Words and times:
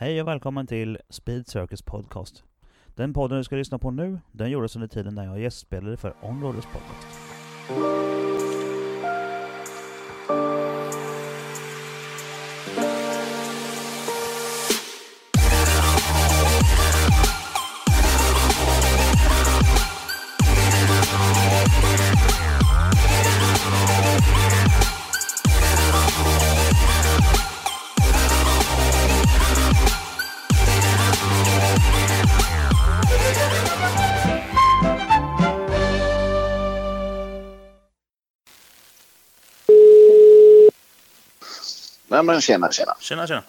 Hej 0.00 0.20
och 0.20 0.28
välkommen 0.28 0.66
till 0.66 0.98
Speed 1.08 1.48
Circus 1.48 1.82
Podcast. 1.82 2.44
Den 2.86 3.12
podden 3.12 3.38
du 3.38 3.44
ska 3.44 3.56
lyssna 3.56 3.78
på 3.78 3.90
nu, 3.90 4.18
den 4.32 4.50
gjordes 4.50 4.76
under 4.76 4.88
tiden 4.88 5.14
när 5.14 5.24
jag 5.24 5.40
gästspelade 5.40 5.96
för 5.96 6.14
Onroaders 6.22 6.64
Podcast. 6.64 8.07
Nej 42.18 42.24
men 42.24 42.40
tjena 42.40 42.72
tjena. 42.72 42.94
Tjena 43.00 43.26
tjena! 43.26 43.42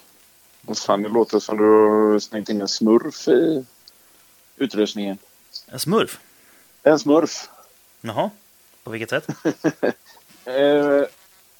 Fan 0.76 1.04
det 1.04 1.10
låter 1.10 1.40
som 1.40 1.58
du 1.58 1.64
har 1.64 2.20
slängt 2.20 2.50
in 2.50 2.62
en 2.62 2.68
smurf 2.68 3.28
i 3.28 3.66
utrustningen. 4.58 5.18
En 5.68 5.80
smurf? 5.80 6.20
En 6.84 7.00
smurf. 7.00 7.50
Jaha, 8.02 8.30
på 8.84 8.90
vilket 8.92 9.10
sätt? 9.10 9.28
Eh, 10.46 11.04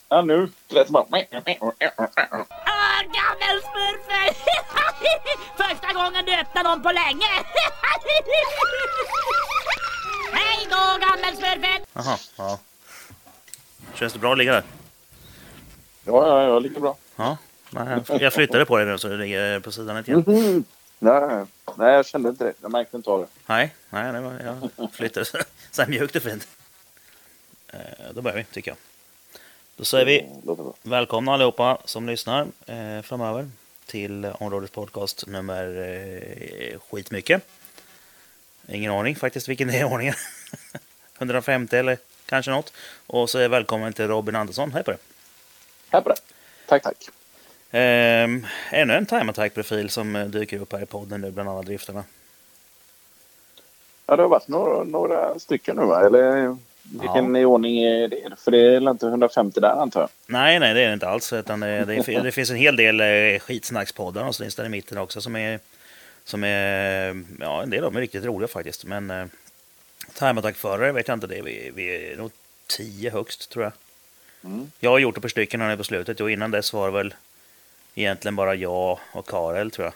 ja 0.10 0.22
nu 0.22 0.52
lät 0.68 0.88
det 0.88 0.92
bara... 0.94 1.06
Gammelsmurfen! 1.06 1.54
Första 5.58 5.94
gången 5.94 6.26
du 6.26 6.36
öppnar 6.36 6.64
dem 6.64 6.84
på 6.84 6.92
länge! 6.92 7.28
Hej 10.34 10.68
då 10.70 10.98
gammelsmurfen! 11.08 11.82
Jaha, 11.94 12.18
ja. 12.38 12.60
Känns 13.94 14.14
det 14.14 14.20
bra 14.20 14.32
att 14.32 14.38
ligga 14.38 14.54
där? 14.54 14.64
Ja, 16.10 16.28
ja, 16.28 16.44
ja, 16.48 16.60
lika 16.60 16.80
bra. 16.80 16.98
Ja. 17.16 17.38
Jag- 18.08 18.22
jag 18.22 18.34
flyttade 18.34 18.66
på 18.66 18.78
det 18.78 18.86
nu 18.86 18.98
så 18.98 19.08
det 19.08 19.18
ligger 19.18 19.60
på 19.60 19.72
sidan 19.72 19.98
lite 19.98 20.12
grann. 20.12 20.24
Mhm. 20.28 20.64
Nej, 21.00 21.46
nej, 21.78 21.94
jag 21.94 22.06
kände 22.06 22.30
inte 22.30 22.44
det. 22.44 22.54
Jag 22.62 22.72
märkte 22.72 22.98
inte 22.98 23.10
av 23.10 23.20
det. 23.20 23.28
Nej, 23.46 23.76
nej, 23.90 24.14
det 24.14 24.20
var, 24.22 24.34
jag 24.78 24.92
flyttade 24.94 25.26
så 25.72 25.82
här 25.82 25.90
mjukt 25.90 26.16
och 26.16 26.22
fint. 26.22 26.48
Eh, 27.68 27.80
Då 28.14 28.22
börjar 28.22 28.38
vi, 28.38 28.44
tycker 28.44 28.72
jag. 28.72 28.78
Då 29.76 29.86
säger 29.86 30.06
vi 30.06 30.30
välkomna 30.84 31.34
allihopa 31.34 31.78
som 31.86 32.08
lyssnar 32.08 32.48
eh, 32.66 33.02
framöver 33.04 33.50
till 33.86 34.26
områdets 34.26 34.74
podcast 34.74 35.28
nummer 35.28 35.66
eh, 36.72 36.80
skitmycket. 36.90 37.44
Ingen 38.68 38.92
aning 38.92 39.16
faktiskt 39.16 39.48
vilken 39.50 39.68
det 39.68 39.78
är 39.80 39.84
ordningen. 39.94 40.16
150 41.18 41.76
eller 41.78 41.98
kanske 42.26 42.52
något. 42.52 42.74
Och 43.08 43.30
så 43.30 43.40
är 43.40 43.48
välkommen 43.50 43.94
till 43.94 44.08
Robin 44.08 44.36
Andersson. 44.36 44.72
Hej 44.74 44.84
på 44.84 44.92
dig! 44.92 45.00
Här 45.90 46.02
på 46.02 46.10
det. 46.10 46.16
Tack, 46.66 46.84
tack. 46.84 47.10
Ehm, 47.72 48.46
ännu 48.72 48.94
en 48.94 49.06
time 49.06 49.30
attack-profil 49.30 49.90
som 49.90 50.16
eh, 50.16 50.26
dyker 50.26 50.62
upp 50.62 50.74
här 50.74 50.84
i 50.84 50.86
podden 50.86 51.22
nu 51.22 51.32
bland 51.32 51.50
alla 51.50 51.62
driftarna. 51.62 52.04
Ja, 54.06 54.16
det 54.16 54.22
har 54.22 54.30
varit 54.30 54.48
några, 54.48 54.84
några 54.84 55.40
stycken 55.40 55.76
nu 55.76 55.86
va? 55.86 56.06
Eller 56.06 56.58
vilken 56.84 57.36
i 57.36 57.46
ordning 57.46 57.84
är 57.84 58.08
det? 58.08 58.36
För 58.38 58.52
det 58.52 58.58
är 58.58 58.90
inte 58.90 59.08
150 59.08 59.60
där 59.60 59.82
antar 59.82 60.00
jag? 60.02 60.10
Nej, 60.26 60.60
nej, 60.60 60.74
det 60.74 60.82
är 60.82 60.88
det 60.88 60.94
inte 60.94 61.10
alls. 61.10 61.34
Utan 61.34 61.60
det, 61.60 61.86
det, 61.86 62.22
det 62.22 62.32
finns 62.32 62.50
en 62.50 62.56
hel 62.56 62.76
del 62.76 63.00
eh, 63.00 63.40
skitsnackspoddar 63.40 64.28
och 64.28 64.36
så 64.36 64.44
finns 64.44 64.56
det 64.56 64.66
i 64.66 64.70
mitten 64.70 64.98
också 64.98 65.22
som 65.22 65.36
är, 65.36 65.60
som 66.24 66.44
är, 66.44 67.24
ja, 67.40 67.64
en 67.64 67.70
del 67.70 67.84
av 67.84 67.92
dem 67.92 67.98
är 67.98 68.02
riktigt 68.02 68.26
roliga 68.26 68.48
faktiskt. 68.48 68.86
Men 68.86 69.12
eh, 69.12 69.26
time 70.14 70.40
attack-förare 70.40 70.92
vet 70.92 71.08
jag 71.08 71.16
inte, 71.16 71.28
det 71.28 71.42
vi, 71.42 71.72
vi 71.76 72.12
är 72.12 72.18
nog 72.18 72.32
tio 72.68 73.12
högst 73.12 73.50
tror 73.50 73.64
jag. 73.64 73.74
Mm. 74.44 74.72
Jag 74.80 74.92
har 74.92 75.00
gjort 75.00 75.18
ett 75.18 75.22
par 75.22 75.30
stycken 75.30 75.62
här 75.62 75.70
nu 75.70 75.78
på 75.78 75.84
slutet 75.84 76.22
och 76.22 76.32
innan 76.32 76.52
dess 76.52 76.74
var 76.74 76.88
det 76.88 76.94
väl 76.94 77.14
egentligen 77.96 78.36
bara 78.36 78.56
jag 78.56 79.00
och 79.12 79.28
Karel 79.28 79.72
tror 79.72 79.86
jag. 79.86 79.94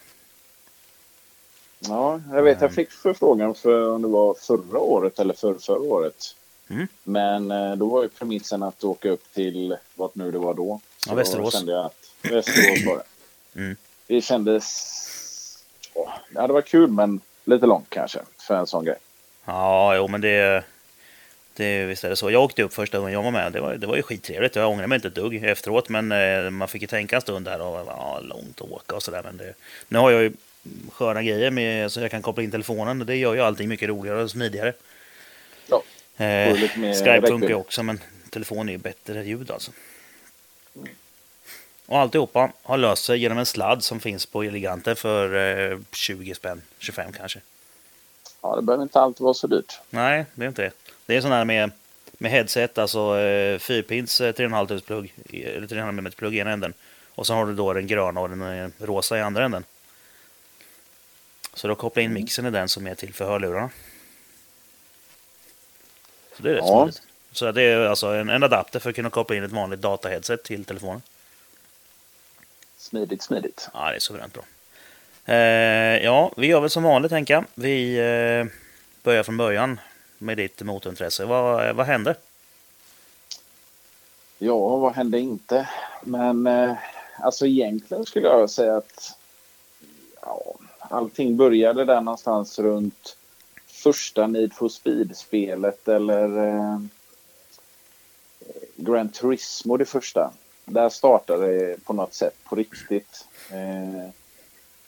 Ja, 1.80 2.22
jag 2.32 2.44
vet. 2.44 2.62
Jag 2.62 2.74
fick 2.74 2.92
förfrågan 2.92 3.56
för 3.56 3.90
om 3.90 4.02
det 4.02 4.08
var 4.08 4.34
förra 4.34 4.80
året 4.80 5.20
eller 5.20 5.34
för 5.34 5.54
förra 5.54 5.80
året. 5.80 6.36
Mm. 6.70 6.88
Men 7.04 7.52
eh, 7.52 7.76
då 7.76 7.90
var 7.90 8.04
ju 8.04 8.10
premissen 8.10 8.64
att 8.64 8.84
åka 8.84 9.10
upp 9.10 9.34
till 9.34 9.78
vart 9.96 10.16
nu 10.16 10.32
det 10.32 10.38
var 10.38 10.54
då. 10.54 10.80
Så 10.98 11.10
Ja, 11.10 11.16
Västerås. 11.16 11.54
Kände 11.54 11.72
jag 11.72 11.86
att 11.86 12.12
Västerås 12.22 12.86
var 12.86 12.96
det. 12.98 13.04
Mm. 13.56 13.76
Det 14.08 14.22
kändes... 14.22 14.66
Ja, 16.34 16.48
det 16.48 16.54
var 16.54 16.62
kul 16.62 16.90
men 16.90 17.22
lite 17.46 17.66
långt 17.66 17.90
kanske 17.90 18.20
för 18.38 18.56
en 18.56 18.68
sån 18.68 18.86
grej. 18.86 18.98
Ja, 19.46 19.96
jo 19.96 20.08
men 20.08 20.22
det, 20.22 20.64
det 21.56 21.86
visst 21.86 22.04
är 22.04 22.10
det 22.10 22.16
så. 22.16 22.32
Jag 22.32 22.44
åkte 22.44 22.64
upp 22.64 22.74
första 22.74 22.98
gången 23.00 23.14
jag 23.14 23.24
var 23.24 23.32
med. 23.32 23.52
Det 23.52 23.62
var, 23.62 23.76
det 23.76 23.88
var 23.88 23.96
ju 23.96 24.02
skittrevligt. 24.02 24.56
Jag 24.56 24.70
ångrar 24.70 24.88
mig 24.88 24.96
inte 24.96 25.08
ett 25.08 25.16
dugg 25.16 25.44
efteråt. 25.44 25.90
Men 25.90 26.12
eh, 26.12 26.50
man 26.50 26.68
fick 26.68 26.82
ju 26.82 26.88
tänka 26.88 27.16
en 27.16 27.22
stund 27.22 27.46
där 27.46 27.62
och 27.62 27.88
ja, 27.88 28.20
långt 28.20 28.62
att 28.62 28.70
åka 28.72 28.96
och 28.96 29.04
sådär. 29.04 29.22
Men 29.24 29.38
det, 29.38 29.54
nu 29.88 29.98
har 30.00 30.12
jag 30.12 30.24
ju 30.24 30.32
sköna 30.92 31.24
grejer 31.24 31.52
med 31.52 31.92
så 31.92 32.00
jag 32.00 32.12
kan 32.12 32.22
koppla 32.22 32.44
in 32.44 32.52
telefonen. 32.52 33.06
Det 33.06 33.16
gör 33.16 33.34
ju 33.34 33.42
allting 33.42 33.70
mycket 33.70 33.90
roligare 33.90 34.24
och 34.24 34.32
smidigare. 34.32 34.74
Ja, 35.68 35.84
Eh, 36.18 36.56
Skype 36.94 37.28
funkar 37.28 37.48
ju 37.48 37.56
också 37.56 37.84
men 37.84 38.00
telefon 38.30 38.70
är 38.70 38.74
ju 38.74 38.78
bättre 38.78 39.24
ljud 39.24 39.52
alltså. 39.52 39.72
Och 41.86 42.00
alltihopa 42.00 42.52
har 42.64 42.78
löst 42.78 43.06
sig 43.06 43.20
genom 43.20 43.38
en 43.38 43.46
sladd 43.46 43.84
som 43.84 44.00
finns 44.00 44.26
på 44.26 44.44
Eleganten 44.44 44.96
för 44.96 45.36
eh, 45.72 45.80
20 45.92 46.36
spänn, 46.36 46.62
25 46.80 47.12
kanske. 47.12 47.40
ja, 48.42 48.56
det 48.56 48.62
behöver 48.62 48.84
inte 48.84 49.00
alltid 49.00 49.24
vara 49.24 49.34
så 49.34 49.48
dyrt. 49.48 49.80
Nej, 49.90 50.26
det 50.36 50.44
är 50.44 50.48
inte 50.48 50.62
det. 50.62 50.72
Det 51.06 51.16
är 51.16 51.22
sån 51.22 51.32
här 51.32 51.46
med, 51.46 51.72
med 52.14 52.32
headset, 52.32 52.78
alltså 52.78 53.20
eh, 53.20 53.60
fyrpins 53.60 54.22
eh, 54.22 54.34
3,5 54.34 54.68
tums 54.68 54.84
plugg, 54.84 55.14
eller 55.34 55.68
3,5 55.68 55.90
mm 55.90 56.12
plugg 56.12 56.36
i 56.36 56.40
ena 56.40 56.52
änden. 56.52 56.74
Och 57.16 57.28
så 57.28 57.34
har 57.34 57.46
du 57.46 57.54
då 57.56 57.74
den 57.74 57.88
gröna 57.88 58.20
och 58.22 58.30
den 58.30 58.42
eh, 58.42 58.70
rosa 58.80 59.18
i 59.18 59.22
andra 59.22 59.46
änden. 59.46 59.64
Så 61.54 61.68
då 61.68 61.76
kopplar 61.76 62.04
in 62.04 62.14
mixen 62.14 62.46
i 62.46 62.52
den 62.52 62.70
som 62.70 62.88
är 62.88 62.96
till 62.96 63.14
för 63.14 63.26
hörlurarna. 63.26 63.70
Så 66.38 66.44
det 66.44 66.50
är 66.50 66.54
rätt 66.54 66.64
Ja. 66.66 66.82
smidigt. 66.84 67.02
Så 67.32 67.52
det 67.52 67.62
är 67.64 67.80
alltså 67.86 68.08
en, 68.08 68.30
en 68.30 68.44
adapter 68.44 68.80
för 68.80 68.90
att 68.90 68.96
kunna 68.96 69.10
koppla 69.10 69.36
in 69.36 69.44
ett 69.44 69.52
vanligt 69.52 69.82
dataheadset 69.82 70.44
till 70.44 70.66
telefonen. 70.66 71.02
Smidigt, 72.78 73.22
smidigt. 73.24 73.70
Ja, 73.74 73.90
det 73.90 73.96
är 73.96 74.00
suveränt 74.00 74.34
bra. 74.34 74.44
Eh, 75.26 76.04
ja, 76.04 76.32
vi 76.38 76.48
gör 76.48 76.60
väl 76.62 76.70
som 76.70 76.84
vanligt 76.84 77.10
tänker 77.12 77.34
jag. 77.34 77.46
Vi 77.56 77.96
eh, 77.98 78.46
börjar 79.04 79.24
från 79.24 79.38
början 79.38 79.80
med 80.24 80.38
ditt 80.38 80.62
motorintresse. 80.62 81.26
Vad, 81.26 81.76
vad 81.76 81.86
hände? 81.86 82.16
Ja, 84.38 84.78
vad 84.78 84.94
hände 84.94 85.20
inte? 85.20 85.70
Men 86.02 86.48
eh, 86.48 86.74
alltså 87.20 87.46
egentligen 87.46 88.06
skulle 88.06 88.28
jag 88.28 88.50
säga 88.50 88.78
att 88.78 89.18
ja, 90.22 90.56
allting 90.80 91.38
började 91.38 91.86
där 91.86 92.02
någonstans 92.02 92.60
runt 92.60 93.18
första 93.68 94.28
Need 94.28 94.54
for 94.54 94.70
Speed-spelet 94.70 95.88
eller 95.88 96.48
eh, 96.48 96.80
Grand 98.76 99.14
Turismo 99.14 99.78
det 99.78 99.86
första. 99.86 100.32
Där 100.66 100.90
startade 100.90 101.48
det 101.48 101.84
på 101.84 101.94
något 101.94 102.14
sätt 102.14 102.36
på 102.44 102.56
riktigt. 102.56 103.28
Eh, 103.50 104.10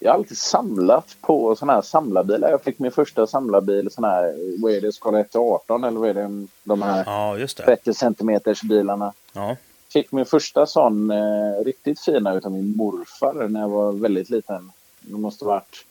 jag 0.06 0.12
har 0.12 0.18
alltid 0.18 0.38
samlat 0.38 1.18
på 1.22 1.56
sådana 1.56 1.74
här 1.74 1.82
samlarbilar. 1.82 2.50
Jag 2.50 2.64
fick 2.64 2.80
min 2.80 2.92
första 2.92 3.28
samlarbil, 3.28 3.92
sån 3.92 4.04
här, 4.04 4.36
vad 4.62 4.72
är 4.72 4.82
det, 4.82 4.92
skala 4.92 5.20
1 5.20 5.36
18 5.36 5.84
eller 5.84 6.00
vad 6.00 6.10
är 6.10 6.14
det, 6.14 6.48
de 6.64 6.82
här 6.82 7.04
Ja, 7.06 7.38
just 7.38 7.58
det. 7.58 7.64
30 7.64 7.94
centimeters 7.94 8.62
bilarna 8.62 9.14
Ja, 9.34 9.56
fick 9.94 10.12
min 10.12 10.26
första 10.26 10.66
sån 10.66 11.12
eh, 11.12 11.64
riktigt 11.66 12.00
fina 12.00 12.34
utav 12.34 12.52
min 12.52 12.78
morfar 12.78 13.48
när 13.48 13.60
jag 13.60 13.70
var 13.70 13.92
väldigt 13.92 14.30
liten. 14.30 14.72
Det 15.00 15.18
måste 15.18 15.46
ha 15.46 15.52
varit 15.52 15.86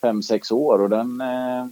fem 0.00 0.22
sex 0.22 0.50
år 0.50 0.82
och 0.82 0.90
den, 0.90 1.20
eh, 1.20 1.66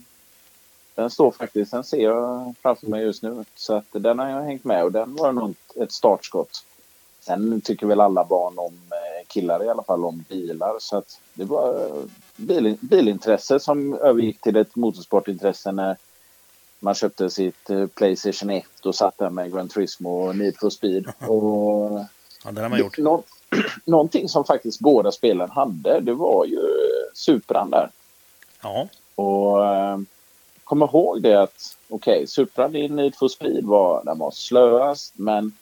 den 0.94 1.10
står 1.10 1.31
faktiskt, 1.31 1.70
den 1.72 1.84
ser 1.84 2.02
jag 2.02 2.54
framför 2.62 2.86
mig 2.86 3.02
just 3.04 3.22
nu. 3.22 3.44
Så 3.54 3.75
att 3.75 3.86
den 3.92 4.19
har 4.19 4.28
jag 4.28 4.42
hängt 4.42 4.64
med 4.64 4.84
och 4.84 4.92
den 4.92 5.14
var 5.16 5.32
nog 5.32 5.54
ett 5.76 5.92
startskott. 5.92 6.64
Sen 7.20 7.60
tycker 7.60 7.86
väl 7.86 8.00
alla 8.00 8.25
barn 8.25 8.58
om, 8.58 8.78
killar 9.28 9.64
i 9.64 9.69
alla 9.69 9.82
fall, 9.82 10.05
om 10.05 10.25
bilar. 10.28 10.76
Så 10.81 10.96
att 10.96 11.20
det 11.34 11.44
var 11.44 11.87
eh, 11.87 12.05
bil, 12.37 12.76
bilintresse 12.81 13.61
som 13.61 13.94
övergick 13.94 14.40
till 14.40 14.56
ett 14.56 14.76
motorsportintresse 14.76 15.73
när 15.73 15.96
man 16.78 16.94
köpte 16.94 17.31
sitt 17.31 17.70
eh, 17.70 17.87
Playstation 17.87 18.50
1 18.50 18.64
och 18.84 18.94
satt 18.94 19.19
där 19.19 19.31
med 19.31 19.52
Gran 19.52 19.69
Turismo 19.69 20.11
och 20.28 20.37
Need 20.37 20.56
for 20.61 20.70
Speed. 20.70 21.06
Och 21.28 22.00
ja 22.44 22.52
det 22.52 22.61
har 22.62 22.69
man 22.69 22.78
gjort. 22.78 22.99
Nå- 22.99 23.23
någonting 23.84 24.28
som 24.28 24.44
faktiskt 24.44 24.81
båda 24.81 25.12
spelen 25.12 25.50
hade, 25.50 26.00
det 26.00 26.14
var 26.14 26.44
ju 26.44 26.61
Supran 27.14 27.70
där. 27.70 27.90
Ja, 28.62 28.88
Och 29.14 29.67
eh, 29.67 29.99
kom 30.64 30.82
ihåg 30.82 31.22
det 31.22 31.43
att 31.43 31.76
okej, 31.88 32.26
Supran 32.26 32.76
i 32.76 32.88
Need 32.88 33.14
for 33.17 33.29
Speed 33.29 33.64
var, 33.64 34.05
den 34.05 34.19
var 34.19 34.31
slöast, 34.31 35.12
men 35.17 35.52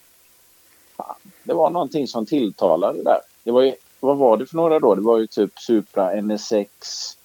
fan, 0.96 1.14
det 1.42 1.54
var 1.54 1.70
någonting 1.70 2.08
som 2.08 2.26
tilltalade 2.26 3.02
där. 3.02 3.20
Det 3.44 3.50
var 3.50 3.62
ju 3.62 3.74
vad 4.00 4.16
var 4.16 4.36
det 4.36 4.46
för 4.46 4.56
några 4.56 4.80
då? 4.80 4.94
Det 4.94 5.00
var 5.00 5.18
ju 5.18 5.26
typ 5.26 5.58
Supra 5.58 6.20
NSX. 6.22 7.16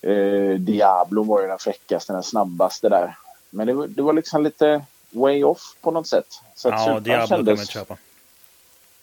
Eh, 0.00 0.58
Diablo 0.58 1.22
var 1.22 1.42
ju 1.42 1.48
den 1.48 1.58
fräckaste, 1.58 2.12
den 2.12 2.22
snabbaste 2.22 2.88
där. 2.88 3.16
Men 3.50 3.66
det 3.66 3.72
var, 3.72 3.86
det 3.86 4.02
var 4.02 4.12
liksom 4.12 4.42
lite 4.42 4.84
way 5.10 5.44
off 5.44 5.76
på 5.80 5.90
något 5.90 6.06
sätt. 6.06 6.40
Så 6.54 6.68
Ja, 6.68 6.78
Supran 6.78 7.02
Diablo 7.02 7.26
kan 7.26 7.38
man 7.38 7.46
kändes- 7.46 7.60
inte 7.60 7.72
köpa. 7.72 7.96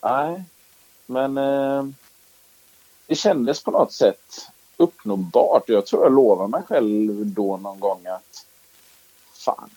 Nej, 0.01 0.44
men 1.06 1.38
eh, 1.38 1.86
det 3.07 3.16
kändes 3.16 3.63
på 3.63 3.72
något 3.72 3.94
sätt 3.94 4.48
uppnåbart. 4.78 5.69
Jag 5.69 5.86
tror 5.86 6.04
jag 6.04 6.13
lovade 6.16 6.50
mig 6.50 6.62
själv 6.68 7.25
då 7.25 7.57
någon 7.57 7.80
gång 7.80 8.06
att 8.07 8.45
fan, 9.33 9.69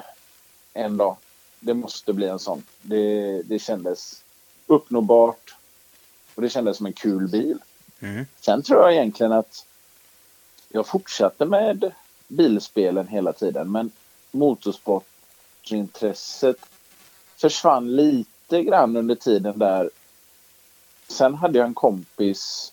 en 0.72 0.96
dag, 0.96 1.16
det 1.60 1.74
måste 1.74 2.12
bli 2.12 2.28
en 2.28 2.38
sån. 2.38 2.62
Det, 2.82 3.42
det 3.42 3.58
kändes 3.58 4.22
uppnåbart 4.66 5.54
och 6.34 6.42
det 6.42 6.50
kändes 6.50 6.76
som 6.76 6.86
en 6.86 6.92
kul 6.92 7.28
bil. 7.28 7.58
Mm. 8.00 8.26
Sen 8.40 8.62
tror 8.62 8.82
jag 8.82 8.92
egentligen 8.92 9.32
att 9.32 9.66
jag 10.68 10.86
fortsatte 10.86 11.44
med 11.44 11.92
bilspelen 12.28 13.08
hela 13.08 13.32
tiden, 13.32 13.72
men 13.72 13.90
motorsportintresset 14.30 16.56
försvann 17.36 17.96
lite 17.96 18.62
grann 18.62 18.96
under 18.96 19.14
tiden 19.14 19.58
där. 19.58 19.90
Sen 21.08 21.34
hade 21.34 21.58
jag 21.58 21.66
en 21.66 21.74
kompis, 21.74 22.72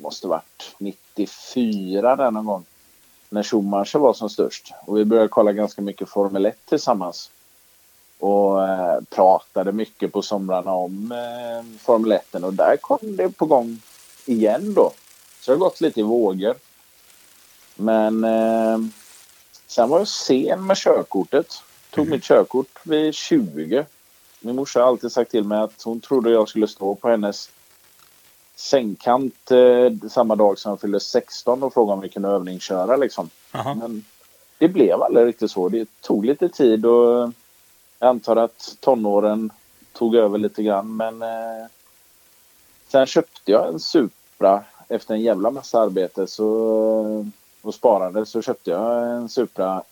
måste 0.00 0.26
varit 0.26 0.74
94 0.78 2.16
där 2.16 2.30
någon 2.30 2.46
gång, 2.46 2.64
när 3.28 3.42
Schumacher 3.42 3.98
var 3.98 4.14
som 4.14 4.30
störst. 4.30 4.72
Och 4.86 4.98
vi 4.98 5.04
började 5.04 5.28
kolla 5.28 5.52
ganska 5.52 5.82
mycket 5.82 6.08
Formel 6.08 6.46
1 6.46 6.66
tillsammans. 6.66 7.30
Och 8.24 8.68
eh, 8.68 9.00
pratade 9.10 9.72
mycket 9.72 10.12
på 10.12 10.22
somrarna 10.22 10.72
om 10.72 11.12
eh, 11.12 11.78
Formel 11.80 12.12
1 12.12 12.34
och 12.34 12.54
där 12.54 12.76
kom 12.76 13.16
det 13.16 13.28
på 13.28 13.46
gång 13.46 13.80
igen 14.26 14.74
då. 14.74 14.92
Så 15.40 15.50
det 15.50 15.54
har 15.54 15.60
gått 15.60 15.80
lite 15.80 16.00
i 16.00 16.02
vågor. 16.02 16.54
Men 17.74 18.24
eh, 18.24 18.78
sen 19.66 19.88
var 19.88 19.98
jag 19.98 20.08
sen 20.08 20.66
med 20.66 20.76
körkortet. 20.76 21.62
Tog 21.90 22.08
mitt 22.08 22.24
körkort 22.24 22.80
vid 22.82 23.14
20. 23.14 23.86
Min 24.40 24.56
morsa 24.56 24.80
har 24.80 24.86
alltid 24.86 25.12
sagt 25.12 25.30
till 25.30 25.44
mig 25.44 25.58
att 25.58 25.82
hon 25.82 26.00
trodde 26.00 26.30
jag 26.30 26.48
skulle 26.48 26.68
stå 26.68 26.94
på 26.94 27.08
hennes 27.08 27.50
sängkant 28.56 29.50
eh, 29.50 30.08
samma 30.10 30.36
dag 30.36 30.58
som 30.58 30.70
jag 30.70 30.80
fyllde 30.80 31.00
16 31.00 31.62
och 31.62 31.74
fråga 31.74 31.92
om 31.92 32.00
vi 32.00 32.08
kunde 32.08 32.28
övningsköra 32.28 32.96
liksom. 32.96 33.30
Men 33.76 34.04
det 34.58 34.68
blev 34.68 35.02
aldrig 35.02 35.26
riktigt 35.26 35.50
så. 35.50 35.68
Det 35.68 35.88
tog 36.00 36.24
lite 36.24 36.48
tid 36.48 36.86
och 36.86 37.32
jag 38.04 38.10
antar 38.10 38.36
att 38.36 38.76
tonåren 38.80 39.50
tog 39.92 40.14
över 40.14 40.38
lite 40.38 40.62
grann. 40.62 40.96
Men 40.96 41.22
eh, 41.22 41.66
sen 42.88 43.06
köpte 43.06 43.52
jag 43.52 43.68
en 43.68 43.80
Supra 43.80 44.64
efter 44.88 45.14
en 45.14 45.20
jävla 45.20 45.50
massa 45.50 45.80
arbete 45.80 46.26
så, 46.26 46.46
och 47.62 47.74
sparande 47.74 48.26
så 48.26 48.42
köpte 48.42 48.70
jag 48.70 49.10
en 49.10 49.28
Supra 49.28 49.82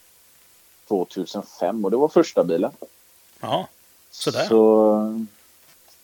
2005 0.89 1.85
och 1.85 1.91
det 1.91 1.97
var 1.97 2.09
första 2.09 2.45
bilen. 2.45 2.71
Jaha. 3.41 3.67
Sådär. 4.11 4.45
Så, 4.45 5.27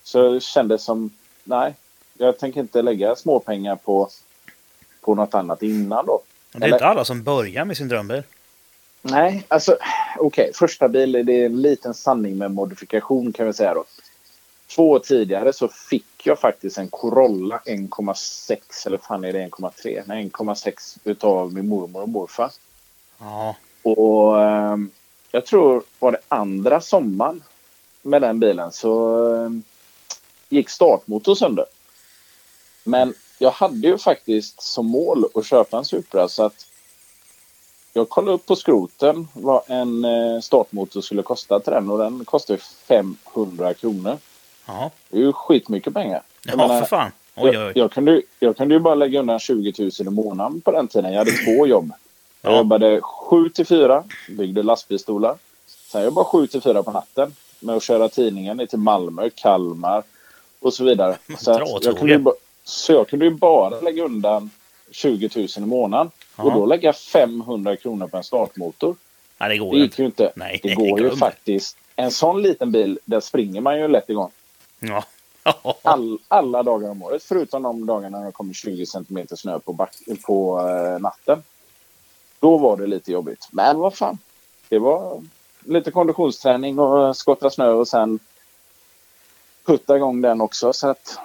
så 0.03 0.33
det 0.33 0.41
kändes 0.41 0.85
som, 0.85 1.11
nej, 1.45 1.75
jag 2.19 2.39
tänker 2.39 2.61
inte 2.61 2.83
lägga 2.83 3.17
småpengar 3.17 3.77
på, 3.77 4.09
på 5.01 5.15
något 5.15 5.35
annat 5.35 5.63
innan 5.63 6.07
då. 6.07 6.21
Det 6.53 6.65
är 6.65 6.73
inte 6.73 6.87
alla 6.87 7.05
som 7.05 7.23
börjar 7.23 7.65
med 7.65 7.77
sin 7.77 7.89
drömbil. 7.89 8.23
Nej, 9.03 9.47
alltså 9.49 9.79
okej. 10.19 10.53
Första 10.55 10.89
bil 10.89 11.13
det 11.13 11.33
är 11.33 11.47
en 11.47 11.63
liten 11.63 11.95
sanning 11.95 12.39
med 12.39 12.51
modifikation 12.51 13.33
kan 13.33 13.47
vi 13.47 13.53
säga 13.53 13.75
då. 13.75 13.85
Två 14.75 14.91
år 14.91 14.99
tidigare 14.99 15.53
så 15.53 15.69
fick 15.69 16.27
jag 16.27 16.39
faktiskt 16.39 16.79
en 16.79 16.89
Corolla 16.89 17.61
1,6 17.67 18.87
eller 18.87 18.99
fan 18.99 19.25
är 19.25 19.33
det 19.33 19.49
1,3? 19.49 20.03
Nej 20.07 20.25
1,6 20.29 20.99
utav 21.05 21.55
min 21.55 21.69
mormor 21.69 22.03
och 22.03 22.09
morfar. 22.09 22.51
Ja. 23.19 23.57
Och 23.83 24.43
ehm, 24.43 24.91
jag 25.31 25.47
tror 25.47 25.83
var 25.99 26.13
det 26.13 26.21
andra 26.29 26.81
sommaren 26.81 27.43
med 28.03 28.23
den 28.23 28.41
bilen 28.41 28.73
så 28.73 29.25
ehm, 29.35 29.63
gick 30.49 30.71
startmotorn 30.71 31.37
sönder. 31.37 31.67
Men 32.85 33.15
jag 33.39 33.51
hade 33.51 33.89
ju 33.89 33.99
faktiskt 33.99 34.63
som 34.63 34.87
mål 34.87 35.25
att 35.35 35.47
köpa 35.47 35.79
en 35.79 35.85
Supra 35.85 36.29
så 36.29 36.43
att 36.43 36.68
jag 37.99 38.09
kollade 38.09 38.33
upp 38.35 38.47
på 38.47 38.57
skroten 38.57 39.29
vad 39.33 39.63
en 39.67 40.05
eh, 40.05 40.41
startmotor 40.41 41.01
skulle 41.01 41.23
kosta 41.23 41.61
till 41.61 41.73
den 41.73 41.91
och 41.91 41.99
den 41.99 42.25
kostar 42.25 42.55
ju 42.55 42.61
500 42.61 43.75
kronor. 43.75 44.17
Ja. 44.67 44.91
Det 45.09 45.17
är 45.17 45.21
ju 45.21 45.33
skitmycket 45.33 45.95
pengar. 45.95 46.23
Ja, 46.43 46.51
Jag 46.51 46.57
menar, 46.57 46.81
för 46.81 46.87
fan. 46.87 47.11
Oj, 47.37 47.51
jag, 47.53 47.67
oj. 47.67 47.73
jag, 47.75 47.93
kunde, 47.93 48.23
jag 48.39 48.57
kunde 48.57 48.75
ju 48.75 48.81
bara 48.81 48.95
lägga 48.95 49.21
undan 49.21 49.39
20 49.39 49.73
000 49.79 49.91
i 50.01 50.05
månaden 50.05 50.61
på 50.61 50.73
den 50.73 50.89
tiden. 50.89 51.13
Jag 51.13 51.19
hade 51.19 51.31
två 51.31 51.67
jobb. 51.67 51.93
Jag 52.43 52.53
Ja. 52.53 52.57
jobbade 52.57 53.01
7 53.03 53.49
till 53.49 53.67
4, 53.67 54.05
byggde 54.29 54.63
lastbilsstolar. 54.63 55.37
Sen 55.67 56.05
jobbade 56.05 56.21
jag 56.21 56.27
7 56.27 56.47
till 56.47 56.61
4 56.63 56.83
på 56.83 56.91
natten 56.91 57.35
med 57.61 57.77
att 57.77 57.83
köra 57.83 58.09
tidningen 58.09 58.57
ner 58.57 58.67
till 58.67 58.79
Malmö, 58.79 59.31
Kalmar 59.35 60.03
och 60.61 60.75
så 60.75 60.85
vidare. 60.85 61.17
Så, 61.39 61.51
jag 61.83 61.99
kunde 61.99 62.13
ju, 62.15 62.25
så 62.65 62.93
jag 62.93 63.09
kunde 63.09 63.25
ju 63.25 63.31
bara 63.31 63.81
lägga 63.81 64.05
undan 64.05 64.51
20 64.91 65.31
000 65.37 65.47
i 65.57 65.61
månaden. 65.61 66.11
Och 66.39 66.53
då 66.53 66.67
lägga 66.67 66.93
500 66.93 67.77
kronor 67.77 68.07
på 68.07 68.17
en 68.17 68.25
startmotor. 68.25 68.97
Nej, 69.39 69.49
det 69.49 69.59
går 69.59 69.73
Det 69.73 69.79
gick 69.79 69.85
inte. 69.85 70.03
ju 70.03 70.07
inte. 70.07 70.33
Nej, 70.37 70.61
det 70.63 70.69
det 70.69 70.75
går 70.75 71.01
ju 71.01 71.17
faktiskt. 71.17 71.77
En 71.97 72.11
sån 72.11 72.43
liten 72.43 72.73
bil, 72.73 72.99
där 73.05 73.21
springer 73.21 73.61
man 73.61 73.79
ju 73.79 73.89
lätt 73.89 74.11
igång. 74.11 74.31
Ja. 74.79 75.05
All, 75.83 76.19
alla 76.29 76.63
dagar 76.63 76.91
om 76.91 77.03
året, 77.03 77.25
förutom 77.25 77.63
de 77.63 77.87
dagarna 77.87 78.19
när 78.19 78.27
det 78.27 78.33
kommer 78.33 78.55
20 78.55 78.87
cm 78.87 79.27
snö 79.37 79.59
på, 79.59 79.73
back, 79.73 79.95
på 80.27 80.61
eh, 80.61 81.01
natten. 81.01 81.43
Då 82.41 82.59
var 82.59 82.77
det 82.77 82.87
lite 82.87 83.13
jobbigt. 83.13 83.49
Men 83.51 83.79
vad 83.79 83.95
fan. 83.95 84.19
Det 84.69 84.79
var 84.79 85.23
lite 85.65 85.91
konditionsträning 85.91 86.79
och 86.79 87.17
skotta 87.17 87.51
snö 87.51 87.69
och 87.69 87.89
sen 87.89 88.19
putta 89.65 89.97
igång 89.97 90.21
den 90.21 90.41
också. 90.41 90.73
Så 90.73 90.89
att, 90.89 91.19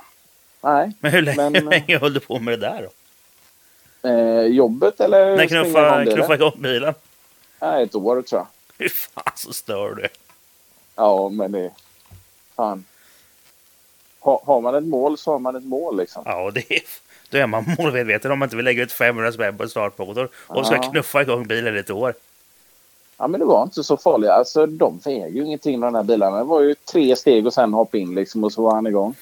nej. 0.62 0.92
Men 1.00 1.12
hur 1.12 1.22
länge, 1.22 1.50
Men, 1.50 1.56
hur 1.56 1.70
länge 1.70 1.98
höll 1.98 2.14
du 2.14 2.20
på 2.20 2.40
med 2.40 2.60
det 2.60 2.68
där 2.68 2.82
då? 2.82 2.90
Eh, 4.04 4.42
jobbet 4.48 5.00
eller 5.00 5.38
springa 5.38 5.64
knuffa, 5.64 6.06
knuffa 6.06 6.34
igång 6.36 6.52
bilen? 6.58 6.94
Nej, 7.62 7.84
ett 7.84 7.96
år 7.96 8.22
tror 8.22 8.40
jag. 8.42 8.48
Hur 8.78 8.90
fan 8.90 9.34
så 9.36 9.54
stör 9.54 9.96
du? 9.96 10.08
Ja, 10.96 11.30
men 11.30 11.52
det... 11.52 11.72
Fan. 12.56 12.86
Ha, 14.20 14.42
har 14.46 14.62
man 14.62 14.76
ett 14.76 14.84
mål 14.84 15.18
så 15.18 15.32
har 15.32 15.40
man 15.40 15.56
ett 15.56 15.64
mål 15.66 15.98
liksom. 15.98 16.24
Ja, 16.26 16.52
det 16.54 16.72
är, 16.74 16.82
då 17.30 17.38
är 17.38 17.48
man 17.48 17.66
målmedveten 17.80 18.32
om 18.32 18.40
man 18.40 18.46
inte 18.46 18.56
vill 18.56 18.66
lägga 18.66 18.84
ut 18.84 18.92
500 18.92 19.32
spänn 19.32 19.58
på 19.58 19.64
en 19.64 19.70
startmotor 19.70 20.30
och 20.36 20.66
ska 20.66 20.76
Ja. 20.76 20.82
knuffa 20.92 21.22
igång 21.22 21.48
bilen 21.48 21.76
i 21.76 21.80
ett 21.80 21.90
år. 21.90 22.14
Ja, 23.18 23.28
men 23.28 23.40
det 23.40 23.46
var 23.46 23.64
inte 23.64 23.84
så 23.84 23.98
farligt. 23.98 24.30
Alltså, 24.30 24.66
de 24.66 25.00
väger 25.06 25.28
ju 25.30 25.46
ingenting 25.46 25.80
de 25.80 25.96
här 25.96 26.04
bilarna. 26.04 26.38
Det 26.38 26.44
var 26.44 26.62
ju 26.62 26.76
tre 26.76 27.16
steg 27.16 27.46
och 27.48 27.54
sen 27.54 27.74
hoppa 27.74 27.98
in 27.98 28.16
liksom 28.16 28.44
och 28.44 28.54
så 28.54 28.62
var 28.62 28.74
han 28.76 28.88
igång. 28.88 29.16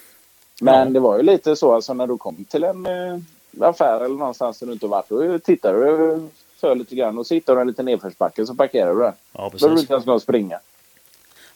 Men 0.61 0.87
Ja. 0.87 0.93
det 0.93 0.99
var 0.99 1.17
ju 1.17 1.23
lite 1.23 1.55
så 1.55 1.73
alltså 1.75 1.93
när 1.93 2.07
du 2.07 2.17
kom 2.17 2.45
till 2.49 2.63
en 2.63 2.85
eh, 2.85 3.17
affär 3.59 4.01
eller 4.05 4.15
någonstans 4.15 4.59
där 4.59 4.67
du 4.67 4.73
inte 4.73 4.87
varit. 4.87 5.09
Då 5.09 5.39
tittar 5.39 5.73
du 5.73 6.29
för 6.57 6.75
lite 6.75 6.95
grann 6.95 7.17
och 7.17 7.27
så 7.27 7.33
hittar 7.33 7.55
du 7.55 7.61
en 7.61 7.67
liten 7.67 7.85
nedförsbacke 7.85 8.45
så 8.45 8.55
parkerar 8.55 8.93
du 8.93 8.99
där. 8.99 9.13
Ja, 9.31 9.43
Då 9.43 9.49
behöver 9.49 9.51
du 9.51 9.59
precis. 9.59 9.79
inte 9.81 9.93
ens 9.93 10.05
gå 10.05 10.13
och 10.13 10.21
springa. 10.21 10.59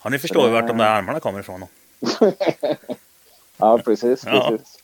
Ja, 0.04 0.10
ni 0.10 0.20
förstår 0.20 0.46
ju 0.46 0.52
vart 0.54 0.68
de 0.68 0.78
där 0.78 0.86
armarna 0.86 1.20
kommer 1.20 1.40
ifrån. 1.40 1.60
Då. 1.60 1.68
Ja, 3.58 3.78
precis. 3.78 4.24
Ja. 4.26 4.48
precis. 4.50 4.80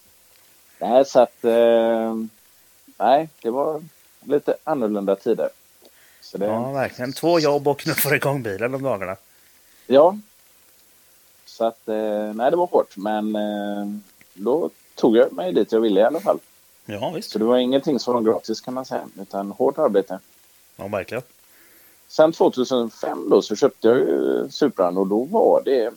Nej, 0.80 1.06
så 1.06 1.20
att... 1.20 1.44
Eh, 1.46 2.16
nej, 2.98 3.30
det 3.42 3.50
var 3.50 3.82
lite 4.26 4.56
annorlunda 4.64 5.16
tider. 5.16 5.50
Det, 6.34 6.46
Ja, 6.46 6.72
verkligen. 6.72 7.14
Två 7.14 7.40
jobb 7.40 7.68
och 7.68 7.80
knuffar 7.80 8.16
igång 8.16 8.44
bilen 8.44 8.72
de 8.72 8.84
dagarna. 8.84 9.16
Ja. 9.88 10.18
Så 11.46 11.66
att, 11.66 11.88
eh, 11.88 12.34
nej 12.34 12.52
det 12.52 12.58
var 12.58 12.68
hårt. 12.68 12.98
Men 12.98 13.36
eh, 13.36 13.86
då 14.34 14.70
tog 14.96 15.18
jag 15.18 15.34
mig 15.34 15.54
dit 15.54 15.72
jag 15.72 15.80
ville 15.80 16.00
i 16.00 16.04
alla 16.04 16.20
fall. 16.20 16.40
Ja, 16.86 17.12
visst. 17.16 17.32
Så 17.32 17.40
det 17.40 17.46
var 17.46 17.58
ingenting 17.58 18.00
som 18.00 18.14
var 18.14 18.22
gratis 18.22 18.62
kan 18.62 18.74
man 18.74 18.86
säga. 18.86 19.08
Utan 19.22 19.52
hårt 19.52 19.78
arbete. 19.78 20.20
Ja, 20.76 20.88
verkligen. 20.88 21.24
Sen 22.08 22.32
2005 22.32 23.30
då 23.30 23.42
så 23.42 23.56
köpte 23.56 23.88
jag 23.88 23.98
ju 23.98 24.48
Supran 24.50 24.98
och 24.98 25.08
då 25.08 25.24
var 25.24 25.62
det... 25.66 25.92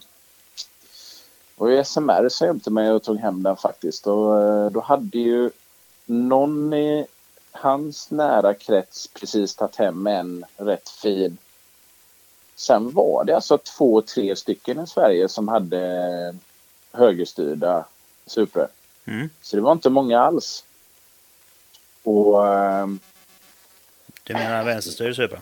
Det 1.57 1.61
var 1.61 1.69
ju 1.69 1.85
SMR 1.85 2.29
som 2.29 2.47
hjälpte 2.47 2.71
mig 2.71 2.91
och 2.91 3.03
tog 3.03 3.17
hem 3.17 3.43
den 3.43 3.57
faktiskt. 3.57 4.07
Och 4.07 4.43
eh, 4.43 4.71
då 4.71 4.81
hade 4.81 5.19
ju 5.19 5.51
någon 6.07 6.75
i 6.75 7.07
hans 7.53 8.11
nära 8.11 8.55
krets 8.55 9.09
precis 9.09 9.57
tagit 9.57 9.77
hem 9.77 10.07
en 10.07 10.45
rätt 10.57 10.89
fin. 10.89 11.39
Sen 12.57 12.91
var 12.91 13.25
det 13.25 13.35
alltså 13.35 13.59
två, 13.59 14.03
tre 14.03 14.37
stycken 14.37 14.81
i 14.81 14.87
Sverige 14.87 15.29
som 15.29 15.49
hade 15.49 16.35
högerstyrda 16.93 17.85
Supra. 18.27 18.69
Mm. 19.05 19.31
Så 19.43 19.57
det 19.57 19.63
var 19.63 19.73
inte 19.73 19.91
många 19.91 20.21
alls. 20.21 20.65
Och... 22.05 22.47
ehm, 22.49 22.99
Du 24.23 24.35
menar 24.35 24.65
vänsterstyrd 24.65 25.17
Supra? 25.17 25.39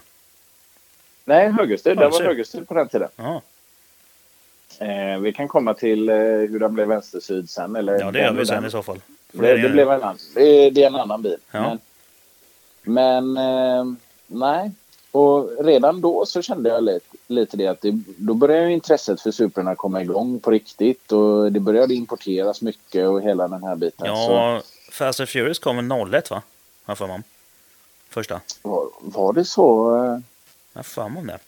Nej, 1.25 1.49
högerstyrd. 1.51 1.99
Den 1.99 2.11
var 2.11 2.23
Högerstyrd. 2.23 2.69
på 2.69 2.75
den 2.75 2.89
tiden. 2.89 3.09
Eh, 4.79 5.19
vi 5.21 5.33
kan 5.33 5.49
komma 5.49 5.75
till 5.75 6.09
eh, 6.09 6.15
hur 6.17 6.59
den 6.59 6.75
blev 6.75 6.89
vänstersyd 6.89 7.51
sen. 7.51 7.77
Eller 7.77 8.01
Ja, 8.01 8.11
det 8.11 8.19
gör 8.19 8.33
vi 8.33 8.47
sen 8.47 8.57
den. 8.57 8.67
i 8.67 8.71
så 8.71 8.83
fall. 8.83 9.01
För 9.35 9.43
Det, 9.43 9.51
är 9.51 9.59
det, 9.59 9.69
blev 9.69 9.89
en 9.91 10.03
annan, 10.03 10.19
det, 10.35 10.71
det 10.71 10.83
är 10.83 10.87
en 10.87 10.95
annan 10.95 11.23
bil. 11.23 11.37
Ja. 11.51 11.79
Men, 12.83 13.33
men 13.33 13.37
eh, 13.37 13.85
nej. 14.27 14.71
Och 15.11 15.65
redan 15.65 16.01
då 16.01 16.27
så 16.27 16.43
kände 16.43 16.69
jag 16.71 16.85
lite, 16.85 17.07
lite 17.27 17.57
det 17.57 17.67
att 17.67 17.81
det, 17.81 18.01
då 18.17 18.35
började 18.35 18.73
intresset 18.73 19.21
för 19.21 19.31
Suprarna 19.31 19.75
komma 19.75 20.03
igång 20.03 20.41
på 20.41 20.51
riktigt 20.51 21.13
och 21.13 21.53
det 21.53 21.61
började 21.61 21.95
importeras 21.95 22.63
mycket 22.63 23.09
och 23.09 23.23
hela 23.23 23.49
den 23.49 23.63
här 23.63 23.77
biten. 23.77 24.07
Så 24.07 24.13
Ja, 24.13 24.63
Fast 24.91 25.21
and 25.21 25.29
Furious 25.29 25.59
kom 25.59 25.77
väl 25.89 26.13
01 26.15 26.31
va? 26.31 26.43
Har 26.85 26.95
för 26.95 27.07
mig. 27.07 27.21
Första. 28.09 28.41
var, 28.63 28.89
var 29.01 29.33
det 29.33 29.45
så? 29.45 29.97
eh, 29.97 30.19
Jag 30.73 30.79
har 30.79 30.83
för 30.83 31.09
mig 31.09 31.25
det. 31.25 31.39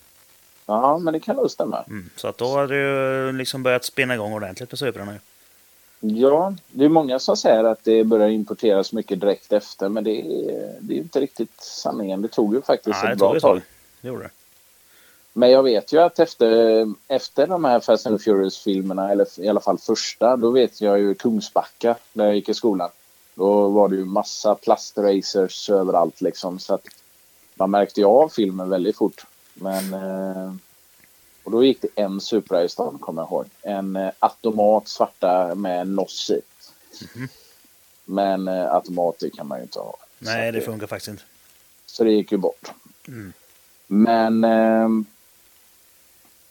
Ja, 0.66 0.98
men 0.98 1.12
det 1.12 1.20
kan 1.20 1.36
nog 1.36 1.50
stämma. 1.50 1.82
Mm. 1.88 2.10
Så 2.16 2.28
att 2.28 2.38
då 2.38 2.56
hade 2.56 2.66
det 2.74 2.80
ju 2.80 3.32
liksom 3.32 3.62
börjat 3.62 3.84
spinna 3.84 4.14
igång 4.14 4.32
ordentligt 4.32 4.72
med 4.72 4.78
Suprarna 4.78 5.12
ju. 5.12 5.18
Ja, 6.00 6.54
det 6.72 6.84
är 6.84 6.88
många 6.88 7.18
som 7.18 7.36
säger 7.36 7.64
att 7.64 7.84
det 7.84 8.04
börjar 8.04 8.28
importeras 8.28 8.92
mycket 8.92 9.20
direkt 9.20 9.52
efter, 9.52 9.88
men 9.88 10.04
det 10.04 10.10
är, 10.20 10.74
det 10.80 10.94
är 10.94 10.98
inte 10.98 11.20
riktigt 11.20 11.60
sanningen. 11.60 12.22
Det 12.22 12.28
tog 12.28 12.54
ju 12.54 12.62
faktiskt 12.62 13.02
Nej, 13.02 13.12
ett 13.12 13.18
bra 13.18 13.30
tag. 13.32 13.40
tag. 13.40 13.60
Det 14.00 14.08
gjorde 14.08 14.22
det. 14.22 14.30
Men 15.32 15.50
jag 15.50 15.62
vet 15.62 15.92
ju 15.92 15.98
att 15.98 16.18
efter, 16.18 16.86
efter 17.08 17.46
de 17.46 17.64
här 17.64 17.80
Fast 17.80 18.06
and 18.06 18.22
Furious-filmerna, 18.22 19.10
eller 19.12 19.40
i 19.40 19.48
alla 19.48 19.60
fall 19.60 19.78
första, 19.78 20.36
då 20.36 20.50
vet 20.50 20.80
jag 20.80 20.98
ju 20.98 21.14
Kungsbacka, 21.14 21.96
där 22.12 22.24
jag 22.24 22.34
gick 22.34 22.48
i 22.48 22.54
skolan. 22.54 22.90
Då 23.34 23.68
var 23.68 23.88
det 23.88 23.96
ju 23.96 24.04
massa 24.04 24.54
plastracers 24.54 25.70
överallt 25.70 26.20
liksom, 26.20 26.58
så 26.58 26.74
att 26.74 26.86
man 27.54 27.70
märkte 27.70 28.00
ju 28.00 28.06
av 28.06 28.28
filmen 28.28 28.68
väldigt 28.68 28.96
fort. 28.96 29.26
Men... 29.54 29.94
Eh, 29.94 30.54
och 31.44 31.50
då 31.50 31.64
gick 31.64 31.82
det 31.82 31.88
en 31.94 32.20
Supra 32.20 32.64
i 32.64 32.68
stan, 32.68 32.98
kommer 32.98 33.22
jag 33.22 33.28
ihåg. 33.28 33.46
En 33.62 33.96
eh, 33.96 34.10
automat 34.18 34.88
svarta 34.88 35.54
med 35.54 35.88
NOS 35.88 36.30
i. 36.30 36.40
Men 38.04 38.48
eh, 38.48 38.74
automater 38.74 39.28
kan 39.28 39.48
man 39.48 39.58
ju 39.58 39.62
inte 39.62 39.78
ha. 39.78 39.96
Nej, 40.18 40.52
det 40.52 40.58
att 40.58 40.64
funkar 40.64 40.86
faktiskt 40.86 41.08
inte. 41.08 41.22
så 41.86 42.04
det 42.04 42.12
gick 42.12 42.32
ju 42.32 42.38
bort. 42.38 42.72
Mm. 43.08 43.32
Men... 43.86 44.44
ehm, 44.44 45.04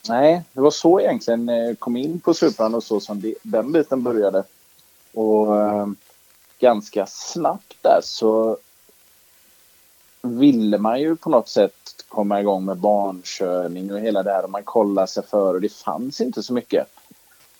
nej, 0.09 0.43
det 0.53 0.61
var 0.61 0.71
så 0.71 0.99
egentligen 0.99 1.49
eh, 1.49 1.75
kom 1.75 1.97
in 1.97 2.19
på 2.19 2.33
Supran 2.33 2.75
och 2.75 2.83
så 2.83 2.99
som 2.99 3.21
det, 3.21 3.35
den 3.41 3.71
biten 3.71 4.03
började. 4.03 4.43
Och 5.13 5.61
ehm, 5.61 5.95
ganska 6.63 7.05
snabbt 7.05 7.77
där 7.82 8.00
så 8.03 8.58
ville 10.22 10.77
man 10.77 11.00
ju 11.00 11.15
på 11.15 11.29
något 11.29 11.50
sätt 11.50 12.05
komma 12.08 12.41
igång 12.41 12.65
med 12.65 12.77
barnkörning 12.77 13.93
och 13.93 14.00
hela 14.00 14.24
det 14.24 14.32
här 14.32 14.43
och 14.43 14.50
man 14.50 14.63
kollade 14.63 15.08
sig 15.08 15.24
för 15.24 15.53
och 15.53 15.62
det 15.62 15.74
fanns 15.74 16.22
inte 16.22 16.43
så 16.43 16.53
mycket. 16.53 16.88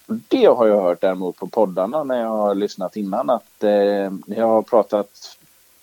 Det 0.06 0.46
har 0.46 0.68
jag 0.68 0.82
hört 0.82 1.02
däremot 1.02 1.36
på 1.36 1.48
poddarna 1.48 2.04
när 2.04 2.22
jag 2.22 2.30
har 2.30 2.56
lyssnat 2.56 2.96
innan 2.96 3.30
att 3.30 3.64
eh, 3.64 4.12
jag 4.26 4.48
har 4.48 4.62
pratat 4.62 5.38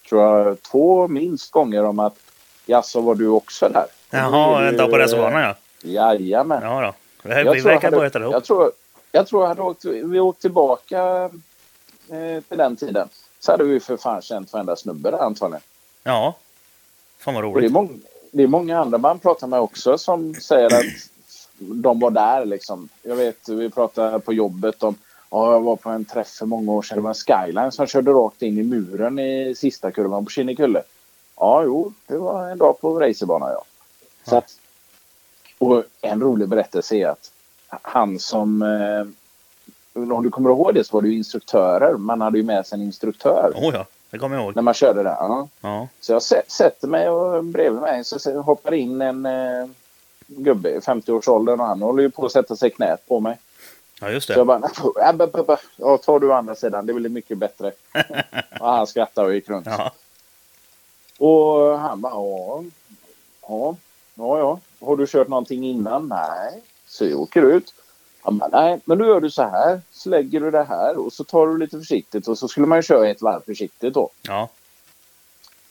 tror 0.08 0.22
jag 0.22 0.62
två 0.62 1.08
minst 1.08 1.50
gånger 1.50 1.84
om 1.84 1.98
att 1.98 2.16
jaså 2.66 3.00
var 3.00 3.14
du 3.14 3.28
också 3.28 3.68
där? 3.68 3.86
Jaha, 4.10 4.68
en 4.68 4.76
dag 4.76 4.90
på 4.90 4.98
reservanen 4.98 5.42
ja. 5.42 5.54
Jajamän. 5.82 6.62
Ja 6.62 6.80
då. 6.80 6.94
Vi 7.28 7.34
Jag 7.34 7.38
vi 7.38 7.44
tror 7.44 7.56
jag 7.56 7.80
verkar 7.80 7.90
börja 7.90 8.20
ihop. 8.20 8.32
Jag 8.32 8.44
tror, 8.44 8.70
jag 9.12 9.26
tror 9.26 9.42
jag 9.42 9.48
hade 9.48 9.62
åkt, 9.62 9.84
vi 9.84 10.20
åkt 10.20 10.40
tillbaka 10.40 11.30
eh, 12.10 12.42
till 12.48 12.58
den 12.58 12.76
tiden. 12.76 13.08
Så 13.40 13.52
hade 13.52 13.64
vi 13.64 13.80
för 13.80 13.96
fan 13.96 14.22
känt 14.22 14.52
varenda 14.52 14.76
snubbe 14.76 15.10
där 15.10 15.18
antagligen. 15.18 15.62
Ja. 16.02 16.36
Fan 17.18 17.34
vad 17.34 17.44
Och 17.44 17.52
det, 17.52 17.58
är 17.58 17.60
roligt. 17.60 17.72
många, 17.72 17.88
det 18.30 18.42
är 18.42 18.46
många 18.46 18.78
andra 18.78 18.98
man 18.98 19.18
pratar 19.18 19.46
med 19.46 19.60
också 19.60 19.98
som 19.98 20.34
säger 20.34 20.66
att 20.66 21.10
de 21.58 22.00
var 22.00 22.10
där 22.10 22.44
liksom. 22.44 22.88
Jag 23.02 23.16
vet, 23.16 23.48
vi 23.48 23.70
pratade 23.70 24.20
på 24.20 24.32
jobbet 24.32 24.82
om 24.82 24.94
Ja, 25.30 25.52
jag 25.52 25.60
var 25.60 25.76
på 25.76 25.90
en 25.90 26.04
träff 26.04 26.28
för 26.28 26.46
många 26.46 26.72
år 26.72 26.82
sedan. 26.82 26.96
Det 26.98 27.02
var 27.02 27.10
en 27.10 27.14
skyline 27.14 27.72
som 27.72 27.86
körde 27.86 28.10
rakt 28.10 28.42
in 28.42 28.58
i 28.58 28.62
muren 28.62 29.18
i 29.18 29.54
sista 29.56 29.90
kurvan 29.90 30.24
på 30.24 30.30
Kinnekulle. 30.30 30.82
Ja, 31.36 31.62
jo, 31.62 31.92
det 32.06 32.16
var 32.16 32.48
en 32.48 32.58
dag 32.58 32.80
på 32.80 33.00
racerbana, 33.00 33.50
ja. 33.52 33.64
Så 34.24 34.36
att, 34.36 34.58
och 35.58 35.84
en 36.00 36.20
rolig 36.20 36.48
berättelse 36.48 36.96
är 36.96 37.08
att 37.08 37.30
han 37.68 38.18
som... 38.18 38.62
Eh, 38.62 39.19
om 39.92 40.22
du 40.22 40.30
kommer 40.30 40.50
ihåg 40.50 40.74
det 40.74 40.84
så 40.84 40.96
var 40.96 41.02
det 41.02 41.08
ju 41.08 41.16
instruktörer. 41.16 41.94
Man 41.96 42.20
hade 42.20 42.38
ju 42.38 42.44
med 42.44 42.66
sig 42.66 42.76
en 42.78 42.84
instruktör 42.84 43.52
Oh 43.56 43.74
ja, 43.74 43.86
det 44.10 44.18
kommer 44.18 44.36
jag 44.36 44.44
ihåg. 44.44 44.56
när 44.56 44.62
man 44.62 44.74
körde 44.74 45.02
där. 45.02 45.16
Ja. 45.18 45.48
Ja. 45.60 45.88
Så 46.00 46.12
jag 46.12 46.18
sä- 46.20 46.42
sätter 46.48 46.88
mig 46.88 47.08
och 47.08 47.44
bredvid 47.44 47.80
mig 47.80 48.04
så 48.04 48.40
hoppar 48.40 48.74
in 48.74 49.00
en 49.02 49.26
eh, 49.26 49.66
gubbe 50.26 50.70
i 50.70 50.78
50-årsåldern 50.80 51.60
och 51.60 51.66
han 51.66 51.82
håller 51.82 52.02
ju 52.02 52.10
på 52.10 52.26
att 52.26 52.32
sätta 52.32 52.56
sig 52.56 52.70
knät 52.70 53.08
på 53.08 53.20
mig. 53.20 53.38
ja, 54.00 54.10
just 54.10 54.26
Så 54.26 54.32
jag 54.32 54.38
det. 54.40 54.44
bara, 54.44 54.58
"Nej, 54.58 55.12
b- 55.14 55.26
b- 55.32 55.42
b- 55.46 55.56
ja, 55.76 55.98
tar 55.98 56.18
du 56.20 56.32
andra 56.32 56.54
sidan, 56.54 56.86
det 56.86 56.92
blir 56.92 57.10
mycket 57.10 57.38
bättre. 57.38 57.72
och 58.60 58.66
han 58.68 58.86
skrattade 58.86 59.26
och 59.28 59.34
gick 59.34 59.48
runt. 59.48 59.66
Ja. 59.66 59.92
Och 61.18 61.78
han 61.78 62.00
bara, 62.00 62.12
ja, 62.12 62.62
ja, 63.48 63.76
ja, 64.14 64.38
ja. 64.38 64.60
Har 64.86 64.96
du 64.96 65.06
kört 65.06 65.28
någonting 65.28 65.64
innan? 65.64 66.08
Nej. 66.08 66.62
Så 66.86 67.04
jag 67.06 67.20
åker 67.20 67.42
ut. 67.42 67.74
Nej, 68.52 68.80
men 68.84 68.98
då 68.98 69.04
gör 69.06 69.20
du 69.20 69.30
så 69.30 69.42
här. 69.42 69.80
Så 69.90 70.08
lägger 70.08 70.40
du 70.40 70.50
det 70.50 70.64
här 70.64 70.96
och 70.98 71.12
så 71.12 71.24
tar 71.24 71.46
du 71.46 71.58
lite 71.58 71.78
försiktigt. 71.78 72.28
Och 72.28 72.38
så 72.38 72.48
skulle 72.48 72.66
man 72.66 72.78
ju 72.78 72.82
köra 72.82 73.08
ett 73.08 73.22
varv 73.22 73.40
försiktigt 73.46 73.94
då. 73.94 74.10
Ja. 74.22 74.48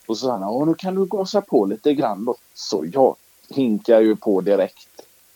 Och 0.06 0.18
så 0.18 0.26
sa 0.26 0.32
han, 0.32 0.42
ja, 0.42 0.66
nu 0.66 0.74
kan 0.76 0.96
du 0.96 1.06
gasa 1.06 1.42
på 1.42 1.66
lite 1.66 1.94
grann 1.94 2.26
då. 2.26 2.36
Så 2.54 2.86
jag 2.94 3.16
hinkar 3.50 4.00
ju 4.00 4.16
på 4.16 4.42
direkt. 4.42 4.88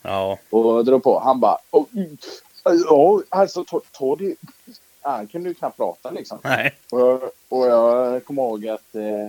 Ja. 0.01 0.37
Och 0.49 0.85
drar 0.85 0.99
på. 0.99 1.19
Han 1.19 1.39
bara, 1.39 1.57
"Åh, 1.71 1.85
mm, 1.93 2.17
ja, 2.63 3.21
alltså 3.29 3.63
ta, 3.63 3.81
ta 3.91 4.15
det. 4.15 4.35
Han 5.01 5.27
kunde 5.27 5.49
ju 5.49 5.55
knappt 5.55 5.77
prata 5.77 6.11
liksom. 6.11 6.39
Nej. 6.43 6.73
Och 6.91 6.99
jag, 6.99 7.21
och 7.49 7.67
jag 7.67 8.25
kommer 8.25 8.41
ihåg 8.43 8.67
att 8.67 8.95
eh, 8.95 9.27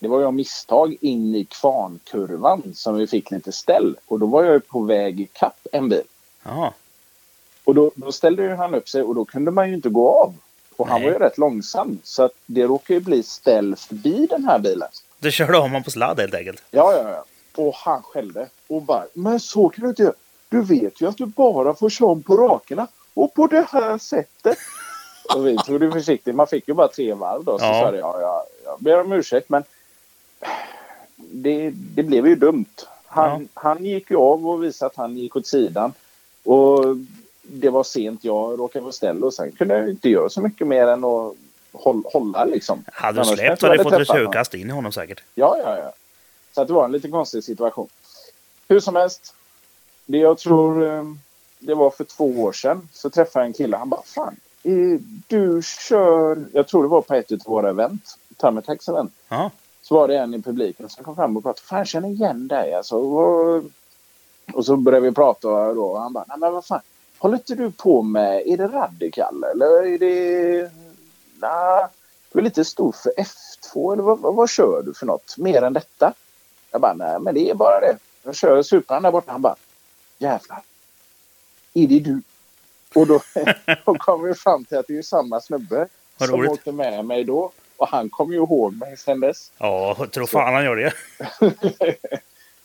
det 0.00 0.08
var 0.08 0.18
ju 0.20 0.26
av 0.26 0.34
misstag 0.34 0.96
in 1.00 1.34
i 1.34 1.44
kvarnkurvan 1.44 2.62
som 2.74 2.94
vi 2.96 3.06
fick 3.06 3.30
lite 3.30 3.52
ställ. 3.52 3.96
Och 4.06 4.18
då 4.18 4.26
var 4.26 4.44
jag 4.44 4.52
ju 4.52 4.60
på 4.60 4.80
väg 4.80 5.20
ikapp 5.20 5.66
en 5.72 5.88
bil. 5.88 6.02
Ja. 6.42 6.74
Och 7.64 7.74
då, 7.74 7.90
då 7.94 8.12
ställde 8.12 8.42
ju 8.42 8.54
han 8.54 8.74
upp 8.74 8.88
sig 8.88 9.02
och 9.02 9.14
då 9.14 9.24
kunde 9.24 9.50
man 9.50 9.68
ju 9.68 9.74
inte 9.74 9.88
gå 9.88 10.10
av. 10.10 10.34
Och 10.76 10.88
han 10.88 11.00
Nej. 11.00 11.10
var 11.10 11.18
ju 11.18 11.24
rätt 11.24 11.38
långsam. 11.38 11.98
Så 12.02 12.22
att 12.22 12.32
det 12.46 12.64
råkade 12.64 12.94
ju 12.94 13.00
bli 13.00 13.22
ställ 13.22 13.76
förbi 13.76 14.26
den 14.30 14.44
här 14.44 14.58
bilen. 14.58 14.88
Du 15.18 15.30
körde 15.32 15.56
om 15.56 15.62
honom 15.62 15.82
på 15.82 15.90
sladd 15.90 16.20
helt 16.20 16.34
enkelt. 16.34 16.62
Ja, 16.70 16.92
ja, 16.92 17.10
ja. 17.10 17.24
Och 17.64 17.74
han 17.74 18.02
skällde. 18.02 18.48
Och 18.68 18.82
bara, 18.82 19.04
men 19.12 19.40
så 19.40 19.68
kan 19.68 19.82
du 19.84 19.88
inte 19.88 20.02
göra. 20.02 20.14
Du 20.48 20.62
vet 20.62 21.00
ju 21.00 21.08
att 21.08 21.16
du 21.16 21.26
bara 21.26 21.74
får 21.74 21.90
köra 21.90 22.08
om 22.08 22.22
på 22.22 22.36
rakerna. 22.36 22.86
Och 23.14 23.34
på 23.34 23.46
det 23.46 23.66
här 23.72 23.98
sättet. 23.98 24.58
och 25.34 25.46
vi 25.46 25.56
tog 25.56 25.80
det 25.80 25.92
försiktigt. 25.92 26.34
Man 26.34 26.46
fick 26.46 26.68
ju 26.68 26.74
bara 26.74 26.88
tre 26.88 27.14
varv 27.14 27.44
då. 27.44 27.58
Så 27.58 27.64
Ja. 27.64 27.80
sa 27.84 27.90
det, 27.90 27.98
ja, 27.98 28.20
ja, 28.20 28.44
jag 28.64 28.76
ber 28.80 29.00
om 29.00 29.12
ursäkt 29.12 29.48
men 29.48 29.64
det, 31.32 31.70
det 31.70 32.02
blev 32.02 32.26
ju 32.26 32.36
dumt. 32.36 32.86
Han, 33.06 33.48
han 33.54 33.84
gick 33.84 34.10
ju 34.10 34.16
av 34.16 34.48
och 34.48 34.64
visade 34.64 34.86
att 34.86 34.96
han 34.96 35.16
gick 35.16 35.36
åt 35.36 35.46
sidan. 35.46 35.92
Och 36.44 36.84
det 37.42 37.70
var 37.70 37.84
sent. 37.84 38.24
Jag 38.24 38.58
råkade 38.58 38.82
vara 38.82 38.92
ställ 38.92 39.24
och 39.24 39.34
sen 39.34 39.52
kunde 39.52 39.78
jag 39.78 39.90
inte 39.90 40.08
göra 40.08 40.28
så 40.28 40.40
mycket 40.40 40.66
mer 40.66 40.86
än 40.86 41.04
att 41.04 41.34
hålla, 41.72 42.08
hålla 42.12 42.44
liksom. 42.44 42.84
Hade 42.92 43.20
du 43.20 43.24
släppt 43.24 43.62
hade 43.62 43.76
du 43.76 43.82
fått 43.82 43.92
honom. 43.92 44.06
returkast 44.06 44.54
in 44.54 44.70
i 44.70 44.72
honom 44.72 44.92
säkert. 44.92 45.22
Ja, 45.34 45.56
ja, 45.64 45.78
ja. 45.78 45.92
Så 46.54 46.64
det 46.64 46.72
var 46.72 46.84
en 46.84 46.92
lite 46.92 47.08
konstig 47.08 47.44
situation. 47.44 47.88
Hur 48.68 48.80
som 48.80 48.96
helst. 48.96 49.34
Det 50.06 50.18
jag 50.18 50.38
tror 50.38 50.84
eh, 50.84 51.04
det 51.58 51.74
var 51.74 51.90
för 51.90 52.04
två 52.04 52.24
år 52.24 52.52
sedan 52.52 52.88
så 52.92 53.10
träffade 53.10 53.44
jag 53.44 53.46
en 53.46 53.52
kille. 53.52 53.76
Han 53.76 53.88
bara, 53.88 54.02
fan, 54.02 54.36
du 55.26 55.62
kör... 55.88 56.44
Jag 56.52 56.68
tror 56.68 56.82
det 56.82 56.88
var 56.88 57.02
på 57.02 57.14
ett 57.14 57.32
av 57.32 57.38
våra 57.44 57.70
event. 57.70 58.18
Termitex 58.36 58.88
event. 58.88 59.12
Ja. 59.28 59.50
Så 59.90 59.96
var 59.96 60.08
det 60.08 60.18
en 60.18 60.34
i 60.34 60.42
publiken 60.42 60.88
som 60.88 61.04
kom 61.04 61.16
fram 61.16 61.36
och 61.36 61.42
pratade. 61.42 61.66
Fan, 61.66 61.78
jag 61.78 61.86
känner 61.86 62.08
igen 62.08 62.48
dig 62.48 62.74
alltså. 62.74 62.96
Och, 62.96 63.64
och 64.52 64.64
så 64.66 64.76
började 64.76 65.06
vi 65.08 65.14
prata 65.14 65.74
då. 65.74 65.84
Och 65.84 66.00
han 66.00 66.12
bara, 66.12 66.24
nej 66.28 66.38
men 66.38 66.52
vad 66.52 66.64
fan. 66.64 66.80
Håller 67.18 67.36
inte 67.36 67.54
du 67.54 67.70
på 67.70 68.02
med, 68.02 68.42
är 68.46 68.56
det 68.56 68.66
Radical 68.66 69.44
eller 69.44 69.86
är 69.86 69.98
det... 69.98 70.70
Nej, 71.40 71.86
du 72.32 72.38
är 72.38 72.42
lite 72.42 72.64
stor 72.64 72.92
för 72.92 73.12
F2 73.16 73.92
eller 73.92 74.02
vad, 74.02 74.18
vad, 74.18 74.34
vad 74.34 74.50
kör 74.50 74.82
du 74.82 74.94
för 74.94 75.06
något? 75.06 75.38
Mer 75.38 75.62
än 75.62 75.72
detta? 75.72 76.12
Jag 76.70 76.80
bara, 76.80 76.94
nej 76.94 77.20
men 77.20 77.34
det 77.34 77.50
är 77.50 77.54
bara 77.54 77.80
det. 77.80 77.98
Jag 78.22 78.34
kör 78.34 78.62
Supran 78.62 79.02
där 79.02 79.12
borta. 79.12 79.32
Han 79.32 79.42
bara, 79.42 79.56
jävlar. 80.18 80.62
Är 81.74 81.86
det 81.86 82.00
du? 82.00 82.22
Och 82.94 83.06
då, 83.06 83.20
då 83.84 83.94
kom 83.94 84.22
vi 84.22 84.34
fram 84.34 84.64
till 84.64 84.78
att 84.78 84.86
det 84.86 84.98
är 84.98 85.02
samma 85.02 85.40
snubbe 85.40 85.88
som 86.18 86.48
åkte 86.48 86.72
med 86.72 87.04
mig 87.04 87.24
då. 87.24 87.52
Och 87.80 87.88
han 87.88 88.10
kom 88.10 88.32
ju 88.32 88.36
ihåg 88.36 88.74
mig 88.76 88.96
sen 88.96 89.20
dess. 89.20 89.52
Ja, 89.58 90.06
tror 90.12 90.26
fan 90.26 90.54
han 90.54 90.64
gör 90.64 90.76
det. 90.76 90.92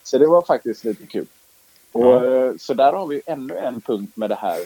Så 0.04 0.18
det 0.18 0.28
var 0.28 0.42
faktiskt 0.42 0.84
lite 0.84 1.06
kul. 1.08 1.26
Och, 1.92 2.06
Ja. 2.06 2.46
eh, 2.46 2.52
Så 2.60 2.74
där 2.74 2.94
har 2.94 3.08
vi 3.08 3.22
ännu 3.26 3.58
en 3.58 3.82
punkt 3.82 4.18
med 4.18 4.30
det 4.30 4.36
här. 4.36 4.60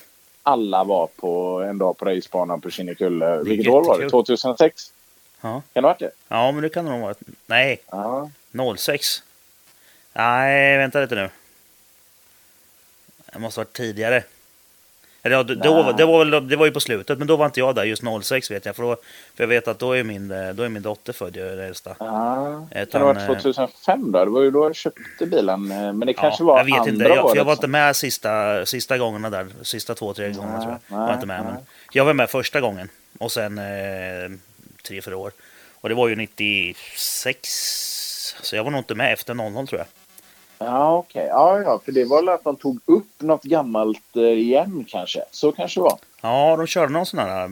Alla 0.44 0.84
var 0.84 1.08
på 1.08 1.62
en 1.62 1.78
dag 1.78 1.98
på 1.98 2.06
racebanan 2.06 2.62
på 2.62 2.70
Kinnekulle. 2.70 3.38
Vilket 3.44 3.68
år 3.74 3.84
var 3.84 3.98
det? 3.98 4.04
jättekul. 4.04 4.10
2006? 4.10 4.94
Ja. 5.42 5.50
Kan 5.52 5.62
det 5.74 5.80
ha 5.82 5.88
varit 5.88 6.00
det? 6.00 6.12
Ja, 6.28 6.52
men 6.52 6.62
det 6.64 6.70
kan 6.70 6.86
det 6.86 6.92
nog 6.92 7.02
vara. 7.02 7.16
Nej, 7.46 7.82
Ja. 7.92 8.30
06. 8.78 9.24
Nej, 10.14 10.78
vänta 10.78 11.00
lite 11.02 11.16
nu. 11.16 11.30
Det 13.34 13.40
måste 13.40 13.60
ha 13.60 13.64
varit 13.66 13.74
tidigare. 13.74 14.24
Eller 15.24 15.36
ja, 15.36 15.44
då, 15.44 15.54
då, 15.56 15.92
det, 15.92 16.06
var 16.06 16.26
väl, 16.26 16.48
det 16.48 16.56
var 16.56 16.66
ju 16.66 16.72
på 16.72 16.80
slutet, 16.80 17.18
men 17.18 17.28
då 17.28 17.36
var 17.36 17.46
inte 17.46 17.60
jag 17.60 17.76
där. 17.76 17.84
Just 17.84 18.04
06 18.24 18.52
vet 18.52 18.66
jag. 18.66 18.76
För, 18.76 18.84
då, 18.84 18.96
för 19.36 19.44
jag 19.44 19.48
vet 19.48 19.68
att 19.68 19.80
då 19.80 19.92
är 19.98 20.04
min, 20.04 20.32
eh, 20.32 20.50
då 20.50 20.64
är 20.64 20.70
min 20.70 20.82
dotter 20.82 21.14
född, 21.14 21.36
ju, 21.36 21.56
det 21.56 21.66
äldsta. 21.66 21.96
Ja, 22.00 22.68
Utan, 22.76 23.02
det 23.02 23.08
ha 23.08 23.14
varit 23.14 23.30
eh, 23.30 23.42
2005 23.42 24.12
då? 24.12 24.26
Det 24.26 24.32
var 24.32 24.42
ju 24.42 24.52
då 24.52 24.66
jag 24.66 24.76
köpte 24.76 25.26
bilen. 25.26 25.72
eh, 25.72 25.78
Men 25.94 26.00
det 26.00 26.14
kanske 26.14 26.44
var 26.44 26.58
jag 26.58 26.66
vet 26.66 26.74
andra 26.80 26.92
inte, 26.92 27.04
jag, 27.06 27.16
för 27.16 27.24
året 27.24 27.36
jag 27.36 27.46
var 27.46 27.54
inte 27.54 27.68
med 27.68 27.96
sista, 27.96 28.66
sista 28.66 28.98
gångerna 28.98 29.30
där. 29.30 29.48
Sista 29.62 29.96
två, 29.96 30.14
tre 30.14 30.30
gångerna 30.32 30.58
Nej, 30.58 30.62
tror 30.66 30.72
jag. 30.88 30.98
nej, 30.98 31.08
var 31.08 31.14
inte 31.14 31.28
med, 31.28 31.44
nej. 31.44 31.54
men 31.54 31.64
jag 31.92 32.06
var 32.06 32.14
med 32.14 32.30
första 32.30 32.62
gången. 32.62 32.90
Och 33.20 33.32
sen 33.32 33.58
eh, 33.58 33.64
tre, 34.88 35.02
fyra 35.02 35.18
år. 35.18 35.32
Och 35.82 35.90
det 35.90 35.96
var 35.96 36.08
ju 36.08 36.16
96. 36.16 37.40
Så 38.42 38.56
jag 38.56 38.64
var 38.64 38.72
nog 38.72 38.80
inte 38.80 38.96
med 38.96 39.14
efter 39.14 39.34
00 39.34 39.68
tror 39.68 39.80
jag. 39.80 39.88
Ja, 40.60 40.98
okej. 40.98 41.26
Ja, 41.26 41.60
ja, 41.60 41.80
för 41.86 41.92
det 41.92 42.06
var 42.06 42.18
väl 42.18 42.30
att 42.30 42.44
de 42.44 42.56
tog 42.56 42.80
upp 42.86 43.08
något 43.18 43.44
gammalt 43.44 44.16
eh, 44.16 44.24
igen 44.24 44.86
kanske. 44.90 45.24
Så 45.32 45.52
kanske 45.52 45.80
det 45.80 45.84
var. 45.84 45.98
Ja, 46.22 46.56
de 46.58 46.68
körde 46.68 46.94
någon 46.94 47.06
sån 47.06 47.20
här... 47.20 47.52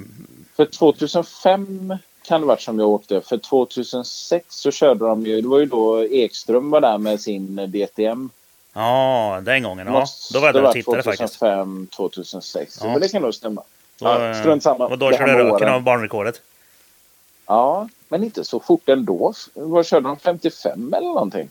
För 0.55 0.65
2005 0.65 1.95
kan 2.27 2.41
det 2.41 2.47
varit 2.47 2.61
som 2.61 2.79
jag 2.79 2.89
åkte. 2.89 3.21
För 3.21 3.37
2006 3.37 4.45
så 4.55 4.71
körde 4.71 5.05
de 5.05 5.25
ju, 5.25 5.41
det 5.41 5.47
var 5.47 5.59
ju 5.59 5.65
då 5.65 6.05
Ekström 6.05 6.69
var 6.69 6.81
där 6.81 6.97
med 6.97 7.21
sin 7.21 7.55
DTM. 7.55 8.29
Ja, 8.73 9.39
den 9.43 9.63
gången. 9.63 9.87
Ja. 9.87 10.05
Då 10.33 10.39
var 10.39 10.47
jag 10.47 10.55
där 10.55 10.61
det 10.61 10.67
och 10.67 10.73
tittade 10.73 11.03
faktiskt. 11.03 11.39
2005, 11.39 11.87
2006. 11.95 12.79
Ja. 12.81 12.89
Men 12.89 13.01
det 13.01 13.09
kan 13.09 13.21
nog 13.21 13.33
stämma. 13.33 13.61
Då, 13.99 14.07
Ja, 14.07 14.33
strunt 14.33 14.63
samma. 14.63 14.87
Och 14.87 14.97
då 14.97 15.11
körde 15.11 15.33
röken 15.33 15.69
av 15.69 15.81
banrekordet. 15.81 16.41
Ja, 17.45 17.89
men 18.09 18.23
inte 18.23 18.43
så 18.43 18.59
fort 18.59 18.89
ändå. 18.89 19.33
Vad 19.53 19.85
körde 19.85 20.07
de? 20.07 20.17
55 20.17 20.93
eller 20.93 21.07
någonting? 21.07 21.49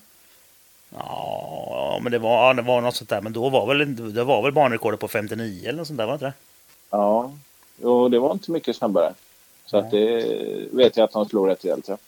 Ja, 0.99 1.99
men 2.03 2.12
det 2.12 2.19
var, 2.19 2.55
det 2.55 2.62
var 2.62 2.81
något 2.81 2.97
sånt 2.97 3.11
där. 3.11 3.21
Men 3.23 3.33
då 3.33 3.49
var 3.49 3.67
väl, 3.67 4.15
det 4.15 4.25
var 4.25 4.43
väl 4.43 4.53
banrekordet 4.53 5.00
på 5.00 5.09
59 5.09 5.69
eller 5.69 5.79
något 5.79 5.87
sånt 5.87 5.99
där, 5.99 6.07
var 6.07 6.12
det 6.12 6.15
inte 6.15 6.25
det? 6.26 6.33
Ja, 6.91 7.33
och 7.83 8.11
det 8.11 8.19
var 8.19 8.33
inte 8.33 8.50
mycket 8.50 8.76
snabbare. 8.76 9.15
Så 9.67 9.76
att 9.76 9.91
det 9.91 10.25
vet 10.73 10.97
jag 10.97 11.05
att 11.05 11.12
de 11.12 11.29
slog 11.29 11.49
rätt 11.49 11.65
rejält. 11.65 11.88
Ja. 11.88 11.99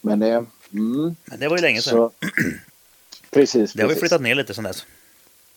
Men 0.00 0.18
det... 0.18 0.44
Mm, 0.72 1.16
Men 1.24 1.40
det 1.40 1.48
var 1.48 1.56
ju 1.56 1.62
länge 1.62 1.82
sedan. 1.82 1.92
så, 1.92 2.10
precis, 3.30 3.72
det 3.72 3.82
har 3.82 3.88
vi 3.88 3.94
precis. 3.94 4.00
flyttat 4.00 4.22
ner 4.22 4.34
lite 4.34 4.54
sedan 4.54 4.64
dess. 4.64 4.86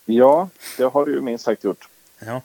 Ja, 0.05 0.50
det 0.77 0.84
har 0.84 1.05
du 1.05 1.13
ju 1.13 1.22
minst 1.22 1.43
sagt 1.46 1.63
gjort. 1.63 1.88
Ja. 2.25 2.41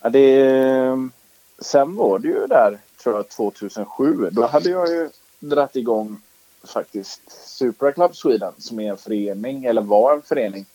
Ja, 0.00 0.08
det, 0.08 1.10
sen 1.58 1.96
var 1.96 2.18
det 2.18 2.28
ju 2.28 2.46
där, 2.46 2.78
tror 3.02 3.16
jag, 3.16 3.28
2007. 3.28 4.28
Då 4.32 4.46
hade 4.46 4.70
jag 4.70 4.88
ju 4.88 5.08
dratt 5.38 5.76
igång 5.76 6.22
faktiskt 6.70 7.20
Supra 7.28 7.92
Club 7.92 8.16
Sweden 8.16 8.52
som 8.58 8.80
är 8.80 8.90
en 8.90 8.96
förening, 8.96 9.64
eller 9.64 9.82
var 9.82 10.14
en 10.14 10.22
förening 10.22 10.66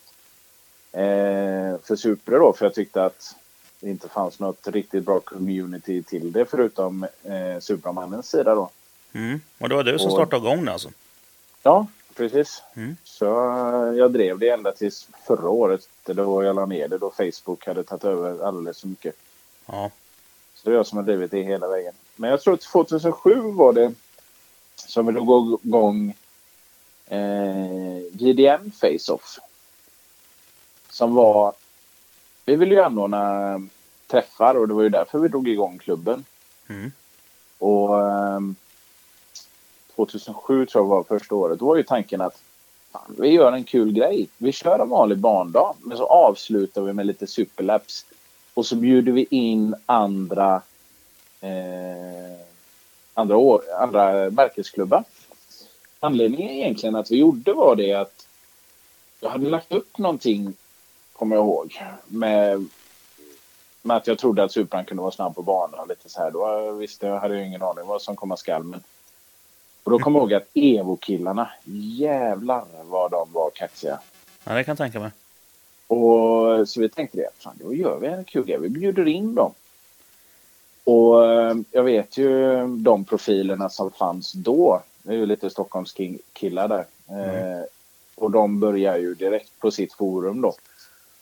eh, 0.92 1.78
för 1.84 1.96
Supra 1.96 2.38
då. 2.40 2.54
För 2.54 2.66
jag 2.66 2.74
tyckte 2.74 3.04
att 3.04 3.36
det 3.80 3.90
inte 3.90 4.10
fanns 4.10 4.40
något 4.40 4.68
riktigt 4.68 5.06
bra 5.06 5.20
community 5.20 6.04
till 6.04 6.32
det 6.32 6.46
förutom 6.46 7.04
eh, 7.24 7.60
Supramannens 7.60 8.30
sida 8.30 8.56
då. 8.56 8.70
Mm. 9.14 9.42
Och 9.60 9.70
det 9.70 9.76
var 9.76 9.84
du 9.84 10.00
som 10.00 10.08
Och- 10.08 10.14
startade 10.14 10.48
igång 10.48 10.66
det 10.66 10.72
alltså? 10.74 10.90
Ja, 11.64 11.88
precis. 12.16 12.64
Mm. 12.76 12.96
Så 13.04 13.26
eh, 13.26 13.98
jag 13.98 14.12
drev 14.12 14.40
det 14.40 14.50
ända 14.50 14.72
tills 14.72 15.08
förra 15.28 15.50
året 15.50 15.88
då 16.06 16.44
jag 16.44 16.56
la 16.56 16.66
ner 16.66 16.88
det 16.88 16.98
då 16.98 17.12
Facebook 17.12 17.66
hade 17.68 17.84
tagit 17.84 18.04
över 18.04 18.46
alldeles 18.46 18.82
för 18.82 18.88
mycket. 18.88 19.16
Ja. 19.66 19.92
Så 20.56 20.70
det 20.70 20.74
är 20.74 20.78
jag 20.78 20.88
som 20.88 20.98
har 20.98 21.04
drivit 21.06 21.32
det 21.32 21.42
hela 21.44 21.68
vägen. 21.68 21.94
Men 22.16 22.30
jag 22.30 22.42
tror 22.42 22.54
att 22.54 22.62
2007 22.62 23.42
var 23.42 23.74
det 23.74 23.94
som 24.88 25.06
vi 25.06 25.12
drog 25.12 25.60
igång 25.64 26.16
eh, 27.08 27.98
JDM 28.12 28.72
Face-Off. 28.72 29.40
Som 30.90 31.16
var... 31.16 31.54
Vi 32.46 32.56
ville 32.56 32.76
ju 32.76 32.82
anordna 32.82 33.62
träffar 34.08 34.56
och 34.56 34.68
det 34.68 34.74
var 34.74 34.84
ju 34.84 34.90
därför 34.90 35.20
vi 35.20 35.28
drog 35.28 35.48
igång 35.48 35.78
klubben. 35.78 36.26
Mm. 36.68 36.92
Och 37.58 38.12
ehm, 38.12 38.56
2007 39.96 40.66
tror 40.66 40.84
jag 40.84 40.90
var 40.90 41.04
första 41.04 41.36
året. 41.36 41.60
Då 41.60 41.66
var 41.66 41.76
ju 41.76 41.84
tanken 41.84 42.22
att 42.22 42.42
fan, 42.92 43.16
vi 43.18 43.27
gör 43.27 43.51
en 43.51 43.64
kul 43.64 43.92
grej. 43.92 44.27
Vi 44.38 44.51
kör 44.51 44.79
en 44.79 44.90
vanlig 44.90 45.18
barndag, 45.18 45.74
men 45.79 45.98
så 45.98 46.05
avslutar 46.05 46.82
vi 46.82 46.94
med 46.94 47.05
lite 47.05 47.27
superlaps. 47.27 48.05
Och 48.53 48.66
så 48.66 48.75
bjuder 48.75 49.12
vi 49.12 49.27
in 49.29 49.75
andra 49.86 50.62
eh, 51.42 52.50
andra, 53.14 53.38
år, 53.38 53.62
andra 53.80 54.30
märkesklubbar. 54.30 55.04
Anledningen 56.00 56.50
egentligen 56.50 56.96
att 56.96 57.12
vi 57.12 57.18
gjorde 57.18 57.54
var 57.54 57.76
det 57.76 57.94
att 57.94 58.28
jag 59.20 59.30
hade 59.30 59.50
lagt 59.50 59.72
upp 59.72 59.98
någonting, 59.98 60.54
kommer 61.14 61.36
jag 61.36 61.46
ihåg, 61.46 61.82
med, 62.08 62.68
med 63.82 63.98
att 63.98 64.08
jag 64.08 64.18
trodde 64.18 64.44
att 64.44 64.52
Supran 64.52 64.86
kunde 64.86 65.02
vara 65.02 65.12
snabb 65.12 65.36
på 65.36 65.42
banan 65.42 65.88
lite 65.88 66.10
så 66.10 66.22
här. 66.22 66.32
Då 66.32 66.72
visste 66.72 67.08
jag, 67.08 67.20
hade 67.20 67.38
jag 67.38 67.48
ingen 67.48 67.62
aning 67.62 67.88
vad 67.88 68.02
som 68.02 68.16
komma 68.16 68.38
skall. 68.38 68.64
Men... 68.64 68.84
Och 69.84 69.92
då 69.92 70.00
kommer 70.00 70.20
jag 70.20 70.24
ihåg 70.24 70.34
att 70.34 70.50
Evo-killarna, 70.54 71.50
jävlar 71.98 72.66
vad 72.84 73.12
de 73.12 73.34
var 73.34 73.50
kaxiga. 73.50 74.00
ja, 74.44 74.54
det 74.54 74.64
kan 74.64 74.72
jag 74.72 74.78
tänka 74.78 75.00
mig. 75.00 75.12
Och 75.88 76.70
så 76.70 76.82
vi 76.82 76.90
tänkte 76.90 77.18
det, 77.18 77.30
fan, 77.38 77.60
då 77.64 77.74
gör 77.74 78.00
vi 78.00 78.08
en 78.08 78.24
kul 78.24 78.46
grej. 78.46 78.60
Vi 78.60 78.70
bjuder 78.70 79.08
in 79.08 79.36
dem. 79.36 79.54
Och 80.83 81.25
eh, 81.25 81.55
jag 81.72 81.83
vet 81.83 82.17
ju 82.17 82.67
de 82.67 83.05
profilerna 83.05 83.70
som 83.70 83.91
fanns 83.91 84.31
då. 84.31 84.81
Det 85.03 85.13
är 85.13 85.17
ju 85.17 85.25
lite 85.25 85.50
Stockholms 85.50 85.94
king- 85.94 86.20
killar 86.33 86.67
där. 86.67 86.85
Eh, 87.07 87.63
och 88.15 88.31
de 88.31 88.59
börjar 88.59 88.98
ju 88.98 89.13
direkt 89.13 89.59
på 89.59 89.72
sitt 89.72 89.94
forum 89.94 90.41
då. 90.41 90.53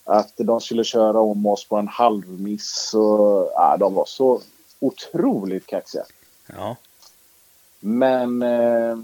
Att 0.03 0.33
de 0.37 0.61
skulle 0.61 0.83
köra 0.83 1.19
om 1.19 1.45
oss 1.45 1.67
på 1.67 1.75
en 1.75 1.87
halvmiss. 1.87 2.93
Och, 2.93 3.51
ja, 3.53 3.77
de 3.79 3.93
var 3.93 4.05
så 4.05 4.41
otroligt 4.79 5.65
kaxiga. 5.65 6.03
Ja. 6.47 6.75
Men 7.79 8.41
eh, 8.41 8.97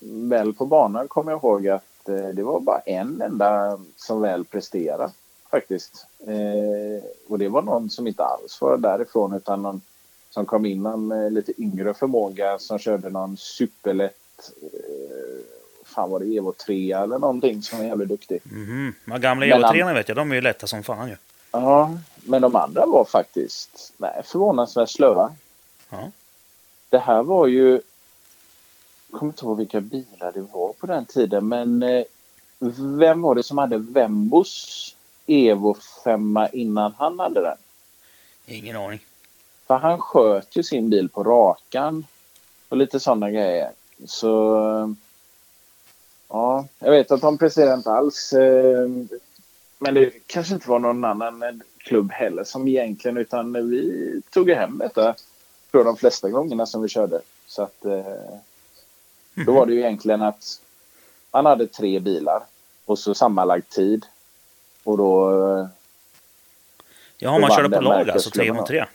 väl 0.00 0.52
på 0.52 0.66
banan 0.66 1.08
kommer 1.08 1.32
jag 1.32 1.38
ihåg 1.38 1.68
att 1.68 2.08
eh, 2.08 2.28
det 2.28 2.42
var 2.42 2.60
bara 2.60 2.78
en 2.78 3.22
enda 3.22 3.78
som 3.96 4.20
väl 4.20 4.44
presterade 4.44 5.10
faktiskt. 5.50 6.06
Eh, 6.26 7.04
och 7.28 7.38
det 7.38 7.48
var 7.48 7.62
någon 7.62 7.90
som 7.90 8.06
inte 8.06 8.24
alls 8.24 8.60
var 8.60 8.76
därifrån 8.76 9.34
utan 9.34 9.62
någon 9.62 9.80
som 10.30 10.46
kom 10.46 10.66
in 10.66 10.82
med 11.08 11.32
lite 11.32 11.62
yngre 11.62 11.94
förmåga 11.94 12.58
som 12.58 12.78
körde 12.78 13.10
någon 13.10 13.36
superlätt 13.36 14.50
eh, 14.62 15.44
fan 15.84 16.10
var 16.10 16.20
det 16.20 16.36
Evo 16.36 16.52
3 16.52 16.92
eller 16.92 17.18
någonting 17.18 17.62
som 17.62 17.78
var 17.78 17.84
jävligt 17.86 18.08
duktig. 18.08 18.40
Mhm. 18.44 18.94
De 19.04 19.20
gamla 19.20 19.46
han- 19.46 19.64
Evo-treorna 19.64 19.94
vet 19.94 20.08
jag, 20.08 20.16
de 20.16 20.30
är 20.30 20.34
ju 20.34 20.40
lätta 20.40 20.66
som 20.66 20.82
fan 20.82 21.08
ju. 21.08 21.16
Ja, 21.50 21.98
men 22.24 22.42
de 22.42 22.56
andra 22.56 22.86
var 22.86 23.04
faktiskt 23.04 23.92
nej, 23.96 24.22
förvånansvärt 24.24 24.90
slöa. 24.90 25.32
Ja. 25.90 26.10
Det 26.90 26.98
här 26.98 27.22
var 27.22 27.46
ju... 27.46 27.80
Jag 29.10 29.20
kommer 29.20 29.32
inte 29.32 29.44
ihåg 29.44 29.56
vilka 29.58 29.80
bilar 29.80 30.32
det 30.34 30.40
var 30.52 30.72
på 30.72 30.86
den 30.86 31.04
tiden, 31.04 31.48
men 31.48 31.82
eh, 31.82 32.02
vem 32.98 33.22
var 33.22 33.34
det 33.34 33.42
som 33.42 33.58
hade 33.58 33.78
Vembos 33.78 34.94
Evo 35.26 35.76
5 36.04 36.38
innan 36.52 36.94
han 36.98 37.18
hade 37.18 37.40
den? 37.42 37.56
Ingen 38.46 38.76
aning. 38.76 39.00
För 39.68 39.76
han 39.76 40.00
sköt 40.00 40.56
ju 40.56 40.62
sin 40.62 40.90
bil 40.90 41.08
på 41.08 41.24
rakan 41.24 42.06
och 42.68 42.76
lite 42.76 43.00
sådana 43.00 43.30
grejer. 43.30 43.70
Så... 44.06 44.94
Ja, 46.28 46.66
jag 46.78 46.90
vet 46.90 47.10
att 47.10 47.20
de 47.20 47.38
presterade 47.38 47.74
inte 47.74 47.90
alls. 47.90 48.32
eh, 48.32 48.88
Men 49.78 49.94
det 49.94 50.12
kanske 50.26 50.54
inte 50.54 50.70
var 50.70 50.78
någon 50.78 51.04
annan 51.04 51.62
klubb 51.78 52.12
heller 52.12 52.44
som 52.44 52.68
egentligen, 52.68 53.16
utan 53.16 53.70
vi 53.70 54.22
tog 54.30 54.50
hem 54.50 54.78
detta 54.78 55.14
tror 55.70 55.84
de 55.84 55.96
flesta 55.96 56.28
gångerna 56.28 56.66
som 56.66 56.82
vi 56.82 56.88
körde. 56.88 57.20
Så 57.46 57.62
att 57.62 57.84
eh, 57.84 58.02
då 59.46 59.52
var 59.52 59.66
det 59.66 59.72
ju 59.72 59.78
egentligen 59.80 60.22
att 60.22 60.60
man 61.32 61.46
hade 61.46 61.66
tre 61.66 62.00
bilar 62.00 62.42
och 62.84 62.98
så 62.98 63.14
sammanlagd 63.14 63.68
tid. 63.68 64.06
Och 64.84 64.98
då, 64.98 65.68
Ja, 67.18 67.38
man 67.38 67.50
körde 67.50 67.76
på 67.76 67.82
lag 67.82 68.10
alltså, 68.10 68.30
tre 68.30 68.52
mot 68.52 68.66
tre. 68.66 68.86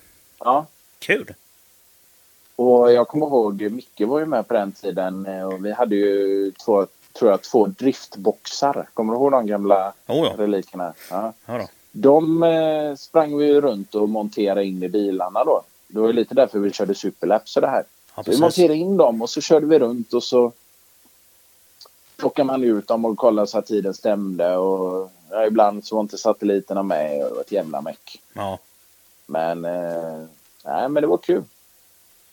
Ja. 0.43 0.65
Kul! 0.99 1.33
Och 2.55 2.91
jag 2.91 3.07
kommer 3.07 3.25
ihåg, 3.25 3.61
Micke 3.71 4.01
var 4.01 4.19
ju 4.19 4.25
med 4.25 4.47
på 4.47 4.53
den 4.53 4.71
tiden 4.71 5.25
eh, 5.25 5.43
och 5.43 5.65
vi 5.65 5.71
hade 5.71 5.95
ju 5.95 6.51
två, 6.51 6.87
tror 7.13 7.31
jag, 7.31 7.41
två 7.41 7.65
driftboxar. 7.65 8.87
Kommer 8.93 9.13
du 9.13 9.19
ihåg 9.19 9.31
de 9.31 9.47
gamla 9.47 9.93
Oh, 10.07 10.27
ja. 10.27 10.33
relikerna? 10.37 10.93
Ja. 11.09 11.33
Ja. 11.45 11.67
De 11.91 12.43
eh, 12.43 12.95
sprang 12.95 13.37
vi 13.37 13.45
ju 13.45 13.61
runt 13.61 13.95
och 13.95 14.09
monterade 14.09 14.65
in 14.65 14.83
i 14.83 14.89
bilarna 14.89 15.43
då. 15.43 15.61
Det 15.87 15.99
var 15.99 16.07
ju 16.07 16.13
lite 16.13 16.33
därför 16.35 16.59
vi 16.59 16.71
körde 16.71 16.95
superlaps 16.95 17.55
och 17.55 17.61
det 17.61 17.67
här. 17.67 17.83
Ja, 18.15 18.23
vi 18.25 18.39
monterade 18.39 18.75
in 18.75 18.97
dem 18.97 19.21
och 19.21 19.29
så 19.29 19.41
körde 19.41 19.65
vi 19.65 19.79
runt 19.79 20.13
och 20.13 20.23
så 20.23 20.51
plockade 22.17 22.45
man 22.45 22.63
ut 22.63 22.87
dem 22.87 23.05
och 23.05 23.17
kollade 23.17 23.47
så 23.47 23.57
att 23.57 23.67
tiden 23.67 23.93
stämde. 23.93 24.57
Och 24.57 25.11
ja, 25.29 25.45
ibland 25.45 25.85
så 25.85 25.95
var 25.95 26.01
inte 26.01 26.17
satelliterna 26.17 26.83
med 26.83 27.23
och 27.23 27.29
det 27.29 27.35
var 27.35 27.41
ett 27.41 27.51
jävla 27.51 27.81
meck. 27.81 28.21
Ja. 28.33 28.59
Men, 29.25 29.65
eh, 29.65 30.25
nej, 30.65 30.89
men 30.89 31.01
det 31.01 31.07
var 31.07 31.17
kul. 31.17 31.43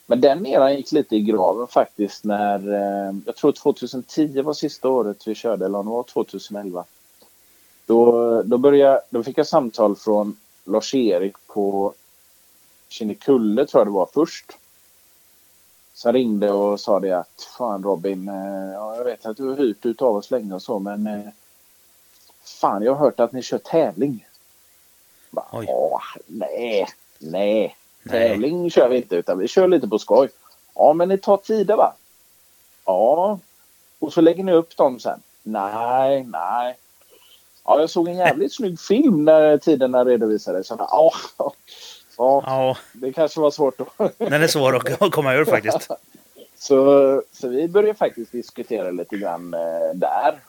Men 0.05 0.21
den 0.21 0.45
eran 0.45 0.75
gick 0.75 0.91
lite 0.91 1.15
i 1.15 1.21
graven 1.21 1.67
faktiskt 1.67 2.23
när, 2.23 2.73
eh, 2.73 3.15
jag 3.25 3.35
tror 3.35 3.51
2010 3.51 4.41
var 4.41 4.53
sista 4.53 4.89
året 4.89 5.27
vi 5.27 5.35
körde, 5.35 5.65
eller 5.65 5.79
om 5.79 5.85
det 5.85 5.91
var 5.91 6.03
2011. 6.03 6.85
Då, 7.85 8.41
då, 8.41 8.57
började, 8.57 9.01
då 9.09 9.23
fick 9.23 9.37
jag 9.37 9.47
samtal 9.47 9.95
från 9.95 10.37
Lars-Erik 10.65 11.35
på 11.47 11.93
Kinnekulle 12.89 13.65
tror 13.65 13.79
jag 13.79 13.87
det 13.87 13.91
var 13.91 14.09
först. 14.13 14.57
Så 15.93 16.07
han 16.07 16.13
ringde 16.13 16.51
och 16.51 16.79
sa 16.79 16.99
det 16.99 17.11
att 17.11 17.47
fan 17.57 17.83
Robin, 17.83 18.29
eh, 18.29 18.71
ja, 18.73 18.95
jag 18.95 19.03
vet 19.03 19.25
att 19.25 19.37
du 19.37 19.49
har 19.49 19.57
hyrt 19.57 19.85
ut 19.85 20.01
av 20.01 20.15
oss 20.15 20.31
länge 20.31 20.53
och 20.53 20.61
så 20.61 20.79
men 20.79 21.07
eh, 21.07 21.29
fan 22.43 22.83
jag 22.83 22.95
har 22.95 23.05
hört 23.05 23.19
att 23.19 23.31
ni 23.31 23.41
kör 23.41 23.57
tävling. 23.57 24.27
Bara. 25.31 25.45
"Åh, 25.67 26.01
nej, 26.25 26.87
nej, 27.19 27.75
tävling 28.09 28.69
kör 28.69 28.89
vi 28.89 28.97
inte 28.97 29.15
utan 29.15 29.37
vi 29.39 29.47
kör 29.47 29.67
lite 29.67 29.87
på 29.87 29.99
skoj. 29.99 30.29
Ja 30.75 30.93
men 30.93 31.09
ni 31.09 31.17
tar 31.17 31.37
tider 31.37 31.75
va? 31.75 31.93
Ja. 32.85 33.39
Och 33.99 34.13
så 34.13 34.21
lägger 34.21 34.43
ni 34.43 34.51
upp 34.51 34.77
dem 34.77 34.99
sen? 34.99 35.19
Nej, 35.43 36.23
nej. 36.23 36.77
Ja, 37.65 37.79
jag 37.79 37.89
såg 37.89 38.07
en 38.07 38.17
jävligt 38.17 38.53
snygg 38.55 38.79
film 38.79 39.25
när 39.25 39.57
tiderna 39.57 40.05
redovisades. 40.05 40.67
Så, 40.67 40.75
ja, 40.79 41.11
ja, 41.37 41.53
Ja, 42.17 42.77
det 42.93 43.13
kanske 43.13 43.39
var 43.39 43.51
svårt 43.51 43.81
att 43.81 44.17
den 44.17 44.33
är 44.43 44.47
svår 44.47 44.75
att 44.75 45.11
komma 45.11 45.33
ur 45.33 45.45
faktiskt. 45.45 45.87
Så, 46.57 47.21
så 47.31 47.47
vi 47.47 47.67
började 47.67 47.97
faktiskt 47.97 48.31
diskutera 48.31 48.91
lite 48.91 49.17
grann 49.17 49.53
eh, 49.53 49.93
där. 49.95 50.39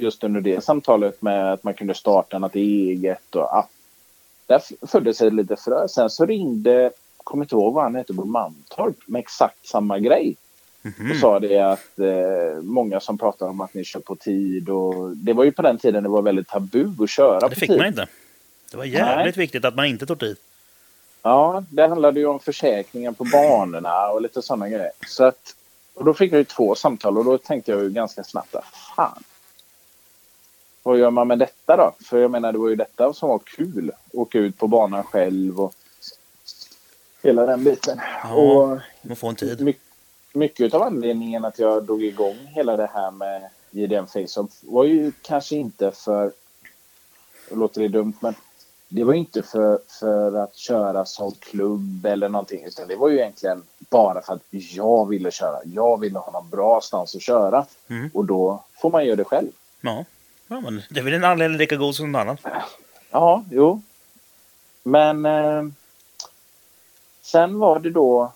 Just 0.00 0.24
under 0.24 0.40
det 0.40 0.64
samtalet 0.64 1.22
med 1.22 1.52
att 1.52 1.64
man 1.64 1.74
kunde 1.74 1.94
starta 1.94 2.38
något 2.38 2.54
eget. 2.54 3.34
Och, 3.36 3.42
ja. 3.42 3.68
Där 4.46 4.86
föddes 4.86 5.16
sig 5.16 5.30
lite 5.30 5.56
frö. 5.56 5.88
Sen 5.88 6.10
så 6.10 6.26
ringde, 6.26 6.90
kommer 7.24 7.44
inte 7.44 7.54
ihåg 7.54 7.74
vad 7.74 7.84
han 7.84 7.94
hette 7.94 8.14
på 8.14 8.24
Mantorp, 8.24 8.96
med 9.06 9.18
exakt 9.20 9.66
samma 9.68 9.98
grej. 9.98 10.36
Och 10.82 11.00
Mhm. 11.00 11.20
sa 11.20 11.40
det 11.40 11.58
att 11.58 11.98
eh, 11.98 12.62
många 12.62 13.00
som 13.00 13.18
pratar 13.18 13.46
om 13.48 13.60
att 13.60 13.74
ni 13.74 13.84
kör 13.84 14.00
på 14.00 14.16
tid. 14.16 14.68
Och, 14.68 15.16
det 15.16 15.32
var 15.32 15.44
ju 15.44 15.52
på 15.52 15.62
den 15.62 15.78
tiden 15.78 16.02
det 16.02 16.08
var 16.08 16.22
väldigt 16.22 16.48
tabu 16.48 16.88
att 17.04 17.10
köra 17.10 17.40
Det 17.40 17.48
på 17.48 17.60
fick 17.60 17.68
tid. 17.70 17.78
man 17.78 17.86
inte. 17.86 18.06
Det 18.70 18.76
var 18.76 18.84
jävligt 18.84 19.36
viktigt 19.36 19.64
att 19.64 19.74
man 19.74 19.86
inte 19.86 20.06
tog 20.06 20.18
tid. 20.20 20.36
Ja, 21.22 21.64
det 21.70 21.86
handlade 21.88 22.20
ju 22.20 22.26
om 22.26 22.40
försäkringen 22.40 23.14
på 23.14 23.24
banorna 23.24 24.08
och 24.08 24.22
lite 24.22 24.42
sådana 24.42 24.68
grejer. 24.68 24.90
Så 25.06 25.24
att, 25.24 25.54
och 25.94 26.04
då 26.04 26.14
fick 26.14 26.32
jag 26.32 26.38
ju 26.38 26.44
två 26.44 26.74
samtal 26.74 27.18
och 27.18 27.24
då 27.24 27.38
tänkte 27.38 27.70
jag 27.72 27.82
ju 27.82 27.90
ganska 27.90 28.24
snabbt 28.24 28.54
att 28.54 28.64
fan. 28.96 29.22
Vad 30.86 30.98
gör 30.98 31.10
man 31.10 31.28
med 31.28 31.38
detta 31.38 31.76
då? 31.76 31.94
För 32.04 32.18
jag 32.18 32.30
menar 32.30 32.52
det 32.52 32.58
var 32.58 32.68
ju 32.68 32.76
detta 32.76 33.12
som 33.12 33.28
var 33.28 33.38
kul. 33.38 33.90
Åka 34.12 34.38
ut 34.38 34.58
på 34.58 34.66
banan 34.68 35.04
själv 35.04 35.60
och 35.60 35.74
hela 37.22 37.46
den 37.46 37.64
biten. 37.64 38.00
Ja. 38.22 38.34
Och 38.34 38.78
Man 39.02 39.16
får 39.16 39.28
en 39.28 39.34
tid. 39.34 39.60
my, 39.60 39.74
mycket 40.32 40.74
av 40.74 40.82
anledningen 40.82 41.44
att 41.44 41.58
jag 41.58 41.84
drog 41.84 42.04
igång 42.04 42.36
hela 42.54 42.76
det 42.76 42.90
här 42.94 43.10
med 43.10 43.48
JDM 43.70 44.06
Face-Off 44.06 44.50
var 44.60 44.84
ju 44.84 45.12
kanske 45.22 45.56
inte 45.56 45.90
för, 45.90 46.32
låter 47.50 47.80
det 47.80 47.88
dumt, 47.88 48.14
men 48.20 48.34
det 48.88 49.04
var 49.04 49.12
ju 49.12 49.18
inte 49.18 49.42
för, 49.42 49.78
för 49.88 50.32
att 50.36 50.56
köra 50.56 51.04
som 51.04 51.32
klubb 51.32 52.06
eller 52.06 52.28
någonting, 52.28 52.64
utan 52.64 52.88
det 52.88 52.96
var 52.96 53.08
ju 53.08 53.18
egentligen 53.18 53.62
bara 53.78 54.22
för 54.22 54.32
att 54.34 54.42
jag 54.50 55.08
ville 55.08 55.30
köra. 55.30 55.58
Jag 55.64 56.00
ville 56.00 56.18
ha 56.18 56.32
någon 56.32 56.48
bra 56.50 56.80
stans 56.80 57.14
att 57.16 57.22
köra 57.22 57.66
Mm. 57.88 58.10
och 58.14 58.24
då 58.24 58.64
får 58.82 58.90
man 58.90 59.04
göra 59.06 59.16
det 59.16 59.24
själv. 59.24 59.48
Ja. 59.80 60.04
Ja, 60.48 60.60
men 60.60 60.82
det 60.90 61.00
är 61.00 61.04
väl 61.04 61.14
en 61.14 61.24
anledning 61.24 61.58
lika 61.58 61.76
god 61.76 61.94
som 61.94 62.12
någon 62.12 62.20
annan. 62.20 62.36
Ja, 63.10 63.44
jo. 63.50 63.82
Men 64.82 65.26
eh, 65.26 65.62
sen 67.22 67.58
var 67.58 67.78
det 67.78 67.90
då, 67.90 68.32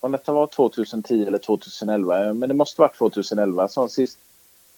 om 0.00 0.12
detta 0.12 0.32
var 0.32 0.46
2010 0.46 1.26
eller 1.26 1.38
2011, 1.38 2.26
eh, 2.26 2.34
men 2.34 2.48
det 2.48 2.54
måste 2.54 2.80
varit 2.80 2.98
2011 2.98 3.68
som 3.68 3.88
sist. 3.88 4.18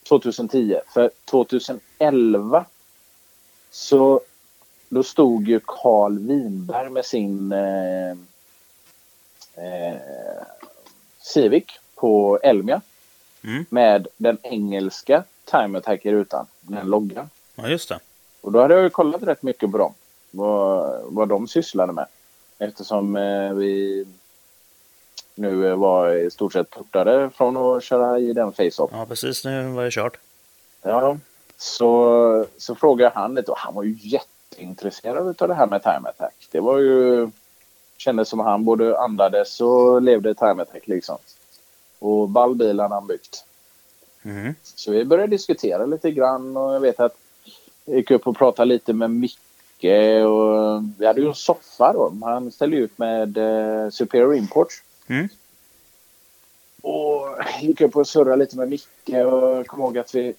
2010. 0.09 0.81
För 0.95 1.11
2011 1.25 2.65
så 3.71 4.21
då 4.89 5.03
stod 5.03 5.49
ju 5.49 5.61
Carl 5.67 6.19
Winberg 6.19 6.91
med 6.91 7.05
sin 7.05 7.53
eh, 7.53 8.11
eh, 9.57 9.99
Civic 11.21 11.65
på 11.95 12.39
Elmia 12.43 12.81
Mm. 13.47 13.67
med 13.71 14.07
den 14.17 14.39
engelska 14.43 15.25
Time 15.45 15.79
Attack 15.79 16.07
i 16.07 16.13
rutan, 16.13 16.47
den 16.61 16.87
loggan. 16.87 17.31
Ja, 17.55 17.69
just 17.69 17.89
det. 17.89 17.99
Och 18.41 18.53
då 18.53 18.61
hade 18.61 18.75
jag 18.75 18.83
ju 18.83 18.91
kollat 18.91 19.23
rätt 19.23 19.43
mycket 19.43 19.73
på 19.73 19.79
dem. 19.79 19.95
Vad, 20.31 21.01
vad 21.05 21.29
de 21.29 21.49
sysslade 21.49 21.93
med. 21.93 22.07
Eftersom 22.59 23.17
eh, 23.17 23.53
vi 23.53 24.05
nu 25.35 25.75
var 25.75 26.13
i 26.13 26.31
stort 26.31 26.53
sett 26.53 26.71
portade 26.71 27.31
från 27.31 27.57
att 27.57 27.85
köra 27.85 28.19
i 28.19 28.33
den 28.33 28.53
face-off. 28.53 28.91
Ja, 28.93 29.07
precis. 29.09 29.45
Nu 29.45 29.69
var 29.69 29.85
det 29.85 29.91
kört. 29.91 30.19
Ja, 30.83 31.17
så, 31.57 32.47
så 32.59 32.75
frågade 32.75 33.13
han 33.15 33.35
lite 33.35 33.51
och 33.51 33.59
han 33.59 33.75
var 33.75 33.83
ju 33.83 33.97
jätteintresserad 34.01 35.43
av 35.43 35.49
det 35.49 35.55
här 35.55 35.67
med 35.67 35.83
time 35.83 36.09
attack. 36.09 36.49
Det 36.51 36.61
var 36.61 36.79
ju... 36.79 37.31
Kändes 37.97 38.29
som 38.29 38.41
han 38.41 38.65
både 38.65 38.99
andades 38.99 39.61
och 39.61 40.03
levde 40.03 40.35
time 40.35 40.63
attack 40.63 40.89
liksom. 40.89 41.19
Och 41.99 42.29
ball 42.29 42.55
bil 42.55 42.81
hade 42.81 42.95
han 42.95 43.07
byggt. 43.07 43.45
Mm. 44.25 44.55
Så 44.63 44.93
vi 44.93 45.05
började 45.05 45.31
diskutera 45.31 45.87
lite 45.87 46.11
grann 46.11 46.57
och 46.57 46.75
jag 46.75 46.81
vet 46.81 47.01
att 47.01 47.17
jag 47.85 47.97
gick 47.97 48.11
upp 48.11 48.27
och 48.27 48.37
pratade 48.37 48.69
lite 48.69 48.93
med 48.93 49.11
Micke 49.11 49.85
och 50.27 50.83
vi 50.99 51.07
hade 51.07 51.21
ju 51.21 51.29
en 51.29 51.35
soffa 51.35 51.93
då. 51.93 52.17
Han 52.23 52.53
ställde 52.53 52.77
ut 52.77 52.99
med 52.99 53.37
eh, 53.37 53.91
Superior 53.91 54.35
Imports. 54.35 54.83
Mm. 55.07 55.29
Och 56.83 57.27
gick 57.61 57.81
upp 57.81 57.97
och 57.97 58.09
surrade 58.09 58.37
lite 58.37 58.57
med 58.57 58.69
Micke 58.69 59.09
och 59.09 59.67
kommer 59.67 59.85
ihåg 59.85 59.99
att 59.99 60.15
vi 60.15 60.35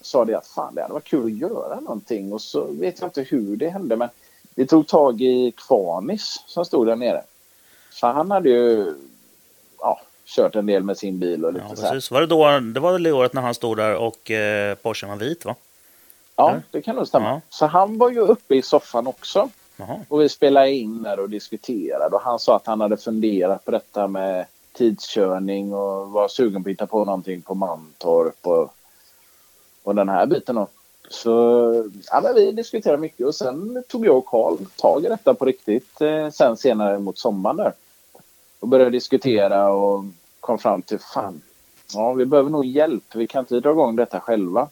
sa 0.00 0.24
det 0.24 0.38
att 0.38 0.46
fan 0.46 0.74
det 0.74 0.82
hade 0.82 0.94
varit 0.94 1.04
kul 1.04 1.24
att 1.24 1.50
göra 1.50 1.80
någonting 1.80 2.32
och 2.32 2.42
så 2.42 2.64
vet 2.64 3.00
jag 3.00 3.08
inte 3.08 3.22
hur 3.22 3.56
det 3.56 3.68
hände 3.68 3.96
men 3.96 4.08
vi 4.54 4.66
tog 4.66 4.86
tag 4.86 5.20
i 5.20 5.52
Kvanis 5.56 6.44
som 6.46 6.64
stod 6.64 6.86
där 6.86 6.96
nere. 6.96 7.22
Så 7.90 8.06
han 8.06 8.30
hade 8.30 8.48
ju 8.48 8.94
ja, 9.78 10.00
kört 10.26 10.56
en 10.56 10.66
del 10.66 10.82
med 10.82 10.98
sin 10.98 11.18
bil 11.18 11.44
och 11.44 11.52
lite 11.52 11.66
Ja, 11.68 11.76
så 11.76 11.86
här. 11.86 12.12
Var 12.12 12.20
det, 12.20 12.26
då, 12.26 12.60
det 12.60 12.80
var 12.80 12.92
väl 12.92 13.02
det 13.02 13.12
året 13.12 13.32
när 13.32 13.42
han 13.42 13.54
stod 13.54 13.76
där 13.76 13.94
och 13.96 14.30
eh, 14.30 14.74
Porschen 14.74 15.08
var 15.08 15.16
vit, 15.16 15.44
va? 15.44 15.54
Ja, 16.36 16.60
det 16.70 16.82
kan 16.82 16.96
nog 16.96 17.08
stämma. 17.08 17.28
Ja. 17.28 17.40
Så 17.48 17.66
han 17.66 17.98
var 17.98 18.10
ju 18.10 18.20
uppe 18.20 18.54
i 18.54 18.62
soffan 18.62 19.06
också. 19.06 19.48
Jaha. 19.76 20.00
Och 20.08 20.20
vi 20.20 20.28
spelade 20.28 20.70
in 20.70 21.02
där 21.02 21.20
och 21.20 21.30
diskuterade. 21.30 22.16
Och 22.16 22.22
han 22.22 22.38
sa 22.38 22.56
att 22.56 22.66
han 22.66 22.80
hade 22.80 22.96
funderat 22.96 23.64
på 23.64 23.70
detta 23.70 24.08
med 24.08 24.46
tidskörning 24.72 25.74
och 25.74 26.10
var 26.10 26.28
sugen 26.28 26.64
på 26.64 26.68
att 26.68 26.72
hitta 26.72 26.86
på 26.86 27.04
någonting 27.04 27.42
på 27.42 27.54
Mantorp 27.54 28.46
och, 28.46 28.74
och 29.82 29.94
den 29.94 30.08
här 30.08 30.26
biten. 30.26 30.54
Då. 30.54 30.68
Så 31.10 31.30
ja, 32.10 32.32
vi 32.34 32.52
diskuterade 32.52 32.98
mycket 32.98 33.26
och 33.26 33.34
sen 33.34 33.84
tog 33.88 34.06
jag 34.06 34.16
och 34.16 34.26
Karl 34.26 34.56
tag 34.76 35.04
i 35.04 35.08
detta 35.08 35.34
på 35.34 35.44
riktigt 35.44 36.00
eh, 36.00 36.30
sen 36.30 36.56
senare 36.56 36.98
mot 36.98 37.18
sommaren 37.18 37.56
där. 37.56 37.72
Och 38.64 38.68
började 38.68 38.90
diskutera 38.90 39.70
och 39.70 40.04
kom 40.40 40.58
fram 40.58 40.82
till 40.82 40.98
fan, 40.98 41.42
ja 41.92 42.12
vi 42.12 42.26
behöver 42.26 42.50
nog 42.50 42.64
hjälp. 42.64 43.04
Vi 43.14 43.26
kan 43.26 43.40
inte 43.40 43.60
dra 43.60 43.70
igång 43.70 43.96
detta 43.96 44.20
själva. 44.20 44.68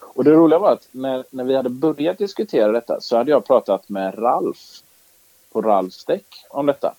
Och 0.00 0.24
det 0.24 0.30
roliga 0.30 0.58
var 0.58 0.72
att 0.72 0.88
när, 0.90 1.24
när 1.30 1.44
vi 1.44 1.56
hade 1.56 1.68
börjat 1.68 2.18
diskutera 2.18 2.72
detta 2.72 3.00
så 3.00 3.16
hade 3.16 3.30
jag 3.30 3.46
pratat 3.46 3.88
med 3.88 4.18
Ralf 4.18 4.82
på 5.52 5.62
Ralfs 5.62 6.04
däck 6.04 6.26
om 6.50 6.66
detta. 6.66 6.94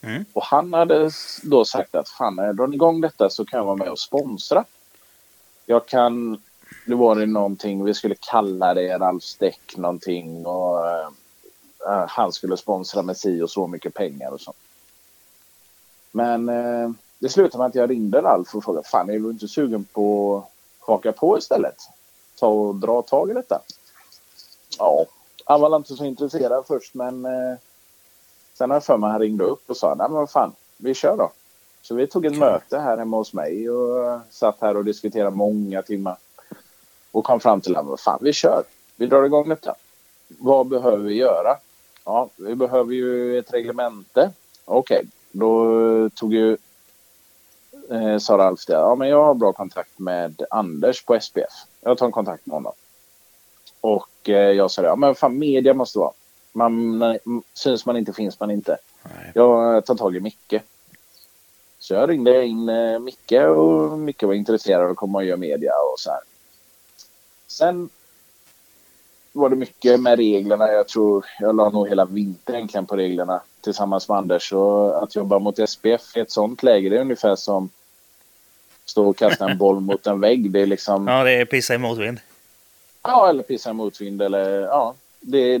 Mm. 0.00 0.24
Och 0.32 0.44
han 0.44 0.72
hade 0.72 1.10
då 1.42 1.64
sagt 1.64 1.94
att 1.94 2.08
fan, 2.08 2.36
när 2.36 2.46
jag 2.46 2.56
drar 2.56 2.74
igång 2.74 3.00
detta 3.00 3.30
så 3.30 3.44
kan 3.44 3.58
jag 3.58 3.64
vara 3.64 3.76
med 3.76 3.88
och 3.88 3.98
sponsra. 3.98 4.64
Jag 5.64 5.86
kan, 5.86 6.42
det 6.86 6.94
var 6.94 7.16
det 7.16 7.26
någonting, 7.26 7.84
vi 7.84 7.94
skulle 7.94 8.16
kalla 8.20 8.74
det 8.74 8.98
Ralfs 8.98 9.36
däck 9.36 9.76
någonting 9.76 10.46
och 10.46 10.88
eh, 10.88 11.08
han 12.08 12.32
skulle 12.32 12.56
sponsra 12.56 13.02
med 13.02 13.16
si 13.16 13.42
och 13.42 13.50
så 13.50 13.66
mycket 13.66 13.94
pengar 13.94 14.30
och 14.30 14.40
så. 14.40 14.54
Men 16.16 16.48
eh, 16.48 16.90
det 17.18 17.28
slutade 17.28 17.58
med 17.58 17.66
att 17.66 17.74
jag 17.74 17.90
ringde 17.90 18.22
Ralf 18.22 18.54
och 18.54 18.64
frågade, 18.64 18.88
fan 18.88 19.10
är 19.10 19.18
du 19.18 19.30
inte 19.30 19.48
sugen 19.48 19.84
på 19.84 20.36
att 20.36 20.86
haka 20.86 21.12
på 21.12 21.38
istället? 21.38 21.76
ta 22.36 22.46
och 22.46 22.74
dra 22.74 23.02
tag 23.02 23.30
i 23.30 23.34
detta. 23.34 23.60
Ja, 24.78 25.06
han 25.44 25.60
var 25.60 25.76
inte 25.76 25.96
så 25.96 26.04
intresserad 26.04 26.66
först 26.66 26.94
men 26.94 27.24
eh, 27.24 27.58
sen 28.54 28.70
har 28.70 28.76
jag 28.76 28.84
för 28.84 28.96
mig 28.96 29.10
han 29.10 29.20
ringde 29.20 29.44
upp 29.44 29.70
och 29.70 29.76
sa 29.76 29.88
nej 29.88 30.08
men 30.08 30.18
vad 30.18 30.30
fan, 30.30 30.52
vi 30.76 30.94
kör 30.94 31.16
då. 31.16 31.30
Så 31.82 31.94
vi 31.94 32.06
tog 32.06 32.26
ett 32.26 32.38
möte 32.38 32.78
här 32.78 32.96
hemma 32.96 33.16
hos 33.16 33.32
mig 33.32 33.70
och 33.70 34.20
satt 34.30 34.60
här 34.60 34.76
och 34.76 34.84
diskuterade 34.84 35.36
många 35.36 35.82
timmar. 35.82 36.16
Och 37.10 37.24
kom 37.24 37.40
fram 37.40 37.60
till 37.60 37.76
att 37.76 37.86
vad 37.86 38.00
fan, 38.00 38.18
vi 38.22 38.32
kör. 38.32 38.62
Vi 38.96 39.06
drar 39.06 39.24
igång 39.24 39.48
detta. 39.48 39.74
Vad 40.28 40.66
behöver 40.66 41.04
vi 41.04 41.14
göra? 41.14 41.56
Ja, 42.04 42.28
vi 42.36 42.54
behöver 42.54 42.92
ju 42.92 43.38
ett 43.38 43.52
reglemente. 43.52 44.30
Okej, 44.64 45.06
då 45.38 46.10
tog 46.10 46.34
ju 46.34 46.56
eh, 47.90 48.18
sa 48.18 48.38
Ralf 48.38 48.66
det. 48.66 48.72
Ja, 48.72 48.94
men 48.94 49.08
jag 49.08 49.24
har 49.24 49.34
bra 49.34 49.52
kontakt 49.52 49.98
med 49.98 50.42
Anders 50.50 51.04
på 51.04 51.20
SPF. 51.20 51.52
Jag 51.80 51.98
tar 51.98 52.06
en 52.06 52.12
kontakt 52.12 52.46
med 52.46 52.54
honom. 52.54 52.72
Och 53.80 54.28
eh, 54.28 54.50
jag 54.50 54.70
sa 54.70 54.82
det. 54.82 54.88
Ja, 54.88 54.96
men 54.96 55.14
fan 55.14 55.38
media 55.38 55.74
måste 55.74 55.98
vara. 55.98 56.12
Man, 56.52 57.02
syns 57.54 57.86
man 57.86 57.96
inte 57.96 58.12
finns 58.12 58.40
man 58.40 58.50
inte. 58.50 58.78
Nej. 59.02 59.32
Jag 59.34 59.86
tar 59.86 59.94
tag 59.94 60.16
i 60.16 60.20
Micke. 60.20 60.54
Så 61.78 61.94
jag 61.94 62.10
ringde 62.10 62.44
in 62.44 62.68
eh, 62.68 62.98
Micke 62.98 63.32
och 63.32 63.98
Micke 63.98 64.22
var 64.22 64.34
intresserad 64.34 64.82
av 64.82 64.90
att 64.90 64.96
komma 64.96 65.18
och 65.18 65.24
göra 65.24 65.36
media 65.36 65.72
och 65.92 66.00
så 66.00 66.10
här. 66.10 66.20
Sen 67.46 67.88
var 69.36 69.48
det 69.48 69.56
mycket 69.56 70.00
med 70.00 70.16
reglerna. 70.16 70.72
Jag 70.72 70.88
tror 70.88 71.26
jag 71.40 71.56
la 71.56 71.70
nog 71.70 71.88
hela 71.88 72.04
vintern 72.04 72.56
egentligen 72.56 72.86
på 72.86 72.96
reglerna 72.96 73.40
tillsammans 73.60 74.08
med 74.08 74.18
Anders. 74.18 74.52
Och 74.52 75.02
att 75.02 75.16
jobba 75.16 75.38
mot 75.38 75.68
SPF 75.68 76.16
i 76.16 76.20
ett 76.20 76.30
sånt 76.30 76.62
läge, 76.62 76.88
det 76.88 76.96
är 76.96 77.00
ungefär 77.00 77.36
som 77.36 77.70
stå 78.84 79.08
och 79.08 79.16
kasta 79.16 79.48
en 79.48 79.58
boll 79.58 79.80
mot 79.80 80.06
en 80.06 80.20
vägg. 80.20 80.50
Det 80.50 80.60
är 80.60 80.66
liksom... 80.66 81.08
Ja, 81.08 81.24
det 81.24 81.32
är 81.32 81.44
pissa 81.44 81.74
i 81.74 81.78
motvind. 81.78 82.20
Ja, 83.02 83.28
eller 83.28 83.42
pissa 83.42 83.70
i 83.70 83.72
motvind 83.72 84.22
eller 84.22 84.60
ja. 84.60 84.94
Det 85.20 85.38
är, 85.38 85.58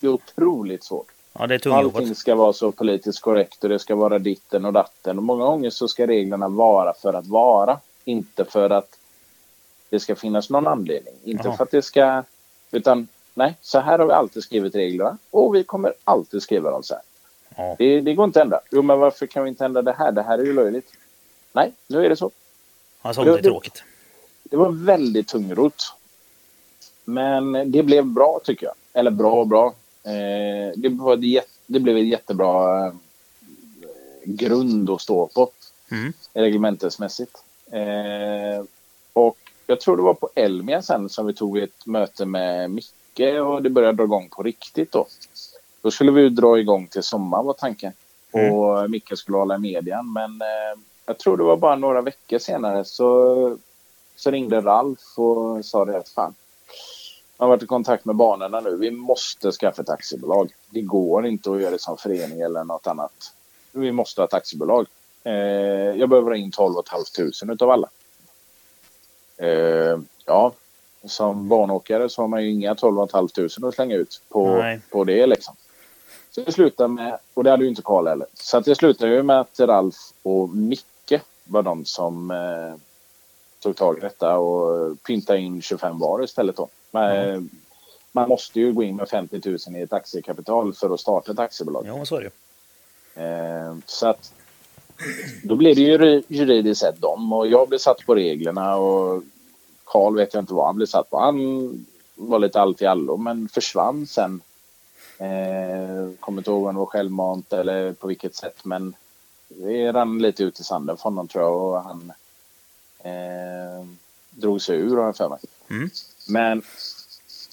det 0.00 0.06
är 0.06 0.10
otroligt 0.10 0.84
svårt. 0.84 1.12
Ja, 1.32 1.46
det 1.46 1.54
är 1.54 1.58
tungjobbat. 1.58 1.96
Allting 1.96 2.14
ska 2.14 2.34
vara 2.34 2.52
så 2.52 2.72
politiskt 2.72 3.20
korrekt 3.20 3.64
och 3.64 3.70
det 3.70 3.78
ska 3.78 3.94
vara 3.94 4.18
ditten 4.18 4.64
och 4.64 4.72
datten. 4.72 5.18
Och 5.18 5.24
många 5.24 5.44
gånger 5.44 5.70
så 5.70 5.88
ska 5.88 6.06
reglerna 6.06 6.48
vara 6.48 6.94
för 6.94 7.12
att 7.14 7.26
vara. 7.26 7.78
Inte 8.04 8.44
för 8.44 8.70
att 8.70 8.98
det 9.90 10.00
ska 10.00 10.16
finnas 10.16 10.50
någon 10.50 10.66
anledning. 10.66 11.14
Inte 11.24 11.48
Jaha. 11.48 11.56
för 11.56 11.64
att 11.64 11.70
det 11.70 11.82
ska... 11.82 12.24
Utan 12.70 13.08
nej, 13.34 13.56
så 13.60 13.78
här 13.78 13.98
har 13.98 14.06
vi 14.06 14.12
alltid 14.12 14.42
skrivit 14.42 14.74
reglerna. 14.74 15.18
Och 15.30 15.54
vi 15.54 15.64
kommer 15.64 15.92
alltid 16.04 16.42
skriva 16.42 16.70
dem 16.70 16.82
så 16.82 16.94
här. 16.94 17.02
Ja. 17.56 17.76
Det, 17.78 18.00
det 18.00 18.14
går 18.14 18.24
inte 18.24 18.40
att 18.40 18.44
ändra. 18.44 18.60
Jo, 18.70 18.82
men 18.82 18.98
varför 18.98 19.26
kan 19.26 19.42
vi 19.44 19.48
inte 19.48 19.64
ändra 19.64 19.82
det 19.82 19.92
här? 19.92 20.12
Det 20.12 20.22
här 20.22 20.38
är 20.38 20.44
ju 20.44 20.52
löjligt. 20.52 20.92
Nej, 21.52 21.72
nu 21.86 22.04
är 22.04 22.08
det 22.08 22.16
så. 22.16 22.30
Ja, 23.02 23.14
sånt 23.14 23.28
är 23.28 23.36
Det- 23.36 23.42
tråkigt. 23.42 23.82
Det 24.42 24.56
var 24.56 24.70
väldigt 24.70 25.28
tungrot. 25.28 25.94
Men 27.04 27.52
det 27.72 27.82
blev 27.82 28.04
bra 28.04 28.40
tycker 28.44 28.66
jag. 28.66 28.74
Eller 28.92 29.10
bra 29.10 29.32
och 29.32 29.46
bra. 29.46 29.66
Eh, 30.04 30.72
det, 30.76 30.88
var 30.88 31.16
jät- 31.16 31.58
det 31.66 31.80
blev 31.80 31.96
en 31.96 32.08
jättebra 32.08 32.86
eh, 32.86 32.92
grund 34.24 34.90
att 34.90 35.00
stå 35.00 35.26
på 35.26 35.50
Mm. 35.90 36.12
reglementesmässigt. 36.32 37.42
Eh, 37.70 38.64
och 39.12 39.36
jag 39.70 39.80
tror 39.80 39.96
det 39.96 40.02
var 40.02 40.14
på 40.14 40.30
Elmia 40.34 40.82
sen 40.82 41.08
som 41.08 41.26
vi 41.26 41.34
tog 41.34 41.58
ett 41.58 41.86
möte 41.86 42.26
med 42.26 42.70
Micke 42.70 43.20
och 43.44 43.62
det 43.62 43.70
började 43.70 43.96
dra 43.96 44.04
igång 44.04 44.28
på 44.28 44.42
riktigt 44.42 44.92
då. 44.92 45.06
Då 45.82 45.90
skulle 45.90 46.12
vi 46.12 46.20
ju 46.20 46.28
dra 46.28 46.58
igång 46.58 46.86
till 46.86 47.02
sommar 47.02 47.42
var 47.42 47.52
tanken. 47.52 47.92
Mm. 48.32 48.52
Och 48.54 48.90
Micke 48.90 49.18
skulle 49.18 49.38
hålla 49.38 49.54
i 49.54 49.58
median. 49.58 50.12
Men 50.12 50.42
eh, 50.42 50.80
jag 51.06 51.18
tror 51.18 51.36
det 51.36 51.42
var 51.42 51.56
bara 51.56 51.76
några 51.76 52.00
veckor 52.00 52.38
senare 52.38 52.84
så, 52.84 53.56
så 54.16 54.30
ringde 54.30 54.60
Ralf 54.60 55.18
och 55.18 55.64
sa 55.64 55.84
det 55.84 55.98
att 55.98 56.08
fan. 56.08 56.34
Jag 57.38 57.44
har 57.44 57.48
varit 57.48 57.62
i 57.62 57.66
kontakt 57.66 58.04
med 58.04 58.16
banorna 58.16 58.60
nu. 58.60 58.76
Vi 58.76 58.90
måste 58.90 59.52
skaffa 59.52 59.82
ett 59.82 59.88
aktiebolag. 59.88 60.52
Det 60.70 60.80
går 60.80 61.26
inte 61.26 61.50
att 61.50 61.60
göra 61.60 61.70
det 61.70 61.80
som 61.80 61.96
förening 61.96 62.40
eller 62.40 62.64
något 62.64 62.86
annat. 62.86 63.32
Vi 63.72 63.92
måste 63.92 64.20
ha 64.20 64.26
ett 64.26 64.34
aktiebolag. 64.34 64.86
Eh, 65.24 65.32
jag 65.96 66.08
behöver 66.08 66.30
ha 66.30 66.36
in 66.36 66.50
12 66.50 66.74
500 66.90 67.54
utav 67.54 67.70
alla. 67.70 67.88
Eh, 69.38 69.98
ja, 70.26 70.52
som 71.04 71.48
banåkare 71.48 72.08
så 72.08 72.22
har 72.22 72.28
man 72.28 72.44
ju 72.44 72.50
inga 72.50 72.74
12 72.74 73.06
500 73.08 73.68
att 73.68 73.74
slänga 73.74 73.94
ut 73.94 74.22
på, 74.28 74.56
Nej. 74.56 74.80
på 74.90 75.04
det 75.04 75.26
liksom. 75.26 75.54
Så 76.30 76.40
det 76.40 76.52
slutade 76.52 76.88
med, 76.88 77.18
och 77.34 77.44
det 77.44 77.50
hade 77.50 77.62
ju 77.62 77.68
inte 77.68 77.82
Karl 77.82 78.06
heller. 78.06 78.26
Så 78.34 78.56
att 78.56 78.64
det 78.64 78.74
slutade 78.74 79.12
ju 79.12 79.22
med 79.22 79.40
att 79.40 79.60
Ralf 79.60 79.96
och 80.22 80.48
Micke 80.48 81.22
var 81.44 81.62
de 81.62 81.84
som 81.84 82.30
eh, 82.30 82.80
tog 83.62 83.76
tag 83.76 83.98
i 83.98 84.00
detta 84.00 84.38
och 84.38 85.02
pyntade 85.02 85.38
in 85.38 85.62
25 85.62 85.98
var 85.98 86.22
istället 86.22 86.56
då. 86.56 86.68
Men, 86.90 87.30
eh, 87.30 87.40
Man 88.12 88.28
måste 88.28 88.60
ju 88.60 88.72
gå 88.72 88.82
in 88.82 88.96
med 88.96 89.08
50 89.08 89.40
000 89.44 89.76
i 89.76 89.82
ett 89.82 89.92
aktiekapital 89.92 90.74
för 90.74 90.94
att 90.94 91.00
starta 91.00 91.32
ett 91.32 91.38
aktiebolag. 91.38 91.86
Ja, 91.86 92.04
så 92.04 92.16
är 92.16 92.20
det. 92.20 92.30
Eh, 93.24 93.74
så 93.86 94.06
att 94.06 94.32
då 95.42 95.56
blev 95.56 95.76
det 95.76 95.82
ju 95.82 95.98
ri- 95.98 96.24
juridiskt 96.28 96.80
sett 96.80 97.00
dem 97.00 97.32
och 97.32 97.46
jag 97.46 97.68
blev 97.68 97.78
satt 97.78 98.06
på 98.06 98.14
reglerna 98.14 98.76
och 98.76 99.22
Karl 99.84 100.16
vet 100.16 100.34
jag 100.34 100.42
inte 100.42 100.54
vad 100.54 100.66
han 100.66 100.76
blev 100.76 100.86
satt 100.86 101.10
på. 101.10 101.18
Han 101.18 101.86
var 102.14 102.38
lite 102.38 102.60
allt 102.60 102.82
i 102.82 102.86
allo 102.86 103.16
men 103.16 103.48
försvann 103.48 104.06
sen. 104.06 104.40
Eh, 105.18 106.14
kommer 106.20 106.40
inte 106.40 106.50
ihåg 106.50 106.66
om 106.66 106.74
det 106.74 106.78
var 106.78 106.86
självmant 106.86 107.52
eller 107.52 107.92
på 107.92 108.06
vilket 108.06 108.34
sätt 108.34 108.64
men 108.64 108.94
det 109.48 109.92
rann 109.92 110.18
lite 110.18 110.44
ut 110.44 110.60
i 110.60 110.64
sanden 110.64 110.96
för 110.96 111.04
honom 111.04 111.28
tror 111.28 111.44
jag 111.44 111.56
och 111.56 111.82
han 111.82 112.12
eh, 112.98 113.86
drog 114.30 114.62
sig 114.62 114.76
ur 114.76 114.96
har 114.96 115.04
jag 115.04 115.16
för 115.16 115.28
mig. 115.28 115.38
Mm. 115.70 115.90
Men 116.28 116.62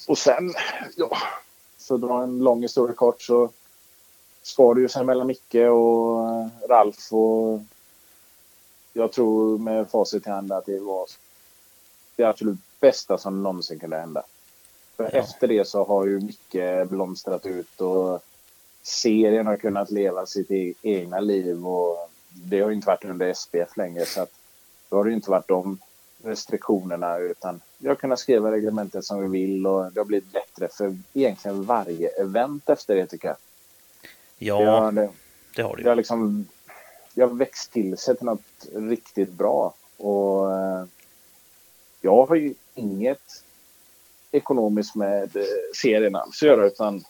och 0.08 0.18
sen, 0.18 0.54
ja, 0.96 1.18
för 1.78 1.96
att 1.96 2.02
dra 2.02 2.24
en 2.24 2.40
lång 2.40 2.62
historia 2.62 2.96
kort 2.96 3.22
så 3.22 3.50
skar 4.46 4.74
det 4.76 4.82
ju 4.82 4.90
sig 4.90 5.04
mellan 5.06 5.28
Micke 5.28 5.56
och 5.56 6.30
eh, 6.30 6.48
Ralf 6.70 7.14
och 7.14 7.62
jag 8.94 9.12
tror 9.12 9.58
med 9.58 9.90
facit 9.90 10.28
i 10.28 10.30
hand 10.30 10.52
att 10.52 10.66
det 10.66 10.80
var 10.80 11.06
det 12.16 12.24
absolut 12.24 12.60
bästa 12.80 13.18
som 13.18 13.44
någonsin 13.44 13.80
kunde 13.80 13.98
hända. 13.98 14.24
För 14.98 15.04
Ja. 15.04 15.10
efter 15.10 15.48
det 15.48 15.68
så 15.68 15.84
har 15.84 16.06
ju 16.06 16.20
Micke 16.20 16.90
blomstrat 16.90 17.46
ut 17.46 17.82
och 17.82 18.20
serien 18.84 19.48
har 19.48 19.58
kunnat 19.58 19.92
leva 19.92 20.26
sitt 20.26 20.52
e- 20.52 20.74
egna 20.82 21.20
liv 21.20 21.68
och 21.68 22.10
det 22.30 22.60
har 22.62 22.70
ju 22.70 22.76
inte 22.76 22.88
varit 22.88 23.06
under 23.06 23.34
SPF 23.34 23.78
längre 23.78 24.06
så 24.06 24.22
att 24.22 24.32
då 24.90 24.96
har 24.98 25.04
det 25.04 25.10
ju 25.10 25.16
inte 25.16 25.32
varit 25.32 25.48
de 25.48 25.78
restriktionerna 26.24 27.18
utan 27.18 27.62
vi 27.78 27.88
har 27.88 27.96
kunnat 27.96 28.20
skriva 28.20 28.52
reglementet 28.52 29.06
som 29.06 29.22
vi 29.22 29.40
vill 29.40 29.68
och 29.68 29.92
det 29.92 30.00
har 30.00 30.06
blivit 30.06 30.32
bättre 30.32 30.68
för 30.68 30.98
egentligen 31.14 31.64
varje 31.66 32.10
event 32.10 32.70
efter 32.70 32.96
det 32.96 33.08
tycker 33.08 33.28
jag. 33.28 33.38
Ja, 34.38 34.60
Det 34.60 34.65
har, 34.65 34.91
det, 34.91 35.10
det 35.56 35.62
har 35.62 35.76
det 35.76 35.82
ju. 35.82 35.88
har 35.89 35.95
liksom 35.95 36.48
jag 37.13 37.38
växt 37.38 37.71
till 37.71 37.98
sig 37.98 38.15
till 38.17 38.26
något 38.26 38.67
riktigt 38.76 39.32
bra 39.32 39.74
och 39.98 40.52
eh, 40.52 40.86
jag 42.02 42.26
har 42.26 42.36
ju 42.36 42.54
inget 42.74 43.43
ekonomiskt 44.32 44.95
med 44.95 45.36
eh, 45.36 45.43
serien 45.76 46.15
alls 46.15 46.43
att 46.43 46.48
göra 46.48 46.65
utan 46.65 47.04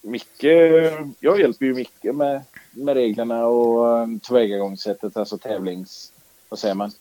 mycket, 0.00 0.92
jag 1.20 1.40
hjälper 1.40 1.64
ju 1.66 1.74
mycket 1.74 2.14
med, 2.14 2.42
med 2.70 2.94
reglerna 2.94 3.46
och 3.46 3.98
eh, 3.98 4.06
tillvägagångssättet, 4.22 5.16
alltså 5.16 5.38
tävlings, 5.38 6.12
vad 6.48 6.58
säger 6.58 6.74
man? 6.74 6.92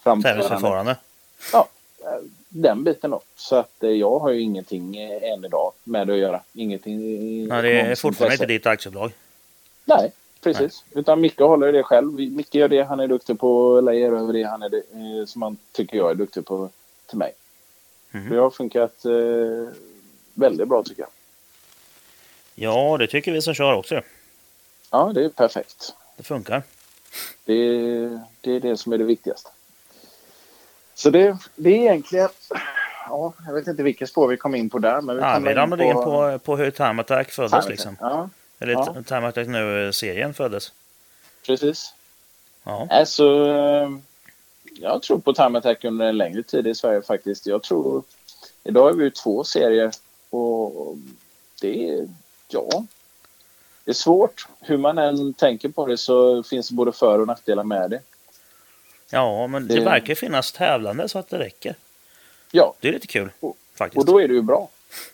Framförande. 0.00 0.28
Tävlingsförfarande. 0.42 0.96
Ja, 1.52 1.68
den 2.48 2.84
biten 2.84 3.10
då. 3.10 3.20
Så 3.36 3.56
att 3.56 3.82
eh, 3.82 3.90
jag 3.90 4.18
har 4.18 4.30
ju 4.30 4.40
ingenting 4.40 4.96
eh, 4.96 5.32
än 5.32 5.44
idag 5.44 5.72
med 5.84 6.06
det 6.06 6.12
att 6.12 6.18
göra. 6.18 6.40
Ingenting 6.52 6.98
Nej, 7.48 7.62
det 7.62 7.80
är 7.80 7.94
fortfarande 7.94 8.34
intresse. 8.34 8.44
inte 8.44 8.52
ditt 8.52 8.66
aktiebolag. 8.66 9.12
Nej, 9.84 10.12
precis. 10.40 10.84
Utan 10.90 11.20
Micke 11.20 11.38
håller 11.40 11.72
det 11.72 11.82
själv. 11.82 12.12
Micke 12.12 12.54
gör 12.54 12.68
det 12.68 12.82
han 12.82 13.00
är 13.00 13.08
duktig 13.08 13.38
på, 13.38 13.80
lejer 13.80 14.12
över 14.12 14.32
det 14.32 14.42
han 14.42 14.62
är, 14.62 14.74
eh, 14.74 15.26
som 15.26 15.42
han 15.42 15.56
tycker 15.72 15.96
jag 15.96 16.10
är 16.10 16.14
duktig 16.14 16.44
på 16.46 16.70
till 17.06 17.18
mig. 17.18 17.32
Mhm. 18.10 18.30
Det 18.30 18.36
har 18.36 18.50
funkat 18.50 19.04
eh, 19.04 19.74
väldigt 20.34 20.68
bra 20.68 20.82
tycker 20.82 21.02
jag. 21.02 21.10
Ja, 22.54 22.96
det 22.98 23.06
tycker 23.06 23.32
vi 23.32 23.42
som 23.42 23.54
kör 23.54 23.74
också. 23.74 24.02
Ja, 24.90 25.12
det 25.14 25.24
är 25.24 25.28
perfekt. 25.28 25.94
Det 26.16 26.22
funkar. 26.22 26.62
Det, 27.44 27.54
det 28.40 28.52
är 28.52 28.60
det 28.60 28.76
som 28.76 28.92
är 28.92 28.98
det 28.98 29.04
viktigaste. 29.04 29.50
Så 30.98 31.10
det, 31.10 31.36
det 31.56 31.70
är 31.70 31.76
egentligen... 31.76 32.28
Ja, 33.08 33.32
jag 33.46 33.54
vet 33.54 33.66
inte 33.66 33.82
vilket 33.82 34.08
spår 34.08 34.28
vi 34.28 34.36
kom 34.36 34.54
in 34.54 34.70
på 34.70 34.78
där. 34.78 35.00
Men 35.00 35.16
vi 35.16 35.22
Ja, 35.22 35.38
vi 35.38 35.54
ramlade 35.54 35.84
in 35.84 35.94
på, 35.94 36.38
på 36.44 36.56
hur 36.56 36.70
Time 36.70 37.00
Attack 37.00 37.30
föddes 37.30 37.50
Time 37.50 37.70
liksom. 37.70 37.96
Ja, 38.00 38.28
Eller 38.58 38.72
Ja. 38.72 38.96
Time 39.06 39.26
Attack 39.28 39.46
nu-serien 39.46 40.34
föddes. 40.34 40.72
precis. 41.46 41.94
Ja. 42.64 42.86
Alltså, 42.90 43.24
eh, 43.46 43.90
jag 44.74 45.02
tror 45.02 45.18
på 45.18 45.32
Time 45.32 45.58
Attack 45.58 45.84
under 45.84 46.06
en 46.06 46.16
längre 46.16 46.42
tid 46.42 46.66
i 46.66 46.74
Sverige 46.74 47.02
faktiskt. 47.02 47.46
Jag 47.46 47.62
tror... 47.62 48.02
Idag 48.64 48.82
har 48.82 48.92
vi 48.92 49.04
ju 49.04 49.10
två 49.10 49.44
serier 49.44 49.90
och 50.30 50.96
det 51.60 51.90
är... 51.90 52.08
Ja. 52.48 52.84
Det 53.84 53.90
är 53.90 53.94
svårt. 53.94 54.48
Hur 54.60 54.76
man 54.76 54.98
än 54.98 55.34
tänker 55.34 55.68
på 55.68 55.86
det 55.86 55.98
så 55.98 56.42
finns 56.42 56.68
det 56.68 56.74
både 56.74 56.92
för 56.92 57.18
och 57.18 57.26
nackdelar 57.26 57.64
med 57.64 57.90
det. 57.90 58.00
Ja, 59.10 59.46
men 59.46 59.68
det, 59.68 59.74
Det- 59.74 59.84
verkar 59.84 60.14
finnas 60.14 60.52
tävlande 60.52 61.08
så 61.08 61.18
att 61.18 61.28
det 61.28 61.38
räcker. 61.38 61.74
Ja, 62.50 62.74
Det 62.80 62.88
är 62.88 62.92
lite 62.92 63.06
kul 63.06 63.30
Och- 63.40 63.56
faktiskt. 63.74 63.98
och 63.98 64.04
då 64.06 64.20
är 64.20 64.28
det 64.28 64.34
ju 64.34 64.42
bra. 64.42 64.68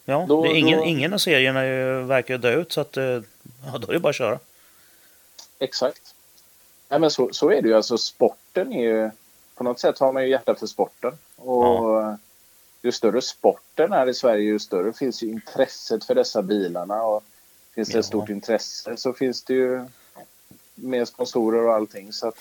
ja, 0.05 0.25
då- 0.29 0.43
det 0.43 0.49
är 0.49 0.55
ingen, 0.55 0.79
då- 0.79 0.85
ingen 0.85 1.13
av 1.13 1.19
serierna 1.19 1.67
ju 1.67 2.03
verkar 2.03 2.39
dö 2.39 2.61
ut 2.61 2.73
så 2.73 2.81
att 2.81 2.97
eh, 2.97 3.05
ja, 3.05 3.79
då 3.81 3.89
är 3.89 3.93
det 3.93 3.99
bara 3.99 4.09
att 4.11 4.15
köra. 4.17 4.39
Exakt. 5.59 6.15
Nej, 6.89 7.01
men 7.01 7.11
så, 7.11 7.29
så 7.33 7.51
är 7.51 7.63
det 7.63 7.69
ju. 7.69 7.75
Alltså, 7.75 7.99
sporten 7.99 8.73
är 8.73 8.83
ju... 8.83 9.11
På 9.55 9.65
något 9.65 9.81
sätt 9.81 9.99
har 9.99 10.13
man 10.13 10.23
ju 10.23 10.29
hjärta 10.31 10.55
för 10.55 10.67
sporten. 10.67 11.13
Och 11.37 12.03
ju 12.83 12.93
större 12.93 13.23
sporten 13.23 13.93
är 13.93 14.09
i 14.09 14.15
Sverige, 14.15 14.43
ju 14.45 14.59
större 14.59 14.93
finns 14.93 15.23
ju 15.23 15.27
intresset 15.29 16.05
för 16.05 16.15
dessa 16.15 16.43
bilarna. 16.43 17.03
Och 17.03 17.25
finns 17.75 17.89
det 17.89 17.95
Ja. 17.95 18.01
ett 18.01 18.07
stort 18.07 18.29
intresse 18.29 18.97
så 18.97 19.13
finns 19.13 19.43
det 19.43 19.55
ju 19.55 19.85
mer 20.75 21.05
sponsorer 21.05 21.63
och 21.67 21.75
allting. 21.75 22.13
Så 22.13 22.29
att 22.29 22.35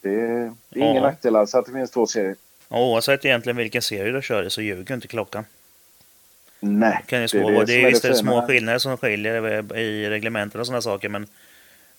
det, 0.00 0.10
det 0.68 0.80
är 0.80 0.82
ingen 0.82 0.94
Ja. 0.96 1.02
nackdel 1.02 1.36
alls 1.36 1.54
att 1.54 1.66
det 1.66 1.72
finns 1.72 1.90
två 1.90 2.06
serier. 2.06 2.36
Och 2.68 2.82
oavsett 2.86 3.24
egentligen 3.24 3.56
vilken 3.56 3.82
serie 3.82 4.12
du 4.12 4.22
kör 4.22 4.42
i 4.46 4.50
så 4.50 4.62
ljuger 4.62 4.94
inte 4.94 5.08
klockan. 5.08 5.44
Nej, 6.60 7.04
Kan 7.06 7.20
ju 7.20 7.26
det 7.26 7.38
är 7.38 7.50
det 7.52 7.64
det 7.64 7.72
är 7.74 7.84
är 7.86 7.90
visst 7.90 8.02
det 8.02 8.08
det 8.08 8.14
små 8.14 8.46
skillnader 8.46 8.78
som 8.78 8.96
skiljer 8.96 9.76
i 9.76 10.08
reglementen 10.10 10.60
och 10.60 10.66
sådana 10.66 10.82
saker 10.82 11.08
men, 11.08 11.26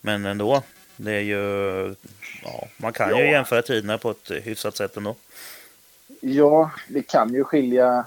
men 0.01 0.25
ändå. 0.25 0.63
Det 0.95 1.11
är 1.13 1.19
ju, 1.21 1.95
ja, 2.43 2.67
man 2.77 2.93
kan 2.93 3.09
ju 3.17 3.23
Ja. 3.23 3.31
jämföra 3.31 3.61
tiderna 3.61 3.97
på 3.97 4.11
ett 4.11 4.31
hyfsat 4.43 4.75
sätt 4.77 4.97
ändå. 4.97 5.15
Ja, 6.21 6.71
det 6.87 7.01
kan 7.01 7.33
ju 7.33 7.43
skilja 7.43 8.05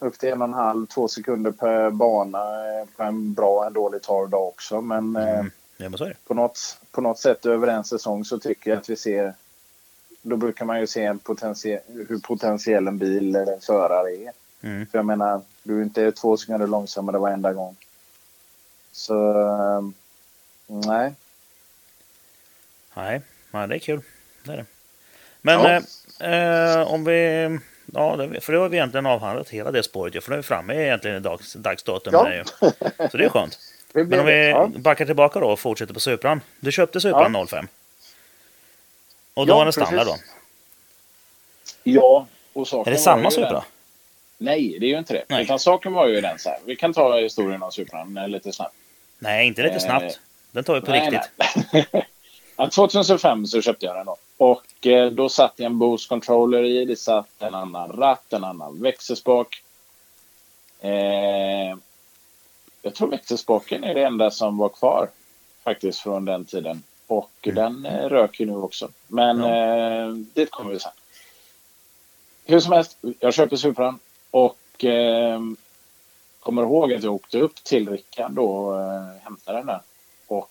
upp 0.00 0.18
till 0.18 0.28
en 0.28 0.42
och 0.42 0.48
en 0.48 0.54
halv, 0.54 0.86
två 0.86 1.08
sekunder 1.08 1.50
per 1.50 1.90
bana 1.90 2.38
eh, 2.38 2.86
på 2.96 3.02
en 3.02 3.34
bra, 3.34 3.66
en 3.66 3.72
dålig 3.72 4.02
torr 4.02 4.26
dag 4.26 4.48
också. 4.48 4.80
Men 4.80 5.16
eh, 5.16 5.38
Mm. 5.38 5.50
Ja, 5.82 5.88
men 5.88 5.98
så 5.98 6.04
är 6.04 6.08
det. 6.08 6.16
på, 6.26 6.34
något, 6.34 6.78
på 6.90 7.00
något 7.00 7.18
sätt 7.18 7.46
över 7.46 7.68
en 7.68 7.84
säsong 7.84 8.24
så 8.24 8.38
tycker 8.38 8.70
jag 8.70 8.78
att 8.78 8.90
vi 8.90 8.96
ser... 8.96 9.34
Då 10.22 10.36
brukar 10.36 10.64
man 10.64 10.80
ju 10.80 10.86
se 10.86 11.04
en 11.04 11.18
potentie, 11.18 11.80
hur 12.08 12.18
potentiell 12.18 12.88
en 12.88 12.98
bil 12.98 13.36
eller 13.36 13.52
en 13.52 13.60
förare 13.60 14.10
är. 14.16 14.32
Mm. 14.60 14.86
För 14.86 14.98
jag 14.98 15.06
menar, 15.06 15.40
du 15.62 15.78
är 15.78 15.82
inte 15.82 16.12
två 16.12 16.36
sekunder 16.36 16.66
långsammare 16.66 17.18
varenda 17.18 17.52
gång. 17.52 17.76
Så... 18.92 19.30
eh, 19.40 19.82
Nej. 20.66 21.14
Nej, 22.94 23.22
ja, 23.50 23.66
det 23.66 23.74
är 23.74 23.78
kul. 23.78 24.00
Det 24.44 24.52
är 24.52 24.56
det. 24.56 24.64
Men 25.42 25.60
Ja. 25.60 25.80
eh, 26.26 26.76
eh, 26.80 26.92
om 26.92 27.04
vi... 27.04 27.58
Ja, 27.94 28.16
det, 28.16 28.40
för 28.40 28.52
då 28.52 28.60
har 28.60 28.68
vi 28.68 28.76
egentligen 28.76 29.06
avhandlat 29.06 29.48
hela 29.48 29.70
det 29.70 29.82
spåret 29.82 30.24
för 30.24 30.30
nu 30.30 30.34
är 30.36 30.40
vi 30.40 30.42
framme 30.42 30.74
egentligen 30.74 31.16
i 31.16 31.20
dags, 31.20 31.52
dagsdatum. 31.52 32.12
Ja. 32.12 32.24
Här, 32.24 32.32
ju. 32.32 32.44
Så 33.10 33.16
det 33.16 33.24
är 33.24 33.28
skönt. 33.28 33.58
Det 33.92 34.04
Men 34.04 34.20
om 34.20 34.26
vi. 34.26 34.48
Ja. 34.48 34.66
backar 34.76 35.06
tillbaka 35.06 35.40
då 35.40 35.46
och 35.50 35.60
fortsätter 35.60 35.94
på 35.94 36.00
Supran. 36.00 36.40
Du 36.60 36.72
köpte 36.72 37.00
Supran 37.00 37.46
05. 37.46 37.68
Och 39.34 39.46
då 39.46 39.52
Ja, 39.52 39.56
var 39.56 39.64
den 39.64 39.72
standard 39.72 40.06
då? 40.06 40.12
precis. 40.12 40.26
ja, 41.82 42.26
och 42.52 42.68
saken 42.68 42.92
Är 42.92 42.96
det 42.96 43.02
samma 43.02 43.30
Supra? 43.30 43.50
den- 43.50 43.62
Nej, 44.38 44.76
det 44.80 44.86
är 44.86 44.90
ju 44.90 44.98
inte 44.98 45.12
det. 45.14 45.24
Nej. 45.28 45.42
Utan 45.44 45.58
saken 45.58 45.92
var 45.92 46.06
ju 46.06 46.20
den 46.20 46.38
så 46.38 46.48
här. 46.48 46.58
Vi 46.64 46.76
kan 46.76 46.92
ta 46.92 47.18
historien 47.18 47.62
om 47.62 47.72
Supran 47.72 48.16
eh, 48.16 48.28
lite 48.28 48.52
snabbt. 48.52 48.74
Nej, 49.18 49.46
inte 49.46 49.62
lite 49.62 49.74
Eh, 49.74 49.80
snabbt. 49.80 50.20
Den 50.50 50.64
tar 50.64 50.74
vi 50.74 50.80
på 50.80 50.90
Nej, 50.90 51.10
riktigt. 51.10 51.30
nej. 51.72 51.86
ja, 52.56 52.70
2005 52.70 53.46
så 53.46 53.62
köpte 53.62 53.86
jag 53.86 53.96
den 53.96 54.06
då. 54.06 54.16
Och 54.36 54.86
eh, 54.86 55.10
då 55.10 55.28
satt 55.28 55.52
jag 55.56 55.66
en 55.66 55.78
Boost 55.78 56.08
controller 56.08 56.64
i. 56.64 56.84
Det 56.84 56.96
satt 56.96 57.28
en 57.38 57.54
annan 57.54 57.92
ratt, 57.92 58.32
en 58.32 58.44
annan 58.44 58.82
växelspak. 58.82 59.62
Eh, 60.80 61.76
jag 62.82 62.94
tror 62.94 63.08
växelspaken 63.10 63.84
är 63.84 63.94
det 63.94 64.04
enda 64.04 64.30
som 64.30 64.58
var 64.58 64.68
kvar 64.68 65.08
faktiskt 65.62 65.98
från 66.00 66.24
den 66.24 66.44
tiden. 66.44 66.82
Och 67.06 67.30
den 67.42 67.86
eh, 67.86 68.08
rök 68.08 68.40
ju 68.40 68.46
nu 68.46 68.56
också. 68.56 68.88
Men 69.06 69.38
Ja. 69.38 70.04
eh, 70.06 70.08
dit 70.12 70.50
kommer 70.50 70.70
vi 70.72 70.80
sen. 70.80 70.92
Hur 72.44 72.60
som 72.60 72.72
helst, 72.72 72.98
jag 73.20 73.34
köper 73.34 73.56
Supran 73.56 73.98
och 74.30 74.84
eh, 74.84 75.40
kommer 76.40 76.62
ihåg 76.62 76.92
att 76.92 77.02
jag 77.02 77.14
åkte 77.14 77.38
upp 77.38 77.64
till 77.64 77.88
Rickard 77.90 78.32
då 78.32 78.44
och 78.44 78.80
eh, 78.80 79.02
hämtade 79.22 79.58
den 79.58 79.66
där. 79.66 79.80
Och 80.26 80.50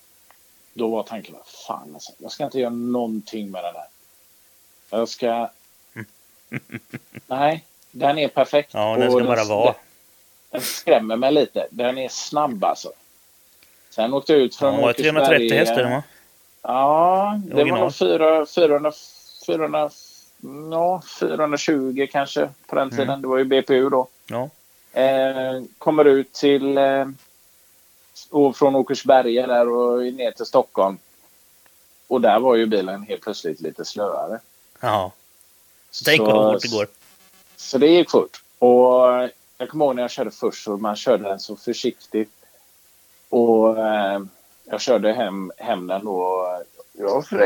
då 0.73 0.87
var 0.87 1.03
tanken, 1.03 1.33
vad 1.35 1.45
fan 1.67 1.91
alltså, 1.93 2.11
jag 2.17 2.31
ska 2.31 2.43
inte 2.43 2.59
göra 2.59 2.69
någonting 2.69 3.51
med 3.51 3.63
den 3.63 3.75
här. 3.75 3.87
Jag 4.89 5.09
ska... 5.09 5.49
Nej, 7.27 7.65
den 7.91 8.17
är 8.17 8.27
perfekt. 8.27 8.73
Ja, 8.73 8.97
den 8.97 9.11
ska 9.11 9.23
bara 9.23 9.43
vara. 9.43 9.75
Den 10.51 10.61
skrämmer 10.61 11.15
mig 11.15 11.31
lite. 11.31 11.67
Den 11.69 11.97
är 11.97 12.09
snabb 12.09 12.63
alltså. 12.63 12.91
Sen 13.89 14.13
åkte 14.13 14.33
jag 14.33 14.41
ut 14.41 14.55
från 14.55 14.73
Ja, 14.73 14.81
var 14.81 14.93
det 14.93 15.03
330 15.03 15.57
hästar 15.57 15.83
va? 15.83 16.03
Ja, 16.61 17.39
det 17.45 17.63
var 17.63 17.79
nog 17.79 17.95
400, 17.95 18.45
400, 18.45 18.91
400, 19.47 19.89
ja, 20.71 21.01
420 21.19 22.07
kanske 22.11 22.49
på 22.67 22.75
den 22.75 22.89
tiden. 22.89 23.09
Mm. 23.09 23.21
Det 23.21 23.27
var 23.27 23.37
ju 23.37 23.43
BPU 23.43 23.89
då. 23.89 24.07
Ja. 24.27 24.49
Eh, 25.01 25.61
kommer 25.77 26.05
ut 26.05 26.33
till 26.33 26.77
eh, 26.77 27.05
från 28.55 28.75
Åkersberga 28.75 29.47
där 29.47 29.69
och 29.69 30.13
ner 30.13 30.31
till 30.31 30.45
Stockholm. 30.45 30.97
Och 32.07 32.21
där 32.21 32.39
var 32.39 32.55
ju 32.55 32.65
bilen 32.65 33.03
helt 33.03 33.21
plötsligt 33.21 33.61
lite 33.61 33.85
slöare. 33.85 34.39
Ja. 34.79 35.11
Tänk 36.05 36.21
vad 36.21 36.53
fort 36.53 36.61
det 36.61 36.77
går. 36.77 36.87
Så 37.55 37.77
det 37.77 37.87
gick 37.87 38.11
fort. 38.11 38.43
Och 38.59 39.29
jag 39.61 39.69
kommer 39.69 39.85
ihåg 39.85 39.95
när 39.95 40.01
jag 40.03 40.11
körde 40.11 40.31
först 40.31 40.63
så 40.63 40.77
man 40.77 40.95
körde 40.95 41.23
den 41.23 41.39
så 41.39 41.55
försiktigt. 41.55 42.31
Och 43.29 43.79
eh, 43.79 44.21
jag 44.65 44.81
körde 44.81 45.13
hem, 45.13 45.51
hem 45.57 45.87
den 45.87 46.05
då. 46.05 46.47
Jag 46.93 47.09
var 47.09 47.37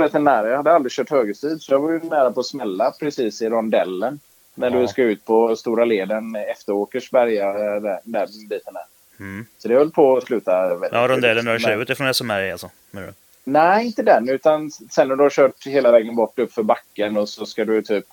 rätt 0.00 0.12
nära. 0.12 0.48
Jag 0.48 0.56
hade 0.56 0.72
aldrig 0.72 0.92
kört 0.92 1.10
högerstyrd 1.10 1.60
så 1.60 1.72
jag 1.72 1.78
var 1.80 1.90
ju 1.90 1.98
nära 2.00 2.32
på 2.32 2.40
att 2.40 2.46
smälla 2.46 2.90
precis 2.90 3.42
i 3.42 3.48
rondellen. 3.48 4.20
När 4.54 4.70
Ja. 4.70 4.78
du 4.80 4.88
ska 4.88 5.02
ut 5.02 5.24
på 5.24 5.56
stora 5.56 5.84
leden 5.84 6.36
efter 6.36 6.72
Åkersberga, 6.72 7.48
eh, 7.48 7.82
där, 7.82 8.00
där 8.04 8.48
biten 8.48 8.76
är. 8.76 9.22
Mm. 9.24 9.46
Så 9.58 9.68
det 9.68 9.74
höll 9.74 9.90
på 9.90 10.16
att 10.16 10.24
sluta 10.24 10.68
väldigt 10.68 10.92
Ja, 10.92 11.08
rondellen 11.08 11.44
när 11.44 11.52
du 11.52 11.58
Men- 11.58 11.60
kör 11.76 11.82
utifrån 11.82 12.14
SMR 12.14 12.52
alltså. 12.52 12.70
du? 12.90 13.12
Nej, 13.44 13.86
inte 13.86 14.02
den. 14.02 14.28
Utan 14.28 14.70
sen 14.70 15.08
när 15.08 15.16
du 15.16 15.22
har 15.22 15.30
kört 15.30 15.66
hela 15.66 15.90
vägen 15.90 16.16
bort 16.16 16.38
upp 16.38 16.52
för 16.52 16.62
backen 16.62 17.16
och 17.16 17.28
så 17.28 17.46
ska 17.46 17.64
du 17.64 17.82
typ 17.82 18.04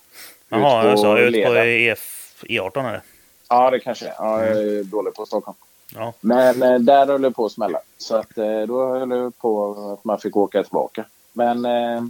Jaha, 0.48 0.92
ut 0.92 1.00
på 1.02 1.14
leden. 1.14 1.66
EF, 1.66 2.44
E18 2.48 2.88
är 2.88 2.92
det. 2.92 3.02
Ja, 3.50 3.70
det 3.70 3.80
kanske 3.80 4.06
är. 4.06 4.14
Ja, 4.18 4.46
jag 4.46 4.56
är 4.56 4.84
dålig 4.84 5.14
på 5.14 5.26
Stockholm. 5.26 5.56
Ja. 5.94 6.12
Men 6.20 6.62
eh, 6.62 6.78
där 6.78 7.06
höll 7.06 7.22
det 7.22 7.30
på 7.30 7.46
att 7.46 7.52
smälla. 7.52 7.80
Så 7.98 8.16
att, 8.16 8.38
eh, 8.38 8.60
då 8.60 8.86
höll 8.86 9.08
det 9.08 9.30
på 9.30 9.72
att 9.92 10.04
man 10.04 10.18
fick 10.18 10.36
åka 10.36 10.62
tillbaka. 10.62 11.04
Men 11.32 11.64
eh, 11.64 12.04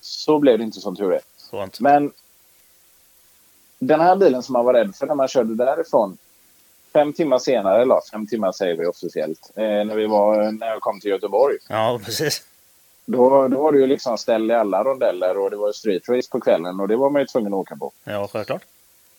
så 0.00 0.38
blev 0.38 0.58
det 0.58 0.64
inte 0.64 0.80
som 0.80 0.96
tur 0.96 1.12
är. 1.12 1.20
Skönt. 1.50 1.80
Men 1.80 2.12
den 3.78 4.00
här 4.00 4.16
bilen 4.16 4.42
som 4.42 4.52
man 4.52 4.64
var 4.64 4.74
rädd 4.74 4.96
för 4.96 5.06
när 5.06 5.14
man 5.14 5.28
körde 5.28 5.54
därifrån. 5.54 6.18
Fem 6.92 7.12
timmar 7.12 7.38
senare, 7.38 7.82
eller 7.82 8.00
fem 8.12 8.26
timmar 8.26 8.52
säger 8.52 8.76
vi 8.76 8.86
officiellt, 8.86 9.50
när, 9.54 9.94
vi 9.94 10.06
var, 10.06 10.52
när 10.52 10.66
jag 10.66 10.80
kom 10.80 11.00
till 11.00 11.10
Göteborg. 11.10 11.56
Ja, 11.68 12.00
precis. 12.04 12.42
Då, 13.06 13.48
då 13.48 13.62
var 13.62 13.72
det 13.72 13.78
ju 13.78 13.86
liksom 13.86 14.18
ställ 14.18 14.50
i 14.50 14.54
alla 14.54 14.84
rondeller 14.84 15.38
och 15.38 15.50
det 15.50 15.56
var 15.56 15.72
street 15.72 16.08
race 16.08 16.28
på 16.30 16.40
kvällen 16.40 16.80
och 16.80 16.88
det 16.88 16.96
var 16.96 17.10
man 17.10 17.22
ju 17.22 17.26
tvungen 17.26 17.54
att 17.54 17.58
åka 17.58 17.76
på. 17.76 17.92
Ja, 18.04 18.28
självklart. 18.32 18.62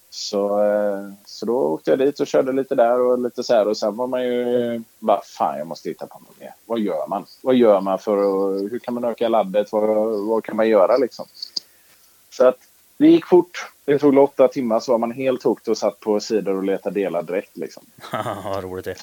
Så, 0.10 0.64
eh, 0.64 1.12
så 1.26 1.46
då 1.46 1.58
åkte 1.58 1.90
jag 1.90 2.00
dit 2.00 2.20
och 2.20 2.28
körde 2.28 2.52
lite 2.52 2.76
där 2.76 3.00
och 3.00 3.20
lite 3.20 3.44
så 3.44 3.54
här. 3.54 3.68
Och 3.68 3.78
sen 3.78 3.96
var 3.96 4.08
man 4.08 4.24
ju 4.24 4.84
bara, 5.00 5.22
fan 5.22 5.58
jag 5.58 5.68
måste 5.68 5.90
hitta 5.90 6.08
på 6.08 6.20
något 6.20 6.40
mer. 6.40 6.54
Vad 6.66 6.80
gör 6.80 7.08
man? 7.08 7.26
Vad 7.42 7.56
gör 7.56 7.82
man 7.82 8.00
för 8.00 8.18
att, 8.18 8.72
hur 8.72 8.80
kan 8.80 8.94
man 8.94 9.04
öka 9.04 9.30
laddet? 9.30 9.72
Vad, 9.72 9.84
vad 10.28 10.44
kan 10.44 10.56
man 10.56 10.70
göra 10.70 10.98
liksom? 10.98 11.26
Så 12.30 12.48
att 12.48 12.58
det 12.98 13.08
gick 13.08 13.26
fort. 13.26 13.72
Det 13.86 14.00
tog 14.00 14.18
åtta 14.18 14.48
timmar 14.48 14.80
så 14.80 14.92
var 14.92 15.00
man 15.00 15.12
helt 15.12 15.44
hooked 15.44 15.72
och 15.72 15.78
satt 15.78 16.00
på 16.00 16.20
sidor 16.20 16.56
och 16.56 16.64
letade 16.64 17.00
delar 17.00 17.24
direkt 17.24 17.58
liksom. 17.58 17.84
Vad 18.44 18.64
roligt 18.64 18.86
det. 18.86 18.96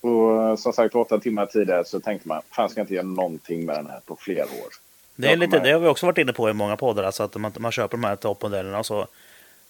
Och 0.00 0.42
eh, 0.42 0.56
som 0.56 0.72
sagt 0.72 0.94
åtta 0.94 1.18
timmar 1.18 1.46
tidigare 1.46 1.84
så 1.84 2.00
tänkte 2.00 2.28
man, 2.28 2.42
fan 2.50 2.68
ska 2.68 2.80
jag 2.80 2.84
inte 2.84 2.94
göra 2.94 3.06
någonting 3.06 3.66
med 3.66 3.76
den 3.76 3.86
här 3.86 4.00
på 4.06 4.16
flera 4.16 4.44
år. 4.44 4.72
Det, 5.16 5.32
är 5.32 5.36
lite, 5.36 5.58
det 5.58 5.72
har 5.72 5.80
vi 5.80 5.88
också 5.88 6.06
varit 6.06 6.18
inne 6.18 6.32
på 6.32 6.50
i 6.50 6.52
många 6.52 6.76
poddar, 6.76 7.04
alltså 7.04 7.22
att 7.22 7.34
man, 7.36 7.52
man 7.58 7.72
köper 7.72 7.96
de 7.96 8.04
här 8.04 8.16
toppmodellerna 8.16 8.78
och 8.78 8.86
så 8.86 9.06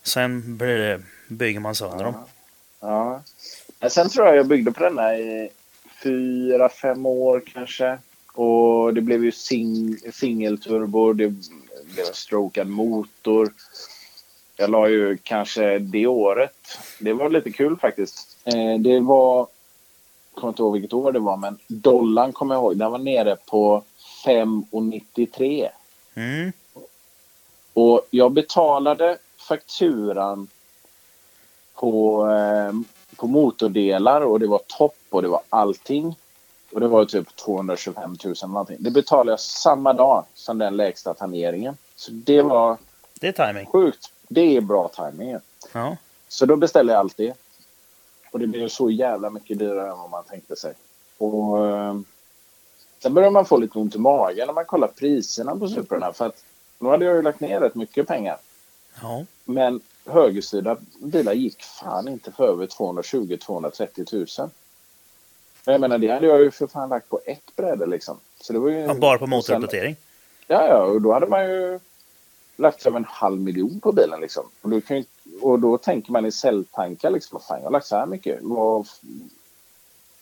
sen 0.03 0.57
blir 0.57 0.79
det, 0.79 1.03
bygger 1.29 1.61
man 1.61 1.75
sönder 1.75 2.05
dem. 2.05 2.15
Ja. 2.81 3.23
Men 3.81 3.91
sen 3.91 4.09
tror 4.09 4.27
jag 4.27 4.37
jag 4.37 4.47
byggde 4.47 4.73
på 4.73 4.83
denna 4.83 5.19
i 5.19 5.51
fyra, 6.03 6.69
fem 6.69 7.07
år 7.07 7.43
kanske. 7.53 7.99
Och 8.33 8.95
det 8.95 9.01
blev 9.01 9.25
ju 9.25 9.33
sing, 9.33 9.99
singelturbo, 10.13 11.13
det 11.13 11.29
blev 11.85 12.07
en 12.09 12.15
strokad 12.15 12.69
motor. 12.69 13.53
Jag 14.57 14.71
la 14.71 14.89
ju 14.89 15.19
kanske 15.23 15.79
det 15.79 16.07
året. 16.07 16.79
Det 17.01 17.13
var 17.13 17.31
lite 17.31 17.51
kul 17.51 17.77
faktiskt. 17.77 18.37
Eh, 18.45 18.79
det 18.79 19.01
var, 19.01 19.39
jag 19.39 20.41
kommer 20.41 20.49
inte 20.49 20.63
ihåg 20.63 20.73
vilket 20.73 20.93
år 20.93 21.13
det 21.13 21.19
var, 21.19 21.37
men 21.37 21.59
dollarn 21.67 22.33
kommer 22.33 22.55
jag 22.55 22.63
ihåg. 22.63 22.77
Den 22.77 22.91
var 22.91 22.99
nere 22.99 23.37
på 23.47 23.83
5,93. 24.27 25.69
Mm. 26.15 26.53
Och 27.73 28.07
jag 28.11 28.33
betalade 28.33 29.19
fakturan 29.49 30.49
på, 31.75 32.27
eh, 32.31 32.73
på 33.17 33.27
motordelar 33.27 34.21
och 34.21 34.41
det 34.41 34.47
var 34.47 34.61
topp 34.67 34.97
och 35.11 35.23
det 35.23 35.29
var 35.29 35.41
allting. 35.49 36.17
Och 36.73 36.81
det 36.81 36.89
var 36.89 37.05
typ 37.05 37.37
225 37.37 38.17
000 38.25 38.35
någonting. 38.43 38.77
Det 38.81 38.91
betalade 38.91 39.31
jag 39.33 39.41
samma 39.41 39.93
dag 39.93 40.25
som 40.35 40.59
den 40.59 40.77
lägsta 40.77 41.15
tangeringen. 41.15 41.77
Så 41.97 42.11
det 42.13 42.43
var 42.43 42.77
Det 43.21 43.29
är 43.29 43.47
timing. 43.47 43.67
sjukt. 43.67 44.13
Det 44.29 44.57
är 44.57 44.61
bra 44.61 44.89
timing. 44.89 45.37
Ja. 45.73 45.97
Så 46.29 46.47
då 46.47 46.57
beställde 46.57 46.93
jag 46.93 47.01
allt 47.01 47.17
det. 47.17 47.35
Och 48.31 48.39
det 48.39 48.47
blev 48.47 48.69
så 48.69 48.91
jävla 48.91 49.31
mycket 49.31 49.59
dyrare 49.59 49.91
än 49.91 49.99
vad 49.99 50.11
man 50.11 50.25
tänkte 50.25 50.57
sig. 50.57 50.75
Och 51.19 51.67
eh, 51.67 51.95
sen 53.03 53.15
börjar 53.15 53.31
man 53.31 53.45
få 53.45 53.57
lite 53.57 53.79
ont 53.79 53.95
i 53.95 53.99
magen 53.99 54.47
när 54.47 54.55
man 54.55 54.65
kollar 54.65 54.89
priserna 54.89 55.57
på 55.57 55.69
Suprarna. 55.69 56.13
För 56.13 56.27
att 56.27 56.45
nu 56.79 56.89
hade 56.89 57.05
jag 57.05 57.17
ju 57.17 57.23
lagt 57.23 57.41
ner 57.41 57.61
rätt 57.61 57.75
mycket 57.75 58.07
pengar. 58.09 58.37
Ja. 59.03 59.25
Men 59.45 59.81
högerstyrda 60.07 60.77
bilar 60.99 61.33
gick 61.33 61.63
fan 61.63 62.09
inte 62.09 62.33
för 62.33 62.49
över 62.49 62.67
220-230 62.67 64.41
000. 64.41 64.51
Men 65.65 65.73
Jag 65.73 65.81
menar, 65.81 65.99
det 65.99 66.09
hade 66.09 66.27
jag 66.27 66.41
ju 66.41 66.51
för 66.51 66.67
fan 66.67 66.89
lagt 66.89 67.09
på 67.09 67.21
ett 67.27 67.57
bräde 67.57 67.87
liksom. 67.87 68.21
Så 68.41 68.53
det 68.53 68.59
var 68.59 68.69
ju... 68.69 68.79
Ja, 68.79 68.95
Bara 68.95 69.19
på 69.19 69.23
och 69.23 69.29
motoruppdatering. 69.29 69.97
Ja, 70.47 70.67
ja, 70.67 70.83
och 70.83 71.03
då 71.03 71.13
hade 71.13 71.27
man 71.27 71.45
ju 71.45 71.81
lagt 72.57 72.87
över 72.87 72.97
en 72.97 73.05
halv 73.05 73.41
miljon 73.41 73.81
på 73.81 73.93
bilen 73.93 74.21
liksom. 74.21 74.45
Och, 74.63 74.87
kan 74.87 74.97
ju, 74.97 75.05
och 75.41 75.59
då 75.59 75.79
tänker 75.79 76.13
man 76.13 76.27
i 76.27 76.33
celltankar 76.33 77.11
liksom, 77.11 77.37
vad 77.37 77.45
fan, 77.45 77.59
jag 77.59 77.65
har 77.65 77.71
lagt 77.71 77.87
så 77.87 77.97
här 77.97 78.07
mycket. 78.07 78.39
Vad, 78.43 78.87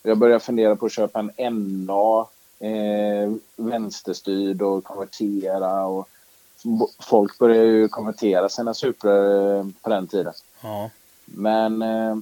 jag 0.02 0.18
börjar 0.18 0.38
fundera 0.38 0.76
på 0.76 0.86
att 0.86 0.92
köpa 0.92 1.30
en 1.36 1.86
NA, 1.86 2.26
eh, 2.58 3.32
vänsterstyrd 3.56 4.62
och 4.62 4.84
konvertera. 4.84 5.86
Och 5.86 6.08
folk 6.98 7.38
börjar 7.38 7.64
ju 7.64 7.88
konvertera 7.88 8.48
sina 8.48 8.74
Supra 8.74 9.12
eh, 9.12 9.66
på 9.82 9.90
den 9.90 10.06
tiden. 10.06 10.32
Ja. 10.60 10.90
Men 11.24 11.82
eh, 11.82 12.16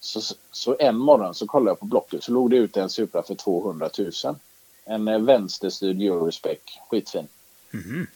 så, 0.00 0.34
så 0.50 0.76
en 0.78 0.96
morgon 0.96 1.34
så 1.34 1.46
kollade 1.46 1.70
jag 1.70 1.80
på 1.80 1.86
Blocket 1.86 2.22
så 2.24 2.32
låg 2.32 2.50
det 2.50 2.56
ut 2.56 2.76
en 2.76 2.90
Supra 2.90 3.22
för 3.22 3.34
200 3.34 3.90
000. 3.98 4.10
En 4.84 5.08
eh, 5.08 5.18
vänsterstyrd 5.18 6.02
Eurospec, 6.02 6.58
skitfin. 6.90 7.28
Mhm. 7.70 8.06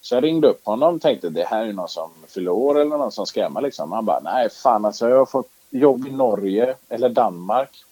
Så 0.00 0.14
jag 0.14 0.24
ringde 0.24 0.48
upp 0.48 0.66
honom 0.66 0.94
och 0.94 1.02
tänkte 1.02 1.28
det 1.28 1.44
här 1.44 1.66
är 1.66 1.72
någon 1.72 1.88
som 1.88 2.10
fyller 2.28 2.50
år 2.50 2.80
eller 2.80 2.96
någon 2.96 3.12
som 3.12 3.26
skrämmer 3.26 3.60
liksom. 3.60 3.92
Han 3.92 4.04
bara 4.04 4.20
nej 4.20 4.50
fan 4.50 4.84
alltså 4.84 5.08
jag 5.08 5.18
har 5.18 5.26
fått 5.26 5.50
jobb 5.70 6.06
i 6.06 6.10
Norge 6.10 6.76
eller 6.88 7.08
Danmark. 7.08 7.84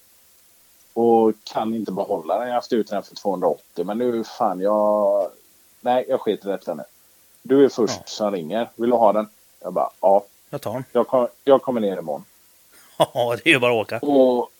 Och 0.92 1.32
kan 1.44 1.74
inte 1.74 1.92
behålla 1.92 2.34
den. 2.34 2.42
Jag 2.42 2.54
har 2.54 2.54
haft 2.54 2.72
ut 2.72 2.90
den 2.90 3.02
för 3.02 3.14
280 3.14 3.84
men 3.84 3.98
nu 3.98 4.24
fan 4.24 4.60
jag... 4.60 5.28
Nej 5.86 6.04
jag 6.08 6.20
skiter 6.20 6.48
i 6.48 6.52
detta 6.52 6.74
nu. 6.74 6.82
Du 7.42 7.64
är 7.64 7.68
först 7.68 7.96
Ja. 7.96 8.02
som 8.06 8.32
ringer. 8.32 8.68
Vill 8.76 8.90
du 8.90 8.96
ha 8.96 9.12
den? 9.12 9.28
Jag 9.62 9.72
bara 9.72 9.90
ja. 10.00 10.24
Jag 10.50 10.60
tar 10.60 10.72
den. 10.72 10.84
Jag, 10.92 11.06
kom, 11.08 11.28
jag 11.44 11.62
kommer 11.62 11.80
ner 11.80 11.98
imorgon. 11.98 12.24
Ja, 12.98 13.36
det 13.44 13.50
är 13.50 13.52
ju 13.54 13.58
bara 13.58 13.80
att 13.80 13.86
åka. 13.86 13.98
Och, 13.98 14.50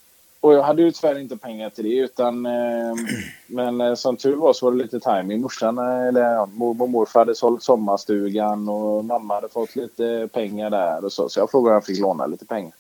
och 0.41 0.55
jag 0.55 0.63
hade 0.63 0.83
ju 0.83 0.91
tyvärr 0.93 1.19
inte 1.19 1.37
pengar 1.37 1.71
till 1.71 1.85
det 1.85 1.97
utan 1.97 2.47
eh, 2.47 2.95
men 3.47 3.81
eh, 3.81 3.95
som 3.95 4.17
tur 4.17 4.37
var 4.37 4.53
så 4.53 4.67
var 4.67 4.73
det 4.73 4.79
lite 4.83 5.01
timing. 5.01 5.41
Morsan 5.41 5.79
eh, 5.79 6.07
eller 6.09 6.21
ja, 6.21 6.47
mormor 6.47 6.85
och 6.85 6.91
morfar 6.91 7.21
hade 7.21 7.35
sålt 7.35 7.63
sommarstugan 7.63 8.69
och 8.69 9.05
mamma 9.05 9.35
hade 9.35 9.49
fått 9.49 9.77
lite 9.77 10.29
pengar 10.33 10.71
där 10.71 11.05
och 11.05 11.13
så. 11.13 11.29
Så 11.29 11.41
jag 11.41 11.51
frågade 11.51 11.71
om 11.71 11.75
jag 11.75 11.85
fick 11.87 12.01
låna 12.01 12.27
lite 12.27 12.45
pengar. 12.47 12.73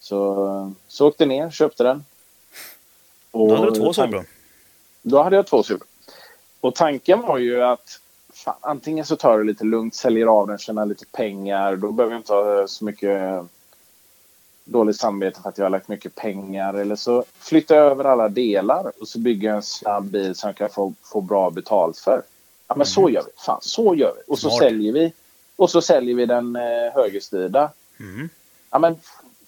Så, 0.00 0.72
så 0.88 1.08
åkte 1.08 1.26
ner, 1.26 1.50
köpte 1.50 1.82
den. 1.82 2.04
Och 3.30 3.48
Då 3.48 3.56
hade 3.56 3.70
du 3.70 3.80
två 3.80 3.92
Subaru. 3.92 4.24
Då 5.02 5.22
hade 5.22 5.36
jag 5.36 5.46
två 5.46 5.62
Subaru. 5.62 5.87
Och 6.60 6.74
tanken 6.74 7.20
var 7.20 7.38
ju 7.38 7.62
att 7.62 8.00
fan, 8.32 8.56
antingen 8.60 9.04
så 9.04 9.16
tar 9.16 9.38
det 9.38 9.44
lite 9.44 9.64
lugnt, 9.64 9.94
säljer 9.94 10.26
av 10.26 10.46
den, 10.46 10.58
tjänar 10.58 10.86
lite 10.86 11.04
pengar. 11.06 11.76
Då 11.76 11.92
behöver 11.92 12.14
jag 12.14 12.20
inte 12.20 12.32
ha 12.32 12.68
så 12.68 12.84
mycket 12.84 13.44
dåligt 14.64 14.96
samvete 14.96 15.40
för 15.42 15.48
att 15.48 15.58
jag 15.58 15.64
har 15.64 15.70
lagt 15.70 15.88
mycket 15.88 16.14
pengar. 16.14 16.74
Eller 16.74 16.96
så 16.96 17.24
flyttar 17.38 17.76
jag 17.76 17.86
över 17.86 18.04
alla 18.04 18.28
delar 18.28 18.92
och 19.00 19.08
så 19.08 19.18
bygger 19.18 19.48
jag 19.48 19.56
en 19.56 19.62
snabb 19.62 20.04
bil 20.04 20.34
som 20.34 20.48
jag 20.48 20.56
kan 20.56 20.70
få, 20.70 20.94
få 21.02 21.20
bra 21.20 21.50
betalt 21.50 21.98
för. 21.98 22.22
Ja, 22.68 22.74
men 22.76 22.86
så 22.86 23.10
gör 23.10 23.22
vi. 23.22 23.30
Fan, 23.36 23.58
så 23.62 23.94
gör 23.94 24.14
vi. 24.16 24.32
Och 24.32 24.38
så 24.38 24.50
Smart. 24.50 24.58
säljer 24.58 24.92
vi. 24.92 25.12
Och 25.56 25.70
så 25.70 25.82
säljer 25.82 26.14
vi 26.14 26.26
den 26.26 26.56
eh, 26.56 26.92
högerstyrda. 26.94 27.70
Mm. 28.00 28.28
Ja, 28.70 28.78
men, 28.78 28.96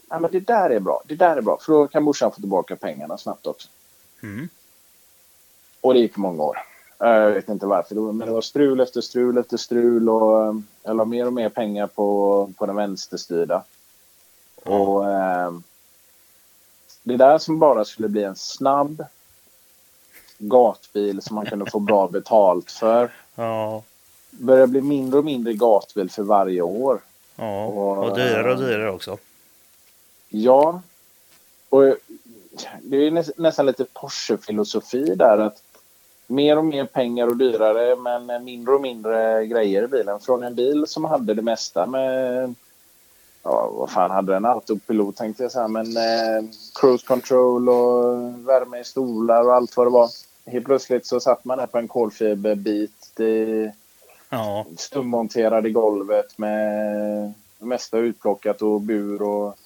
ja, 0.09 0.19
men 0.19 0.31
det 0.31 0.41
där 0.41 0.71
är 0.71 0.81
bra. 0.81 1.03
Det 1.07 1.15
där 1.15 1.37
är 1.37 1.41
bra. 1.41 1.59
För 1.61 1.73
då 1.73 1.87
kan 1.89 2.03
morsan 2.03 2.33
få 2.33 2.41
tillbaka 2.41 2.77
pengarna 2.77 3.19
snabbt 3.19 3.47
också. 3.47 3.69
Mm. 4.23 4.49
Och 5.81 5.95
det 5.95 6.01
gick 6.01 6.17
många 6.17 6.43
år. 6.43 6.59
Eh, 7.01 7.09
Jag 7.11 7.31
vet 7.31 7.49
inte 7.49 7.67
varför. 7.67 7.95
Men 7.95 8.27
det 8.27 8.33
var 8.33 8.41
strul 8.41 8.81
efter 8.81 9.01
strul 9.01 9.39
efter 9.39 9.57
strul. 9.57 10.09
Och 10.09 10.45
eh, 10.47 10.55
jag 10.83 10.97
la 10.97 11.05
mer 11.05 11.27
och 11.27 11.33
mer 11.33 11.49
pengar 11.49 11.87
på, 11.87 12.51
på 12.59 12.67
den 12.67 12.77
vänsterstyrda. 12.77 13.63
Och 14.63 15.11
eh, 15.11 15.53
det 17.03 17.17
där 17.17 17.39
som 17.39 17.59
bara 17.59 17.85
skulle 17.85 18.09
bli 18.09 18.25
en 18.25 18.37
snabb 18.37 19.05
gatbil 20.39 21.23
som 21.23 21.35
man 21.37 21.47
kunde 21.47 21.71
få 21.71 21.79
bra 21.79 22.09
betalt 22.13 22.71
för. 22.71 23.11
Ja. 23.35 23.83
Börjar 24.31 24.67
bli 24.67 24.81
mindre 24.81 25.19
och 25.19 25.25
mindre 25.25 25.53
gatbil 25.53 26.11
för 26.11 26.23
varje 26.23 26.63
år. 26.63 27.01
Ja. 27.37 27.65
Och- 27.67 27.99
Och 28.09 28.17
dyrare 28.17 28.53
och 28.53 28.59
dyrare 28.59 28.91
också. 28.91 29.19
Ja. 30.29 30.83
Och 31.69 31.97
det 32.83 32.97
är 32.97 33.11
nä- 33.11 33.33
nästan 33.37 33.67
lite 33.67 33.85
Porsche-filosofi 33.85 35.15
där. 35.15 35.39
att 35.39 35.63
Mer 36.31 36.59
och 36.59 36.65
mer 36.65 36.85
pengar 36.85 37.27
och 37.27 37.37
dyrare 37.37 37.97
men 37.97 38.45
mindre 38.45 38.75
och 38.75 38.81
mindre 38.81 39.47
grejer 39.47 39.83
i 39.83 39.87
bilen. 39.87 40.21
Från 40.21 40.43
en 40.43 40.55
bil 40.55 40.85
som 40.87 41.05
hade 41.05 41.35
det 41.35 41.43
mesta 41.43 41.87
med... 41.87 42.55
Ja, 43.43 43.71
vad 43.75 43.91
fan 43.91 44.11
hade 44.11 44.33
den? 44.33 44.45
Autopilot 44.45 45.17
tänkte 45.17 45.43
jag 45.43 45.53
säga. 45.53 45.69
Men 45.69 45.97
eh, 45.97 46.51
cruise 46.81 47.07
control 47.07 47.69
och 47.69 48.15
värme 48.49 48.79
i 48.79 48.85
stolar 48.85 49.45
och 49.45 49.55
allt 49.55 49.77
vad 49.77 49.87
det 49.87 49.91
var. 49.91 50.09
Helt 50.47 50.67
plötsligt 50.67 51.07
så 51.07 51.21
satt 51.21 51.45
man 51.45 51.59
där 51.59 51.67
på 51.67 51.79
en 51.79 51.89
kolfiberbit. 51.89 53.11
Det 53.17 53.73
Ja. 54.31 54.67
stummonterad 54.77 55.67
i 55.67 55.71
golvet 55.71 56.39
med 56.39 57.35
det 57.59 57.67
mesta 57.67 57.99
utplockat 57.99 58.63
och 58.63 58.81
bur 58.81 59.23
och... 59.23 59.57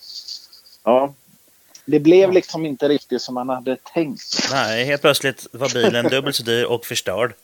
Ja. 0.85 1.13
Det 1.85 2.01
blev 2.01 2.33
liksom 2.33 2.67
inte 2.67 2.89
riktigt 2.89 3.23
som 3.23 3.35
man 3.35 3.49
hade 3.49 3.77
tänkt. 3.77 4.49
Nej, 4.51 4.85
helt 4.85 5.03
plötsligt 5.03 5.47
var 5.53 5.75
bilen 5.75 6.09
dubbelt 6.09 6.37
så 6.37 6.43
dyr 6.43 6.65
och 6.65 6.87
förstörd. 6.87 7.35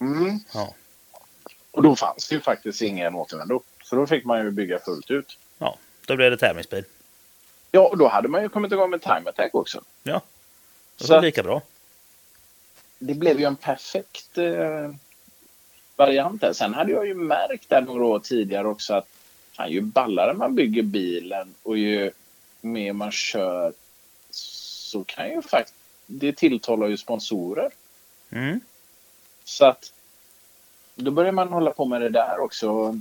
Mm. 0.00 0.40
Ja. 0.54 0.74
Och 1.70 1.82
då 1.82 1.96
fanns 1.96 2.28
det 2.28 2.34
ju 2.34 2.40
faktiskt 2.40 2.82
ingen 2.82 3.14
återvändo. 3.14 3.62
Så 3.84 3.96
då 3.96 4.06
fick 4.06 4.24
man 4.24 4.44
ju 4.44 4.50
bygga 4.50 4.78
fullt 4.78 5.10
ut. 5.10 5.38
Ja, 5.58 5.76
då 6.06 6.16
blev 6.16 6.30
det 6.30 6.36
tävlingsbil. 6.36 6.84
Ja, 7.70 7.88
och 7.88 7.98
då 7.98 8.08
hade 8.08 8.28
man 8.28 8.42
ju 8.42 8.48
kommit 8.48 8.72
igång 8.72 8.90
med 8.90 9.02
time 9.02 9.22
attack 9.30 9.54
också. 9.54 9.82
Ja, 10.02 10.22
det 10.98 11.08
var 11.08 11.22
lika 11.22 11.42
bra. 11.42 11.62
det 12.98 13.14
blev 13.14 13.40
ju 13.40 13.44
en 13.44 13.56
perfekt 13.56 14.38
eh, 14.38 14.90
variant 15.96 16.40
där. 16.40 16.52
Sen 16.52 16.74
hade 16.74 16.92
jag 16.92 17.06
ju 17.06 17.14
märkt 17.14 17.68
där 17.68 17.80
några 17.80 18.04
år 18.04 18.18
tidigare 18.18 18.68
också 18.68 18.94
att 18.94 19.06
fan, 19.52 19.70
ju 19.70 19.80
ballare 19.80 20.34
man 20.34 20.54
bygger 20.54 20.82
bilen 20.82 21.54
och 21.62 21.78
ju 21.78 22.10
mer 22.60 22.92
man 22.92 23.12
kör 23.12 23.72
så 24.30 25.04
kan 25.04 25.30
ju 25.30 25.42
faktiskt 25.42 25.78
det 26.10 26.32
tilltalar 26.32 26.86
ju 26.86 26.96
sponsorer. 26.96 27.70
Mm. 28.30 28.60
Så 29.44 29.64
att 29.66 29.92
då 30.94 31.10
börjar 31.10 31.32
man 31.32 31.48
hålla 31.48 31.70
på 31.70 31.84
med 31.84 32.00
det 32.00 32.08
där 32.08 32.40
också. 32.40 32.98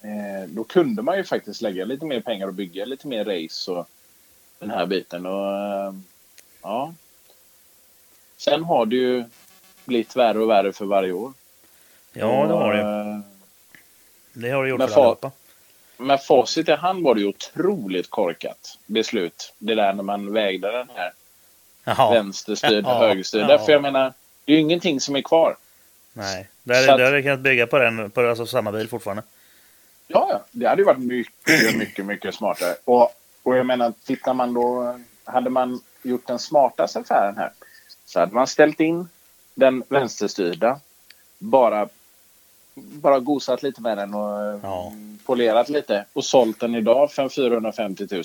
Eh, 0.00 0.48
då 0.48 0.64
kunde 0.64 1.02
man 1.02 1.16
ju 1.16 1.24
faktiskt 1.24 1.62
lägga 1.62 1.84
lite 1.84 2.04
mer 2.04 2.20
pengar 2.20 2.46
och 2.46 2.54
bygga 2.54 2.84
lite 2.84 3.06
mer 3.06 3.24
race 3.24 3.72
och 3.72 3.88
den 4.58 4.70
här 4.70 4.86
biten. 4.86 5.26
Och, 5.26 5.56
eh, 5.56 5.94
ja. 6.62 6.94
Sen 8.36 8.64
har 8.64 8.86
det 8.86 8.96
ju 8.96 9.24
blivit 9.84 10.16
värre 10.16 10.38
och 10.38 10.50
värre 10.50 10.72
för 10.72 10.84
varje 10.84 11.12
år. 11.12 11.32
Ja, 12.12 12.46
det 12.46 12.54
har 12.54 12.74
det. 12.74 12.80
Eh, 12.80 13.20
Det 14.32 14.50
har 14.50 14.62
det 14.64 14.70
gjort 14.70 14.78
Men 14.78 14.88
för 14.88 15.00
allihopa. 15.00 15.30
Med 16.02 16.22
facit 16.22 16.68
i 16.68 16.72
hand 16.72 17.04
var 17.04 17.14
det 17.14 17.20
ju 17.20 17.26
otroligt 17.26 18.10
korkat 18.10 18.78
beslut. 18.86 19.54
Det 19.58 19.74
där 19.74 19.92
när 19.92 20.02
man 20.02 20.32
vägde 20.32 20.70
den 20.72 20.88
här 20.94 21.12
Jaha. 21.84 22.14
vänsterstyrd 22.14 22.84
Ja, 22.84 22.98
högerstyrd. 22.98 23.46
ja. 23.50 23.58
För 23.58 23.72
jag 23.72 23.82
menar, 23.82 24.12
det 24.44 24.52
är 24.52 24.56
ju 24.56 24.62
ingenting 24.62 25.00
som 25.00 25.16
är 25.16 25.22
kvar. 25.22 25.56
Nej, 26.12 26.48
Så 26.66 26.72
att- 26.72 26.98
där 26.98 27.04
hade 27.04 27.22
kunnat 27.22 27.40
bygga 27.40 27.66
på 27.66 27.78
den, 27.78 28.10
på 28.10 28.20
alltså 28.28 28.46
samma 28.46 28.72
bil 28.72 28.88
fortfarande. 28.88 29.22
Ja, 30.08 30.26
ja. 30.30 30.44
Det 30.50 30.66
hade 30.68 30.82
ju 30.82 30.86
varit 30.86 30.98
mycket, 30.98 31.76
mycket, 31.76 32.06
mycket 32.06 32.34
smartare. 32.34 32.74
Och, 32.84 33.14
och 33.42 33.56
jag 33.56 33.66
menar, 33.66 33.92
tittar 34.04 34.34
man 34.34 34.54
då... 34.54 34.98
Hade 35.24 35.50
man 35.50 35.80
gjort 36.02 36.26
den 36.26 36.38
smartaste 36.38 36.98
affären 36.98 37.36
här 37.36 37.50
så 38.06 38.20
hade 38.20 38.34
man 38.34 38.46
ställt 38.46 38.80
in 38.80 39.08
den 39.54 39.82
vänsterstyrda, 39.88 40.80
bara, 41.38 41.88
bara 42.74 43.20
gosat 43.20 43.62
lite 43.62 43.80
med 43.80 43.98
den 43.98 44.14
och 44.14 44.60
Ja. 44.62 44.92
polerat 45.24 45.68
lite 45.68 46.04
och 46.12 46.24
sålt 46.24 46.60
den 46.60 46.74
idag 46.74 47.12
för 47.12 47.22
en 47.22 47.30
450 47.30 48.06
000. 48.10 48.22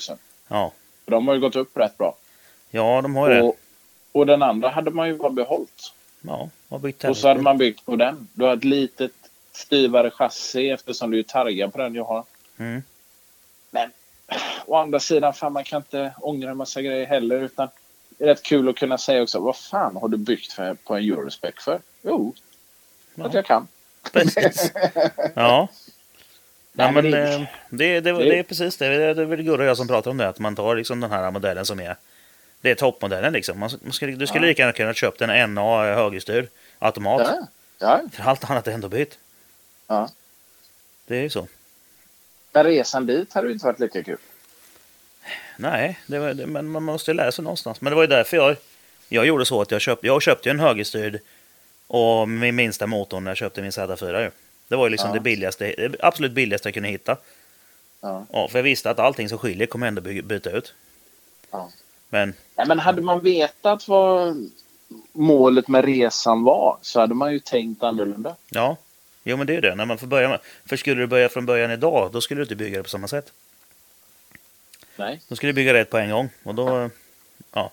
Ja, 0.48 0.72
de 1.04 1.28
har 1.28 1.34
ju 1.34 1.40
gått 1.40 1.56
upp 1.56 1.76
rätt 1.76 1.98
bra. 1.98 2.14
ja 2.70 3.02
de 3.02 3.16
har 3.16 3.28
ju 3.28 3.34
det. 3.34 3.42
Och, 3.42 3.56
och 4.12 4.26
den 4.26 4.42
andra 4.42 4.68
hade 4.68 4.90
man 4.90 5.08
ju 5.08 5.16
bara 5.16 5.30
behållit. 5.30 5.92
Ja, 6.20 6.48
har 6.68 6.78
byggt 6.78 7.04
Och 7.04 7.16
så 7.16 7.28
hade 7.28 7.40
man 7.42 7.58
byggt 7.58 7.84
på 7.84 7.96
den. 7.96 8.28
Du 8.32 8.44
har 8.44 8.56
ett 8.56 8.64
litet 8.64 9.12
styvare 9.52 10.10
chassi 10.10 10.70
eftersom 10.70 11.10
du 11.10 11.18
är 11.18 11.22
targad 11.22 11.72
på 11.72 11.78
den 11.78 11.94
jag 11.94 12.04
har. 12.04 12.24
Mm. 12.58 12.82
Men 13.70 13.90
å 14.66 14.76
andra 14.76 15.00
sidan, 15.00 15.34
fan, 15.34 15.52
man 15.52 15.64
kan 15.64 15.76
inte 15.82 16.14
ångra 16.20 16.50
en 16.50 16.56
massa 16.56 16.82
grejer 16.82 17.06
heller. 17.06 17.40
Utan 17.40 17.68
det 18.18 18.24
är 18.24 18.28
rätt 18.28 18.42
kul 18.42 18.68
att 18.68 18.76
kunna 18.76 18.98
säga 18.98 19.22
också, 19.22 19.40
vad 19.40 19.56
fan 19.56 19.96
har 19.96 20.08
du 20.08 20.16
byggt 20.16 20.52
för, 20.52 20.74
på 20.74 20.94
en 20.96 21.04
Eurospec 21.04 21.54
för? 21.58 21.80
Jo, 22.02 22.34
Ja. 23.14 23.26
att 23.26 23.34
jag 23.34 23.44
kan. 23.46 23.68
Precis. 24.12 24.72
Ja. 25.34 25.68
Nej, 26.72 26.92
men 26.92 27.10
men 27.10 27.46
det- 27.70 28.00
det, 28.00 28.00
det, 28.00 28.38
är 28.38 28.42
precis 28.42 28.76
det. 28.76 28.88
Det 29.14 29.22
är 29.22 29.24
väl 29.26 29.42
Gurra 29.42 29.62
och 29.62 29.68
jag 29.68 29.76
som 29.76 29.88
pratar 29.88 30.10
om 30.10 30.16
det. 30.16 30.28
Att 30.28 30.38
man 30.38 30.56
tar 30.56 30.76
liksom 30.76 31.00
den 31.00 31.10
här 31.10 31.30
modellen 31.30 31.66
som 31.66 31.80
är 31.80 31.96
det 32.60 32.70
är 32.70 32.74
toppmodellen. 32.74 33.32
Liksom. 33.32 33.58
Man, 33.58 33.70
man 33.82 33.92
skulle, 33.92 34.12
du 34.12 34.26
skulle 34.26 34.46
lika 34.46 34.62
gärna 34.62 34.72
kunna 34.72 34.94
köpt 34.94 35.20
en 35.20 35.54
NA 35.54 35.82
högerstyrd 35.94 36.48
automat. 36.78 37.22
Ja, 37.24 37.46
ja. 37.78 38.00
För 38.12 38.22
allt 38.24 38.50
annat 38.50 38.66
är 38.66 38.72
ändå 38.72 38.88
bytt. 38.88 39.18
ja. 39.86 40.08
Det 41.06 41.16
är 41.16 41.22
ju 41.22 41.30
så. 41.30 41.46
Men 42.52 42.64
resan 42.64 43.06
dit 43.06 43.32
hade 43.32 43.46
ju 43.46 43.52
inte 43.52 43.66
varit 43.66 43.78
lika 43.80 44.02
kul. 44.02 44.18
Nej, 45.56 45.98
det 46.06 46.18
var, 46.18 46.34
det, 46.34 46.46
men 46.46 46.68
man 46.68 46.82
måste 46.82 47.10
ju 47.10 47.14
lära 47.16 47.32
sig 47.32 47.44
någonstans. 47.44 47.80
Men 47.80 47.90
det 47.90 47.94
var 47.94 48.02
ju 48.02 48.06
därför 48.08 48.36
jag, 48.36 48.56
jag 49.08 49.26
gjorde 49.26 49.44
så 49.46 49.60
att 49.62 49.70
jag 49.70 49.80
köpte, 49.80 50.06
jag 50.06 50.22
köpte 50.22 50.50
en 50.50 50.60
högerstyrd 50.60 51.20
och 51.88 52.28
min 52.28 52.56
minsta 52.56 52.86
motorn 52.86 53.24
när 53.24 53.30
jag 53.30 53.38
köpte 53.38 53.62
min 53.62 53.70
Z4 53.70 54.20
ju. 54.22 54.30
Det 54.68 54.76
var 54.76 54.86
ju 54.86 54.90
liksom 54.90 55.08
Ja. 55.10 55.14
det 55.14 55.20
billigaste, 55.20 55.74
det 55.88 55.96
absolut 56.00 56.32
billigaste 56.32 56.68
jag 56.68 56.74
kunde 56.74 56.88
hitta. 56.88 57.16
Ja. 58.00 58.26
Ja, 58.32 58.48
för 58.48 58.58
jag 58.58 58.62
visste 58.64 58.90
att 58.90 58.98
allting 58.98 59.28
som 59.28 59.38
skiljer 59.38 59.66
kommer 59.66 59.86
jag 59.86 59.88
ändå 59.88 60.00
by- 60.02 60.22
byta 60.22 60.50
ut. 60.50 60.74
Ja. 61.50 61.70
Men 62.08 62.34
Nej, 62.56 62.66
men 62.66 62.78
hade 62.78 63.02
man 63.02 63.20
vetat 63.20 63.88
vad 63.88 64.36
målet 65.12 65.68
med 65.68 65.84
resan 65.84 66.44
var 66.44 66.78
så 66.82 67.00
hade 67.00 67.14
man 67.14 67.32
ju 67.32 67.38
tänkt 67.38 67.82
annorlunda. 67.82 68.36
ja, 68.50 68.76
Jo, 69.24 69.36
men 69.36 69.46
det 69.46 69.52
är 69.52 69.54
ju 69.54 69.60
det. 69.60 69.74
När 69.74 69.84
man 69.84 69.98
får 69.98 70.06
börja 70.06 70.28
med... 70.28 70.38
För 70.66 70.76
skulle 70.76 71.00
du 71.02 71.06
börja 71.06 71.28
från 71.28 71.46
början 71.46 71.70
idag, 71.70 72.12
då 72.12 72.20
skulle 72.20 72.38
du 72.38 72.42
inte 72.42 72.56
bygga 72.56 72.76
det 72.78 72.82
på 72.82 72.88
samma 72.88 73.08
sätt. 73.08 73.32
Nej. 74.96 75.20
Då 75.28 75.36
skulle 75.36 75.48
du 75.52 75.54
bygga 75.54 75.74
rätt 75.74 75.90
på 75.90 75.98
en 75.98 76.10
gång. 76.10 76.28
Och 76.42 76.54
då... 76.54 76.90
Ja. 77.52 77.70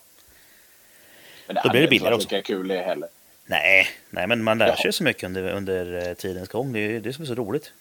Men 1.47 1.55
Då 1.55 1.59
hade 1.61 1.70
blir 1.70 1.82
det 1.82 1.88
billigare 1.88 2.16
också. 2.16 2.28
lika 2.30 2.41
kul 2.41 2.68
det 2.68 2.82
heller. 2.82 3.09
Nej, 3.45 3.87
nej, 4.09 4.27
men 4.27 4.43
man 4.43 4.57
lär 4.57 4.67
Ja. 4.67 4.77
sig 4.77 4.93
så 4.93 5.03
mycket 5.03 5.23
under, 5.23 5.49
under 5.51 6.07
eh, 6.07 6.13
tidens 6.13 6.49
gång. 6.49 6.73
Det 6.73 6.79
är 6.79 6.89
ju 6.89 6.99
det 6.99 7.13
som 7.13 7.21
är 7.23 7.27
så 7.27 7.35
roligt. 7.35 7.71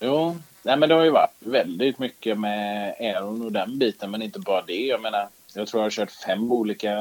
Jo, 0.00 0.36
nej 0.62 0.76
men 0.76 0.88
det 0.88 0.94
har 0.94 1.04
ju 1.04 1.10
varit 1.10 1.34
väldigt 1.38 1.98
mycket 1.98 2.38
med 2.38 2.94
Aeron 3.00 3.42
och 3.44 3.52
den 3.52 3.78
biten, 3.78 4.10
men 4.10 4.22
inte 4.22 4.38
bara 4.38 4.62
det. 4.62 4.86
Jag 4.86 5.00
menar, 5.00 5.28
jag 5.54 5.68
tror 5.68 5.80
jag 5.80 5.84
har 5.84 5.90
kört 5.90 6.10
fem 6.10 6.52
olika 6.52 6.96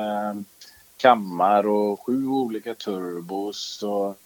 kammar 0.98 1.68
och 1.68 2.06
sju 2.06 2.28
olika 2.28 2.74
turbos. 2.76 3.84
Och... 3.84 4.18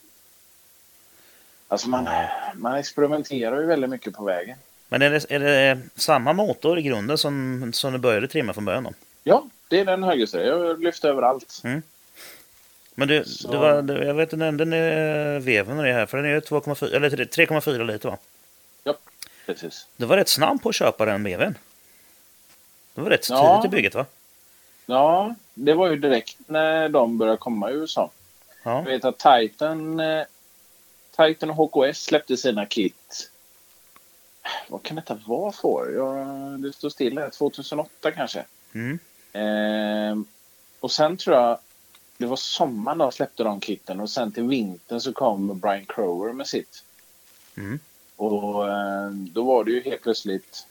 Alltså 1.67 1.89
man, 1.89 2.07
man 2.55 2.75
experimenterar 2.75 3.59
ju 3.59 3.65
väldigt 3.65 3.89
mycket 3.89 4.13
på 4.13 4.23
vägen. 4.23 4.57
Men 4.89 5.01
är 5.01 5.09
det, 5.09 5.25
är 5.31 5.39
det 5.39 5.79
samma 5.95 6.33
motor 6.33 6.79
i 6.79 6.81
grunden 6.81 7.17
som, 7.17 7.69
som 7.73 7.93
du 7.93 7.99
började 7.99 8.27
trimma 8.27 8.53
från 8.53 8.65
början? 8.65 8.83
Då? 8.83 8.93
Ja, 9.23 9.43
det 9.67 9.79
är 9.79 9.85
den 9.85 10.03
högersta. 10.03 10.43
Jag 10.43 10.59
har 10.59 10.77
lyft 10.77 11.05
överallt. 11.05 11.61
Men 12.99 13.07
du, 13.07 13.23
Så- 13.25 13.51
du 13.51 13.57
var, 13.57 13.81
du, 13.81 13.93
jag 14.03 14.13
vet 14.13 14.29
du 14.29 14.37
nämnde 14.37 14.63
eh, 14.77 15.39
veven 15.43 15.77
det 15.77 15.93
här, 15.93 16.05
för 16.05 16.17
den 16.17 16.25
är 16.25 16.29
ju 16.29 16.39
2,4 16.39 16.95
eller 16.95 17.09
3,4 17.09 17.83
liter 17.85 18.09
va? 18.09 18.17
Ja, 18.83 18.93
precis. 19.45 19.87
Du 19.97 20.05
var 20.05 20.17
rätt 20.17 20.29
snabb 20.29 20.61
på 20.63 20.69
att 20.69 20.75
köpa 20.75 21.05
den 21.05 21.23
veven. 21.23 21.57
Det 22.93 23.01
var 23.01 23.09
rätt 23.09 23.29
Ja. 23.29 23.61
tidigt 23.61 23.73
i 23.73 23.75
bygget 23.75 23.95
va? 23.95 24.05
Ja, 24.85 25.35
det 25.53 25.73
var 25.73 25.89
ju 25.89 25.95
direkt 25.95 26.37
när 26.47 26.89
de 26.89 27.17
började 27.17 27.37
komma 27.37 27.71
i 27.71 27.73
USA. 27.73 28.11
Ja. 28.63 28.71
Jag 28.77 28.83
vet 28.85 29.05
att 29.05 29.17
Titan, 29.17 29.99
eh, 29.99 30.23
Titan 31.17 31.49
och 31.49 31.55
HKS 31.55 32.03
släppte 32.03 32.37
sina 32.37 32.65
kit. 32.65 33.31
Vad 34.69 34.83
kan 34.83 34.95
detta 34.95 35.19
vara 35.27 35.51
för? 35.51 35.91
Jag, 35.95 36.27
det 36.61 36.73
står 36.73 36.89
still 36.89 37.17
här. 37.17 37.29
2008 37.29 38.11
kanske. 38.11 38.43
Mm. 38.73 38.99
Eh, 39.33 40.17
och 40.79 40.91
sen 40.91 41.17
tror 41.17 41.35
jag 41.35 41.57
det 42.18 42.26
var 42.26 42.36
sommaren 42.36 42.97
de 42.97 43.11
släppte 43.11 43.43
de 43.43 43.61
kitten 43.61 43.99
och 43.99 44.09
sen 44.09 44.32
till 44.32 44.43
vintern 44.43 45.01
så 45.01 45.13
kom 45.13 45.59
Brian 45.59 45.86
Crower 45.86 46.34
med 46.34 46.47
sitt. 46.47 46.84
Mm. 47.57 47.80
Och 48.15 48.70
eh, 48.70 49.09
då 49.09 49.43
var 49.43 49.63
det 49.63 49.72
ju 49.72 49.82
helt 49.82 50.01
plötsligt 50.01 50.68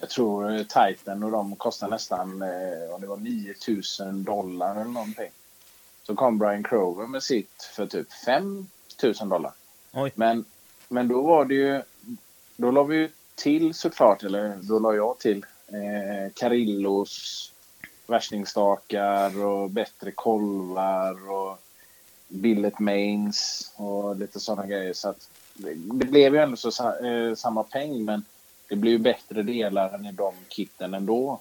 jag 0.00 0.10
tror 0.10 0.56
eh, 0.56 0.62
Titan 0.62 1.22
och 1.22 1.30
de 1.30 1.56
kostar 1.56 1.88
nästan 1.88 2.42
eh, 2.42 2.94
om 2.94 3.00
det 3.00 3.06
var 3.06 3.16
9000 3.16 4.24
dollar 4.24 4.74
eller 4.74 4.84
någonting. 4.90 5.30
Så 6.02 6.14
kom 6.14 6.38
Brian 6.38 6.62
Crover 6.62 7.06
med 7.06 7.22
sitt 7.22 7.70
för 7.76 7.86
typ 7.86 8.12
5000 8.12 9.28
dollar. 9.28 9.52
Oj. 9.92 10.12
Men, 10.14 10.44
men 10.88 11.08
då 11.08 11.22
var 11.22 11.44
det 11.44 11.54
ju, 11.54 11.82
då 12.56 12.70
la 12.70 12.82
vi 12.82 12.96
ju 12.96 13.10
till 13.34 13.74
såklart, 13.74 14.22
eller 14.22 14.58
då 14.62 14.78
la 14.78 14.94
jag 14.94 15.18
till 15.18 15.46
eh, 15.66 16.32
Carillos 16.34 17.52
värstingstakar 18.06 19.44
och 19.44 19.70
bättre 19.70 20.10
kolvar 20.10 21.30
och 21.30 21.58
billet 22.28 22.78
mains 22.78 23.70
och 23.76 24.16
lite 24.16 24.40
sådana 24.40 24.66
grejer. 24.66 24.92
Så 24.92 25.08
att 25.08 25.28
det, 25.54 25.74
blev 26.06 26.34
ju 26.34 26.40
ändå 26.40 26.56
så, 26.56 27.06
eh, 27.06 27.34
samma 27.34 27.62
peng 27.62 28.04
men 28.04 28.24
det 28.68 28.76
blir 28.76 28.92
ju 28.92 28.98
bättre 28.98 29.42
delar 29.42 29.94
än 29.94 30.06
i 30.06 30.12
de 30.12 30.34
kitten 30.48 30.94
ändå. 30.94 31.40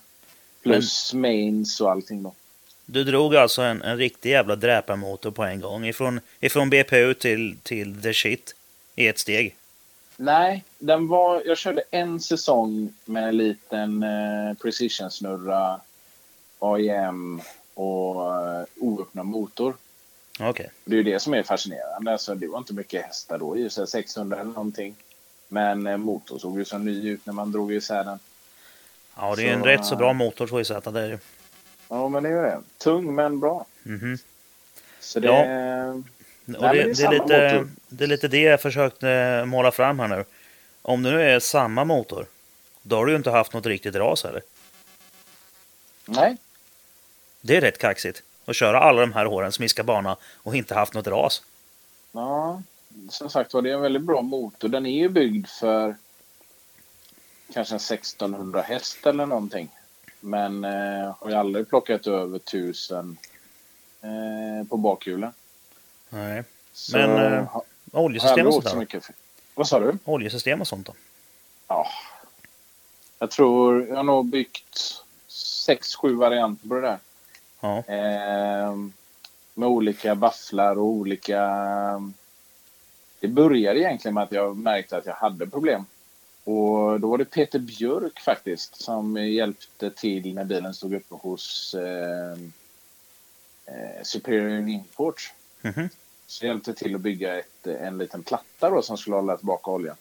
Plus 0.64 1.14
mains 1.14 1.82
och 1.82 1.92
allting 1.92 2.24
då. 2.24 2.34
Du 2.86 3.04
drog 3.04 3.36
alltså 3.36 3.62
en, 3.62 3.82
en 3.82 3.98
riktig 3.98 4.32
jävla 4.32 4.56
dräparmotor 4.56 5.32
på 5.32 5.44
en 5.44 5.62
gång. 5.62 5.86
Ifrån, 5.86 6.20
ifrån 6.40 6.70
BPU 6.70 7.14
till, 7.14 7.58
till 7.64 8.02
the 8.02 8.14
shit 8.14 8.56
i 8.96 9.08
ett 9.08 9.20
steg. 9.20 9.56
Nej, 10.18 10.64
den 10.80 11.08
var, 11.08 11.44
jag 11.46 11.58
körde 11.58 11.84
en 11.92 12.20
säsong 12.20 12.94
med 13.06 13.28
en 13.28 13.38
liten 13.38 14.04
eh, 14.04 14.54
precision-snurra, 14.62 15.82
AIM 16.64 17.42
och 17.74 18.36
eh, 18.36 18.66
oöppnad 18.80 19.26
motor. 19.26 19.76
Okej. 20.40 20.72
Det 20.86 20.96
är 20.96 20.98
ju 20.98 21.04
det 21.04 21.20
som 21.20 21.34
är 21.34 21.44
fascinerande. 21.44 22.12
Alltså, 22.12 22.36
det 22.36 22.48
var 22.48 22.58
inte 22.58 22.74
mycket 22.74 23.06
hästar 23.06 23.40
då, 23.40 23.58
i 23.58 23.68
och 23.68 23.72
för 23.72 23.86
sig 23.86 23.88
600 23.88 24.40
eller 24.40 24.52
någonting. 24.52 24.96
Men 25.48 25.88
eh, 25.88 25.98
motorn 25.98 26.40
såg 26.40 26.60
ju 26.60 26.66
så 26.66 26.78
ny 26.78 27.10
ut 27.10 27.26
när 27.26 27.34
man 27.34 27.52
drog 27.52 27.74
isär 27.74 28.04
den. 28.04 28.20
Ja, 29.16 29.36
det 29.36 29.50
är 29.50 29.54
en 29.54 29.60
Så, 29.62 29.66
rätt 29.68 29.86
så 29.86 29.94
eh, 29.94 29.98
bra 29.98 30.14
motor 30.14 30.48
2JZ. 30.48 30.92
Det 30.92 31.02
är 31.02 31.10
det. 31.10 31.20
Ja, 31.90 32.10
men 32.10 32.24
det 32.24 32.30
är 32.30 32.34
ju 32.34 32.42
det. 32.42 32.60
Tung 32.78 33.16
men 33.16 33.40
bra. 33.40 33.66
Mhm. 33.84 34.18
Så 35.00 35.20
det... 35.20 35.28
Ja. 35.28 35.46
Men 36.46 36.62
det, 36.62 36.70
det 36.70 36.80
är 36.82 36.84
det, 36.84 37.04
är 37.04 37.12
lite, 37.12 37.54
motor. 37.54 37.70
det 37.90 38.04
är 38.04 38.08
lite 38.08 38.28
det 38.28 38.42
jag 38.42 38.62
försökte 38.62 39.10
eh, 39.10 39.46
måla 39.46 39.72
fram 39.72 40.00
här 40.00 40.08
nu. 40.08 40.26
Om 40.82 41.04
det 41.04 41.12
nu 41.12 41.22
är 41.22 41.40
samma 41.40 41.84
motor, 41.84 42.26
då 42.82 42.96
har 42.96 43.06
du 43.06 43.12
ju 43.12 43.18
inte 43.18 43.32
haft 43.32 43.54
något 43.54 43.66
riktigt 43.66 43.96
ras 43.96 44.24
heller. 44.24 44.42
Nej, 46.06 46.38
Det 47.46 47.58
är 47.58 47.62
rätt 47.62 47.78
kaxigt. 47.78 48.24
Att 48.46 48.56
köra 48.56 48.80
alla 48.80 49.02
de 49.02 49.14
här 49.14 49.28
åren, 49.28 49.52
smiska 49.52 49.84
bana 49.84 50.18
och 50.36 50.56
inte 50.56 50.76
haft 50.76 50.94
något 50.94 51.08
ras. 51.08 51.44
Ja, 52.12 52.62
som 53.10 53.30
sagt 53.30 53.54
var, 53.54 53.62
det 53.62 53.70
är 53.70 53.74
en 53.74 53.82
väldigt 53.82 54.02
bra 54.02 54.22
motor. 54.22 54.70
Den 54.70 54.86
är 54.86 55.00
ju 55.00 55.10
byggd 55.10 55.48
för 55.48 55.96
kanske 57.54 57.74
en 57.74 57.78
1600 57.78 58.62
häst 58.62 59.06
eller 59.06 59.26
någonting. 59.26 59.70
Men 60.20 60.64
eh, 60.64 61.16
har 61.20 61.30
ju 61.30 61.36
aldrig 61.36 61.70
plockat 61.70 62.08
över 62.08 62.36
1000 62.38 63.18
eh, 64.02 64.68
på 64.70 64.78
bakhjulen. 64.78 65.34
Nej. 66.10 66.44
Så 66.74 66.98
Men, 66.98 67.34
eh, 67.34 67.58
Oljesystem 67.92 68.48
och 68.48 68.54
sånt 68.54 68.70
så 68.70 68.78
mycket. 68.78 69.10
Vad 69.56 69.68
sa 69.68 69.80
du? 69.80 69.98
Oljesystem 70.06 70.62
och 70.62 70.68
sånt 70.68 70.88
då. 70.88 70.94
Ja. 71.68 71.88
Jag 73.20 73.32
tror 73.32 73.88
jag 73.88 73.96
har 73.96 74.04
nog 74.04 74.26
byggt 74.26 75.04
sex, 75.28 75.96
sju 75.96 76.16
varianter 76.16 76.68
på 76.68 76.76
det 76.76 76.82
där. 76.82 77.00
Ja. 77.64 77.84
Eh, 77.88 78.76
med 79.54 79.70
olika 79.70 80.16
bafflar 80.16 80.76
och 80.76 80.86
olika... 80.86 81.42
Det 83.20 83.28
började 83.28 83.80
egentligen 83.80 84.16
med 84.16 84.24
att 84.24 84.32
jag 84.32 84.58
märkte 84.58 84.98
att 84.98 85.06
jag 85.06 85.14
hade 85.14 85.48
problem. 85.48 85.86
Och 86.44 87.00
då 87.00 87.08
var 87.08 87.18
det 87.18 87.26
Peter 87.26 87.60
Björk 87.60 88.20
faktiskt 88.20 88.82
som 88.82 89.18
hjälpte 89.18 89.90
till 89.90 90.34
när 90.34 90.44
bilen 90.44 90.74
stod 90.74 90.94
uppe 90.94 91.16
hos 91.16 91.76
eh, 91.76 92.38
eh, 93.66 94.04
Superior 94.04 94.70
Import. 94.70 95.34
Mhm. 95.62 95.90
Så 96.28 96.46
hjälpte 96.46 96.74
till 96.74 96.96
att 96.96 97.02
bygga 97.02 97.40
ett, 97.40 97.68
en 97.68 97.98
liten 97.98 98.24
platta 98.24 98.70
då 98.70 98.82
som 98.82 98.98
skulle 98.98 99.16
hålla 99.16 99.38
tillbaka 99.38 99.72
oljan. 99.72 99.96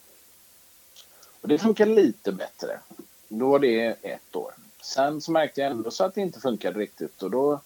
Och 1.41 1.47
det 1.47 1.57
funkar 1.57 1.85
lite 1.85 2.31
bättre. 2.31 2.79
Då 3.27 3.49
var 3.49 3.59
det 3.59 3.95
ett 4.01 4.35
år. 4.35 4.53
Sen 4.83 5.21
så 5.21 5.31
märkte 5.31 5.61
jag 5.61 5.71
ändå 5.71 5.91
så 5.91 6.03
att 6.03 6.15
det 6.15 6.21
inte 6.21 6.39
funkade 6.39 6.79
riktigt 6.79 7.23
och 7.23 7.31
då 7.31 7.59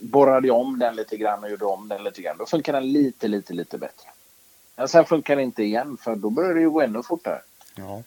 borrade 0.00 0.46
jag 0.46 0.56
om 0.56 0.78
den 0.78 0.96
lite 0.96 1.16
grann 1.16 1.44
och 1.44 1.50
gjorde 1.50 1.64
om 1.64 1.88
den 1.88 2.04
lite 2.04 2.22
grann. 2.22 2.36
Då 2.38 2.46
funkar 2.46 2.72
den 2.72 2.92
lite, 2.92 3.28
lite, 3.28 3.52
lite 3.52 3.78
bättre. 3.78 4.08
Men 4.76 4.88
sen 4.88 5.04
funkar 5.04 5.36
det 5.36 5.42
inte 5.42 5.62
igen 5.62 5.96
för 5.96 6.16
då 6.16 6.30
började 6.30 6.54
det 6.54 6.60
ju 6.60 6.70
gå 6.70 6.80
ännu 6.80 7.02
fortare. 7.02 7.40
Ja. 7.74 8.02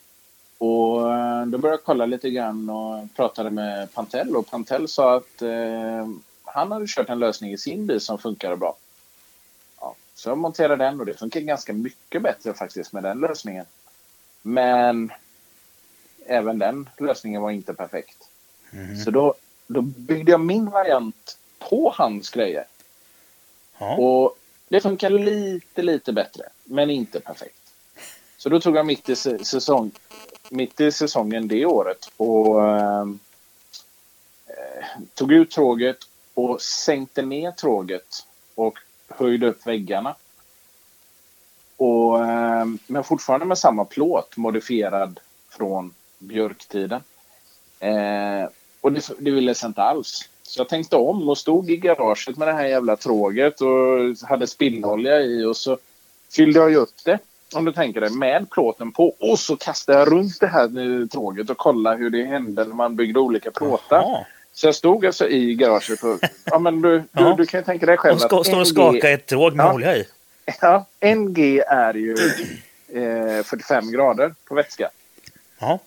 Och 0.58 1.14
eh, 1.14 1.46
då 1.46 1.58
började 1.58 1.78
jag 1.78 1.84
kolla 1.84 2.06
lite 2.06 2.30
grann 2.30 2.70
och 2.70 3.16
pratade 3.16 3.50
med 3.50 3.94
Pantel 3.94 4.36
och 4.36 4.50
Pantel 4.50 4.88
sa 4.88 5.16
att 5.16 5.42
eh, 5.42 6.08
han 6.44 6.72
hade 6.72 6.86
kört 6.88 7.10
en 7.10 7.20
lösning 7.20 7.52
i 7.52 7.58
sin 7.58 7.88
bil 7.88 8.02
som 8.02 8.18
funkade 8.18 8.58
bra. 8.58 8.76
Ja, 9.80 9.96
så 10.16 10.30
jag 10.30 10.38
monterade 10.38 10.86
den 10.86 11.00
och 11.00 11.06
det 11.06 11.14
funkar 11.14 11.40
ganska 11.40 11.74
mycket 11.74 12.22
bättre 12.22 12.54
faktiskt 12.54 12.94
med 12.94 13.04
den 13.04 13.20
lösningen. 13.20 13.66
Men 14.42 15.12
även 16.28 16.60
den 16.60 16.90
lösningen 16.98 17.42
var 17.42 17.52
inte 17.52 17.74
perfekt. 17.74 18.18
Mhm. 18.72 18.98
Så 18.98 19.12
då, 19.12 19.34
då 19.68 19.82
byggde 19.82 20.32
jag 20.32 20.40
min 20.42 20.70
variant 20.70 21.38
på 21.60 21.94
hans 21.96 22.30
grejer. 22.30 22.66
Ja. 23.78 23.96
Och 23.98 24.38
det 24.68 24.82
funkar 24.82 25.10
lite, 25.10 25.82
lite 25.82 26.14
bättre, 26.14 26.44
men 26.64 26.90
inte 26.90 27.20
perfekt. 27.20 27.54
Så 28.38 28.50
då 28.50 28.60
tog 28.60 28.76
jag 28.76 28.86
mitt 28.86 29.10
i, 29.10 29.14
sä- 29.14 29.44
säsong, 29.44 29.92
mitt 30.50 30.80
i 30.82 30.92
säsongen 30.92 31.48
det 31.48 31.66
året 31.66 32.12
och 32.18 32.68
ehm, 32.70 33.20
eh, 34.48 34.86
tog 35.14 35.32
ut 35.32 35.52
tråget 35.52 35.98
och 36.34 36.62
sänkte 36.62 37.22
ner 37.22 37.52
tråget 37.52 38.26
och 38.56 38.80
höjde 39.08 39.48
upp 39.48 39.68
väggarna. 39.68 40.16
Och, 41.78 42.26
ehm, 42.26 42.80
men 42.88 43.04
fortfarande 43.04 43.46
med 43.46 43.58
samma 43.58 43.86
plåt, 43.86 44.38
modifierad 44.38 45.20
från 45.50 45.94
björktiden. 46.20 47.02
Eh, 47.80 48.50
och 48.82 48.92
det, 48.92 49.10
det 49.20 49.32
ville 49.32 49.56
sig 49.56 49.68
inte 49.68 49.82
alls. 49.82 50.30
Så 50.44 50.60
jag 50.60 50.70
tänkte 50.70 50.96
om 50.96 51.30
och 51.30 51.38
stod 51.38 51.70
i 51.72 51.78
garaget 51.78 52.38
med 52.38 52.48
det 52.48 52.54
här 52.54 52.66
jävla 52.66 52.96
tråget 52.96 53.62
och 53.62 54.28
hade 54.30 54.48
spillolja 54.48 55.22
i 55.22 55.44
och 55.44 55.58
så 55.58 55.78
fyllde 56.36 56.60
jag 56.60 56.76
upp 56.76 57.04
det, 57.06 57.20
om 57.56 57.66
du 57.66 57.72
tänker 57.72 58.02
dig, 58.02 58.10
med 58.10 58.50
plåten 58.50 58.92
på. 58.92 59.16
Och 59.20 59.40
så 59.40 59.56
kastade 59.56 60.00
jag 60.00 60.12
runt 60.12 60.40
det 60.40 60.48
här 60.48 61.08
tråget 61.08 61.50
och 61.50 61.58
kollade 61.58 61.98
hur 61.98 62.10
det 62.10 62.24
hände 62.24 62.66
när 62.66 62.76
man 62.76 62.96
byggde 62.96 63.20
olika 63.20 63.52
plåtar. 63.52 64.28
Så 64.54 64.68
jag 64.68 64.76
stod 64.76 65.06
alltså 65.06 65.28
i 65.30 65.56
garaget 65.56 66.04
och... 66.04 66.20
Ja, 66.46 66.60
men 66.60 66.82
du, 66.82 66.98
du, 67.00 67.04
Ja. 67.12 67.36
du 67.38 67.46
kan 67.46 67.60
ju 67.60 67.64
tänka 67.64 67.86
dig 67.86 67.98
själv 67.98 68.18
ska, 68.18 68.28
står 68.44 68.54
och 68.54 68.60
en 68.60 68.66
skaka 68.66 68.92
del- 69.08 69.14
ett 69.14 69.26
tråg 69.26 69.56
med 69.56 69.66
Ja. 69.66 69.74
olja 69.74 69.96
i. 69.98 70.06
Ja, 70.62 70.86
en 71.00 71.34
G 71.34 71.60
är 71.68 71.94
ju 71.94 72.16
eh, 72.94 73.44
45 73.44 73.92
grader 73.92 74.36
på 74.48 74.56
vätska. 74.56 74.90
Ja. 75.60 75.80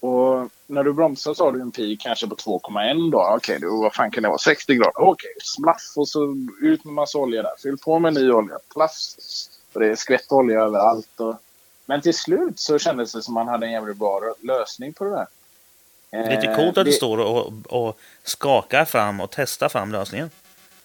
Och 0.00 0.48
när 0.66 0.84
du 0.84 0.92
bromsar 0.92 1.34
så 1.34 1.44
har 1.44 1.52
du 1.52 1.60
en 1.60 1.70
pi 1.70 1.96
kanske 1.96 2.26
på 2.26 2.34
2,1 2.34 3.10
då. 3.10 3.32
Okej, 3.36 3.58
då 3.60 3.80
vad 3.82 3.94
fan 3.94 4.10
kan 4.10 4.22
det 4.22 4.28
vara? 4.28 4.38
60 4.38 4.74
grader. 4.74 4.92
Okej, 5.00 5.30
splaff 5.42 5.92
och 5.96 6.08
så 6.08 6.36
ut 6.62 6.84
med 6.84 6.94
massa 6.94 7.18
olja 7.18 7.42
där. 7.42 7.52
Fyll 7.62 7.78
på 7.78 7.98
med 7.98 8.14
ny 8.14 8.30
olja. 8.30 8.58
Plafs. 8.74 9.16
Och 9.72 9.80
det 9.80 9.86
är 9.86 9.96
skvätt 9.96 10.32
olja 10.32 10.60
överallt. 10.60 11.20
Och... 11.20 11.34
Men 11.86 12.00
till 12.00 12.14
slut 12.14 12.58
så 12.58 12.78
kändes 12.78 13.12
det 13.12 13.22
som 13.22 13.34
man 13.34 13.48
hade 13.48 13.66
en 13.66 13.72
jävligt 13.72 13.96
bra 13.96 14.20
lösning 14.42 14.92
på 14.92 15.04
det 15.04 15.10
där. 15.10 15.26
Lite 16.30 16.46
Eh, 16.46 16.56
coolt 16.56 16.68
att 16.68 16.74
du 16.74 16.90
det- 16.90 16.92
står 16.96 17.18
och, 17.18 17.52
och 17.66 17.98
skakar 18.22 18.84
fram 18.84 19.20
och 19.20 19.30
testar 19.30 19.68
fram 19.68 19.92
lösningen. 19.92 20.30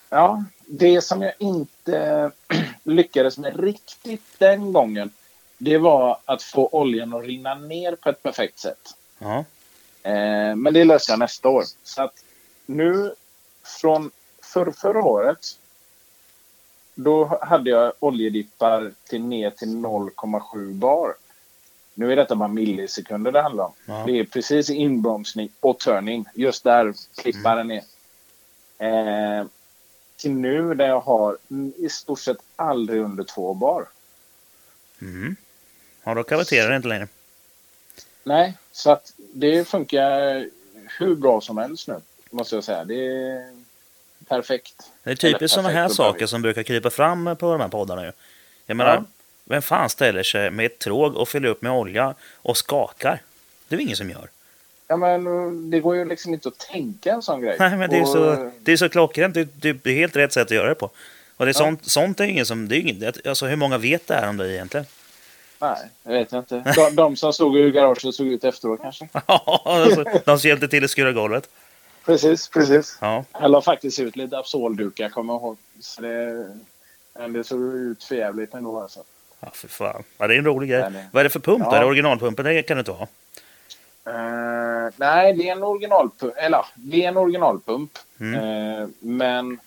Ja, 0.09 0.43
det 0.65 1.01
som 1.01 1.21
jag 1.21 1.33
inte 1.39 2.31
lyckades 2.83 3.37
med 3.37 3.59
riktigt 3.59 4.23
den 4.37 4.73
gången, 4.73 5.09
det 5.57 5.77
var 5.77 6.17
att 6.25 6.43
få 6.43 6.69
oljan 6.71 7.13
att 7.13 7.23
rinna 7.25 7.55
ner 7.55 7.95
på 7.95 8.09
ett 8.09 8.23
perfekt 8.23 8.59
sätt. 8.59 8.79
Ja. 9.17 9.45
Eh, 10.03 10.55
men 10.55 10.73
det 10.73 10.83
löser 10.83 11.13
jag 11.13 11.19
nästa 11.19 11.49
år. 11.49 11.63
Så 11.83 12.01
att 12.01 12.23
nu 12.65 13.13
från 13.81 14.11
för, 14.41 14.71
förra 14.71 15.03
året, 15.03 15.59
då 16.95 17.39
hade 17.41 17.69
jag 17.69 17.93
oljedippar 17.99 18.91
till 19.09 19.23
ner 19.23 19.49
till 19.49 19.75
0,7 19.75 20.73
bar. 20.73 21.13
Nu 21.93 22.11
är 22.11 22.15
detta 22.15 22.35
bara 22.35 22.49
millisekunder 22.49 23.31
det 23.31 23.41
handlar 23.41 23.63
om. 23.63 23.73
Ja. 23.85 24.03
Det 24.07 24.19
är 24.19 24.23
precis 24.23 24.69
inbromsning 24.69 25.49
och 25.59 25.79
turning. 25.79 26.25
Just 26.35 26.63
där 26.63 26.93
klippar 27.17 27.55
den 27.55 27.67
ner. 27.67 27.83
Eh, 28.77 29.45
till 30.15 30.31
nu 30.31 30.73
där 30.73 30.87
jag 30.87 30.99
har 30.99 31.37
mm, 31.49 31.73
i 31.77 31.89
stort 31.89 32.19
sett 32.19 32.37
aldrig 32.55 33.01
under 33.01 33.23
två 33.23 33.53
bar. 33.53 33.85
Mm. 35.01 35.35
Ja, 36.03 36.13
då 36.13 36.23
kaviterar 36.23 36.69
det 36.69 36.75
inte 36.75 36.87
längre. 36.87 37.07
Nej, 38.27 38.53
så 38.71 38.91
att 38.91 39.13
det 39.33 39.67
funkar 39.67 40.45
hur 40.99 41.15
bra 41.15 41.41
som 41.41 41.57
helst 41.57 41.87
nu. 41.87 42.01
Måste 42.31 42.55
jag 42.55 42.63
säga. 42.63 42.83
Det 42.85 43.05
är 43.07 43.51
perfekt. 44.27 44.73
Det 45.03 45.11
är 45.11 45.15
typiskt 45.15 45.55
sådana 45.55 45.69
här 45.69 45.87
saker 45.89 46.25
som 46.25 46.41
brukar 46.41 46.63
krypa 46.63 46.89
fram 46.89 47.35
på 47.39 47.51
de 47.51 47.61
här 47.61 47.67
poddarna. 47.67 48.05
Ju. 48.05 48.11
Jag 48.65 48.77
menar, 48.77 48.93
Ja. 48.95 49.03
vem 49.45 49.61
fan 49.61 49.89
ställer 49.89 50.23
sig 50.23 50.51
med 50.51 50.65
ett 50.65 50.79
tråg 50.79 51.15
och 51.15 51.29
fyller 51.29 51.49
upp 51.49 51.61
med 51.61 51.71
olja 51.71 52.15
och 52.35 52.57
skakar? 52.57 53.21
Det 53.67 53.75
är 53.75 53.79
ingen 53.79 53.95
som 53.95 54.09
gör. 54.09 54.29
Ja, 54.87 54.97
men 54.97 55.71
det 55.71 55.79
går 55.79 55.95
ju 55.95 56.05
liksom 56.05 56.33
inte 56.33 56.47
att 56.47 56.57
tänka 56.57 57.11
en 57.13 57.21
sån 57.21 57.41
grej. 57.41 57.55
Nej, 57.59 57.77
men 57.77 57.89
det 57.89 57.97
är 57.97 58.01
Och- 58.01 58.07
så, 58.07 58.51
det 58.59 58.71
är 58.71 58.77
så 58.77 58.89
klockrent. 58.89 59.33
Det, 59.33 59.43
det, 59.73 59.85
är 59.89 59.95
helt 59.95 60.15
rätt 60.15 60.33
sätt 60.33 60.43
att 60.47 60.51
göra 60.51 60.69
det 60.69 60.75
på. 60.75 60.89
Och 61.37 61.45
det 61.45 61.51
är 61.51 61.53
Ja. 61.53 61.65
sånt, 61.65 61.85
sånt 61.91 62.19
är 62.19 62.23
ingen 62.23 62.45
som... 62.45 62.67
Det 62.67 62.75
är 62.77 62.79
ingen, 62.79 63.13
alltså, 63.25 63.45
hur 63.45 63.55
många 63.55 63.77
vet 63.77 64.07
det 64.07 64.13
här 64.15 64.29
om 64.29 64.37
det 64.37 64.53
egentligen? 64.53 64.85
Nej, 65.59 65.77
jag 66.03 66.11
vet 66.13 66.33
inte. 66.33 66.73
De, 66.75 66.95
de 66.95 67.15
som 67.15 67.33
stod 67.33 67.57
i 67.57 67.71
garaget 67.71 68.15
såg 68.15 68.27
ut 68.27 68.43
efteråt 68.43 68.81
kanske. 68.81 69.07
Ja, 69.27 69.61
alltså, 69.65 70.03
de 70.25 70.39
som 70.39 70.47
hjälpte 70.49 70.67
till 70.67 70.83
att 70.83 70.89
skura 70.91 71.11
golvet. 71.11 71.49
Precis, 72.05 72.47
precis. 72.49 72.97
Ja, 73.01 73.23
Jag 73.41 73.51
la 73.51 73.61
faktiskt 73.61 73.99
ut 73.99 74.15
lite 74.15 74.37
Absoldukar, 74.37 75.09
kommer 75.09 75.33
jag 75.33 75.41
ihåg. 75.41 75.57
Så 75.79 76.01
det, 76.01 76.47
men 77.13 77.33
det 77.33 77.43
såg 77.43 77.61
ut 77.61 78.03
för 78.03 78.15
jävligt 78.15 78.53
ändå 78.53 78.81
alltså. 78.81 79.03
ja 79.39 79.49
för 79.53 79.67
fan. 79.67 80.03
Ja, 80.17 80.27
det 80.27 80.35
är 80.35 80.37
en 80.39 80.45
rolig 80.45 80.69
grej. 80.69 80.81
Det- 80.81 81.05
Vad 81.11 81.19
är 81.19 81.23
det 81.23 81.29
för 81.29 81.39
pump? 81.39 81.63
Ja. 81.65 81.75
Är 81.75 81.79
det 81.79 81.85
originalpumpen? 81.85 82.45
Det 82.45 82.61
kan 82.63 82.77
du 82.77 82.79
inte 82.79 82.91
ha. 82.91 83.07
Eh, 84.07 84.91
nej, 84.95 85.33
det 85.33 85.47
är 85.49 85.51
en 85.51 85.63
originalpump. 85.63 86.33
Eller 86.37 86.65
det 86.75 87.03
är 87.03 87.07
en 87.07 87.17
originalpump. 87.17 87.91
Mm. 88.19 88.35
Eh, 88.81 88.87
men 88.99 89.59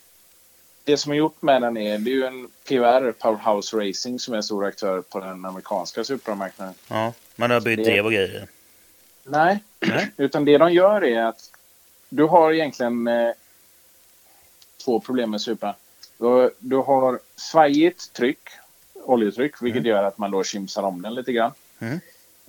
det 0.89 0.97
som 0.97 1.12
är 1.12 1.16
gjort 1.16 1.43
med 1.43 1.62
den 1.62 1.76
är, 1.76 1.99
det 1.99 2.11
är 2.11 2.14
ju 2.14 2.24
en 2.24 2.49
POR, 2.68 3.12
Powerhouse 3.12 3.76
Racing, 3.76 4.20
som 4.20 4.34
är 4.34 4.36
en 4.36 4.43
stor 4.43 4.64
aktör 4.64 5.01
på 5.01 5.20
den 5.20 5.45
amerikanska 5.45 6.05
supermarknaden. 6.05 6.74
Ja, 6.89 7.12
man 7.36 7.51
har 7.51 7.61
bytt 7.61 7.76
Det- 7.78 7.84
drev 7.84 8.05
och 8.05 8.12
grejer. 8.12 8.49
Nej, 9.24 9.59
Nej. 9.80 10.11
utan 10.16 10.45
det 10.45 10.59
de 10.59 10.72
gör 10.72 11.05
är 11.05 11.22
att 11.24 11.51
du 12.09 12.24
har 12.24 12.53
egentligen 12.53 13.07
eh, 13.09 13.30
två 14.84 15.01
problem 15.01 15.30
med 15.30 15.41
Supra. 15.41 15.74
Du, 16.18 16.51
du 16.59 16.76
har 16.76 17.18
svajigt 17.36 18.12
tryck, 18.12 18.49
oljetryck, 18.95 19.62
vilket 19.62 19.84
gör 19.84 20.03
att 20.03 20.18
man 20.18 20.30
då 20.30 20.45
kimsar 20.45 20.82
om 20.82 21.03
den 21.03 21.14
lite 21.14 21.32
grann. 21.32 21.53
Mm. 21.78 22.01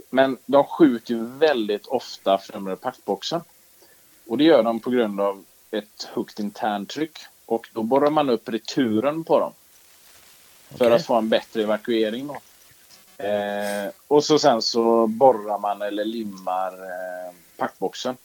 Men 0.09 0.37
de 0.45 0.63
skjuter 0.63 1.13
ju 1.13 1.25
väldigt 1.25 1.85
ofta 1.85 2.37
främre 2.37 2.75
packboxen. 2.75 3.41
Och 4.27 4.37
det 4.37 4.43
gör 4.43 4.63
de 4.63 4.79
på 4.79 4.89
grund 4.89 5.21
av 5.21 5.43
ett 5.71 6.03
högt 6.13 6.39
interntryck. 6.39 7.19
Och 7.49 7.69
då 7.73 7.83
borrar 7.83 8.09
man 8.09 8.29
upp 8.29 8.49
returen 8.49 9.23
på 9.23 9.39
dem. 9.39 9.53
För 10.69 10.85
Okej. 10.85 10.95
att 10.95 11.05
få 11.05 11.15
en 11.15 11.29
bättre 11.29 11.63
evakuering. 11.63 12.27
Då. 12.27 12.37
Eh, 13.23 13.91
och 14.07 14.23
så 14.23 14.39
sen 14.39 14.61
så 14.61 15.07
borrar 15.07 15.59
man 15.59 15.81
eller 15.81 16.05
limmar 16.05 16.73
eh, 16.73 17.33
packboxen. 17.57 18.17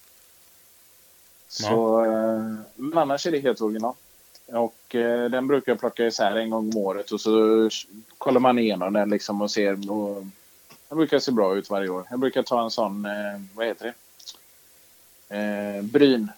Så, 1.49 2.05
eh, 2.05 2.55
men 2.75 2.99
annars 2.99 3.27
är 3.27 3.31
det 3.31 3.39
helt 3.39 3.61
original. 3.61 3.95
Och 4.47 4.95
eh, 4.95 5.31
den 5.31 5.47
brukar 5.47 5.73
jag 5.73 5.81
plocka 5.81 6.07
isär 6.07 6.37
en 6.37 6.51
gång 6.51 6.69
om 6.69 6.77
året 6.77 7.11
och 7.11 7.21
så 7.21 7.71
kollar 8.19 8.41
man 8.41 8.59
igenom 8.59 8.93
den 8.93 9.11
liksom 9.11 9.43
och 9.43 9.51
ser. 9.51 9.91
Och, 9.91 10.25
den 10.89 10.99
brukar 10.99 11.19
se 11.19 11.33
bra 11.33 11.57
ut 11.57 11.71
varje 11.71 11.89
år. 11.89 12.07
Jag 12.11 12.19
brukar 12.19 12.43
ta 12.43 12.63
en 12.63 12.71
sån, 12.71 13.05
eh, 13.05 13.41
vad 13.55 13.67
heter 13.67 13.95
det? 15.29 15.37
Eh, 15.37 15.83
bryn, 15.83 16.31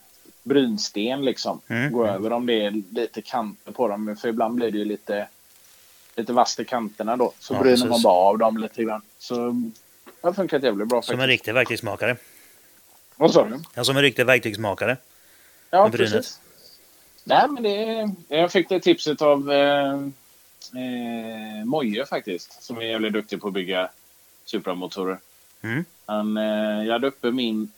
brynsten 0.46 1.24
liksom. 1.24 1.60
Mm. 1.68 1.92
Gå 1.92 2.06
över 2.06 2.32
om 2.32 2.46
det 2.46 2.64
är 2.66 2.82
lite 2.90 3.22
kanter 3.22 3.72
på 3.72 3.88
dem. 3.88 4.16
För 4.20 4.28
ibland 4.28 4.54
blir 4.54 4.70
det 4.70 4.78
ju 4.78 4.84
lite, 4.84 5.28
lite 6.16 6.32
vasst 6.32 6.60
i 6.60 6.64
kanterna 6.64 7.16
då. 7.16 7.32
Så 7.38 7.54
Ja, 7.54 7.60
bryner 7.60 7.76
precis. 7.76 7.90
man 7.90 8.02
bara 8.02 8.14
av 8.28 8.38
dem 8.38 8.58
lite 8.58 8.84
grann. 8.84 9.02
Så 9.18 9.34
det 10.04 10.28
har 10.28 10.32
funkat 10.32 10.62
jävligt 10.62 10.88
bra 10.88 11.02
Som 11.02 11.12
en 11.12 11.18
faktiskt. 11.18 11.28
riktig 11.30 11.54
verktygsmakare. 11.54 12.16
Vad 13.16 13.32
sa 13.32 13.44
du? 13.44 13.60
Ja, 13.74 13.84
som 13.84 13.96
en 13.96 14.02
riktig 14.02 14.26
verktygsmakare. 14.26 14.96
Ja, 15.70 15.90
precis. 15.90 16.40
Nej, 17.24 17.48
men 17.48 17.62
det, 17.62 18.10
jag 18.36 18.52
fick 18.52 18.68
det 18.68 18.80
tipset 18.80 19.22
av 19.22 19.52
eh, 19.52 19.92
eh, 19.92 21.64
Moje 21.64 22.06
faktiskt. 22.06 22.62
Som 22.62 22.76
är 22.76 22.82
jävligt 22.82 23.12
duktig 23.12 23.40
på 23.40 23.48
att 23.48 23.54
bygga 23.54 23.88
Supra-motorer. 24.44 25.18
Mm. 25.62 25.84
Han, 26.06 26.36
eh, 26.36 26.84
jag 26.86 26.92
hade 26.92 27.06
uppe 27.06 27.30
min... 27.30 27.72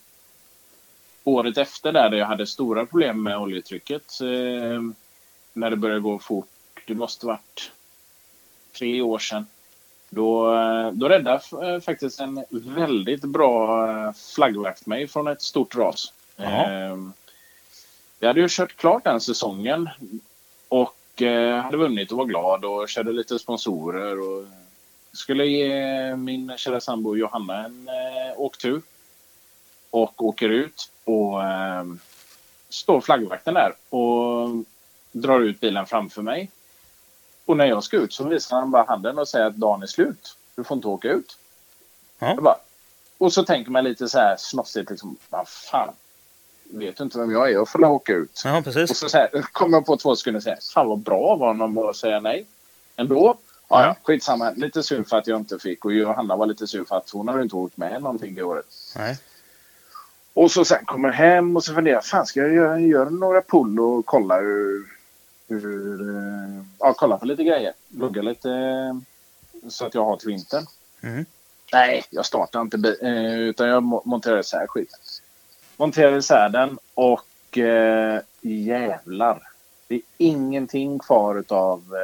Året 1.28 1.58
efter 1.58 1.92
där, 1.92 2.10
där 2.10 2.18
jag 2.18 2.26
hade 2.26 2.46
stora 2.46 2.86
problem 2.86 3.22
med 3.22 3.38
oljetrycket. 3.38 4.20
Eh, 4.20 4.82
när 5.52 5.70
det 5.70 5.76
började 5.76 6.00
gå 6.00 6.18
fort. 6.18 6.48
Det 6.86 6.94
måste 6.94 7.26
varit 7.26 7.72
tre 8.78 9.02
år 9.02 9.18
sedan. 9.18 9.46
Då, 10.10 10.54
eh, 10.54 10.92
då 10.92 11.08
räddade 11.08 11.40
eh, 11.74 11.80
faktiskt 11.80 12.20
en 12.20 12.44
väldigt 12.50 13.24
bra 13.24 13.88
eh, 13.90 14.12
flaggvakt 14.34 14.86
mig 14.86 15.08
från 15.08 15.28
ett 15.28 15.42
stort 15.42 15.76
ras. 15.76 16.12
Eh, 16.36 16.96
jag 18.20 18.28
hade 18.28 18.40
ju 18.40 18.46
kört 18.50 18.76
klart 18.76 19.04
den 19.04 19.20
säsongen 19.20 19.88
och 20.68 21.22
eh, 21.22 21.62
hade 21.62 21.76
vunnit 21.76 22.12
och 22.12 22.18
var 22.18 22.24
glad 22.24 22.64
och 22.64 22.88
körde 22.88 23.12
lite 23.12 23.38
sponsorer 23.38 24.20
och 24.20 24.46
skulle 25.12 25.46
ge 25.46 26.16
min 26.16 26.52
kära 26.56 26.80
sambo 26.80 27.16
Johanna 27.16 27.64
en 27.64 27.88
eh, 27.88 28.40
åktur. 28.40 28.82
Och 29.90 30.24
åker 30.24 30.48
ut 30.48 30.90
och 31.04 31.44
eh, 31.44 31.84
står 32.68 33.00
flaggvakten 33.00 33.54
där 33.54 33.74
och 33.90 34.48
drar 35.12 35.40
ut 35.40 35.60
bilen 35.60 35.86
framför 35.86 36.22
mig. 36.22 36.50
Och 37.44 37.56
när 37.56 37.66
jag 37.66 37.84
ska 37.84 37.96
ut 37.96 38.12
så 38.12 38.24
visar 38.24 38.56
han 38.56 38.70
bara 38.70 38.84
handen 38.84 39.18
och 39.18 39.28
säger 39.28 39.46
att 39.46 39.56
dagen 39.56 39.82
är 39.82 39.86
slut. 39.86 40.36
Du 40.56 40.64
får 40.64 40.74
inte 40.76 40.88
åka 40.88 41.08
ut. 41.08 41.36
Jag 42.18 42.42
bara, 42.42 42.56
och 43.18 43.32
så 43.32 43.44
tänker 43.44 43.70
man 43.70 43.84
lite 43.84 44.08
så 44.08 44.18
här 44.18 44.36
snossigt 44.38 44.90
liksom, 44.90 45.16
vad 45.30 45.48
fan. 45.48 45.94
Vet 46.70 46.96
du 46.96 47.04
inte 47.04 47.18
vem 47.18 47.30
jag 47.32 47.48
är? 47.48 47.52
Jag 47.52 47.68
får 47.68 47.84
åka 47.84 48.12
ut. 48.12 48.42
Ja, 48.44 48.58
Och 48.58 48.64
precis. 48.64 48.98
så, 48.98 49.08
så 49.08 49.16
här, 49.18 49.42
kommer 49.52 49.76
jag 49.76 49.86
på 49.86 49.96
två 49.96 50.16
sekunder 50.16 50.38
och 50.38 50.42
säger, 50.42 50.58
fan 50.74 50.88
vad 50.88 50.98
bra 50.98 51.36
var 51.36 51.46
honom 51.46 51.78
att 51.78 51.96
säga 51.96 52.20
nej. 52.20 52.46
Ändå. 52.96 53.38
Ja, 53.68 53.82
ja, 53.82 53.96
skitsamma. 54.02 54.50
Lite 54.50 54.82
sur 54.82 55.04
för 55.04 55.16
att 55.16 55.26
jag 55.26 55.40
inte 55.40 55.58
fick 55.58 55.84
och 55.84 55.92
Johanna 55.92 56.36
var 56.36 56.46
lite 56.46 56.66
sur 56.66 56.84
för 56.84 56.96
att 56.96 57.10
hon 57.10 57.28
hade 57.28 57.42
inte 57.42 57.56
åkt 57.56 57.76
med 57.76 58.02
någonting 58.02 58.34
det 58.34 58.42
året. 58.42 58.66
Nej. 58.96 59.18
Och 60.34 60.50
så 60.50 60.64
sen 60.64 60.84
kommer 60.84 61.08
jag 61.08 61.14
hem 61.14 61.56
och 61.56 61.64
så 61.64 61.74
funderar 61.74 62.00
fan 62.00 62.26
ska 62.26 62.40
jag 62.40 62.52
göra, 62.52 62.80
göra 62.80 63.10
några 63.10 63.42
pull 63.42 63.80
och 63.80 64.06
kolla 64.06 64.40
hur... 64.40 64.86
hur 65.48 66.00
eh, 66.16 66.62
ja, 66.78 66.94
kolla 66.96 67.18
på 67.18 67.26
lite 67.26 67.44
grejer. 67.44 67.72
Lugga 67.88 68.22
lite 68.22 68.50
eh, 68.50 68.96
så 69.68 69.86
att 69.86 69.94
jag 69.94 70.04
har 70.04 70.16
till 70.16 70.28
vintern. 70.28 70.66
Mm. 71.00 71.24
Nej, 71.72 72.04
jag 72.10 72.26
startar 72.26 72.60
inte 72.60 72.96
eh, 73.02 73.38
utan 73.40 73.68
jag 73.68 73.82
mo- 73.82 74.02
monterar 74.04 74.40
isär 74.40 74.66
skiten. 74.66 74.98
Monterar 75.76 76.16
isär 76.16 76.48
den 76.48 76.78
och 76.94 77.58
eh, 77.58 78.20
jävlar. 78.40 79.42
Det 79.88 79.94
är 79.94 80.00
ingenting 80.16 80.98
kvar 80.98 81.38
utav 81.38 81.96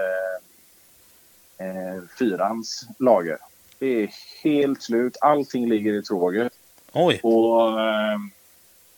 eh, 1.59 1.67
eh, 1.67 2.03
fyrans 2.19 2.89
lager. 2.99 3.39
Det 3.79 3.87
är 3.87 4.11
helt 4.43 4.83
slut. 4.83 5.17
Allting 5.21 5.69
ligger 5.69 5.93
i 5.93 6.03
tråget. 6.03 6.53
Oj. 6.95 7.21
Och 7.23 7.81
eh, 7.81 8.19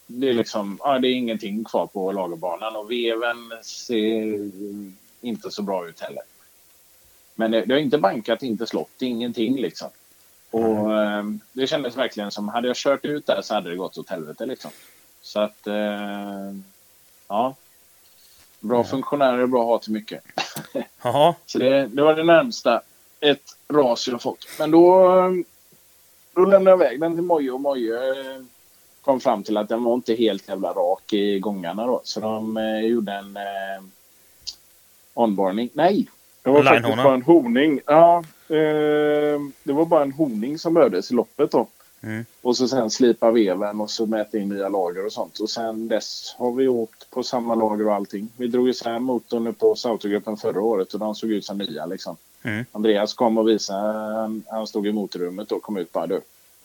det 0.07 0.29
är 0.29 0.33
liksom, 0.33 0.79
ja, 0.83 0.99
det 0.99 1.09
är 1.09 1.13
ingenting 1.13 1.65
kvar 1.65 1.87
på 1.87 2.13
lagerbanan 2.13 2.77
och 2.77 2.91
veven 2.91 3.53
ser 3.63 4.51
inte 5.21 5.51
så 5.51 5.63
bra 5.63 5.89
ut 5.89 6.01
heller. 6.01 6.23
Men 7.35 7.51
det, 7.51 7.65
det 7.65 7.75
har 7.75 7.81
inte 7.81 7.99
bankat, 7.99 8.43
inte 8.43 8.67
slått, 8.67 9.03
ingenting 9.03 9.57
liksom. 9.57 9.89
Och 10.51 10.95
eh, 10.95 11.25
det 11.53 11.67
kändes 11.67 11.97
verkligen 11.97 12.31
som, 12.31 12.49
hade 12.49 12.69
jag 12.69 12.77
kört 12.77 13.05
ut 13.05 13.27
där 13.27 13.43
så 13.43 13.55
hade 13.55 13.71
det 13.71 13.77
gått 13.77 13.99
åt 13.99 14.09
helvete 14.09 14.47
liksom. 14.47 14.71
Så 15.23 15.41
att, 15.41 15.67
eh, 15.67 16.53
ja. 17.29 17.55
Bra 18.61 18.85
funktionärer 18.85 19.39
är 19.39 19.47
bra 19.47 19.63
att 19.63 19.67
ha 19.67 19.79
till 19.79 19.93
mycket. 19.93 20.23
Så 21.47 21.59
det, 21.59 21.87
det 21.87 22.03
var 22.03 22.15
det 22.15 22.25
närmsta 22.25 22.83
ett 23.21 23.57
ras 23.69 24.09
jag 24.09 24.23
fått. 24.23 24.47
Men 24.59 24.71
då, 24.71 25.13
då 26.37 26.45
lämnade 26.45 26.71
jag 26.71 26.81
iväg 26.87 27.01
den 27.01 27.15
till 27.15 27.23
Moje 27.25 27.51
och 27.51 27.61
Moje 27.61 27.95
eh, 28.11 28.43
kom 29.05 29.21
fram 29.21 29.43
till 29.43 29.57
att 29.57 29.69
den 29.69 29.85
var 29.85 29.95
inte 29.95 30.15
helt 30.15 30.49
jävla 30.49 30.73
rak 30.73 31.13
i 31.13 31.39
gångarna 31.39 31.87
då. 31.87 32.01
Så 32.05 32.21
de 32.21 32.57
eh, 32.57 32.81
gjorde 32.81 33.13
en 33.13 33.37
eh, 33.37 33.83
onboarding. 35.15 35.69
Nej, 35.73 36.09
det 36.43 36.51
var 36.51 36.59
En 36.59 36.65
faktiskt 36.65 36.83
linehona. 36.85 37.05
bara 37.05 37.15
en 37.15 37.23
honing. 37.23 37.81
Ja, 37.87 38.19
eh, 38.49 39.41
det 39.63 39.73
var 39.73 39.85
bara 39.85 40.03
en 40.03 40.13
honing 40.13 40.59
som 40.59 40.75
behövdes 40.75 41.11
i 41.11 41.15
loppet 41.15 41.51
då. 41.51 41.67
Mm. 42.03 42.25
Och 42.43 42.57
så 42.57 42.69
sen 42.69 42.91
slipa 42.91 43.31
veven 43.31 43.81
och 43.81 43.91
så 43.91 44.07
mäta 44.07 44.39
in 44.39 44.49
nya 44.49 44.69
lager 44.69 45.07
och 45.07 45.13
sånt. 45.13 45.39
Och 45.39 45.51
sen 45.51 45.89
dess 45.89 46.35
har 46.39 46.53
vi 46.53 46.69
åkt 46.69 47.11
på 47.11 47.23
samma 47.23 47.55
lager 47.55 47.87
och 47.87 47.95
allting. 47.95 48.29
Vi 48.37 48.47
drog 48.47 48.69
isär 48.69 48.99
motorn 48.99 49.55
på 49.55 49.75
Sautogruppen 49.75 50.37
förra 50.37 50.61
året 50.61 50.95
och 50.95 51.01
de 51.01 51.15
såg 51.15 51.31
ut 51.31 51.45
som 51.45 51.59
nya 51.59 51.87
liksom. 51.87 52.17
Mm. 52.47 52.65
Andreas 52.73 53.15
kom 53.15 53.39
och 53.39 53.49
visade, 53.49 54.15
han, 54.15 54.45
han 54.51 54.67
stod 54.67 54.87
i 54.87 54.93
motorrummet 54.93 55.53
och 55.53 55.63
kom 55.63 55.77
ut 55.77 55.93
bara 55.93 56.07
du. 56.07 56.21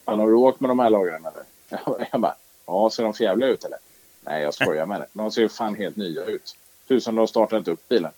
Han 0.05 0.19
har 0.19 0.27
du 0.27 0.33
åkt 0.33 0.59
med 0.59 0.69
de 0.69 0.79
här 0.79 0.89
lagren 0.89 1.25
eller? 1.25 1.43
Jag 2.11 2.21
bara, 2.21 2.35
ja 2.65 2.89
ser 2.89 3.03
de 3.03 3.13
förjävliga 3.13 3.49
ut 3.49 3.63
eller? 3.63 3.79
Nej 4.21 4.43
jag 4.43 4.53
skojar 4.53 4.85
med 4.85 4.99
det. 5.01 5.07
De 5.13 5.31
ser 5.31 5.41
ju 5.41 5.49
fan 5.49 5.75
helt 5.75 5.95
nya 5.95 6.25
ut. 6.25 6.55
Tur 6.87 6.99
som 6.99 7.15
de 7.15 7.19
har 7.19 7.27
startat 7.27 7.67
upp 7.67 7.89
bilen. 7.89 8.11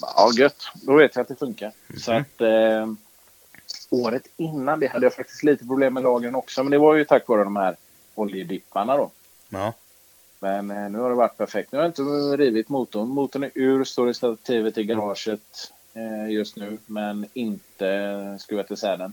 Ja 0.00 0.30
gött, 0.34 0.66
då 0.74 0.94
vet 0.96 1.14
jag 1.14 1.22
att 1.22 1.28
det 1.28 1.36
funkar. 1.36 1.72
Så 1.98 2.12
att 2.12 2.40
eh, 2.40 2.92
året 3.90 4.26
innan 4.36 4.80
det 4.80 4.86
hade 4.86 5.06
jag 5.06 5.14
faktiskt 5.14 5.42
lite 5.42 5.66
problem 5.66 5.94
med 5.94 6.02
lagren 6.02 6.34
också. 6.34 6.64
Men 6.64 6.70
det 6.70 6.78
var 6.78 6.94
ju 6.94 7.04
tack 7.04 7.28
vare 7.28 7.44
de 7.44 7.56
här 7.56 7.76
oljedipparna 8.14 8.96
då. 8.96 9.10
ja. 9.48 9.72
Men 10.42 10.70
eh, 10.70 10.90
nu 10.90 10.98
har 10.98 11.08
det 11.08 11.14
varit 11.14 11.36
perfekt. 11.36 11.72
Nu 11.72 11.78
har 11.78 11.84
jag 11.84 11.90
inte 11.90 12.02
rivit 12.36 12.68
motorn. 12.68 13.08
Motorn 13.08 13.44
är 13.44 13.50
ur, 13.54 13.84
står 13.84 14.10
i 14.10 14.14
stativet 14.14 14.78
i 14.78 14.84
garaget 14.84 15.40
eh, 15.40 15.76
just 16.28 16.56
nu. 16.56 16.78
Men 16.86 17.26
inte 17.32 18.36
skruvat 18.40 18.70
isär 18.70 18.96
den. 18.96 19.12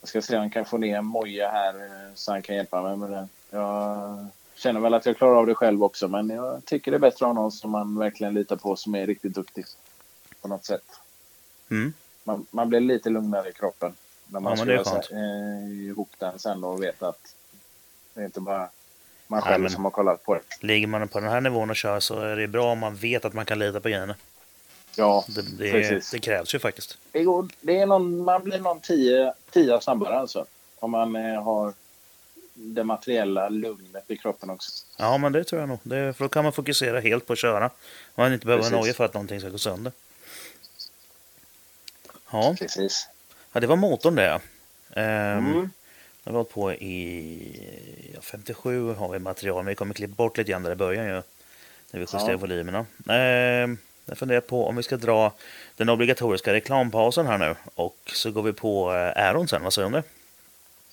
Jag 0.00 0.08
ska 0.08 0.22
se 0.22 0.36
om 0.36 0.42
jag 0.42 0.52
kan 0.52 0.64
få 0.64 0.78
ner 0.78 1.00
moja 1.02 1.50
här 1.50 1.74
eh, 1.74 2.14
så 2.14 2.32
han 2.32 2.42
kan 2.42 2.56
hjälpa 2.56 2.82
mig 2.82 2.96
med 2.96 3.10
den. 3.10 3.28
Jag 3.50 4.26
känner 4.54 4.80
väl 4.80 4.94
att 4.94 5.06
jag 5.06 5.16
klarar 5.16 5.34
av 5.36 5.46
det 5.46 5.54
själv 5.54 5.84
också. 5.84 6.08
Men 6.08 6.30
jag 6.30 6.64
tycker 6.64 6.90
det 6.90 6.96
är 6.96 6.98
bättre 6.98 7.26
att 7.26 7.28
ha 7.28 7.32
någon 7.32 7.52
som 7.52 7.70
man 7.70 7.98
verkligen 7.98 8.34
litar 8.34 8.56
på 8.56 8.76
som 8.76 8.94
är 8.94 9.06
riktigt 9.06 9.34
duktig. 9.34 9.64
På 10.42 10.48
något 10.48 10.64
sätt. 10.64 10.84
Mm. 11.70 11.92
Man, 12.24 12.46
man 12.50 12.68
blir 12.68 12.80
lite 12.80 13.10
lugnare 13.10 13.48
i 13.48 13.52
kroppen. 13.52 13.92
När 14.26 14.40
man 14.40 14.58
Ja, 14.58 14.64
det 14.64 14.84
skönt. 14.84 15.10
eh, 15.10 15.86
ihop 15.86 16.10
den 16.18 16.38
sen 16.38 16.64
och 16.64 16.82
vet 16.82 17.02
att 17.02 17.34
det 18.14 18.20
är 18.20 18.24
inte 18.24 18.40
bara 18.40 18.68
man 19.26 19.40
Nej, 19.40 19.48
själv 19.52 19.62
men- 19.62 19.72
som 19.72 19.84
har 19.84 19.90
kollat 19.90 20.22
på 20.24 20.34
det. 20.34 20.40
Ligger 20.60 20.86
man 20.86 21.08
på 21.08 21.20
den 21.20 21.28
här 21.30 21.40
nivån 21.40 21.70
och 21.70 21.76
kör 21.76 22.00
så 22.00 22.20
är 22.20 22.36
det 22.36 22.48
bra 22.48 22.72
om 22.72 22.78
man 22.78 22.94
vet 22.94 23.24
att 23.24 23.32
man 23.34 23.46
kan 23.46 23.58
lita 23.58 23.80
på 23.80 23.88
grejerna. 23.88 24.14
Ja, 24.96 25.24
Det, 25.28 25.42
det, 25.58 25.72
Precis. 25.72 26.10
det 26.10 26.18
krävs 26.18 26.54
ju 26.54 26.58
faktiskt. 26.58 26.98
det 27.12 27.22
går, 27.24 27.48
det 27.60 27.78
är 27.80 27.86
någon, 27.86 28.24
man 28.24 28.44
blir 28.44 28.58
någon 28.60 28.80
tio, 28.80 29.34
tio 29.50 29.80
snabbare 29.80 30.18
alltså. 30.18 30.46
Om 30.78 30.90
man 30.90 31.16
eh, 31.16 31.42
har 31.42 31.72
det 32.54 32.84
materiella 32.84 33.48
lugnet 33.48 34.04
i 34.10 34.16
kroppen 34.16 34.50
också. 34.50 34.70
Ja, 34.98 35.18
men 35.18 35.32
det 35.32 35.44
tror 35.44 35.60
jag 35.60 35.68
nog. 35.68 35.78
Det, 35.82 36.12
för 36.12 36.24
då 36.24 36.28
kan 36.28 36.44
man 36.44 36.52
fokusera 36.52 37.00
helt 37.00 37.26
på 37.26 37.32
att 37.32 37.38
köra. 37.38 37.70
Man 38.14 38.32
inte 38.32 38.46
behöver 38.46 38.70
noja 38.70 38.94
för 38.94 39.04
att 39.04 39.14
någonting 39.14 39.40
ska 39.40 39.48
gå 39.48 39.58
sönder. 39.58 39.92
Ja, 42.32 42.54
Precis. 42.58 43.08
ja 43.52 43.60
det 43.60 43.66
var 43.66 43.76
motorn 43.76 44.14
det. 44.14 44.40
Ehm, 44.96 45.46
Mm. 45.46 45.70
Det 46.24 46.30
har 46.30 46.36
hållit 46.36 46.50
på 46.50 46.72
i 46.72 48.10
ja, 48.14 48.20
57 48.22 48.94
har 48.94 49.08
vi 49.08 49.18
material, 49.18 49.56
men 49.64 49.66
vi 49.66 49.74
kommer 49.74 49.94
klippa 49.94 50.14
bort 50.14 50.38
lite 50.38 50.50
grann 50.50 50.62
där 50.62 50.72
i 50.72 50.74
början 50.74 51.06
ju. 51.06 51.12
När 51.12 51.22
vi 51.92 52.00
justerar 52.00 52.30
Ja. 52.30 52.36
volymerna. 52.36 52.86
Ehm, 53.08 53.78
jag 54.04 54.18
funderar 54.18 54.40
på 54.40 54.66
om 54.66 54.76
vi 54.76 54.82
ska 54.82 54.96
dra 54.96 55.32
den 55.76 55.88
obligatoriska 55.88 56.52
reklampausen 56.52 57.26
här 57.26 57.38
nu. 57.38 57.56
Och 57.74 57.96
så 58.06 58.30
går 58.30 58.42
vi 58.42 58.52
på 58.52 58.92
eh, 58.92 59.28
Aron 59.28 59.48
sen, 59.48 59.62
vad 59.62 59.72
säger 59.72 59.88
du 59.88 59.96
om 59.96 60.02
det? 60.02 60.08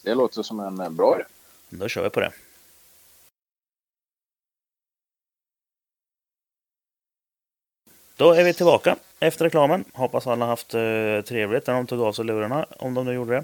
Det 0.04 0.16
låter 0.16 0.44
som 0.44 0.60
en 0.60 0.80
eh, 0.80 0.90
bra 0.90 1.16
idé. 1.16 1.26
Då 1.70 1.88
kör 1.88 2.04
vi 2.04 2.10
på 2.10 2.20
det. 2.20 2.32
Då 8.16 8.32
är 8.32 8.44
vi 8.44 8.54
tillbaka 8.54 8.96
efter 9.20 9.46
reklamen. 9.46 9.86
Hoppas 9.94 10.28
alla 10.28 10.46
haft 10.46 10.74
eh, 10.74 11.22
trevligt 11.22 11.68
när 11.68 11.74
de 11.74 11.88
tog 11.88 12.02
av 12.02 12.14
sig 12.14 12.26
lurarna, 12.26 12.66
om 12.78 12.94
de 12.94 13.06
nu 13.06 13.14
gjorde 13.14 13.36
det. 13.36 13.44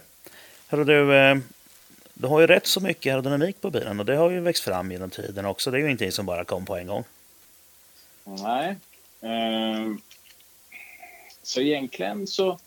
Hörru 0.67 0.83
du, 0.83 1.15
eh, 1.15 1.37
du 2.13 2.27
har 2.27 2.39
ju 2.39 2.47
rätt 2.47 2.67
så 2.67 2.79
mycket 2.79 3.11
aerodynamik 3.11 3.61
på 3.61 3.69
bilen 3.69 3.99
och 3.99 4.05
det 4.05 4.15
har 4.15 4.29
ju 4.29 4.39
växt 4.39 4.63
fram 4.63 4.91
genom 4.91 5.09
tiden 5.09 5.45
också. 5.45 5.71
Det 5.71 5.77
är 5.77 5.79
ju 5.79 5.85
ingenting 5.85 6.11
som 6.11 6.25
bara 6.25 6.45
kom 6.45 6.65
på 6.65 6.75
en 6.75 6.87
gång. 6.87 7.03
Nej. 8.23 8.75
Ehm, 9.23 10.01
så 11.43 11.61
egentligen 11.61 12.27
så... 12.27 12.59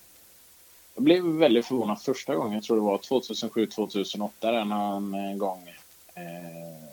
Jag 0.94 1.04
blev 1.04 1.24
väldigt 1.24 1.66
förvånad 1.66 2.02
första 2.02 2.34
gången. 2.34 2.54
Jag 2.54 2.62
tror 2.62 2.76
det 2.76 2.82
var 2.82 2.98
2007-2008 2.98 4.30
där 4.40 4.64
någon 4.64 5.38
gång. 5.38 5.68
Eh, 6.14 6.90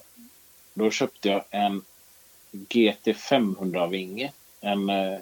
då 0.73 0.91
köpte 0.91 1.29
jag 1.29 1.43
en 1.49 1.81
GT500-vinge. 2.51 4.31
En... 4.61 4.89
Eh, 4.89 5.19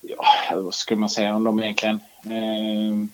ja, 0.00 0.24
vad 0.52 0.74
ska 0.74 0.96
man 0.96 1.10
säga 1.10 1.36
om 1.36 1.44
dem 1.44 1.62
egentligen? 1.62 2.00
Eh, 2.24 3.08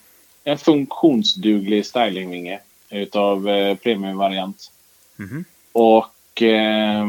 en 0.45 0.59
funktionsduglig 0.59 1.87
stylingvinge 1.87 2.61
utav 2.91 3.49
eh, 3.49 3.77
premiumvariant. 3.77 4.71
Mhm. 5.17 5.45
Och 5.73 6.43
eh, 6.43 7.07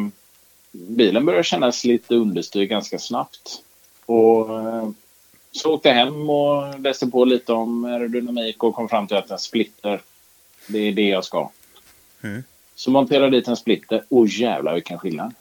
bilen 0.88 1.26
började 1.26 1.43
kännas 1.43 1.84
lite 1.84 2.15
understyrd 2.15 2.69
ganska 2.69 2.99
snabbt. 2.99 3.63
Och 4.05 4.59
eh, 4.59 4.89
så 5.51 5.73
åkte 5.73 5.89
jag 5.89 5.95
hem 5.95 6.30
och 6.30 6.80
läste 6.80 7.07
på 7.07 7.26
lite 7.26 7.53
om 7.53 7.86
aerodynamik 7.86 8.63
och 8.63 8.76
kom 8.76 8.89
fram 8.89 9.07
till 9.07 9.17
att 9.17 9.32
en 9.32 9.39
splitter, 9.39 10.01
det 10.67 10.80
är 10.80 10.91
det 10.91 11.07
jag 11.07 11.26
ska. 11.26 11.49
Mm. 12.21 12.43
Så 12.76 12.91
monterade 12.91 13.26
jag 13.26 13.32
dit 13.32 13.47
en 13.47 13.57
splitter. 13.57 14.03
Åh 14.09 14.28
jävlar 14.30 14.73
vilken 14.73 14.99
skillnad. 14.99 15.34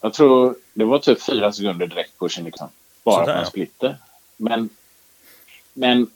Jag 0.00 0.14
tror 0.14 0.54
det 0.74 0.84
var 0.84 0.98
typ 0.98 1.22
fyra 1.22 1.52
sekunder 1.52 1.86
direkt 1.86 2.18
på 2.18 2.28
liksom. 2.38 2.68
Bara 3.04 3.24
Sådär, 3.24 3.34
på 3.34 3.40
en 3.40 3.46
splitter. 3.46 3.96
Men, 4.36 4.68
men 5.72 6.10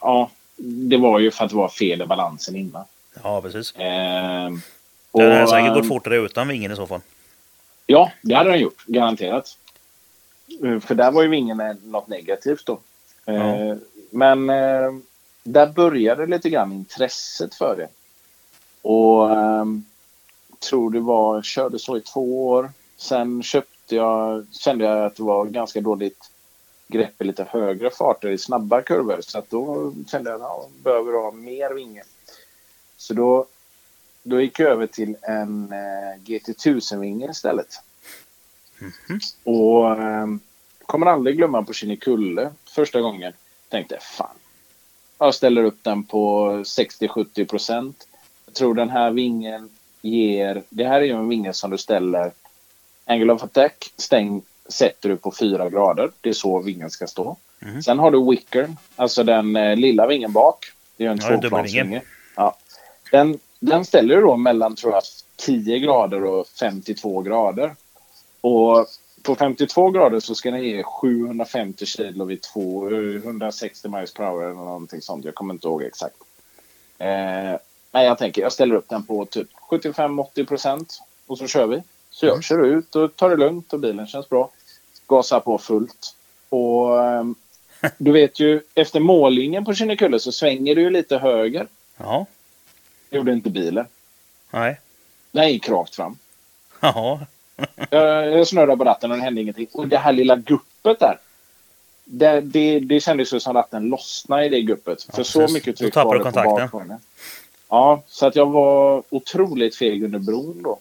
ja, 0.00 0.30
det 0.56 0.96
var 0.96 1.18
ju 1.18 1.30
för 1.30 1.44
att 1.44 1.50
det 1.50 1.56
var 1.56 1.68
fel 1.68 2.02
i 2.02 2.06
balansen 2.06 2.56
innan. 2.56 2.84
Ja, 3.22 3.42
precis. 3.42 3.74
Ehm, 3.76 4.60
Det 5.12 5.22
hade 5.22 5.42
och, 5.42 5.48
säkert 5.48 5.74
gått 5.74 5.82
ehm, 5.82 5.88
fortare 5.88 6.16
utan 6.16 6.48
vingen 6.48 6.72
i 6.72 6.76
så 6.76 6.86
fall. 6.86 7.00
Ja, 7.90 8.12
det 8.22 8.34
hade 8.34 8.50
den 8.50 8.60
gjort. 8.60 8.84
Garanterat. 8.86 9.56
Eh, 10.64 10.80
För 10.80 10.94
där 10.94 11.10
var 11.10 11.22
ju 11.22 11.28
vingen 11.28 11.60
eh, 11.60 11.74
något 11.84 12.08
negativt 12.08 12.66
då. 12.66 12.78
Eh, 13.26 13.34
Ja. 13.34 13.76
Men 14.10 14.50
eh, 14.50 14.92
där 15.42 15.66
började 15.66 16.26
lite 16.26 16.50
grann 16.50 16.72
intresset 16.72 17.54
för 17.54 17.76
det. 17.76 17.88
Och 18.88 19.28
tror 20.68 20.90
det 20.90 21.00
var, 21.00 21.42
körde 21.42 21.78
så 21.78 21.96
i 21.96 22.00
två 22.00 22.48
år. 22.48 22.72
Sen 22.96 23.42
köpte 23.42 23.96
jag, 23.96 24.46
kände 24.52 24.84
jag 24.84 25.04
att 25.06 25.16
det 25.16 25.22
var 25.22 25.44
ganska 25.44 25.80
dåligt 25.80 26.30
grepp 26.88 27.22
i 27.22 27.24
lite 27.24 27.46
högre 27.50 27.90
farter 27.90 28.28
i 28.28 28.38
snabba 28.38 28.82
kurvor. 28.82 29.20
Så 29.20 29.38
att 29.38 29.50
då 29.50 29.92
kände 30.10 30.30
jag 30.30 30.42
att 30.42 30.48
jag 30.48 30.70
behöver 30.82 31.12
ha 31.12 31.30
mer 31.30 31.74
vinge. 31.74 32.02
Så 32.96 33.14
då, 33.14 33.46
då 34.22 34.40
gick 34.40 34.58
jag 34.60 34.68
över 34.68 34.86
till 34.86 35.16
en 35.22 35.72
eh, 35.72 36.20
GT1000-vinge 36.24 37.30
istället. 37.30 37.80
Och 39.44 40.02
eh, 40.02 40.26
kommer 40.86 41.06
aldrig 41.06 41.36
glömma 41.36 41.62
på 41.62 41.72
Kinnekulle 41.72 42.50
första 42.64 43.00
gången. 43.00 43.32
Tänkte 43.68 43.98
fan. 44.00 44.36
Jag 45.18 45.34
ställer 45.34 45.64
upp 45.64 45.78
den 45.82 46.04
på 46.04 46.50
60-70 46.50 47.44
procent. 47.46 48.08
Jag 48.46 48.54
tror 48.54 48.74
den 48.74 48.90
här 48.90 49.10
vingen 49.10 49.68
ger... 50.02 50.62
Det 50.68 50.84
här 50.84 51.00
är 51.00 51.04
ju 51.04 51.12
en 51.12 51.28
vinge 51.28 51.52
som 51.52 51.70
du 51.70 51.78
ställer... 51.78 52.32
Angle 53.04 53.32
of 53.32 53.42
attack 53.42 53.92
stäng, 53.96 54.42
sätter 54.68 55.08
du 55.08 55.16
på 55.16 55.32
4 55.32 55.70
grader. 55.70 56.10
Det 56.20 56.28
är 56.28 56.32
så 56.32 56.58
vingen 56.58 56.90
ska 56.90 57.06
stå. 57.06 57.36
Mhm. 57.58 57.82
Sen 57.82 57.98
har 57.98 58.10
du 58.10 58.30
wickern, 58.30 58.76
alltså 58.96 59.24
den 59.24 59.56
eh, 59.56 59.76
lilla 59.76 60.06
vingen 60.06 60.32
bak. 60.32 60.72
Det 60.96 61.06
är 61.06 61.10
en 61.10 61.18
Ja, 61.22 61.40
tvåplansvinge. 61.40 62.02
Ja. 62.36 62.56
Den, 63.10 63.38
den 63.60 63.84
ställer 63.84 64.16
du 64.16 64.20
då 64.20 64.36
mellan 64.36 64.76
tror 64.76 64.92
jag, 64.92 65.02
10 65.36 65.78
grader 65.78 66.24
och 66.24 66.46
52 66.48 67.22
grader. 67.22 67.74
Och 68.40 68.86
på 69.22 69.34
52 69.34 69.90
grader 69.90 70.20
så 70.20 70.34
ska 70.34 70.50
den 70.50 70.62
ge 70.62 70.82
750 70.82 71.86
kilo 71.86 72.24
vid 72.24 72.42
260 72.42 73.88
miles 73.88 74.14
per 74.14 74.24
hour 74.24 74.44
eller 74.44 74.54
någonting 74.54 75.00
sånt. 75.00 75.24
Jag 75.24 75.34
kommer 75.34 75.54
inte 75.54 75.68
ihåg 75.68 75.82
exakt. 75.82 76.16
Eh, 76.98 77.56
men 77.92 78.04
jag 78.04 78.18
tänker, 78.18 78.42
jag 78.42 78.52
ställer 78.52 78.74
upp 78.74 78.88
den 78.88 79.02
på 79.02 79.24
typ 79.24 79.48
75-80 79.70 80.46
procent 80.46 81.02
och 81.26 81.38
så 81.38 81.46
kör 81.46 81.66
vi. 81.66 81.82
Så 82.10 82.26
jag 82.26 82.44
kör 82.44 82.64
ut 82.64 82.96
och 82.96 83.16
tar 83.16 83.30
det 83.30 83.36
lugnt 83.36 83.72
och 83.72 83.80
bilen 83.80 84.06
känns 84.06 84.28
bra. 84.28 84.50
Gasar 85.06 85.40
på 85.40 85.58
fullt. 85.58 86.14
Och 86.48 87.04
eh, 87.04 87.24
du 87.98 88.12
vet 88.12 88.40
ju, 88.40 88.60
efter 88.74 89.00
mållinjen 89.00 89.64
på 89.64 89.74
Kinnekulle 89.74 90.18
så 90.18 90.32
svänger 90.32 90.74
du 90.74 90.82
ju 90.82 90.90
lite 90.90 91.18
höger. 91.18 91.66
Ja. 91.96 92.26
Det 93.10 93.16
gjorde 93.16 93.32
inte 93.32 93.50
bilen. 93.50 93.86
Nej. 94.50 94.80
Den 95.32 95.52
gick 95.52 95.68
rakt 95.68 95.94
fram. 95.94 96.18
Jaha. 96.80 97.26
Jag, 97.90 98.32
jag 98.32 98.46
snurrade 98.46 98.76
på 98.76 98.84
ratten 98.84 99.10
och 99.10 99.16
det 99.16 99.22
hände 99.22 99.40
ingenting. 99.40 99.66
Och 99.72 99.88
det 99.88 99.98
här 99.98 100.12
lilla 100.12 100.36
guppet 100.36 100.98
där. 100.98 101.18
Det, 102.04 102.40
det, 102.40 102.80
det 102.80 103.00
kändes 103.00 103.34
ju 103.34 103.40
som 103.40 103.56
att 103.56 103.70
den 103.70 103.88
lossnade 103.88 104.46
i 104.46 104.48
det 104.48 104.62
guppet. 104.62 105.04
Ja, 105.08 105.14
För 105.14 105.22
så 105.22 105.40
precis. 105.40 105.54
mycket 105.54 105.76
tryck 105.76 105.94
var 105.94 106.14
det 106.14 106.18
på 106.18 106.24
kontakten. 106.24 106.54
bakgrunden. 106.54 106.98
Ja, 107.68 108.02
så 108.06 108.26
att 108.26 108.36
jag 108.36 108.46
var 108.46 109.02
otroligt 109.10 109.76
feg 109.76 110.04
under 110.04 110.18
bron 110.18 110.62
då. 110.62 110.78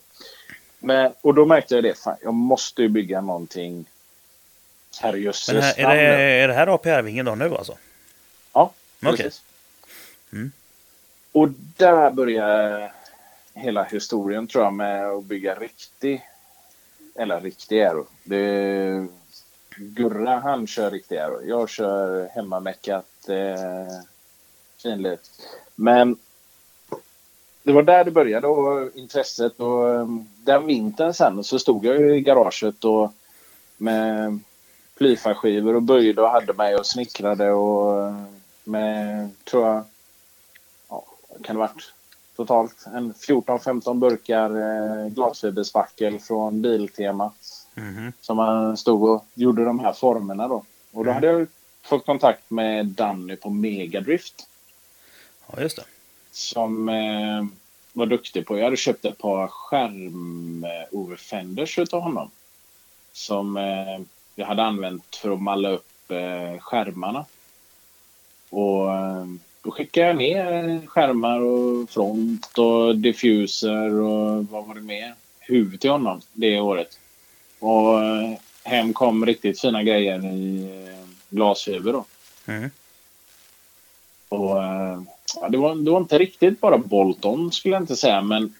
Men, 0.80 1.12
och 1.22 1.34
då 1.34 1.46
märkte 1.46 1.76
jag 1.76 1.84
det. 1.84 2.00
Fan, 2.00 2.16
jag 2.24 2.34
måste 2.34 2.82
ju 2.82 2.88
bygga 2.88 3.22
någonting 3.22 3.86
herrejösses 5.02 5.54
Men 5.78 5.88
här, 5.88 5.96
är, 5.98 6.18
det, 6.18 6.24
är 6.24 6.48
det 6.48 6.54
här 6.54 6.68
APR-vingen 6.68 7.26
då 7.26 7.36
nu 7.36 7.56
alltså? 7.56 7.78
Ja, 8.54 8.74
precis. 9.00 9.42
Mm. 10.34 10.52
Och 11.32 11.50
där 11.78 12.12
börjar 12.12 12.92
hela 13.54 13.84
historien 13.84 14.48
tror 14.48 14.64
jag 14.64 14.74
med 14.74 15.10
att 15.10 15.24
bygga 15.24 15.56
riktig, 15.56 16.26
eller 17.16 17.42
riktig 17.42 17.82
aero. 17.82 18.06
Det, 18.24 19.08
Gurra 19.76 20.40
han 20.40 20.68
kör 20.68 20.92
riktig 20.92 21.18
aero. 21.18 21.42
Jag 21.46 21.70
kör 21.70 22.28
hemmameckat 22.28 23.30
eh, 23.30 23.94
finligt. 24.84 25.30
Men 25.76 26.18
det 27.64 27.72
var 27.72 27.84
där 27.84 28.04
det 28.04 28.12
började 28.12 28.48
och 28.48 28.90
intresset 28.96 29.60
och 29.60 29.90
eh, 29.90 30.08
den 30.44 30.66
vintern 30.66 31.14
sen 31.14 31.44
så 31.44 31.60
stod 31.60 31.86
jag 31.86 32.00
ju 32.00 32.16
i 32.16 32.22
garaget 32.22 32.86
och 32.86 33.14
med 33.78 34.40
plyfaskivor 34.98 35.76
och 35.76 35.82
böjde 35.82 36.22
och 36.22 36.30
hade 36.30 36.54
mig 36.54 36.76
och 36.76 36.86
snickrade 36.86 37.52
och 37.52 38.08
eh, 38.08 38.24
med, 38.64 39.30
tror 39.44 39.68
jag, 39.68 39.84
kan 41.44 41.56
det 41.56 41.60
varit 41.60 41.94
totalt 42.36 42.86
en 42.94 43.14
14-15 43.14 44.00
burkar 44.00 44.50
eh, 44.50 45.08
glasfiberspackel 45.08 46.20
från 46.20 46.62
Biltema 46.62 47.32
Mhm. 47.74 48.14
som 48.22 48.38
man 48.38 48.78
stod 48.78 49.04
och 49.10 49.26
gjorde 49.34 49.66
de 49.66 49.80
här 49.80 49.94
formerna 49.94 50.48
då. 50.48 50.56
Och 50.92 51.06
då 51.06 51.12
Mm. 51.12 51.14
hade 51.14 51.28
jag 51.28 51.48
fått 51.82 52.06
kontakt 52.06 52.50
med 52.50 52.86
Danny 52.86 53.36
på 53.36 53.50
Megadrift 53.50 54.48
Ja, 55.52 55.62
just 55.62 55.76
det. 55.76 55.84
som 56.32 56.90
eh, 56.90 57.46
var 57.94 58.06
duktig 58.06 58.46
på. 58.48 58.58
Jag 58.58 58.64
hade 58.64 58.78
köpt 58.78 59.06
ett 59.06 59.18
par 59.18 59.48
skärm-over-fenders 59.48 61.80
utav 61.80 62.02
honom. 62.02 62.32
Som 63.14 63.58
eh, 63.58 64.00
jag 64.36 64.46
hade 64.46 64.64
använt 64.64 65.16
för 65.16 65.34
att 65.34 65.42
malla 65.42 65.70
upp 65.70 66.12
eh, 66.12 66.60
skärmarna. 66.60 67.26
Och 68.50 68.94
eh, 68.94 69.26
då 69.70 69.74
skickade 69.74 70.08
jag 70.08 70.18
ner 70.18 70.88
skärmar 70.88 71.40
och 71.40 71.90
front 71.90 72.58
och 72.58 72.96
diffuser 72.96 73.94
och 73.94 74.46
vad 74.46 74.66
var 74.68 74.76
det 74.76 74.82
mer? 74.82 75.16
Huvud 75.40 75.82
till 75.82 75.90
honom 75.90 76.22
det 76.34 76.60
året. 76.60 77.00
Och 77.60 78.04
eh, 78.04 78.38
hem 78.64 78.94
kom 78.94 79.26
riktigt 79.26 79.62
fina 79.62 79.84
grejer 79.84 80.26
i 80.26 80.64
eh, 80.64 81.08
glasfiber 81.30 81.94
då. 81.94 82.06
Mm. 82.46 82.70
Och, 84.30 84.64
eh, 84.64 85.02
ja, 85.42 85.50
det, 85.50 85.58
var, 85.58 85.76
det 85.76 85.92
var 85.92 86.00
inte 86.00 86.20
riktigt 86.20 86.62
bara 86.62 86.78
Bolton 86.78 87.52
skulle 87.52 87.76
jag 87.76 87.84
inte 87.84 87.96
säga, 87.96 88.22
men 88.22 88.54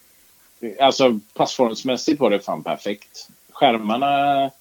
alltså 0.80 1.20
passformsmässigt 1.34 2.20
var 2.20 2.30
det 2.30 2.40
fan 2.40 2.64
perfekt. 2.64 3.30
Skärmarna 3.52 4.52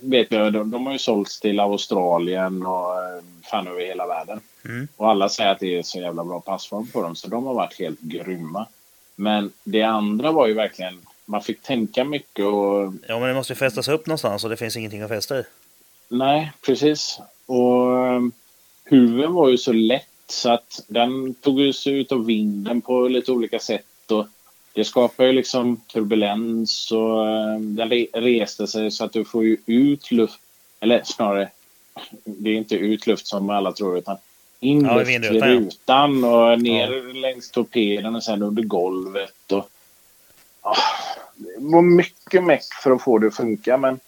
vet 0.00 0.32
jag, 0.32 0.52
de, 0.52 0.70
de 0.70 0.86
har 0.86 0.92
ju 0.92 0.98
sålts 0.98 1.40
till 1.40 1.60
Australien 1.60 2.66
och 2.66 2.94
fan 3.50 3.66
över 3.66 3.80
hela 3.80 4.06
världen. 4.06 4.40
Mm. 4.64 4.88
Och 4.96 5.10
alla 5.10 5.28
säger 5.28 5.50
att 5.50 5.60
det 5.60 5.78
är 5.78 5.82
så 5.82 5.98
jävla 5.98 6.24
bra 6.24 6.40
passform 6.40 6.86
på 6.86 7.02
dem, 7.02 7.16
så 7.16 7.28
de 7.28 7.44
har 7.44 7.54
varit 7.54 7.78
helt 7.78 8.00
grymma. 8.00 8.66
Men 9.16 9.52
det 9.64 9.82
andra 9.82 10.32
var 10.32 10.46
ju 10.46 10.54
verkligen, 10.54 11.00
man 11.24 11.42
fick 11.42 11.62
tänka 11.62 12.04
mycket 12.04 12.44
och 12.44 12.94
Ja, 13.08 13.18
men 13.18 13.28
det 13.28 13.34
måste 13.34 13.52
ju 13.52 13.56
fästas 13.56 13.88
upp 13.88 14.06
någonstans 14.06 14.44
och 14.44 14.50
det 14.50 14.56
finns 14.56 14.76
ingenting 14.76 15.02
att 15.02 15.08
fästa 15.08 15.38
i. 15.38 15.42
Nej, 16.08 16.52
precis. 16.66 17.20
Och 17.46 17.86
um, 17.86 18.32
huven 18.84 19.32
var 19.32 19.48
ju 19.48 19.58
så 19.58 19.72
lätt 19.72 20.06
så 20.26 20.50
att 20.50 20.84
den 20.88 21.34
tog 21.34 21.60
ju 21.60 21.72
sig 21.72 21.92
ut 21.92 22.12
av 22.12 22.26
vinden 22.26 22.80
på 22.80 23.08
lite 23.08 23.32
olika 23.32 23.58
sätt. 23.58 24.10
Och 24.10 24.26
det 24.72 24.84
skapar 24.84 25.24
ju 25.24 25.32
liksom 25.32 25.76
turbulens 25.76 26.92
och 26.92 27.26
um, 27.26 27.76
den 27.76 27.90
re- 27.90 28.08
reste 28.12 28.66
sig 28.66 28.90
så 28.90 29.04
att 29.04 29.12
du 29.12 29.24
får 29.24 29.44
ju 29.44 29.56
ut 29.66 30.10
luft. 30.10 30.40
Eller 30.80 31.02
snarare, 31.04 31.50
det 32.24 32.50
är 32.50 32.54
inte 32.54 32.74
ut 32.74 33.06
luft 33.06 33.26
som 33.26 33.50
alla 33.50 33.72
tror 33.72 33.98
utan 33.98 34.16
in 34.62 34.84
Ja, 34.84 35.02
i 35.02 35.14
ja. 35.14 35.46
rutan 35.46 36.24
och 36.24 36.60
ner 36.62 37.12
längs 37.14 37.50
torpeden 37.50 38.14
och 38.16 38.24
sen 38.24 38.42
under 38.42 38.62
golvet. 38.62 39.52
Och, 39.52 39.68
Ah, 40.64 40.76
det 41.36 41.54
var 41.58 41.82
mycket 41.82 42.44
meck 42.44 42.64
för 42.82 42.90
att 42.90 43.02
få 43.02 43.18
det 43.18 43.26
att 43.26 43.36
funka 43.36 43.76
men 43.76 44.00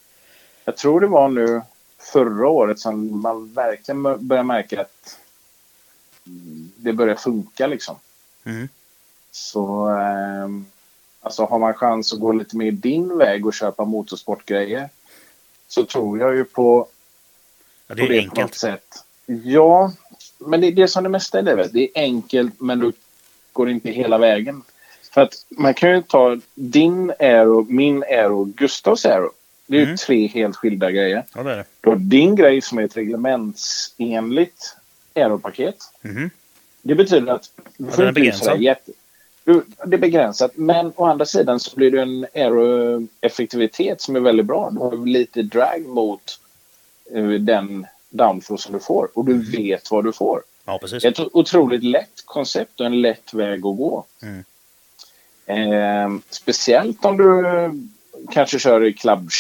jag 0.65 0.77
tror 0.77 1.01
det 1.01 1.07
var 1.07 1.29
nu 1.29 1.63
förra 1.99 2.49
året 2.49 2.79
som 2.79 3.21
man 3.21 3.53
verkligen 3.55 4.03
började 4.03 4.43
märka 4.47 4.81
att 4.81 5.19
det 6.77 6.93
börjar 6.93 7.15
funka 7.15 7.67
liksom. 7.67 7.97
Mm. 8.45 8.69
Så 9.31 9.91
eh, 9.91 10.49
alltså 11.21 11.45
har 11.45 11.59
man 11.59 11.75
chans 11.75 12.13
att 12.13 12.21
gå 12.21 12.33
lite 12.33 12.57
mer 12.57 12.71
din 12.73 13.19
väg 13.19 13.47
och 13.47 13.55
köpa 13.55 13.85
motorsportgrejer 13.85 14.89
så 15.69 15.85
tror 15.85 16.19
jag 16.19 16.35
ju 16.37 16.45
på, 16.45 16.87
Ja, 17.87 17.95
det 17.95 18.03
på 18.03 18.05
är 18.07 18.09
det 18.09 18.15
ju 18.17 18.21
på 18.23 18.27
något 18.35 18.39
enkelt. 18.39 18.55
sätt. 18.55 19.05
Ja, 19.27 19.93
men 20.39 20.61
det 20.61 20.67
är 20.67 20.73
det 20.73 20.89
som 20.89 21.03
det 21.05 21.09
mesta 21.11 21.39
i 21.39 21.43
livet. 21.43 21.73
Det 21.73 21.81
är 21.85 21.89
enkelt 21.95 22.61
men 22.61 22.79
du 22.79 22.93
går 23.53 23.71
inte 23.71 23.91
hela 23.91 24.19
vägen. 24.19 24.63
För 25.11 25.21
att 25.21 25.47
man 25.49 25.75
kan 25.75 25.91
ju 25.91 26.03
ta 26.03 26.37
din 26.55 27.13
aero, 27.19 27.67
min 27.69 28.03
aero, 28.03 28.45
Gustavs 28.45 29.07
aero. 29.07 29.31
Det 29.67 29.77
är 29.77 29.81
ju 29.81 29.85
Mm. 29.87 29.97
tre 29.97 30.27
helt 30.27 30.57
skilda 30.57 30.91
grejer. 30.91 31.25
Ja, 31.35 31.43
det 31.43 31.53
är 31.53 31.57
det. 31.57 31.65
Du 31.81 31.89
har 31.91 31.97
din 31.97 32.37
grej 32.37 32.61
som 32.61 32.79
är 32.79 32.83
ett 32.83 32.97
reglementsenligt 32.97 34.77
aeropaket. 35.15 35.77
Mhm. 36.03 36.31
Det 36.83 36.95
betyder 36.95 37.33
att 37.33 37.51
du 37.77 37.85
Ja, 37.91 37.97
den 37.97 38.07
är 38.09 38.13
begränsad. 38.13 38.61
jätte... 38.61 38.93
Du, 39.45 39.63
det 39.87 39.97
är 39.97 40.01
begränsat, 40.01 40.51
men 40.55 40.93
å 40.97 41.05
andra 41.05 41.27
sidan 41.27 41.61
så 41.61 41.77
blir 41.77 41.91
det 41.91 42.03
en 42.03 42.27
aeroeffektivitet 42.35 44.01
som 44.01 44.17
är 44.17 44.21
väldigt 44.21 44.47
bra. 44.47 44.71
Du 44.71 44.79
har 44.79 45.07
lite 45.07 45.43
drag 45.43 45.87
mot 45.87 46.41
eh, 47.15 47.25
den 47.29 47.87
downforce 48.15 48.63
som 48.63 48.73
du 48.73 48.81
får 48.81 49.09
och 49.15 49.27
Mm. 49.29 49.39
du 49.45 49.51
vet 49.63 49.91
vad 49.91 50.05
du 50.05 50.13
får. 50.13 50.43
Ja, 50.65 50.79
precis. 50.79 51.05
Ett 51.05 51.19
otroligt 51.19 51.85
lätt 51.85 52.23
koncept 52.25 52.81
och 52.81 52.87
en 52.87 53.03
lätt 53.03 53.35
väg 53.35 53.59
att 53.67 53.77
gå. 53.77 54.05
Mm. 54.23 54.45
Eh, 55.47 56.21
speciellt 56.31 57.05
om 57.05 57.17
du 57.17 57.45
kanske 58.33 58.59
kör 58.59 58.85
i 58.85 58.93
Club 58.93 59.31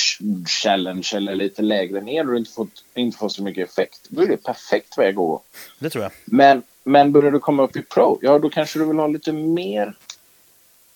Challenge 0.62 1.10
eller 1.14 1.34
lite 1.34 1.62
lägre 1.62 2.00
ner 2.00 2.20
och 2.26 2.32
du 2.32 2.38
inte 2.38 2.50
får, 2.50 2.66
inte 2.94 3.18
får 3.18 3.28
så 3.28 3.42
mycket 3.42 3.68
effekt. 3.70 4.00
Då 4.08 4.22
är 4.22 4.26
det 4.26 4.36
perfekt 4.36 4.98
väg 4.98 5.08
att 5.08 5.14
gå. 5.14 5.42
Det 5.78 5.90
tror 5.90 6.02
jag. 6.04 6.12
Men, 6.24 6.62
men 6.84 7.12
börjar 7.12 7.30
du 7.30 7.38
komma 7.38 7.62
upp 7.62 7.76
i 7.76 7.82
Pro, 7.82 8.18
ja 8.22 8.38
då 8.38 8.50
kanske 8.50 8.78
du 8.78 8.84
vill 8.84 8.98
ha 8.98 9.06
lite 9.06 9.32
mer 9.32 9.94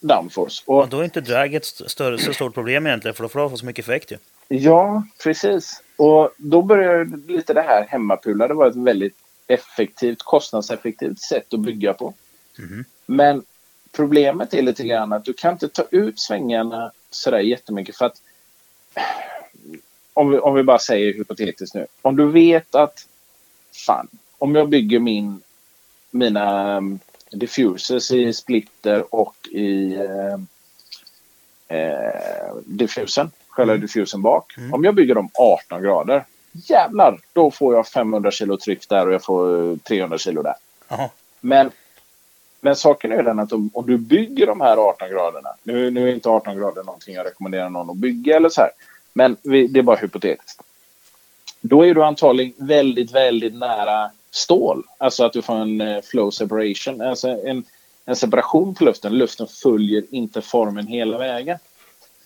downforce. 0.01 0.62
Och, 0.66 0.78
Och 0.78 0.88
då 0.88 1.01
är 1.01 1.05
inte 1.05 1.20
drag 1.20 1.55
ett 1.55 1.64
st- 1.64 1.88
större, 1.88 2.18
så 2.18 2.32
stort 2.32 2.55
problem 2.55 2.86
egentligen, 2.86 3.14
för 3.14 3.22
då 3.22 3.28
får 3.28 3.51
du 3.51 3.57
så 3.57 3.66
mycket 3.66 3.84
effekt 3.84 4.12
ju. 4.12 4.16
Ja, 4.49 5.03
precis. 5.22 5.82
Och 5.96 6.30
då 6.36 6.62
börjar 6.62 7.05
lite 7.28 7.55
det 7.55 7.62
här 7.62 7.86
hemmapula. 7.88 8.49
Det 8.49 8.55
var 8.55 8.66
ett 8.66 8.76
väldigt 8.76 9.16
effektivt, 9.46 10.22
kostnadseffektivt 10.22 11.20
sätt 11.20 11.55
att 11.55 11.61
bygga 11.61 11.92
på. 11.92 12.14
Mhm. 12.59 12.84
Men 13.07 13.42
problemet 13.92 14.55
är 14.55 14.62
lite 14.62 14.84
grann 14.84 15.12
att 15.12 15.24
du 15.24 15.32
kan 15.32 15.53
inte 15.53 15.68
ta 15.68 15.84
ut 15.90 16.20
svängarna 16.20 16.92
sådär 17.11 17.38
jättemycket 17.38 17.96
för 17.96 18.07
att 18.07 18.16
om 20.14 20.30
vi, 20.30 20.38
om 20.38 20.55
vi 20.55 20.62
bara 20.62 20.78
säger 20.78 21.14
hypotetiskt 21.14 21.74
nu. 21.74 21.86
Om 22.03 22.16
du 22.16 22.30
vet 22.30 22.74
att 22.74 23.07
fan, 23.86 24.09
om 24.38 24.55
jag 24.55 24.68
bygger 24.68 24.99
min, 24.99 25.42
mina 26.11 26.80
diffusers 27.31 28.11
i 28.11 28.33
splitter 28.33 29.14
och 29.14 29.35
i 29.51 29.95
eh, 29.95 30.39
eh, 31.79 32.55
diffusen, 32.64 33.31
själva 33.49 33.76
diffusen 33.76 34.22
bak. 34.22 34.59
Mm. 34.59 34.74
Om 34.74 34.85
jag 34.85 34.95
bygger 34.95 35.14
dem 35.14 35.31
18 35.35 35.83
grader, 35.83 36.24
jävlar, 36.53 37.20
då 37.33 37.51
får 37.51 37.74
jag 37.74 37.89
500 37.89 38.31
kilo 38.31 38.57
tryck 38.57 38.89
där 38.89 39.07
och 39.07 39.14
jag 39.14 39.24
får 39.24 39.70
eh, 39.72 39.76
300 39.76 40.18
kilo 40.18 40.43
där. 40.43 40.55
Men, 41.41 41.70
men 42.61 42.76
saken 42.76 43.12
är 43.12 43.22
den 43.22 43.39
att 43.39 43.53
om, 43.53 43.70
om 43.74 43.87
du 43.87 43.99
bygger 43.99 44.47
de 44.47 44.61
här 44.61 44.76
18 44.76 45.11
graderna, 45.11 45.49
nu, 45.62 45.91
nu 45.91 46.09
är 46.09 46.14
inte 46.14 46.29
18 46.29 46.57
grader 46.57 46.85
någonting 46.85 47.14
jag 47.14 47.26
rekommenderar 47.26 47.70
någon 47.70 47.91
att 47.91 47.97
bygga 47.97 48.37
eller 48.37 48.49
så 48.49 48.61
här, 48.61 48.70
men 49.12 49.37
vi, 49.43 49.66
det 49.66 49.79
är 49.79 49.83
bara 49.83 49.97
hypotetiskt. 49.97 50.62
Då 51.61 51.87
är 51.87 51.95
du 51.95 52.05
antagligen 52.05 52.53
väldigt, 52.57 53.11
väldigt 53.11 53.55
nära 53.55 54.11
stål. 54.31 54.85
Alltså 54.99 55.24
att 55.24 55.33
du 55.33 55.43
får 55.43 55.55
en 55.55 55.81
eh, 55.81 56.03
flow 56.03 56.31
separation, 56.31 57.01
alltså 57.01 57.29
en, 57.29 57.64
en 58.05 58.16
separation 58.16 58.74
på 58.74 58.85
luften. 58.85 59.18
Luften 59.18 59.47
följer 59.47 60.05
inte 60.11 60.43
formen 60.43 60.87
hela 60.87 61.18
vägen. 61.18 61.59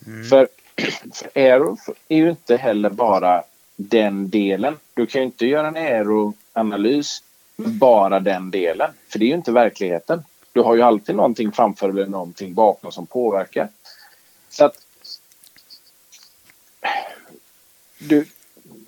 Mm. 0.06 0.24
För, 0.24 0.48
för 1.14 1.30
aero 1.34 1.76
är 2.08 2.16
ju 2.16 2.30
inte 2.30 2.56
heller 2.56 2.90
bara 2.90 3.42
den 3.76 4.30
delen. 4.30 4.76
Du 4.94 5.06
kan 5.06 5.20
ju 5.20 5.24
inte 5.24 5.46
göra 5.46 5.68
en 5.68 5.76
aeroanalys 5.76 7.22
med 7.56 7.70
bara 7.70 8.20
den 8.20 8.50
delen. 8.50 8.90
För 9.08 9.18
det 9.18 9.24
är 9.24 9.28
ju 9.28 9.34
inte 9.34 9.52
verkligheten. 9.52 10.22
Du 10.52 10.60
har 10.60 10.74
ju 10.74 10.82
alltid 10.82 11.16
någonting 11.16 11.52
framför 11.52 11.88
eller 11.88 12.06
någonting 12.06 12.54
bakom 12.54 12.92
som 12.92 13.06
påverkar. 13.06 13.68
Så 14.48 14.64
att 14.64 14.86
du, 17.98 18.26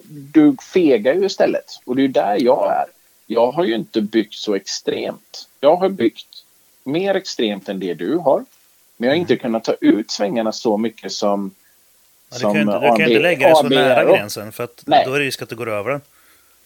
du 0.08 0.56
fegar 0.72 1.14
ju 1.14 1.26
istället. 1.26 1.64
Och 1.84 1.96
det 1.96 2.02
är 2.02 2.06
ju 2.06 2.12
där 2.12 2.36
jag 2.40 2.72
är. 2.72 2.86
Jag 3.26 3.52
har 3.52 3.64
ju 3.64 3.74
inte 3.74 4.00
byggt 4.00 4.34
så 4.34 4.54
extremt. 4.54 5.48
Jag 5.60 5.76
har 5.76 5.88
byggt 5.88 6.44
mer 6.84 7.14
extremt 7.14 7.68
än 7.68 7.80
det 7.80 7.94
du 7.94 8.16
har. 8.16 8.44
Men 8.96 9.06
jag 9.08 9.14
har 9.14 9.20
inte 9.20 9.36
kunnat 9.36 9.64
ta 9.64 9.74
ut 9.80 10.10
svängarna 10.10 10.52
så 10.52 10.76
mycket 10.76 11.12
som 11.12 11.54
Ja, 12.30 12.36
du 12.38 12.42
kan 12.42 12.54
ju 12.54 12.60
inte, 12.60 12.78
du 12.78 12.86
kan 12.86 12.98
ju 12.98 13.04
inte 13.04 13.22
lägga 13.22 13.48
det 13.48 13.56
så 13.56 13.68
nära 13.68 14.04
gränsen 14.04 14.52
för 14.52 14.64
att 14.64 14.82
Nej. 14.86 15.02
då 15.06 15.14
är 15.14 15.18
det 15.18 15.24
risk 15.24 15.42
att 15.42 15.48
du 15.48 15.56
går 15.56 15.68
över 15.68 15.90
den. 15.90 16.00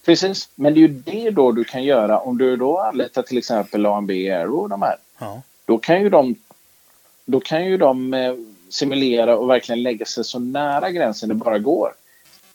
Precis, 0.04 0.48
men 0.54 0.74
det 0.74 0.80
är 0.80 0.82
ju 0.82 0.88
det 0.88 1.30
då 1.30 1.52
du 1.52 1.64
kan 1.64 1.84
göra 1.84 2.18
om 2.18 2.38
du 2.38 2.56
då 2.56 2.78
anlitar 2.78 3.22
till 3.22 3.38
exempel 3.38 3.86
AMB 3.86 4.10
Aero 4.10 4.56
och 4.56 4.68
de 4.68 4.82
här. 4.82 4.96
Ja, 5.18 5.42
Då 5.66 5.78
kan 5.78 6.02
ju 6.02 6.08
de, 6.08 6.34
då 7.24 7.40
kan 7.40 7.66
ju 7.66 7.76
de 7.76 8.14
eh, 8.14 8.34
simulera 8.68 9.36
och 9.36 9.50
verkligen 9.50 9.82
lägga 9.82 10.06
sig 10.06 10.24
så 10.24 10.38
nära 10.38 10.90
gränsen 10.90 11.28
det 11.28 11.34
bara 11.34 11.58
går. 11.58 11.92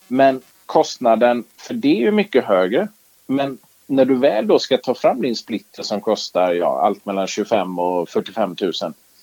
Men 0.08 0.42
kostnaden 0.66 1.44
för 1.58 1.74
det 1.74 1.88
är 1.88 2.02
ju 2.02 2.12
mycket 2.12 2.46
högre. 2.46 2.88
Men 3.28 3.58
när 3.88 4.06
du 4.06 4.16
väl 4.16 4.48
då 4.48 4.60
ska 4.60 4.78
ta 4.78 4.96
fram 4.96 5.22
din 5.22 5.36
splitter 5.36 5.84
som 5.84 6.02
kostar 6.02 6.54
ja, 6.54 6.82
allt 6.82 7.06
mellan 7.06 7.28
25 7.28 7.80
och 7.80 8.10
45 8.10 8.56
000 8.62 8.74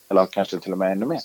eller 0.08 0.26
kanske 0.26 0.58
till 0.58 0.72
och 0.72 0.78
med 0.78 0.92
ännu 0.92 1.06
mer. 1.06 1.20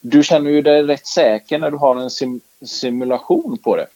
Du 0.00 0.22
känner 0.22 0.50
ju 0.50 0.62
dig 0.62 0.82
rätt 0.82 1.06
säker 1.06 1.58
när 1.58 1.70
du 1.70 1.76
har 1.76 1.96
en 1.96 2.10
sim 2.10 2.40
simulation 2.62 3.58
på 3.58 3.76
det. 3.76 3.86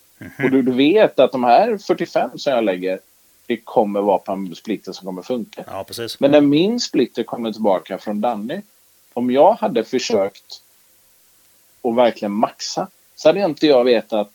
Och 0.45 0.51
du, 0.51 0.62
du 0.62 0.72
vet 0.72 1.18
att 1.18 1.32
de 1.32 1.45
här 1.45 1.78
45 1.78 2.38
som 2.38 2.53
jag 2.53 2.64
lägger, 2.64 3.01
det 3.47 3.57
kommer 3.57 4.01
vara 4.01 4.18
på 4.18 4.32
en 4.32 4.55
splitter 4.55 4.92
som 4.92 5.07
kommer 5.07 5.22
funka. 5.22 5.64
ja. 5.66 5.84
Men 6.18 6.30
när 6.30 6.40
min 6.40 6.80
splitter 6.80 7.22
kommer 7.22 7.53
tillbaka 7.53 7.99
från 7.99 8.20
Danny, 8.20 8.61
om 9.12 9.30
jag 9.30 9.55
hade 9.55 9.84
försökt 9.84 10.62
att 11.82 11.95
verkligen 11.95 12.32
maxa 12.32 12.88
så 13.16 13.28
hade 13.28 13.40
inte 13.40 13.66
jag 13.66 13.84
vetat 13.84 14.30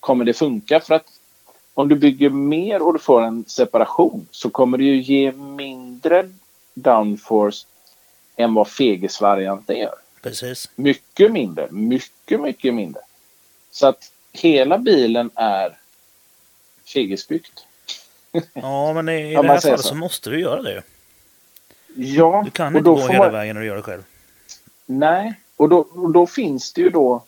kommer 0.00 0.24
det 0.24 0.34
funka. 0.34 0.80
För 0.80 0.94
att 0.94 1.06
om 1.74 1.88
du 1.88 1.94
bygger 1.96 2.30
mer 2.30 2.82
och 2.82 2.92
du 2.92 2.98
får 2.98 3.22
en 3.22 3.44
separation 3.46 4.26
så 4.30 4.50
kommer 4.50 4.78
det 4.78 4.84
ju 4.84 5.02
ge 5.02 5.32
mindre 5.32 6.30
downforce 6.74 7.66
än 8.36 8.54
vad 8.54 8.68
Feges-varianten 8.68 9.76
gör. 9.78 9.94
precis. 10.22 10.70
Mycket 10.74 11.32
mindre, 11.32 11.68
mycket, 11.70 12.40
mycket 12.40 12.74
mindre. 12.74 13.02
Så 13.70 13.86
att 13.86 14.12
hela 14.32 14.78
bilen 14.78 15.30
är 15.34 15.78
Fegesbyggt. 16.94 17.64
Ja, 18.52 18.92
men 18.92 19.08
i, 19.08 19.12
i 19.32 19.34
det 19.34 19.42
här 19.48 19.60
fallet 19.60 19.80
så. 19.80 19.88
så. 19.88 19.94
måste 19.94 20.30
du 20.30 20.40
göra 20.40 20.62
det. 20.62 20.82
Ja, 21.94 22.42
Du 22.44 22.50
kan 22.50 22.76
inte 22.76 22.90
gå 22.90 22.96
hela 23.08 23.18
man- 23.24 23.32
vägen 23.32 23.54
när 23.56 23.60
du 23.60 23.66
gör 23.66 23.76
det 23.76 23.82
själv. 23.82 24.02
Nej, 24.86 25.34
och 25.56 25.68
då, 25.68 25.78
och 25.78 26.12
då 26.12 26.26
finns 26.26 26.72
det 26.72 26.80
ju 26.80 26.90
då 26.90 27.24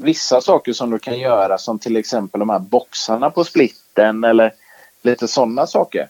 vissa 0.00 0.40
saker 0.40 0.72
som 0.72 0.90
du 0.90 0.98
kan 0.98 1.18
göra 1.18 1.58
som 1.58 1.78
till 1.78 1.96
exempel 1.96 2.38
de 2.38 2.50
här 2.50 2.58
boxarna 2.58 3.30
på 3.30 3.44
splitten 3.44 4.24
eller 4.24 4.52
lite 5.02 5.28
sådana 5.28 5.66
saker. 5.66 6.08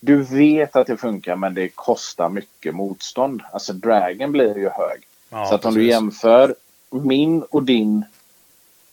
Du 0.00 0.22
vet 0.22 0.76
att 0.76 0.86
det 0.86 0.96
funkar 0.96 1.36
men 1.36 1.54
det 1.54 1.68
kostar 1.68 2.28
mycket 2.28 2.74
motstånd. 2.74 3.42
Alltså 3.52 3.72
dragen 3.72 4.32
blir 4.32 4.58
ju 4.58 4.68
hög. 4.68 5.06
Ja, 5.30 5.46
så 5.46 5.54
att 5.54 5.64
om 5.64 5.74
du 5.74 5.80
precis. 5.80 5.92
jämför 5.92 6.54
min 6.90 7.42
och 7.42 7.62
din, 7.62 8.04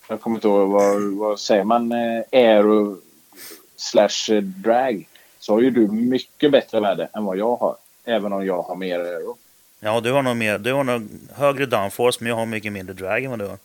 jag 0.08 0.20
kommer 0.20 0.36
inte 0.36 0.48
ihåg 0.48 0.68
vad, 0.68 1.02
vad 1.02 1.40
säger 1.40 1.64
man, 1.64 1.92
eh, 1.92 2.22
aero 2.32 2.96
slash 3.76 4.34
eh, 4.34 4.42
drag. 4.42 5.08
Så 5.38 5.52
har 5.52 5.60
ju 5.60 5.70
du 5.70 5.88
mycket 5.88 6.52
bättre 6.52 6.80
värde 6.80 7.08
än 7.12 7.24
vad 7.24 7.36
jag 7.36 7.56
har. 7.56 7.76
Även 8.04 8.32
om 8.32 8.46
jag 8.46 8.62
har 8.62 8.76
mer 8.76 9.00
aero. 9.00 9.36
Ja, 9.80 10.00
du 10.00 10.12
har 10.12 10.22
nog 10.22 10.36
mer, 10.36 10.58
du 10.58 10.72
har 10.72 10.84
nog 10.84 11.08
högre 11.34 11.66
downforce 11.66 12.18
men 12.20 12.28
jag 12.30 12.36
har 12.36 12.46
mycket 12.46 12.72
mindre 12.72 12.94
drag 12.94 13.24
än 13.24 13.30
vad 13.30 13.38
du 13.38 13.46
har. 13.46 13.58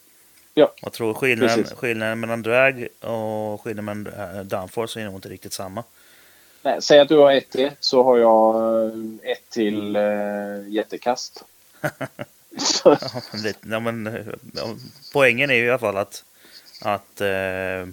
Ja, 0.57 0.73
Jag 0.81 0.93
tror 0.93 1.13
skillnaden, 1.13 1.57
Precis. 1.63 1.77
skillnaden 1.77 2.19
mellan 2.19 2.41
drag 2.41 2.87
och 2.99 3.61
skillnaden 3.61 4.03
mellan 4.03 4.35
eh, 4.37 4.43
downforce 4.43 4.99
är 5.01 5.05
nog 5.05 5.15
inte 5.15 5.29
riktigt 5.29 5.53
samma. 5.53 5.83
Nej, 6.61 6.81
säg 6.81 6.99
att 6.99 7.07
du 7.09 7.17
har 7.17 7.31
ett 7.31 7.49
till 7.49 7.71
så 7.79 8.03
har 8.03 8.17
jag 8.17 8.55
eh, 8.85 9.31
ett 9.31 9.49
till 9.49 9.95
eh, 9.95 10.03
jättekast. 10.67 11.43
Ja, 12.83 12.97
men 13.31 13.41
lite- 13.41 13.59
ja, 13.69 13.79
men, 13.79 14.07
eh, 14.07 14.25
poängen 15.13 15.49
är 15.49 15.55
ju 15.55 15.65
i 15.65 15.69
alla 15.69 15.79
fall 15.79 15.97
att, 15.97 16.23
att 16.81 17.21
eh, 17.21 17.87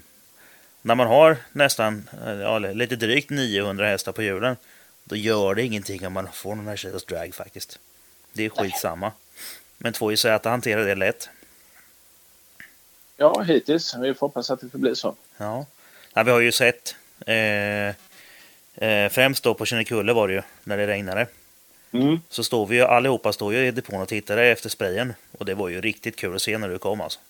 när 0.82 0.94
man 0.94 1.06
har 1.06 1.36
nästan 1.52 2.08
ja, 2.40 2.58
lite 2.58 2.96
drygt 2.96 3.30
900 3.30 3.86
hästar 3.86 4.12
på 4.12 4.22
hjulen 4.22 4.56
då 5.04 5.16
gör 5.16 5.54
det 5.54 5.62
ingenting 5.62 6.06
om 6.06 6.12
man 6.12 6.28
får 6.32 6.54
någon 6.54 6.66
här 6.66 6.76
kilos 6.76 7.04
drag 7.04 7.34
faktiskt. 7.34 7.78
Det 8.32 8.44
är 8.44 8.48
skitsamma. 8.48 9.12
Men 9.78 9.92
2JZ 9.92 10.48
hanterar 10.48 10.84
det 10.84 10.94
lätt. 10.94 11.28
Ja, 13.22 13.40
hittills. 13.42 13.94
Vi 14.00 14.14
får 14.14 14.26
hoppas 14.26 14.50
att 14.50 14.60
det 14.60 14.68
förblir 14.68 14.94
så. 14.94 15.14
Ja. 15.36 15.66
ja, 16.14 16.22
vi 16.22 16.30
har 16.30 16.40
ju 16.40 16.52
sett 16.52 16.94
eh, 17.26 17.88
eh, 18.88 19.08
främst 19.10 19.42
då 19.44 19.54
på 19.54 19.66
Kinnekulle 19.66 20.12
var 20.12 20.28
det 20.28 20.34
ju 20.34 20.42
när 20.64 20.76
det 20.76 20.86
regnade. 20.86 21.26
Mm. 21.92 22.20
Så 22.28 22.44
står 22.44 22.66
vi 22.66 22.76
ju 22.76 22.82
allihopa 22.82 23.32
står 23.32 23.52
ju 23.54 23.66
i 23.66 23.70
depån 23.70 24.02
och 24.02 24.08
tittade 24.08 24.44
efter 24.46 24.68
sprayen. 24.68 25.14
Och 25.38 25.44
det 25.44 25.54
var 25.54 25.68
ju 25.68 25.80
riktigt 25.80 26.16
kul 26.16 26.34
att 26.36 26.42
se 26.42 26.58
när 26.58 26.68
du 26.68 26.78
kom 26.78 27.00
alltså. 27.00 27.20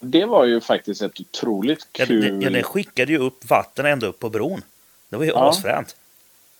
Det 0.00 0.24
var 0.24 0.44
ju 0.44 0.60
faktiskt 0.60 1.02
ett 1.02 1.20
otroligt 1.20 1.86
Ja, 1.92 2.06
kul... 2.06 2.38
det, 2.40 2.44
ja, 2.44 2.50
den 2.50 2.62
skickade 2.62 3.12
ju 3.12 3.18
upp 3.18 3.50
vatten 3.50 3.86
ända 3.86 4.06
upp 4.06 4.18
på 4.18 4.28
bron. 4.30 4.62
Det 5.08 5.16
var 5.16 5.24
ju 5.24 5.30
Ja. 5.30 5.48
asfränt. 5.48 5.96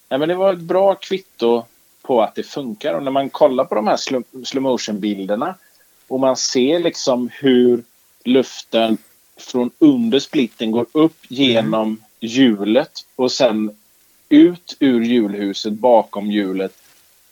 Nej, 0.09 0.19
men 0.21 0.29
det 0.29 0.35
var 0.35 0.53
ett 0.53 0.59
bra 0.59 0.95
kvitto 0.95 1.65
på 2.03 2.23
att 2.23 2.35
det 2.35 2.43
funkar. 2.43 2.95
Och 2.95 3.03
när 3.03 3.11
man 3.11 3.31
kollar 3.31 3.65
på 3.65 3.75
de 3.75 3.87
här 3.87 3.97
slow, 3.97 4.25
slow 4.45 4.63
motion 4.63 5.01
bilderna 5.01 5.55
och 6.09 6.21
man 6.21 6.37
ser 6.37 6.79
liksom 6.79 7.31
hur 7.33 7.83
luften 8.25 8.99
från 9.37 9.71
under 9.79 10.19
splitten 10.19 10.71
går 10.71 10.87
upp 10.93 11.17
genom 11.29 12.05
hjulet 12.21 12.91
och 13.17 13.33
sen 13.33 13.77
ut 14.29 14.77
ur 14.79 15.03
hjulhuset 15.03 15.73
bakom 15.73 16.31
hjulet 16.31 16.73